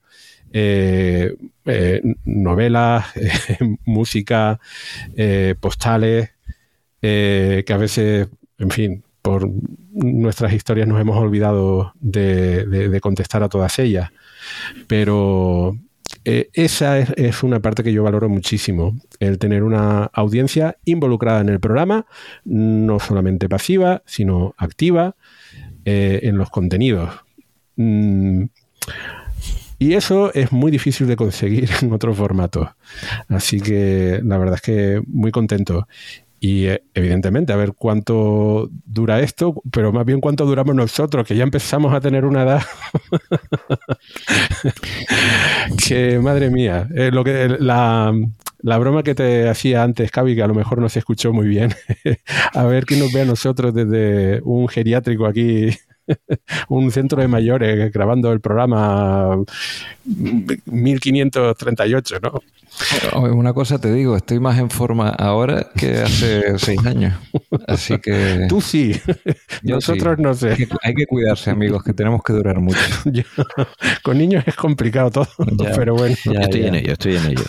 eh, 0.53 1.35
eh, 1.65 2.03
novelas, 2.25 3.07
música, 3.85 4.61
eh, 5.17 5.55
postales, 5.59 6.31
que 7.01 7.65
a 7.69 7.77
veces, 7.77 8.29
en 8.59 8.71
fin, 8.71 9.03
por 9.23 9.51
nuestras 9.93 10.53
historias 10.53 10.87
nos 10.87 11.01
hemos 11.01 11.17
olvidado 11.17 11.95
de 12.01 12.99
contestar 13.03 13.43
a 13.43 13.49
todas 13.49 13.79
ellas. 13.81 14.11
Pero 14.87 15.77
esa 16.25 17.01
es, 17.01 17.43
una 17.43 17.59
parte 17.59 17.83
que 17.83 17.93
yo 17.93 18.05
valoro 18.05 18.29
muchísimo, 18.29 18.97
el 19.19 19.39
tener 19.39 19.65
una 19.65 20.05
audiencia 20.13 20.77
involucrada 20.85 21.41
en 21.41 21.49
el 21.49 21.59
programa, 21.59 22.07
no 22.45 23.01
solamente 23.01 23.49
pasiva, 23.49 24.03
sino 24.07 24.55
activa 24.59 25.17
en 25.85 26.37
los 26.39 26.51
contenidos. 26.51 27.11
Mm, 27.75 28.45
y 29.83 29.95
eso 29.95 30.33
es 30.33 30.53
muy 30.53 30.71
difícil 30.71 31.09
de 31.09 31.17
conseguir 31.17 31.69
en 31.83 31.93
otros 31.93 32.17
formatos. 32.17 32.69
Así 33.29 33.61
que 33.61 34.21
la 34.23 34.39
verdad 34.39 34.55
es 34.55 34.63
que 34.63 35.03
muy 35.09 35.33
contento. 35.33 35.89
Y 36.39 36.67
eh, 36.67 36.85
evidentemente, 36.95 37.53
a 37.53 37.57
ver 37.57 37.73
cuánto 37.73 38.69
dura 38.85 39.19
esto, 39.19 39.61
pero 39.73 39.93
más 39.93 40.07
bien 40.07 40.21
cuánto 40.21 40.47
duramos 40.47 40.77
nosotros, 40.77 41.27
que 41.27 41.35
ya 41.35 41.43
empezamos 41.43 41.93
a 41.95 42.01
tener 42.01 42.25
una 42.25 42.45
edad 42.45 42.63
que, 45.89 46.21
madre 46.21 46.51
mía, 46.51 46.89
eh, 46.95 47.11
lo 47.13 47.25
que, 47.25 47.49
la, 47.49 48.13
la, 48.61 48.79
broma 48.79 49.03
que 49.03 49.17
te 49.17 49.49
hacía 49.49 49.83
antes, 49.83 50.13
Cavi, 50.13 50.37
que 50.37 50.43
a 50.43 50.49
lo 50.49 50.55
mejor 50.55 50.81
no 50.81 50.89
se 50.89 51.01
escuchó 51.01 51.33
muy 51.33 51.49
bien, 51.49 51.75
a 52.55 52.65
ver 52.65 52.87
quién 52.87 53.01
nos 53.01 53.13
ve 53.13 53.23
a 53.23 53.25
nosotros 53.25 53.75
desde 53.75 54.41
un 54.43 54.69
geriátrico 54.69 55.27
aquí 55.27 55.71
un 56.69 56.91
centro 56.91 57.21
de 57.21 57.29
mayores 57.29 57.93
grabando 57.93 58.33
el 58.33 58.41
programa 58.41 59.37
1538, 60.05 62.17
¿no? 62.23 62.41
Una 63.21 63.53
cosa 63.53 63.79
te 63.79 63.93
digo, 63.93 64.17
estoy 64.17 64.41
más 64.41 64.59
en 64.59 64.71
forma 64.71 65.11
ahora 65.11 65.69
que 65.77 65.99
hace 65.99 66.43
seis 66.59 66.85
años. 66.85 67.15
Así 67.67 67.99
que. 67.99 68.47
Tú 68.49 68.61
sí. 68.61 69.01
Nosotros 69.63 70.19
no 70.19 70.35
sé. 70.35 70.69
Hay 70.83 70.95
que, 70.95 71.07
cuidarse, 71.07 71.51
amigos, 71.51 71.83
que 71.83 71.93
tenemos 71.93 72.23
que 72.23 72.33
durar 72.33 72.61
mucho. 72.61 72.81
con 74.03 74.19
niños 74.19 74.45
es 74.47 74.57
complicado 74.57 75.11
todo, 75.11 75.29
pero 75.77 75.95
bueno. 75.95 76.15
estoy 76.15 76.67
en 76.67 76.75
ello, 76.77 76.93
estoy 76.93 77.17
en 77.17 77.27
ello. 77.27 77.45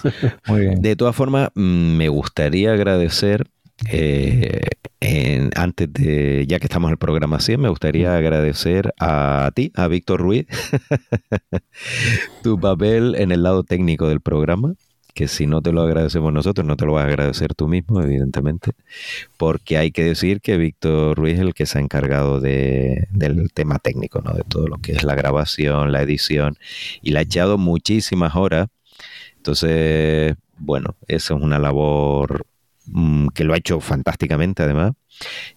Muy 0.48 0.62
bien. 0.62 0.82
De 0.82 0.96
todas 0.96 1.16
formas, 1.16 1.50
mm, 1.56 1.98
me 1.98 2.10
gustaría 2.10 2.74
agradecer 2.74 3.48
eh, 3.90 5.50
antes 5.56 5.92
de, 5.92 6.46
ya 6.48 6.60
que 6.60 6.66
estamos 6.66 6.90
en 6.90 6.94
el 6.94 6.98
programa 6.98 7.40
100, 7.40 7.62
me 7.62 7.70
gustaría 7.70 8.12
mm. 8.12 8.16
agradecer 8.16 8.94
a 9.00 9.52
ti, 9.54 9.72
a 9.76 9.88
Víctor 9.88 10.22
Ruiz, 10.22 10.46
tu 12.44 12.60
papel 12.60 13.16
en 13.16 13.32
el 13.32 13.44
lado 13.44 13.64
técnico 13.64 14.08
del 14.08 14.22
programa, 14.22 14.76
que 15.14 15.28
si 15.28 15.46
no 15.46 15.62
te 15.62 15.72
lo 15.72 15.82
agradecemos 15.82 16.34
nosotros, 16.34 16.66
no 16.66 16.76
te 16.76 16.86
lo 16.86 16.94
vas 16.94 17.06
a 17.06 17.08
agradecer 17.08 17.54
tú 17.54 17.68
mismo, 17.68 18.02
evidentemente, 18.02 18.72
porque 19.38 19.78
hay 19.78 19.92
que 19.92 20.04
decir 20.04 20.42
que 20.42 20.58
Víctor 20.58 21.18
Ruiz 21.18 21.36
es 21.36 21.42
el 21.42 21.54
que 21.54 21.66
se 21.66 21.78
ha 21.78 21.82
encargado 21.82 22.40
de, 22.40 23.08
del 23.12 23.52
tema 23.54 23.80
técnico, 23.80 24.22
¿no? 24.22 24.34
de 24.34 24.44
todo 24.44 24.68
lo 24.68 24.78
que 24.78 24.94
es 24.94 25.04
la 25.04 25.16
grabación, 25.16 25.92
la 25.92 26.02
edición, 26.02 26.58
y 27.02 27.12
le 27.12 27.20
ha 27.20 27.24
echado 27.24 27.58
muchísimas 27.58 28.36
horas. 28.36 28.70
Entonces, 29.38 30.36
bueno, 30.58 30.96
eso 31.08 31.36
es 31.36 31.42
una 31.42 31.60
labor 31.60 32.46
que 33.34 33.44
lo 33.44 33.54
ha 33.54 33.58
hecho 33.58 33.80
fantásticamente 33.80 34.64
además. 34.64 34.94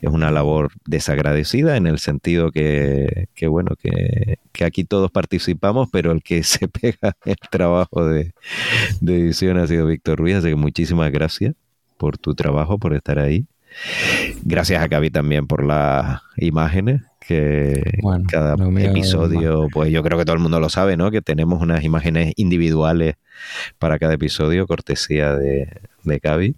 Es 0.00 0.10
una 0.10 0.30
labor 0.30 0.70
desagradecida 0.84 1.76
en 1.76 1.86
el 1.86 1.98
sentido 1.98 2.52
que, 2.52 3.28
bueno, 3.48 3.74
que, 3.76 4.38
aquí 4.64 4.84
todos 4.84 5.10
participamos, 5.10 5.88
pero 5.90 6.12
el 6.12 6.22
que 6.22 6.42
se 6.44 6.68
pega 6.68 7.16
el 7.24 7.36
trabajo 7.50 8.06
de, 8.06 8.32
edición 9.00 9.58
ha 9.58 9.66
sido 9.66 9.86
Víctor 9.86 10.18
Ruiz, 10.18 10.36
así 10.36 10.48
que 10.48 10.56
muchísimas 10.56 11.10
gracias 11.10 11.55
por 11.96 12.18
tu 12.18 12.34
trabajo, 12.34 12.78
por 12.78 12.94
estar 12.94 13.18
ahí. 13.18 13.46
Gracias 14.42 14.82
a 14.82 14.86
Gaby 14.86 15.10
también 15.10 15.46
por 15.46 15.64
las 15.64 16.22
imágenes, 16.36 17.02
que 17.26 17.82
cada 18.30 18.55
episodio, 18.55 19.66
pues 19.72 19.90
yo 19.90 20.02
creo 20.02 20.16
que 20.18 20.24
todo 20.24 20.36
el 20.36 20.42
mundo 20.42 20.60
lo 20.60 20.68
sabe, 20.68 20.96
¿no? 20.96 21.10
Que 21.10 21.20
tenemos 21.20 21.60
unas 21.60 21.82
imágenes 21.82 22.32
individuales 22.36 23.16
para 23.78 23.98
cada 23.98 24.14
episodio, 24.14 24.66
cortesía 24.66 25.34
de, 25.34 25.68
de 26.05 26.18
Gaby. 26.18 26.56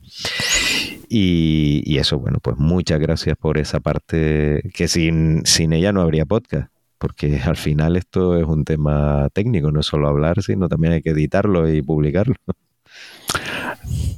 Y, 1.11 1.97
eso, 1.99 2.19
bueno, 2.19 2.39
pues 2.43 2.57
muchas 2.59 3.01
gracias 3.01 3.37
por 3.37 3.59
esa 3.59 3.81
parte 3.81 4.63
que 4.75 4.89
sin, 4.89 5.45
sin 5.47 5.73
ella 5.73 5.93
no 5.93 6.03
habría 6.03 6.27
podcast 6.27 6.71
porque 6.99 7.41
al 7.45 7.57
final 7.57 7.97
esto 7.97 8.37
es 8.37 8.45
un 8.45 8.65
tema 8.65 9.29
técnico, 9.33 9.71
no 9.71 9.81
es 9.81 9.87
solo 9.87 10.09
hablar, 10.09 10.43
sino 10.43 10.69
también 10.69 10.95
hay 10.95 11.03
que 11.03 11.11
editarlo 11.11 11.71
y 11.73 11.81
publicarlo. 11.81 12.35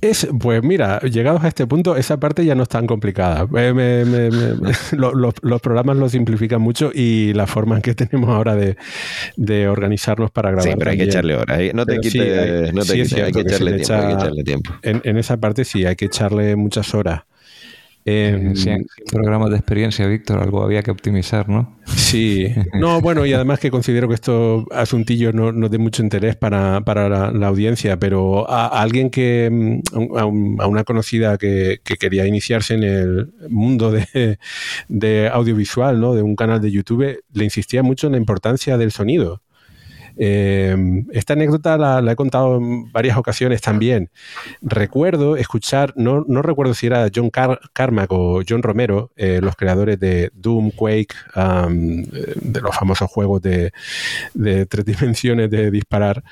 Es, 0.01 0.27
pues 0.41 0.63
mira, 0.63 1.01
llegados 1.01 1.45
a 1.45 1.49
este 1.49 1.67
punto, 1.67 1.97
esa 1.97 2.19
parte 2.19 2.45
ya 2.45 2.55
no 2.55 2.63
es 2.63 2.69
tan 2.69 2.87
complicada. 2.87 3.47
Eh, 3.57 4.31
los, 4.93 5.61
programas 5.61 5.97
lo 5.97 6.09
simplifican 6.09 6.61
mucho 6.61 6.91
y 6.95 7.35
la 7.35 7.47
forma 7.47 7.77
en 7.77 7.83
que 7.83 7.95
tenemos 7.95 8.31
ahora 8.31 8.57
de, 8.57 9.69
organizarnos 9.69 10.31
para 10.31 10.51
grabar. 10.51 10.73
Sí, 10.73 10.79
pero 10.79 10.91
hay 10.91 10.97
que 10.97 11.05
echarle 11.05 11.37
horas. 11.37 11.61
No 11.75 11.85
te 11.85 11.99
quites, 11.99 12.73
no 12.73 12.85
te 12.85 12.95
quites, 12.95 13.13
hay, 13.13 13.33
que 13.33 13.41
echarle 13.41 13.73
tiempo, 13.77 13.95
hay 13.95 14.07
que 14.07 14.13
echarle 14.13 14.45
tiempo. 14.45 14.73
en, 14.83 15.17
esa 15.19 15.37
parte 15.37 15.65
sí, 15.65 15.85
hay 15.85 15.97
que 15.97 16.07
echarle 16.07 16.57
muchas 16.57 16.95
horas. 16.95 17.23
Eh, 18.07 18.53
sí, 18.55 18.71
programas 19.11 19.51
de 19.51 19.57
experiencia, 19.57 20.07
Víctor, 20.07 20.43
algo 20.43 20.63
había 20.63 20.83
que 20.83 20.91
optimizar, 20.91 21.49
¿no? 21.51 21.77
Sí, 21.85 22.47
no, 22.81 23.01
bueno, 23.03 23.27
y 23.27 23.33
además 23.35 23.61
que 23.61 23.71
considero 23.71 24.09
que 24.09 24.15
estos 24.15 24.65
asuntillos 24.71 25.35
no, 25.35 25.53
no 25.53 25.69
de 25.69 25.79
mucho 25.79 26.03
interés 26.03 26.35
para, 26.35 26.81
la, 26.81 27.47
audiencia, 27.47 27.99
pero 27.99 28.49
a, 28.51 28.69
alguien 28.69 29.11
que, 29.11 29.51
mm, 29.53 30.17
a, 30.17 30.25
una 30.25 30.85
conocida 30.85 31.37
que, 31.37 31.81
quería 31.99 32.27
iniciarse 32.27 32.75
en 32.75 32.85
el 32.85 33.33
mundo 33.51 33.93
de, 33.93 34.39
de 34.89 35.29
audiovisual, 35.29 36.01
¿no? 36.01 36.15
De 36.15 36.23
un 36.23 36.37
canal 36.37 36.61
de 36.61 36.71
YouTube, 36.71 37.23
le 37.33 37.45
insistía 37.45 37.83
mucho 37.83 38.07
en 38.07 38.13
la 38.13 38.19
importancia 38.19 38.79
del 38.79 38.93
sonido. 38.93 39.43
Eh, 40.17 41.05
esta 41.13 41.35
anécdota 41.35 41.77
la, 41.77 42.13
he 42.13 42.17
contado 42.17 42.57
en 42.57 42.91
varias 42.93 43.17
ocasiones 43.17 43.61
también. 43.61 44.11
Recuerdo 44.61 45.37
escuchar, 45.37 45.93
no, 45.97 46.25
no 46.27 46.43
recuerdo 46.43 46.75
si 46.75 46.87
era 46.87 47.09
John 47.15 47.31
Carmack 47.31 48.13
o 48.13 48.43
John 48.47 48.63
Romero, 48.63 49.11
eh, 49.17 49.41
los 49.43 49.57
creadores 49.57 49.99
de 50.01 50.31
Doom, 50.35 50.71
Quake, 50.71 51.15
de 51.35 52.61
los 52.61 52.75
famosos 52.75 53.11
juegos 53.11 53.43
de 53.43 53.73
tres 54.67 54.85
dimensiones 54.85 55.51
de 55.51 55.71
disparar, 55.71 56.23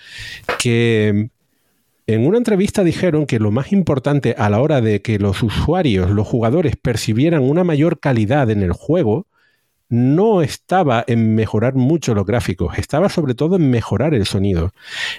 que 0.59 1.31
en 2.09 2.27
una 2.27 2.39
entrevista 2.39 2.85
dijeron 2.85 3.27
que 3.27 3.39
lo 3.39 3.51
más 3.51 3.71
importante 3.71 4.35
a 4.39 4.49
la 4.49 4.63
hora 4.63 4.81
de 4.81 5.03
que 5.03 5.19
los 5.19 5.43
usuarios, 5.43 6.11
los 6.11 6.27
jugadores, 6.27 6.75
percibieran 6.75 7.43
una 7.43 7.65
mayor 7.65 8.01
calidad 8.01 8.51
en 8.51 8.63
el 8.63 8.73
juego, 8.73 9.27
no 9.89 10.43
estaba 10.43 11.05
en 11.07 11.35
mejorar 11.35 11.75
mucho 11.75 12.15
los 12.15 12.27
gráficos, 12.27 12.79
estaba 12.79 13.09
sobre 13.09 13.35
todo 13.35 13.57
en 13.57 13.71
mejorar 13.71 14.15
el 14.15 14.27
sonido. 14.27 14.73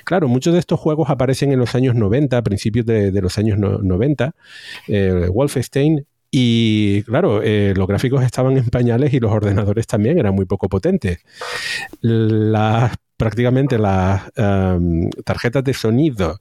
Claro, 0.03 0.27
muchos 0.27 0.53
de 0.53 0.59
estos 0.59 0.79
juegos 0.79 1.09
aparecen 1.09 1.51
en 1.51 1.59
los 1.59 1.75
años 1.75 1.95
90, 1.95 2.37
a 2.37 2.41
principios 2.43 2.85
de, 2.85 3.11
los 3.21 3.37
años 3.37 3.57
90. 3.57 4.35
Eh, 4.87 5.27
Wolfenstein 5.31 6.05
y 6.31 7.01
claro, 7.03 7.41
eh, 7.43 7.73
los 7.75 7.87
gráficos 7.87 8.23
estaban 8.23 8.57
en 8.57 8.69
pañales 8.69 9.13
y 9.13 9.19
los 9.19 9.31
ordenadores 9.31 9.87
también 9.87 10.19
eran 10.19 10.35
muy 10.35 10.45
poco 10.45 10.69
potentes. 10.69 11.19
Las 12.01 12.95
prácticamente 13.19 13.77
las 13.77 14.31
em, 14.37 15.09
tarjetas 15.25 15.61
de 15.65 15.73
sonido 15.73 16.39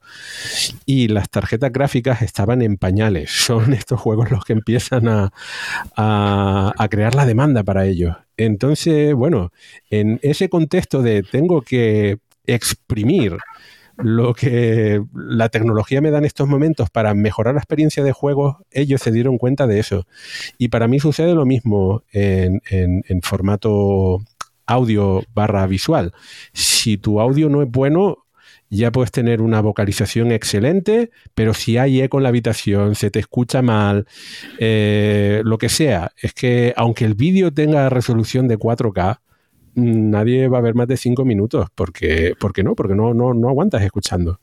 y 0.85 1.09
las 1.09 1.29
tarjetas 1.29 1.73
gráficas 1.73 2.21
estaban 2.21 2.61
en 2.61 2.77
pañales. 2.77 3.29
Son 3.45 3.73
estos 3.73 3.99
juegos 3.99 4.31
los 4.31 4.45
que 4.45 4.53
empiezan 4.53 5.09
a, 5.09 5.29
a 5.95 6.87
crear 6.89 7.15
la 7.15 7.25
demanda 7.25 7.63
para 7.63 7.85
ellos. 7.85 8.15
Entonces, 8.37 9.13
bueno, 9.13 9.51
en 9.89 10.19
ese 10.23 10.47
contexto 10.47 11.01
de 11.01 11.21
tengo 11.23 11.61
que 11.61 12.19
exprimir 12.47 13.37
lo 14.01 14.33
que 14.33 15.03
la 15.13 15.49
tecnología 15.49 16.01
me 16.01 16.11
da 16.11 16.19
en 16.19 16.25
estos 16.25 16.47
momentos 16.47 16.89
para 16.89 17.13
mejorar 17.13 17.55
la 17.55 17.59
experiencia 17.59 18.03
de 18.03 18.13
juego, 18.13 18.59
ellos 18.71 19.01
se 19.01 19.11
dieron 19.11 19.37
cuenta 19.37 19.67
de 19.67 19.79
eso. 19.79 20.07
Y 20.57 20.69
para 20.69 20.87
mí 20.87 20.99
sucede 20.99 21.35
lo 21.35 21.45
mismo 21.45 22.03
en, 22.11 22.61
formato 23.21 24.19
audio 24.69 25.23
barra 25.33 25.65
visual. 25.67 26.13
Si 26.53 26.97
tu 26.97 27.19
audio 27.19 27.49
no 27.49 27.61
es 27.61 27.69
bueno, 27.69 28.25
ya 28.69 28.91
puedes 28.91 29.11
tener 29.11 29.41
una 29.41 29.61
vocalización 29.61 30.31
excelente, 30.31 31.09
pero 31.33 31.53
si 31.53 31.77
hay 31.77 32.01
eco 32.01 32.17
en 32.17 32.23
la 32.23 32.29
habitación, 32.29 32.95
se 32.95 33.09
te 33.09 33.19
escucha 33.19 33.61
mal, 33.61 34.05
eh, 34.59 35.41
lo 35.43 35.57
que 35.57 35.69
sea, 35.69 36.11
es 36.21 36.33
que 36.33 36.73
aunque 36.77 37.05
el 37.05 37.15
vídeo 37.15 37.51
tenga 37.51 37.89
resolución 37.89 38.47
de 38.47 38.59
4K, 38.59 39.19
nadie 39.79 40.47
va 40.47 40.59
a 40.59 40.61
ver 40.61 40.75
más 40.75 40.87
de 40.87 40.97
cinco 40.97 41.25
minutos. 41.25 41.67
porque 41.75 42.33
porque 42.39 42.63
no? 42.63 42.75
Porque 42.75 42.95
no, 42.95 43.13
no, 43.13 43.33
no 43.33 43.49
aguantas 43.49 43.83
escuchando. 43.83 44.39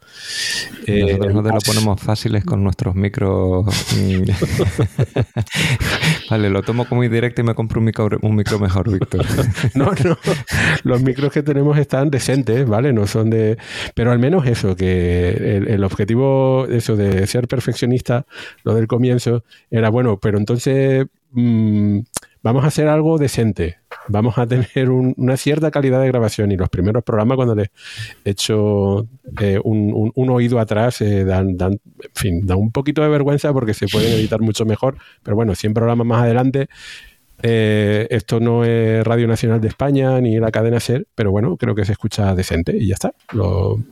Nosotros 0.86 1.34
no 1.34 1.42
te 1.42 1.50
lo 1.50 1.58
ponemos 1.64 2.00
fáciles 2.00 2.44
con 2.44 2.62
nuestros 2.62 2.94
micros. 2.94 3.66
vale, 6.30 6.50
lo 6.50 6.62
tomo 6.62 6.86
como 6.86 7.04
indirecto 7.04 7.40
y 7.40 7.44
me 7.44 7.54
compro 7.54 7.80
un 7.80 7.86
micro, 7.86 8.18
un 8.22 8.36
micro 8.36 8.58
mejor, 8.58 8.90
Víctor. 8.90 9.24
no, 9.74 9.92
no. 10.04 10.18
Los 10.84 11.02
micros 11.02 11.32
que 11.32 11.42
tenemos 11.42 11.78
están 11.78 12.10
decentes, 12.10 12.66
¿vale? 12.66 12.92
No 12.92 13.06
son 13.06 13.30
de. 13.30 13.58
Pero 13.94 14.12
al 14.12 14.18
menos 14.18 14.46
eso, 14.46 14.76
que 14.76 15.62
el, 15.66 15.84
objetivo 15.84 16.66
eso 16.68 16.96
de 16.96 17.26
ser 17.26 17.48
perfeccionista, 17.48 18.26
lo 18.64 18.74
del 18.74 18.86
comienzo, 18.86 19.44
era 19.70 19.90
bueno, 19.90 20.18
pero 20.18 20.38
entonces. 20.38 21.06
Mm, 21.32 22.00
vamos 22.46 22.62
a 22.62 22.68
hacer 22.68 22.86
algo 22.86 23.18
decente, 23.18 23.78
vamos 24.06 24.38
a 24.38 24.46
tener 24.46 24.88
una 24.88 25.36
cierta 25.36 25.72
calidad 25.72 26.00
de 26.00 26.06
grabación 26.06 26.52
y 26.52 26.56
los 26.56 26.68
primeros 26.68 27.02
programas 27.02 27.34
cuando 27.34 27.56
les 27.56 27.70
he 28.24 28.30
hecho 28.30 29.08
eh, 29.40 29.58
un, 29.64 30.12
oído 30.30 30.60
atrás 30.60 31.00
eh, 31.00 31.24
dan, 31.24 31.56
da 31.56 32.56
un 32.56 32.70
poquito 32.70 33.02
de 33.02 33.08
vergüenza 33.08 33.52
porque 33.52 33.74
se 33.74 33.88
pueden 33.88 34.12
editar 34.12 34.40
mucho 34.40 34.64
mejor, 34.64 34.96
pero 35.24 35.34
bueno, 35.34 35.56
100 35.56 35.74
programas 35.74 36.06
más 36.06 36.22
adelante. 36.22 36.68
Eh, 37.42 38.06
esto 38.10 38.38
no 38.38 38.64
es 38.64 39.04
Radio 39.04 39.26
Nacional 39.26 39.60
de 39.60 39.66
España 39.66 40.20
ni 40.20 40.38
la 40.38 40.52
cadena 40.52 40.78
SER, 40.78 41.08
pero 41.16 41.32
bueno, 41.32 41.56
creo 41.56 41.74
que 41.74 41.84
se 41.84 41.92
escucha 41.92 42.32
decente 42.36 42.76
y 42.76 42.86
ya 42.86 42.94
está. 42.94 43.12
Lo, 43.32 43.82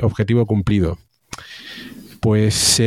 objetivo 0.00 0.46
cumplido. 0.46 0.96
Pues 2.20 2.80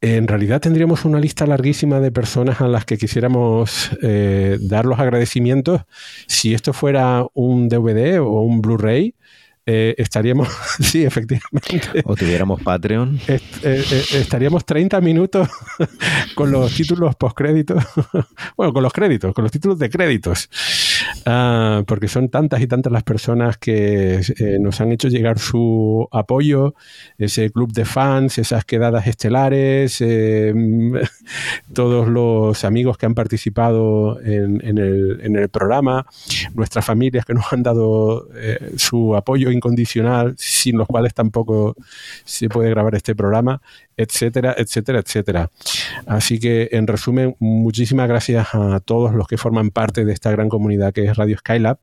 en 0.00 0.28
realidad 0.28 0.60
tendríamos 0.60 1.04
una 1.04 1.20
lista 1.20 1.46
larguísima 1.46 2.00
de 2.00 2.10
personas 2.10 2.60
a 2.60 2.68
las 2.68 2.86
que 2.86 2.96
quisiéramos 2.96 3.90
eh, 4.02 4.58
dar 4.60 4.86
los 4.86 4.98
agradecimientos. 4.98 5.82
Si 6.26 6.54
esto 6.54 6.72
fuera 6.72 7.26
un 7.34 7.68
DVD 7.68 8.20
o 8.20 8.40
un 8.42 8.62
Blu-ray, 8.62 9.14
eh, 9.66 9.94
estaríamos, 9.98 10.48
sí, 10.80 11.04
efectivamente. 11.04 12.02
O 12.04 12.16
tuviéramos 12.16 12.62
Patreon. 12.62 13.20
Eh, 13.28 13.84
estaríamos 14.14 14.64
30 14.64 15.00
minutos 15.00 15.48
con 16.34 16.50
los 16.50 16.74
títulos 16.74 17.14
postcréditos. 17.16 17.84
bueno, 18.56 18.72
con 18.72 18.82
los 18.82 18.92
créditos, 18.92 19.34
con 19.34 19.44
los 19.44 19.52
títulos 19.52 19.78
de 19.78 19.90
créditos. 19.90 20.48
Ah, 21.26 21.82
porque 21.86 22.08
son 22.08 22.28
tantas 22.28 22.60
y 22.60 22.66
tantas 22.66 22.92
las 22.92 23.02
personas 23.02 23.58
que 23.58 24.20
eh, 24.20 24.58
nos 24.60 24.80
han 24.80 24.92
hecho 24.92 25.08
llegar 25.08 25.38
su 25.38 26.08
apoyo, 26.10 26.74
ese 27.18 27.50
club 27.50 27.72
de 27.72 27.84
fans, 27.84 28.38
esas 28.38 28.64
quedadas 28.64 29.06
estelares, 29.06 30.00
eh, 30.00 30.54
todos 31.72 32.08
los 32.08 32.64
amigos 32.64 32.96
que 32.96 33.06
han 33.06 33.14
participado 33.14 34.20
en, 34.22 34.78
el, 34.78 35.48
programa, 35.50 36.06
nuestras 36.54 36.84
familias 36.84 37.24
que 37.24 37.34
nos 37.34 37.52
han 37.52 37.62
dado 37.62 38.28
eh, 38.36 38.72
su 38.76 39.14
apoyo 39.16 39.49
incondicional, 39.52 40.34
sin 40.38 40.78
los 40.78 40.86
cuales 40.86 41.14
tampoco 41.14 41.76
se 42.24 42.48
puede 42.48 42.70
grabar 42.70 42.94
este 42.94 43.14
programa 43.14 43.60
etcétera, 44.00 44.54
etcétera, 44.56 45.00
etcétera. 45.00 45.50
Así 46.06 46.38
que, 46.38 46.70
en 46.72 46.86
resumen, 46.86 47.36
muchísimas 47.38 48.08
gracias 48.08 48.48
a 48.54 48.80
todos 48.80 49.14
los 49.14 49.26
que 49.28 49.36
forman 49.36 49.70
parte 49.70 50.04
de 50.04 50.12
esta 50.12 50.30
gran 50.30 50.48
comunidad 50.48 50.92
que 50.92 51.04
es 51.04 51.16
Radio 51.16 51.36
Skylab. 51.38 51.78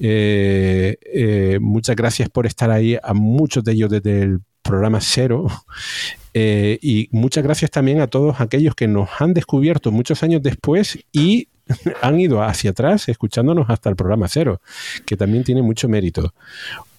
Eh, 0.00 0.96
eh, 1.04 1.58
muchas 1.60 1.96
gracias 1.96 2.30
por 2.30 2.46
estar 2.46 2.70
ahí, 2.70 2.96
a 3.02 3.12
muchos 3.12 3.62
de 3.62 3.72
ellos 3.72 3.90
desde 3.90 4.22
el 4.22 4.40
programa 4.62 5.00
cero. 5.00 5.46
Eh, 6.32 6.78
y 6.82 7.08
muchas 7.12 7.44
gracias 7.44 7.70
también 7.70 8.00
a 8.00 8.08
todos 8.08 8.40
aquellos 8.40 8.74
que 8.74 8.88
nos 8.88 9.08
han 9.20 9.34
descubierto 9.34 9.92
muchos 9.92 10.22
años 10.22 10.42
después 10.42 10.98
y 11.12 11.48
han 12.02 12.20
ido 12.20 12.42
hacia 12.42 12.70
atrás 12.70 13.08
escuchándonos 13.08 13.68
hasta 13.68 13.90
el 13.90 13.96
programa 13.96 14.28
cero, 14.28 14.60
que 15.06 15.16
también 15.16 15.44
tiene 15.44 15.62
mucho 15.62 15.88
mérito. 15.88 16.34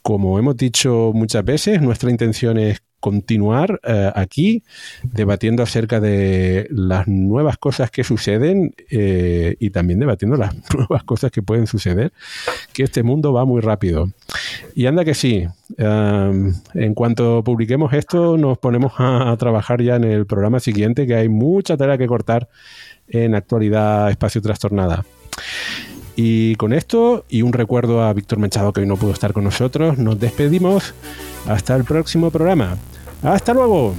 Como 0.01 0.37
hemos 0.37 0.55
dicho 0.55 1.11
muchas 1.13 1.43
veces, 1.43 1.81
nuestra 1.81 2.11
intención 2.11 2.59
es 2.59 2.81
continuar 3.05 3.79
eh, 3.83 4.11
aquí 4.15 4.63
debatiendo 5.03 5.61
acerca 5.61 5.99
de 5.99 6.65
las 6.71 7.07
nuevas 7.07 7.57
cosas 7.59 7.91
que 7.91 8.03
suceden 8.03 8.73
eh, 8.89 9.55
y 9.59 9.69
también 9.69 9.99
debatiendo 9.99 10.37
las 10.37 10.55
nuevas 10.75 11.03
cosas 11.03 11.29
que 11.29 11.43
pueden 11.43 11.67
suceder, 11.67 12.13
que 12.73 12.81
este 12.81 13.03
mundo 13.03 13.31
va 13.31 13.45
muy 13.45 13.61
rápido. 13.61 14.09
Y 14.73 14.87
anda 14.87 15.05
que 15.05 15.13
sí, 15.13 15.45
en 15.77 16.93
cuanto 16.95 17.43
publiquemos 17.43 17.93
esto 17.93 18.37
nos 18.37 18.57
ponemos 18.57 18.93
a, 18.97 19.35
trabajar 19.37 19.83
ya 19.83 19.97
en 19.97 20.05
el 20.05 20.25
programa 20.25 20.59
siguiente, 20.59 21.05
que 21.05 21.15
hay 21.15 21.29
mucha 21.29 21.77
tarea 21.77 21.99
que 21.99 22.07
cortar 22.07 22.49
en 23.07 23.35
actualidad 23.35 24.09
espacio 24.09 24.41
trastornada. 24.41 25.05
Y 26.15 26.55
con 26.55 26.71
esto, 26.71 27.25
y 27.29 27.41
un 27.41 27.51
recuerdo 27.51 28.01
a 28.03 28.13
Víctor 28.13 28.39
Mechado 28.39 28.71
que 28.71 28.81
hoy 28.81 28.87
no 28.87 28.95
pudo 28.95 29.11
estar 29.11 29.33
con 29.33 29.43
nosotros, 29.43 29.97
nos 29.97 30.19
despedimos. 30.19 30.93
Hasta 31.47 31.75
el 31.75 31.83
próximo 31.83 32.31
programa. 32.31 32.77
Hasta 33.21 33.53
luego. 33.53 33.93